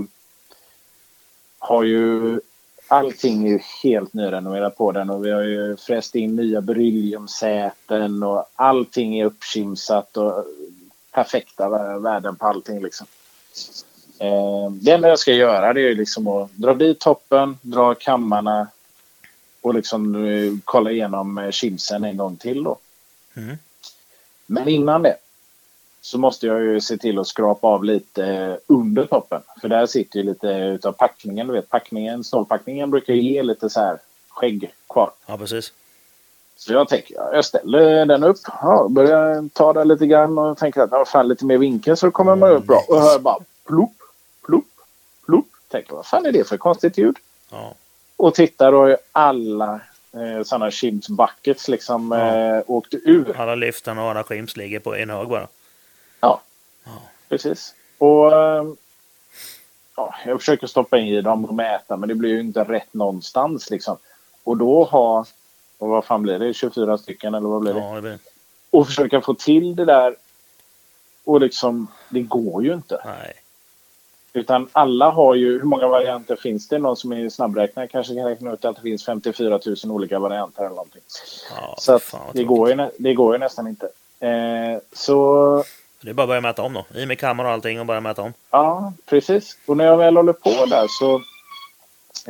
har 1.59 1.83
ju 1.83 2.39
allting 2.87 3.47
är 3.47 3.51
ju 3.51 3.59
helt 3.83 4.13
nyrenoverat 4.13 4.77
på 4.77 4.91
den 4.91 5.09
och 5.09 5.25
vi 5.25 5.31
har 5.31 5.41
ju 5.41 5.77
fräst 5.77 6.15
in 6.15 6.35
nya 6.35 6.61
berylliumsäten 6.61 8.23
och 8.23 8.45
allting 8.55 9.19
är 9.19 9.25
uppkimsat 9.25 10.17
och 10.17 10.45
perfekta 11.11 11.69
vä- 11.69 11.99
värden 11.99 12.35
på 12.35 12.45
allting 12.45 12.81
liksom. 12.83 13.07
Eh, 14.19 14.71
det 14.71 14.91
enda 14.91 15.07
jag 15.07 15.19
ska 15.19 15.33
göra 15.33 15.73
det 15.73 15.81
är 15.81 15.89
ju 15.89 15.95
liksom 15.95 16.27
att 16.27 16.51
dra 16.51 16.73
dit 16.73 16.99
toppen, 16.99 17.57
dra 17.61 17.95
kammarna 17.95 18.67
och 19.61 19.73
liksom 19.73 20.25
eh, 20.25 20.53
kolla 20.65 20.91
igenom 20.91 21.37
eh, 21.37 21.51
chimsen 21.51 22.03
en 22.03 22.17
gång 22.17 22.35
till 22.35 22.63
då. 22.63 22.77
Mm. 23.35 23.57
Men 24.45 24.67
innan 24.67 25.03
det 25.03 25.15
så 26.01 26.17
måste 26.17 26.47
jag 26.47 26.61
ju 26.61 26.81
se 26.81 26.97
till 26.97 27.19
att 27.19 27.27
skrapa 27.27 27.67
av 27.67 27.83
lite 27.83 28.25
eh, 28.25 28.53
under 28.67 29.05
toppen. 29.05 29.41
För 29.61 29.67
där 29.69 29.85
sitter 29.85 30.19
ju 30.19 30.25
lite 30.25 30.47
utav 30.47 30.91
packningen. 30.91 31.47
Du 31.47 31.53
vet, 31.53 31.69
packningen, 31.69 32.23
stålpackningen 32.23 32.91
brukar 32.91 33.13
ju 33.13 33.21
ge 33.21 33.43
lite 33.43 33.69
så 33.69 33.79
här 33.79 33.97
skägg 34.29 34.71
kvar. 34.89 35.11
Ja, 35.25 35.37
precis. 35.37 35.73
Så 36.55 36.73
jag 36.73 36.89
tänker, 36.89 37.15
ja, 37.15 37.29
jag 37.33 37.45
ställer 37.45 38.05
den 38.05 38.23
upp, 38.23 38.37
ja, 38.61 38.87
börjar 38.89 39.49
ta 39.53 39.73
den 39.73 39.87
lite 39.87 40.07
grann 40.07 40.37
och 40.37 40.57
tänker 40.57 40.81
att 41.01 41.09
fan 41.09 41.27
lite 41.27 41.45
mer 41.45 41.57
vinkel 41.57 41.97
så 41.97 42.11
kommer 42.11 42.35
man 42.35 42.51
upp 42.51 42.65
bra. 42.65 42.83
Och 42.87 43.01
hör 43.01 43.19
bara 43.19 43.37
plopp, 43.67 43.93
plopp, 44.45 44.65
plopp. 45.25 45.45
Tänker 45.67 45.93
vad 45.95 46.05
fan 46.05 46.25
är 46.25 46.31
det 46.31 46.47
för 46.47 46.57
konstigt 46.57 46.97
ljud? 46.97 47.15
Ja. 47.51 47.73
Och 48.17 48.33
tittar 48.35 48.73
och 48.73 48.97
alla 49.11 49.79
eh, 50.13 50.43
sådana 50.43 50.71
chips 50.71 51.07
buckets 51.09 51.67
liksom 51.67 52.11
Ja. 52.11 52.35
eh, 52.57 52.63
åkte 52.67 52.97
ur. 52.97 53.37
Alla 53.37 53.55
lyften 53.55 53.97
och 53.97 54.03
alla 54.09 54.23
skims 54.23 54.57
ligger 54.57 54.79
på 54.79 54.95
en 54.95 55.09
hög 55.09 55.27
bara. 55.27 55.47
Ja, 56.21 56.41
Ja. 56.85 56.91
precis. 57.29 57.73
Och 57.97 58.33
eh, 58.33 58.65
ja, 59.95 60.15
jag 60.25 60.39
försöker 60.39 60.67
stoppa 60.67 60.97
i 60.97 61.21
dem 61.21 61.45
och 61.45 61.53
mäta 61.55 61.97
men 61.97 62.09
det 62.09 62.15
blir 62.15 62.29
ju 62.29 62.39
inte 62.39 62.63
rätt 62.63 62.93
någonstans 62.93 63.69
liksom. 63.69 63.97
Och 64.43 64.57
då 64.57 64.83
ha, 64.83 65.25
och 65.77 65.87
vad 65.87 66.05
fan 66.05 66.21
blir 66.21 66.39
det, 66.39 66.53
24 66.53 66.97
stycken 66.97 67.33
eller 67.33 67.47
vad 67.49 67.61
blir 67.61 67.73
det? 67.73 67.79
Ja, 67.79 67.95
det 67.95 68.01
blir... 68.01 68.19
och 68.69 68.87
försöka 68.87 69.21
få 69.21 69.33
till 69.33 69.75
det 69.75 69.85
där. 69.85 70.15
Och 71.23 71.41
liksom, 71.41 71.87
det 72.09 72.21
går 72.21 72.63
ju 72.63 72.73
inte. 72.73 73.01
Nej. 73.05 73.33
Utan 74.33 74.69
alla 74.71 75.09
har 75.09 75.35
ju, 75.35 75.51
hur 75.59 75.63
många 75.65 75.87
varianter 75.87 76.35
finns 76.35 76.67
det? 76.67 76.77
Någon 76.79 76.97
som 76.97 77.11
är 77.13 77.29
snabbräknare 77.29 77.87
kanske 77.87 78.15
kan 78.15 78.25
räkna 78.25 78.53
ut 78.53 78.65
att 78.65 78.75
det 78.75 78.81
finns 78.81 79.05
54 79.05 79.59
000 79.65 79.75
olika 79.91 80.19
varianter 80.19 80.61
eller 80.61 80.69
någonting. 80.75 81.01
Ja, 81.55 81.75
Så 81.77 81.93
att 81.93 82.03
fan 82.03 82.31
det, 82.33 82.43
går 82.43 82.69
ju, 82.69 82.89
det 82.97 83.13
går 83.13 83.33
ju 83.35 83.39
nästan 83.39 83.67
inte. 83.67 83.85
Eh, 84.19 84.79
så 84.93 85.63
det 86.01 86.09
är 86.09 86.13
bara 86.13 86.23
att 86.23 86.29
börja 86.29 86.41
mäta 86.41 86.61
om 86.61 86.73
då. 86.73 86.85
I 86.95 87.05
med 87.05 87.19
kameran 87.19 87.47
och 87.47 87.53
allting 87.53 87.79
och 87.79 87.85
börja 87.85 88.01
mäta 88.01 88.21
om. 88.21 88.33
ja, 88.49 88.93
precis. 89.05 89.57
Och 89.65 89.77
när 89.77 89.85
jag 89.85 89.97
väl 89.97 90.17
håller 90.17 90.33
på 90.33 90.65
där 90.65 90.87
så 90.87 91.15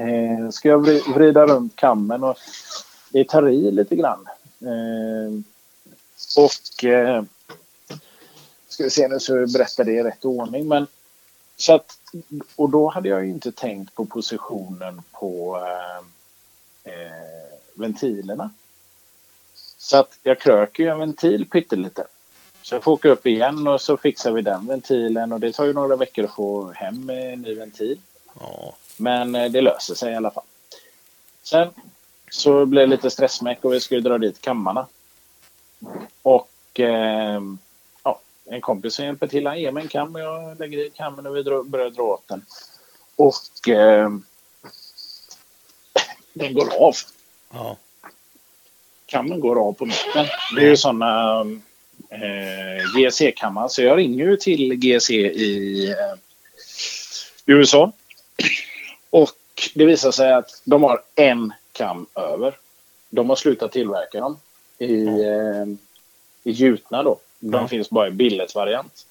eh, 0.01 0.49
ska 0.49 0.69
jag 0.69 0.79
vrida 1.15 1.45
runt 1.45 1.75
kammen 1.75 2.23
och 2.23 2.37
det 3.09 3.27
tar 3.27 3.49
i 3.49 3.71
lite 3.71 3.95
grann. 3.95 4.27
Eh, 4.61 5.41
och 6.37 6.83
eh, 6.83 7.23
ska 8.67 8.83
vi 8.83 8.89
se 8.89 9.07
nu 9.07 9.19
så 9.19 9.37
jag 9.37 9.51
berättar 9.51 9.83
det 9.83 9.91
i 9.91 10.03
rätt 10.03 10.25
ordning. 10.25 10.67
Men, 10.67 10.87
så 11.57 11.73
att, 11.73 11.97
och 12.55 12.69
då 12.69 12.89
hade 12.89 13.09
jag 13.09 13.25
ju 13.25 13.29
inte 13.29 13.51
tänkt 13.51 13.95
på 13.95 14.05
positionen 14.05 15.01
på 15.11 15.57
eh, 15.57 16.93
eh, 16.93 17.57
ventilerna. 17.73 18.49
Så 19.77 19.97
att 19.97 20.17
jag 20.23 20.39
kröker 20.39 20.83
ju 20.83 20.89
en 20.89 20.99
ventil 20.99 21.49
pyttelite. 21.49 22.07
Så 22.61 22.75
jag 22.75 22.83
får 22.83 22.91
åka 22.91 23.09
upp 23.09 23.27
igen 23.27 23.67
och 23.67 23.81
så 23.81 23.97
fixar 23.97 24.31
vi 24.31 24.41
den 24.41 24.67
ventilen 24.67 25.31
och 25.31 25.39
det 25.39 25.53
tar 25.53 25.65
ju 25.65 25.73
några 25.73 25.95
veckor 25.95 26.25
att 26.25 26.35
få 26.35 26.71
hem 26.71 27.09
en 27.09 27.41
ny 27.41 27.55
ventil. 27.55 27.99
Ja. 28.39 28.75
Men 28.97 29.35
eh, 29.35 29.51
det 29.51 29.61
löser 29.61 29.95
sig 29.95 30.13
i 30.13 30.15
alla 30.15 30.31
fall. 30.31 30.43
Sen 31.43 31.69
så 32.31 32.65
blev 32.65 32.89
det 32.89 32.95
lite 32.95 33.09
stressmäck 33.09 33.65
och 33.65 33.73
vi 33.73 33.79
skulle 33.79 34.01
dra 34.01 34.17
dit 34.17 34.41
kammarna. 34.41 34.87
Och 36.21 36.79
eh, 36.79 37.41
ja, 38.03 38.19
en 38.45 38.61
kompis 38.61 38.95
som 38.95 39.05
hjälper 39.05 39.27
till, 39.27 39.47
han 39.47 39.59
ger 39.59 39.71
mig 39.71 39.83
en 39.83 39.89
kam 39.89 40.15
och 40.15 40.21
jag 40.21 40.59
lägger 40.59 40.77
i 40.77 40.89
kammen 40.89 41.27
och 41.27 41.35
vi 41.35 41.43
drar, 41.43 41.63
börjar 41.63 41.89
dra 41.89 42.03
åt 42.03 42.27
den. 42.27 42.45
Och 43.15 43.69
eh, 43.69 44.09
den 46.33 46.53
går 46.53 46.73
av. 46.79 46.93
Ja. 47.53 47.77
Kammen 49.05 49.39
går 49.39 49.67
av 49.67 49.73
på 49.73 49.85
mitten. 49.85 50.25
Det 50.55 50.61
är 50.61 50.69
ju 50.69 50.77
sådana 50.77 51.43
eh, 52.11 52.83
GC-kammar. 52.95 53.67
Så 53.67 53.81
jag 53.81 53.97
ringer 53.97 54.25
ju 54.25 54.37
till 54.37 54.75
GC 54.75 55.13
i 55.15 55.89
eh, 55.89 56.17
USA. 57.45 57.91
Och 59.09 59.29
det 59.75 59.85
visar 59.85 60.11
sig 60.11 60.33
att 60.33 60.61
de 60.63 60.83
har 60.83 61.01
en 61.15 61.53
kam 61.71 62.05
över. 62.15 62.57
De 63.09 63.29
har 63.29 63.35
slutat 63.35 63.71
tillverka 63.71 64.19
dem 64.19 64.37
i, 64.77 65.03
eh, 65.05 65.65
i 66.43 66.51
gjutna 66.51 67.03
då. 67.03 67.19
De 67.39 67.61
Ja. 67.61 67.67
finns 67.67 67.89
bara 67.89 68.07
i 68.07 68.11
billet-variant. 68.11 69.05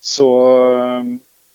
Så, 0.00 0.50
eh, 0.72 1.04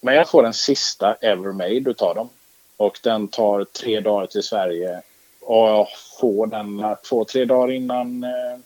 men 0.01 0.15
jag 0.15 0.30
får 0.30 0.43
den 0.43 0.53
sista 0.53 1.14
ever 1.22 1.51
made 1.51 1.90
utav 1.90 2.15
dem. 2.15 2.30
Och 2.77 2.99
den 3.03 3.27
tar 3.27 3.64
tre 3.64 3.99
dagar 3.99 4.27
till 4.27 4.43
Sverige. 4.43 5.01
Och 5.41 5.67
jag 5.69 5.88
får 6.19 6.48
den 6.48 6.95
två, 7.09 7.25
tre 7.25 7.45
dagar 7.45 7.72
innan 7.73 8.23
eh, 8.23 8.59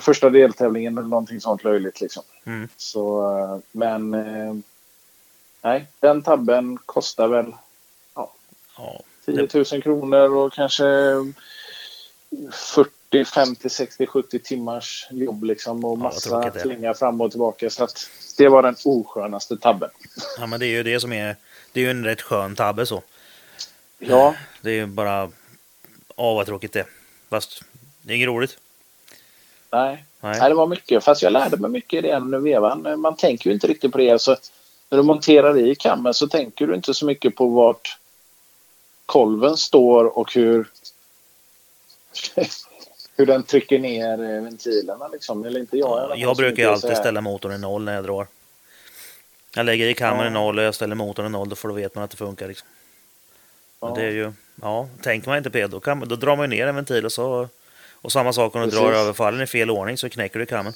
första 0.00 0.30
deltävlingen 0.30 0.98
eller 0.98 1.08
någonting 1.08 1.40
sånt 1.40 1.64
löjligt 1.64 2.00
liksom. 2.00 2.22
Mm. 2.44 2.68
Så, 2.76 3.38
eh, 3.38 3.58
men 3.72 4.14
eh, 4.14 4.54
nej, 5.62 5.86
den 6.00 6.22
tabben 6.22 6.78
kostar 6.86 7.28
väl 7.28 7.52
ja. 8.14 8.32
10 9.24 9.48
000 9.54 9.82
kronor 9.82 10.36
och 10.36 10.52
kanske 10.52 10.84
40, 12.52 13.24
50, 13.24 13.68
60, 13.68 14.06
70 14.06 14.38
timmars 14.38 15.06
jobb 15.10 15.44
liksom 15.44 15.84
och 15.84 15.98
Ja, 15.98 16.02
massa 16.02 16.52
slinga 16.52 16.94
fram 16.94 17.20
och 17.20 17.30
tillbaka. 17.30 17.70
Så 17.70 17.84
att 17.84 18.10
det 18.38 18.48
var 18.48 18.62
den 18.62 18.76
oskönaste 18.84 19.56
tabben. 19.56 19.90
ja, 20.38 20.46
men 20.46 20.60
det 20.60 20.66
är 20.66 20.70
ju 20.76 20.82
det 20.82 21.00
som 21.00 21.12
är... 21.12 21.36
Det 21.72 21.80
är 21.80 21.84
ju 21.84 21.90
en 21.90 22.04
rätt 22.04 22.22
skön 22.22 22.56
tabbe 22.56 22.86
så. 22.86 23.02
Ja, 23.98 24.34
Det 24.62 24.70
är 24.70 24.74
ju 24.74 24.86
bara... 24.86 25.30
Åh, 26.16 26.34
vad 26.34 26.46
tråkigt 26.46 26.72
det. 26.72 26.86
Fast 27.28 27.62
det 28.02 28.12
är 28.12 28.16
inget 28.16 28.26
roligt. 28.28 28.58
Nej. 29.72 30.04
Nej. 30.20 30.38
nej, 30.40 30.48
det 30.48 30.54
var 30.54 30.66
mycket. 30.66 31.04
Fast 31.04 31.22
jag 31.22 31.32
lärde 31.32 31.56
mig 31.56 31.70
mycket 31.70 32.04
i 32.04 32.08
den 32.08 32.42
vevan. 32.42 33.00
Man 33.00 33.16
tänker 33.16 33.50
ju 33.50 33.54
inte 33.54 33.66
riktigt 33.66 33.92
på 33.92 33.98
det. 33.98 34.20
Så 34.20 34.36
när 34.88 34.98
du 34.98 35.02
monterar 35.04 35.58
i 35.58 35.74
kammen 35.74 36.14
så 36.14 36.28
tänker 36.28 36.66
du 36.66 36.74
inte 36.74 36.94
så 36.94 37.06
mycket 37.06 37.36
på 37.36 37.46
vart 37.46 37.98
kolven 39.06 39.56
står 39.56 40.18
och 40.18 40.34
hur 40.34 40.68
hur 43.16 43.26
den 43.26 43.42
trycker 43.42 43.78
ner 43.78 44.12
eh, 44.12 44.42
ventilerna 44.42 45.08
liksom. 45.08 45.44
Eller 45.44 45.60
inte 45.60 45.78
jag. 45.78 46.08
fall, 46.08 46.20
Jag 46.20 46.36
brukar 46.36 46.68
alltid 46.68 46.96
ställa 46.96 47.20
motorn 47.20 47.52
i 47.52 47.58
noll 47.58 47.84
när 47.84 47.94
jag 47.94 48.04
drar. 48.04 48.26
Jag 49.54 49.66
lägger 49.66 49.86
i 49.86 49.94
kameran 49.94 50.22
i 50.32 50.36
Ja. 50.36 50.40
noll 50.40 50.58
och 50.58 50.64
jag 50.64 50.74
ställer 50.74 50.94
motorn 50.94 51.26
i 51.26 51.28
noll. 51.28 51.48
Då 51.48 51.72
vet 51.72 51.94
man 51.94 52.04
att 52.04 52.10
det 52.10 52.16
funkar. 52.16 52.48
Liksom. 52.48 52.68
Ja. 53.80 53.92
Det 53.96 54.02
är 54.02 54.10
ju, 54.10 54.32
ja, 54.62 54.88
tänker 55.02 55.28
man 55.28 55.38
inte 55.38 55.50
på 55.50 55.58
det, 55.58 55.66
då, 55.66 55.80
kan, 55.80 56.08
då 56.08 56.16
drar 56.16 56.36
man 56.36 56.50
ju 56.50 56.56
ner 56.56 56.66
en 56.66 56.74
ventil 56.74 57.04
och 57.04 57.12
så... 57.12 57.48
Och 58.02 58.12
samma 58.12 58.32
sak 58.32 58.54
om 58.54 58.60
du 58.60 58.66
Precis. 58.66 58.80
drar 58.80 58.92
överfallen 58.92 59.40
i 59.40 59.46
fel 59.46 59.70
ordning 59.70 59.96
så 59.98 60.08
knäcker 60.08 60.38
du 60.38 60.46
kammen. 60.46 60.72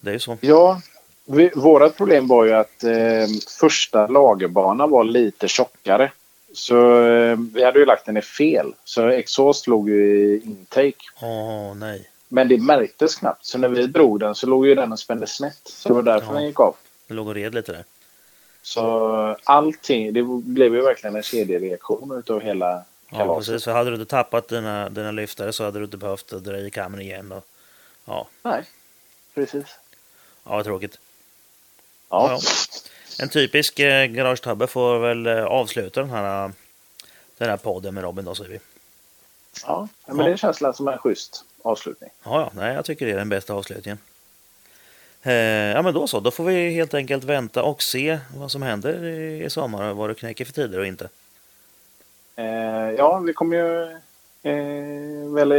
Det 0.00 0.10
är 0.10 0.12
ju 0.12 0.18
så. 0.18 0.38
Ja, 0.40 0.80
vi, 1.24 1.50
vårat 1.54 1.96
problem 1.96 2.26
var 2.26 2.44
ju 2.44 2.52
att 2.52 2.84
eh, 2.84 3.26
första 3.60 4.06
lagerbanan 4.06 4.90
var 4.90 5.04
lite 5.04 5.48
tjockare. 5.48 6.12
Så 6.52 7.02
eh, 7.06 7.36
vi 7.54 7.64
hade 7.64 7.78
ju 7.78 7.86
lagt 7.86 8.06
den 8.06 8.16
i 8.16 8.22
fel. 8.22 8.74
Så 8.84 9.08
exhaust 9.08 9.66
låg 9.66 9.88
ju 9.88 10.16
i 10.16 10.42
intake. 10.44 11.04
Åh, 11.22 11.74
nej. 11.74 12.10
Men 12.28 12.48
det 12.48 12.58
märktes 12.58 13.14
knappt. 13.14 13.44
Så 13.46 13.58
när 13.58 13.68
vi 13.68 13.86
drog 13.86 14.20
den 14.20 14.34
så 14.34 14.46
låg 14.46 14.66
ju 14.66 14.74
den 14.74 14.92
och 14.92 14.98
spände 14.98 15.26
snett. 15.26 15.60
Så 15.64 15.88
det 15.88 15.94
var 15.94 16.02
därför 16.02 16.26
Ja. 16.26 16.32
den 16.32 16.46
gick 16.46 16.60
av. 16.60 16.74
Det 17.06 17.14
låg 17.14 17.28
och 17.28 17.34
red 17.34 17.54
lite 17.54 17.72
där. 17.72 17.84
Så 18.62 19.36
allting, 19.44 20.12
det 20.12 20.22
blev 20.44 20.74
ju 20.74 20.82
verkligen 20.82 21.16
en 21.16 21.22
kedjereaktion 21.22 22.18
utav 22.18 22.40
hela 22.40 22.84
Ja, 23.10 23.36
precis. 23.38 23.64
För 23.64 23.72
hade 23.72 23.90
du 23.90 23.94
inte 23.94 24.10
tappat 24.10 24.48
dina, 24.48 24.88
dina 24.88 25.10
lyftare 25.10 25.52
så 25.52 25.64
hade 25.64 25.78
du 25.78 25.84
inte 25.84 25.96
behövt 25.96 26.28
dra 26.28 26.58
i 26.58 26.70
kameran 26.70 27.02
igen. 27.02 27.32
Och, 27.32 27.46
ja, 28.04 28.26
Nej, 28.42 28.64
precis. 29.34 29.66
ja, 30.44 30.50
vad 30.56 30.64
tråkigt. 30.64 30.98
Ja, 32.10 32.30
Ja. 32.30 32.40
En 33.18 33.28
typisk 33.28 33.78
eh, 33.78 34.06
garagetabbe 34.06 34.66
får 34.66 34.98
väl 34.98 35.26
eh, 35.26 35.44
avsluta 35.44 36.00
den 36.00 36.10
här, 36.10 36.52
den 37.38 37.50
här 37.50 37.56
podden 37.56 37.94
med 37.94 38.04
Robin 38.04 38.24
då, 38.24 38.34
säger 38.34 38.50
vi. 38.50 38.60
ja. 39.66 39.88
men 40.06 40.16
det 40.30 40.36
känns 40.36 40.76
som 40.76 40.88
en 40.88 40.98
schysst 40.98 41.44
avslutning. 41.62 42.10
Ja, 42.24 42.40
ja, 42.40 42.50
nej, 42.54 42.74
jag 42.74 42.84
tycker 42.84 43.06
det 43.06 43.12
är 43.12 43.16
den 43.16 43.28
bästa 43.28 43.54
avslutningen. 43.54 43.98
Eh, 45.22 45.32
ja, 45.34 45.82
men 45.82 45.94
då 45.94 46.06
så. 46.06 46.20
Då 46.20 46.30
får 46.30 46.44
vi 46.44 46.70
helt 46.70 46.94
enkelt 46.94 47.24
vänta 47.24 47.62
och 47.62 47.82
se 47.82 48.18
vad 48.36 48.50
som 48.50 48.62
händer 48.62 49.04
i, 49.04 49.50
sommar. 49.50 49.92
Vad 49.92 50.10
du 50.10 50.14
knäcker 50.14 50.44
för 50.44 50.52
tider 50.52 50.78
och 50.78 50.86
inte. 50.86 51.08
Eh, 52.36 52.90
ja, 52.98 53.18
vi 53.18 53.32
kom 53.32 53.52
ju 53.52 53.82
eh, 54.42 55.32
väl 55.34 55.52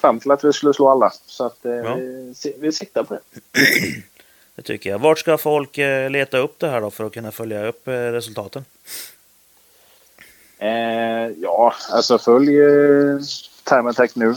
fram 0.00 0.20
till 0.20 0.30
att 0.30 0.44
vi 0.44 0.52
skulle 0.52 0.74
slå 0.74 0.88
alla. 0.90 1.12
Så 1.26 1.46
att 1.46 1.64
eh, 1.64 1.72
Ja. 1.72 1.94
vi, 1.94 2.54
vi 2.58 2.72
siktar 2.72 3.02
på 3.04 3.14
det. 3.14 3.20
Det 4.56 4.62
tycker 4.62 4.90
jag. 4.90 4.98
Vart 4.98 5.18
ska 5.18 5.38
folk 5.38 5.76
leta 6.10 6.38
upp 6.38 6.58
det 6.58 6.68
här 6.68 6.80
då 6.80 6.90
för 6.90 7.04
att 7.04 7.12
kunna 7.12 7.32
följa 7.32 7.66
upp 7.66 7.82
resultaten? 7.88 8.64
Eh, 10.58 11.28
ja, 11.42 11.74
alltså 11.90 12.18
följ 12.18 12.60
eh, 12.60 13.18
Time 13.64 13.90
Attack 13.90 14.14
nu. 14.16 14.34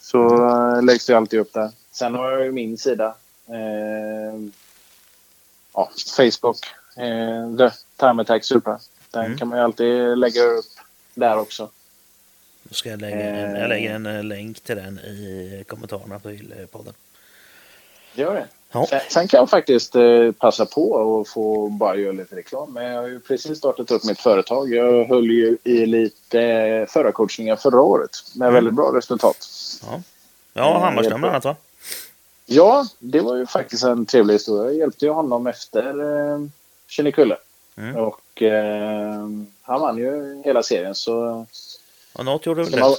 Så 0.00 0.48
eh, 0.48 0.82
läggs 0.82 1.06
det 1.06 1.14
alltid 1.16 1.40
upp 1.40 1.52
där. 1.52 1.70
Sen 1.92 2.14
har 2.14 2.30
jag 2.30 2.44
ju 2.44 2.52
min 2.52 2.78
sida. 2.78 3.14
Eh, 3.48 4.40
ja, 5.74 5.90
Facebook. 6.16 6.58
Eh, 6.96 7.56
The 7.58 7.76
Time 7.96 8.22
Attack 8.22 8.44
Super. 8.44 8.76
Den 9.10 9.24
Mm. 9.24 9.38
kan 9.38 9.48
man 9.48 9.58
ju 9.58 9.64
alltid 9.64 10.18
lägga 10.18 10.42
upp 10.42 10.64
där 11.14 11.38
också. 11.38 11.70
Då 12.62 12.74
ska 12.74 12.90
jag 12.90 13.00
lägga 13.00 13.16
en, 13.30 13.60
jag 13.60 13.68
lägger 13.68 13.94
en 13.94 14.06
eh, 14.06 14.24
länk 14.24 14.60
till 14.60 14.76
den 14.76 14.98
i 14.98 15.64
kommentarerna 15.68 16.18
till 16.18 16.54
eh, 16.58 16.66
podden. 16.66 16.94
Gör 18.14 18.34
det. 18.34 18.46
Ja. 18.72 18.86
Sen, 18.86 19.00
sen 19.10 19.28
kan 19.28 19.38
jag 19.38 19.50
faktiskt 19.50 19.94
eh, 19.94 20.32
passa 20.38 20.66
på 20.66 20.90
och 20.92 21.28
få 21.28 21.68
bara 21.68 21.96
göra 21.96 22.12
lite 22.12 22.36
reklam. 22.36 22.72
Men 22.72 22.84
jag 22.84 23.00
har 23.00 23.08
ju 23.08 23.20
precis 23.20 23.58
startat 23.58 23.90
upp 23.90 24.04
mitt 24.04 24.20
företag. 24.20 24.74
Jag 24.74 25.04
höll 25.04 25.30
ju 25.30 25.58
i 25.64 25.86
lite 25.86 26.40
eh, 26.42 26.86
förarcoachningar 26.86 27.56
förra 27.56 27.80
året 27.80 28.10
med 28.34 28.46
Mm. 28.48 28.54
väldigt 28.54 28.74
bra 28.74 28.96
resultat. 28.96 29.48
Ja, 29.82 30.00
Eh, 30.54 30.80
Hammarström 30.80 31.20
bland 31.20 31.32
annat 31.34 31.44
va? 31.44 31.56
Ja, 32.46 32.86
det 32.98 33.20
var 33.20 33.36
ju 33.36 33.46
faktiskt 33.46 33.84
en 33.84 34.06
trevlig 34.06 34.34
historia. 34.34 34.70
Jag 34.70 34.78
hjälpte 34.78 35.04
ju 35.04 35.10
honom 35.10 35.46
efter 35.46 35.84
eh, 36.32 36.38
Kinnekulle. 36.88 37.36
Mm. 37.76 37.96
Och 37.96 38.42
eh, 38.42 39.28
han 39.62 39.80
vann 39.80 39.98
ju 39.98 40.42
hela 40.44 40.62
serien. 40.62 40.94
Så, 40.94 41.46
Och 42.12 42.24
något 42.24 42.46
gjorde 42.46 42.64
väl 42.64 42.80
man, 42.80 42.94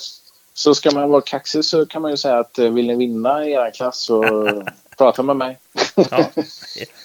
så 0.53 0.75
ska 0.75 0.91
man 0.91 1.09
vara 1.09 1.21
kaxig 1.21 1.65
så 1.65 1.85
kan 1.85 2.01
man 2.01 2.11
ju 2.11 2.17
säga 2.17 2.39
att 2.39 2.59
eh, 2.59 2.69
vill 2.69 2.87
ni 2.87 2.95
vinna 2.95 3.45
i 3.45 3.51
er 3.51 3.71
klass 3.71 3.97
så 3.97 4.23
prata 4.97 5.23
med 5.23 5.35
mig. 5.35 5.57
Ja. 5.95 6.03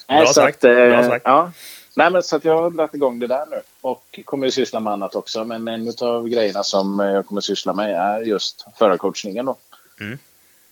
Bra 0.08 0.26
så 0.26 0.32
sagt. 0.32 0.64
Att, 0.64 0.70
eh, 0.70 0.88
Bra 0.88 1.04
sagt. 1.04 1.22
Ja. 1.24 1.52
Nej, 1.94 2.10
men 2.10 2.22
så 2.22 2.36
att 2.36 2.44
jag 2.44 2.62
har 2.62 2.70
dragit 2.70 2.94
igång 2.94 3.18
det 3.18 3.26
där 3.26 3.46
nu 3.50 3.60
och 3.80 4.20
kommer 4.24 4.46
att 4.46 4.54
syssla 4.54 4.80
med 4.80 4.92
annat 4.92 5.14
också. 5.14 5.44
Men 5.44 5.68
en 5.68 5.92
av 6.00 6.28
grejerna 6.28 6.62
som 6.62 7.00
eh, 7.00 7.06
jag 7.06 7.26
kommer 7.26 7.40
att 7.40 7.44
syssla 7.44 7.72
med 7.72 7.90
är 7.90 8.20
just 8.20 8.66
förarcoachningen. 8.78 9.46
Då. 9.46 9.56
Mm. 10.00 10.18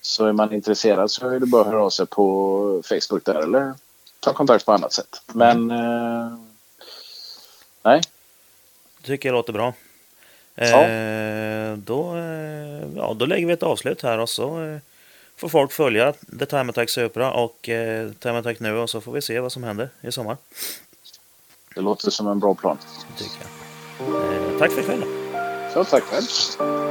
Så 0.00 0.26
är 0.26 0.32
man 0.32 0.54
intresserad 0.54 1.10
så 1.10 1.28
är 1.28 1.40
det 1.40 1.46
bara 1.46 1.62
att 1.62 1.68
höra 1.68 1.82
av 1.82 1.90
sig 1.90 2.06
på 2.06 2.82
Facebook 2.84 3.24
där 3.24 3.34
eller 3.34 3.74
ta 4.20 4.32
kontakt 4.32 4.66
på 4.66 4.72
annat 4.72 4.92
sätt. 4.92 5.22
Men 5.32 5.70
eh, 5.70 6.38
nej, 7.82 8.00
Tycker 9.02 9.28
jag 9.28 9.34
låter 9.34 9.52
bra. 9.52 9.74
Ja. 10.55 10.82
Eh, 10.82 11.76
då, 11.76 12.16
eh, 12.16 12.89
ja, 12.97 13.15
då 13.16 13.26
lägger 13.26 13.47
vi 13.47 13.52
ett 13.52 13.62
avslut 13.62 14.02
här 14.02 14.18
och 14.18 14.28
så 14.28 14.62
eh, 14.65 14.78
får 15.36 15.48
folk 15.48 15.73
följa 15.73 16.12
The 16.39 16.47
Time 16.47 16.70
Attack 16.70 16.90
Supra 16.90 17.32
och 17.32 17.68
eh, 17.68 18.10
Time 18.12 18.39
Attack 18.39 18.60
nu 18.60 18.76
och 18.76 18.90
så 18.90 19.00
får 19.00 19.12
vi 19.12 19.23
se 19.23 19.40
vad 19.40 19.52
som 19.52 19.65
händer 19.65 19.89
i 20.00 20.12
sommar. 20.12 20.36
det 21.74 21.81
låter 21.81 22.10
som 22.10 22.28
en 22.28 22.39
bra 22.39 22.55
plan. 22.55 22.78
Tycker 23.18 23.36
jag. 23.40 24.24
Eh, 24.32 24.58
tack 24.58 24.70
för 24.73 24.81
ikväll. 24.81 25.05
Så 25.74 25.84
tack 25.84 26.02
själv. 26.02 26.88